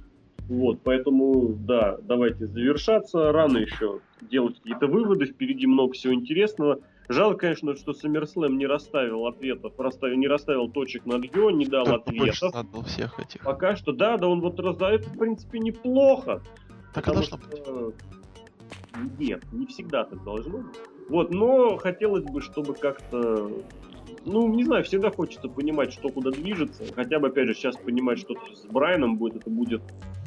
Вот, 0.47 0.81
поэтому, 0.83 1.53
да, 1.59 1.97
давайте 2.01 2.47
завершаться. 2.47 3.31
Рано 3.31 3.59
еще 3.59 3.99
делать 4.21 4.57
какие-то 4.57 4.87
выводы, 4.87 5.25
впереди 5.25 5.67
много 5.67 5.93
всего 5.93 6.13
интересного. 6.13 6.79
Жалко, 7.07 7.37
конечно, 7.39 7.75
что 7.75 7.91
SummerSlam 7.91 8.53
не 8.55 8.65
расставил 8.65 9.27
ответов, 9.27 9.73
расставил, 9.77 10.17
не 10.17 10.27
расставил 10.27 10.69
точек 10.69 11.05
над 11.05 11.23
«ё», 11.35 11.49
не 11.51 11.65
дал 11.65 11.85
больше 11.85 11.95
ответов. 12.01 12.51
задал 12.53 12.83
всех 12.83 13.19
этих. 13.19 13.43
Пока 13.43 13.75
что, 13.75 13.91
да, 13.91 14.17
да, 14.17 14.27
он 14.27 14.41
вот 14.41 14.59
раздает, 14.59 15.05
в 15.05 15.17
принципе, 15.17 15.59
неплохо. 15.59 16.41
Так 16.93 17.07
и 17.07 17.11
должно 17.13 17.37
быть. 17.37 17.57
что- 17.57 17.93
Нет, 19.19 19.43
не 19.51 19.65
всегда 19.67 20.03
так 20.05 20.23
должно 20.23 20.59
быть. 20.59 20.75
Вот, 21.09 21.31
но 21.31 21.77
хотелось 21.77 22.23
бы, 22.23 22.41
чтобы 22.41 22.73
как-то... 22.73 23.51
Ну, 24.23 24.47
не 24.53 24.63
знаю, 24.63 24.83
всегда 24.83 25.11
хочется 25.11 25.47
понимать, 25.49 25.93
что 25.93 26.09
куда 26.09 26.31
движется. 26.31 26.83
Хотя 26.95 27.19
бы, 27.19 27.27
опять 27.27 27.47
же, 27.47 27.53
сейчас 27.53 27.75
понимать, 27.77 28.17
что 28.19 28.33
с 28.53 28.65
Брайаном 28.65 29.17
будет, 29.17 29.35
это 29.37 29.49
будет 29.49 29.81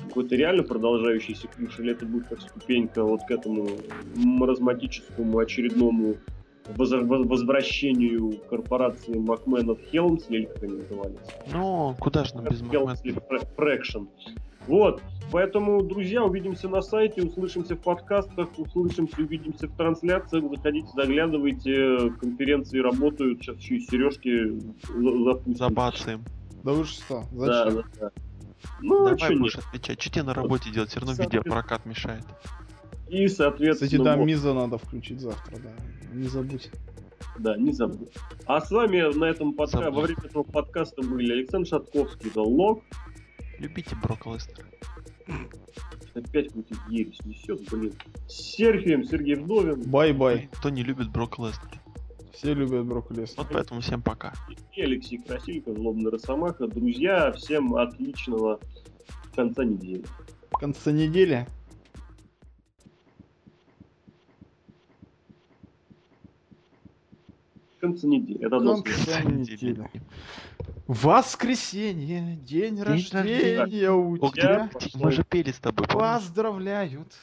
какой-то 0.06 0.36
реально 0.36 0.62
продолжающийся 0.62 1.48
криш, 1.48 1.78
или 1.80 1.92
это 1.92 2.06
будет 2.06 2.28
как 2.28 2.40
ступенька 2.40 3.02
вот 3.02 3.22
к 3.26 3.30
этому 3.30 3.68
маразматическому 4.14 5.38
очередному 5.38 6.14
возвращению 6.76 8.38
корпорации 8.48 9.16
Макменов 9.16 9.78
Хелмсли, 9.90 10.38
или 10.38 10.44
как 10.46 10.62
они 10.62 10.74
назывались? 10.74 11.18
Ну, 11.52 11.96
куда 11.98 12.24
же 12.24 12.34
нам 12.36 12.44
без 12.44 12.60
Хелмсли 12.60 13.14
Фрэкшн. 13.56 14.04
Вот, 14.66 15.00
поэтому, 15.32 15.82
друзья, 15.82 16.22
увидимся 16.22 16.68
на 16.68 16.82
сайте, 16.82 17.22
услышимся 17.22 17.74
в 17.74 17.80
подкастах, 17.80 18.48
услышимся, 18.58 19.22
увидимся 19.22 19.66
в 19.66 19.74
трансляциях, 19.74 20.44
заходите, 20.50 20.88
заглядывайте, 20.94 22.10
конференции 22.20 22.78
работают, 22.78 23.40
сейчас 23.40 23.56
еще 23.56 23.76
и 23.76 23.80
сережки 23.80 24.60
запустим. 24.88 25.56
Забацаем. 25.56 26.24
Да 26.64 26.72
вы 26.72 26.84
что, 26.84 27.24
зачем? 27.32 27.46
Да, 27.46 27.70
да, 27.70 27.82
да. 27.98 28.10
Ну, 28.80 29.04
Давай 29.04 29.18
что 29.18 29.36
будешь 29.38 29.56
нет? 29.56 29.64
отвечать, 29.68 30.02
что 30.02 30.10
тебе 30.10 30.22
на 30.24 30.34
работе 30.34 30.70
делать, 30.70 30.90
все 30.90 31.00
равно 31.00 31.14
видеопрокат 31.14 31.86
мешает. 31.86 32.24
И, 33.08 33.28
соответственно... 33.28 33.88
Кстати, 33.88 34.02
да, 34.02 34.16
вот... 34.16 34.26
Миза 34.26 34.54
надо 34.54 34.78
включить 34.78 35.20
завтра, 35.20 35.56
да, 35.58 35.70
не 36.12 36.28
забудь. 36.28 36.70
Да, 37.38 37.56
не 37.56 37.72
забудь. 37.72 38.12
А 38.46 38.60
с 38.60 38.70
вами 38.70 39.16
на 39.16 39.24
этом 39.24 39.52
подка... 39.52 39.90
во 39.90 40.02
время 40.02 40.20
этого 40.24 40.42
подкаста 40.42 41.02
были 41.02 41.32
Александр 41.32 41.68
Шатковский, 41.68 42.30
The 42.30 42.44
Log, 42.44 42.82
Любите 43.58 43.96
Брок 43.96 44.26
Леснара. 44.26 44.64
Опять 46.14 46.48
какую-то 46.48 46.74
ересь 46.88 47.20
несет, 47.24 47.60
блин. 47.70 47.92
С 48.28 48.34
Серхием, 48.34 49.04
Сергей 49.04 49.34
Вдовин. 49.34 49.82
Bye-bye. 49.82 50.48
Кто 50.52 50.70
не 50.70 50.82
любит 50.82 51.10
Брок 51.10 51.38
Леснара? 51.38 51.80
Все 52.32 52.54
любят 52.54 52.86
Брок 52.86 53.10
Леснара. 53.10 53.42
Вот 53.42 53.52
поэтому 53.52 53.80
всем 53.80 54.00
пока. 54.00 54.32
И 54.74 54.82
Алексей 54.82 55.18
Красилько, 55.18 55.74
Злобный 55.74 56.10
Росомаха. 56.10 56.68
Друзья, 56.68 57.32
всем 57.32 57.74
отличного 57.74 58.60
конца 59.34 59.64
недели. 59.64 60.04
Конца 60.52 60.92
недели? 60.92 61.46
Конца 67.80 68.06
недели. 68.06 68.44
Это 68.44 68.58
конца 68.58 69.22
недели. 69.22 69.90
Воскресенье, 70.86 72.36
день, 72.36 72.44
день 72.44 72.82
рождения, 72.82 73.58
рождения 73.58 73.92
у 73.92 74.16
тебя. 74.30 74.70
Мы 74.94 75.12
же 75.12 75.22
пели 75.22 75.52
с 75.52 75.58
тобой. 75.58 75.86
Поздравляют 75.86 77.14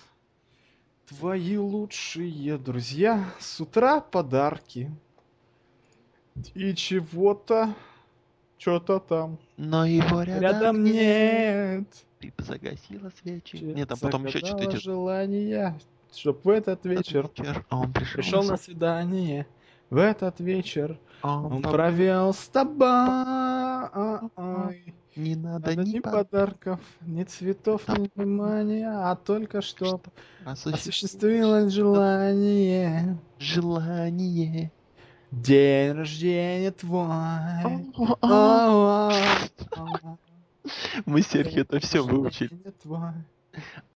твои 1.07 1.57
лучшие 1.57 2.57
друзья. 2.57 3.25
С 3.39 3.59
утра 3.59 3.99
подарки. 3.99 4.91
И 6.53 6.75
чего-то, 6.75 7.73
что-то 8.57 8.99
там. 8.99 9.39
Но 9.57 9.85
его 9.85 10.21
рядом, 10.21 10.41
рядом 10.41 10.83
нет. 10.83 11.87
Ты 12.19 12.33
загасила 12.37 13.11
свечи. 13.21 13.57
Нет, 13.57 13.91
а 13.91 13.95
потом 13.97 14.25
еще 14.25 14.39
что-то 14.39 14.77
желание, 14.79 15.79
чтоб 16.13 16.43
в 16.45 16.49
этот 16.49 16.85
вечер, 16.85 17.29
вечер 17.35 17.65
он 17.69 17.91
пришел, 17.91 18.15
пришел 18.15 18.43
на 18.43 18.57
свидание. 18.57 19.47
В 19.89 19.97
этот 19.97 20.39
вечер 20.39 20.99
он, 21.21 21.61
провел 21.61 22.33
с 22.33 22.47
тобой. 22.47 22.85
Не 25.15 25.35
надо, 25.35 25.69
надо 25.69 25.83
ни, 25.83 25.99
подарков, 25.99 26.81
ни 27.01 27.23
цветов, 27.23 27.87
ни 27.87 28.09
внимания, 28.15 28.89
а 28.89 29.15
только 29.15 29.61
что 29.61 30.01
осуществилось 30.43 31.71
желание. 31.71 33.17
Желание. 33.39 34.71
День 35.31 35.93
рождения 35.93 36.71
твой. 36.71 37.07
Мы, 41.05 41.21
Серхи, 41.21 41.59
это 41.59 41.79
все 41.79 42.01
выучили. 42.03 42.49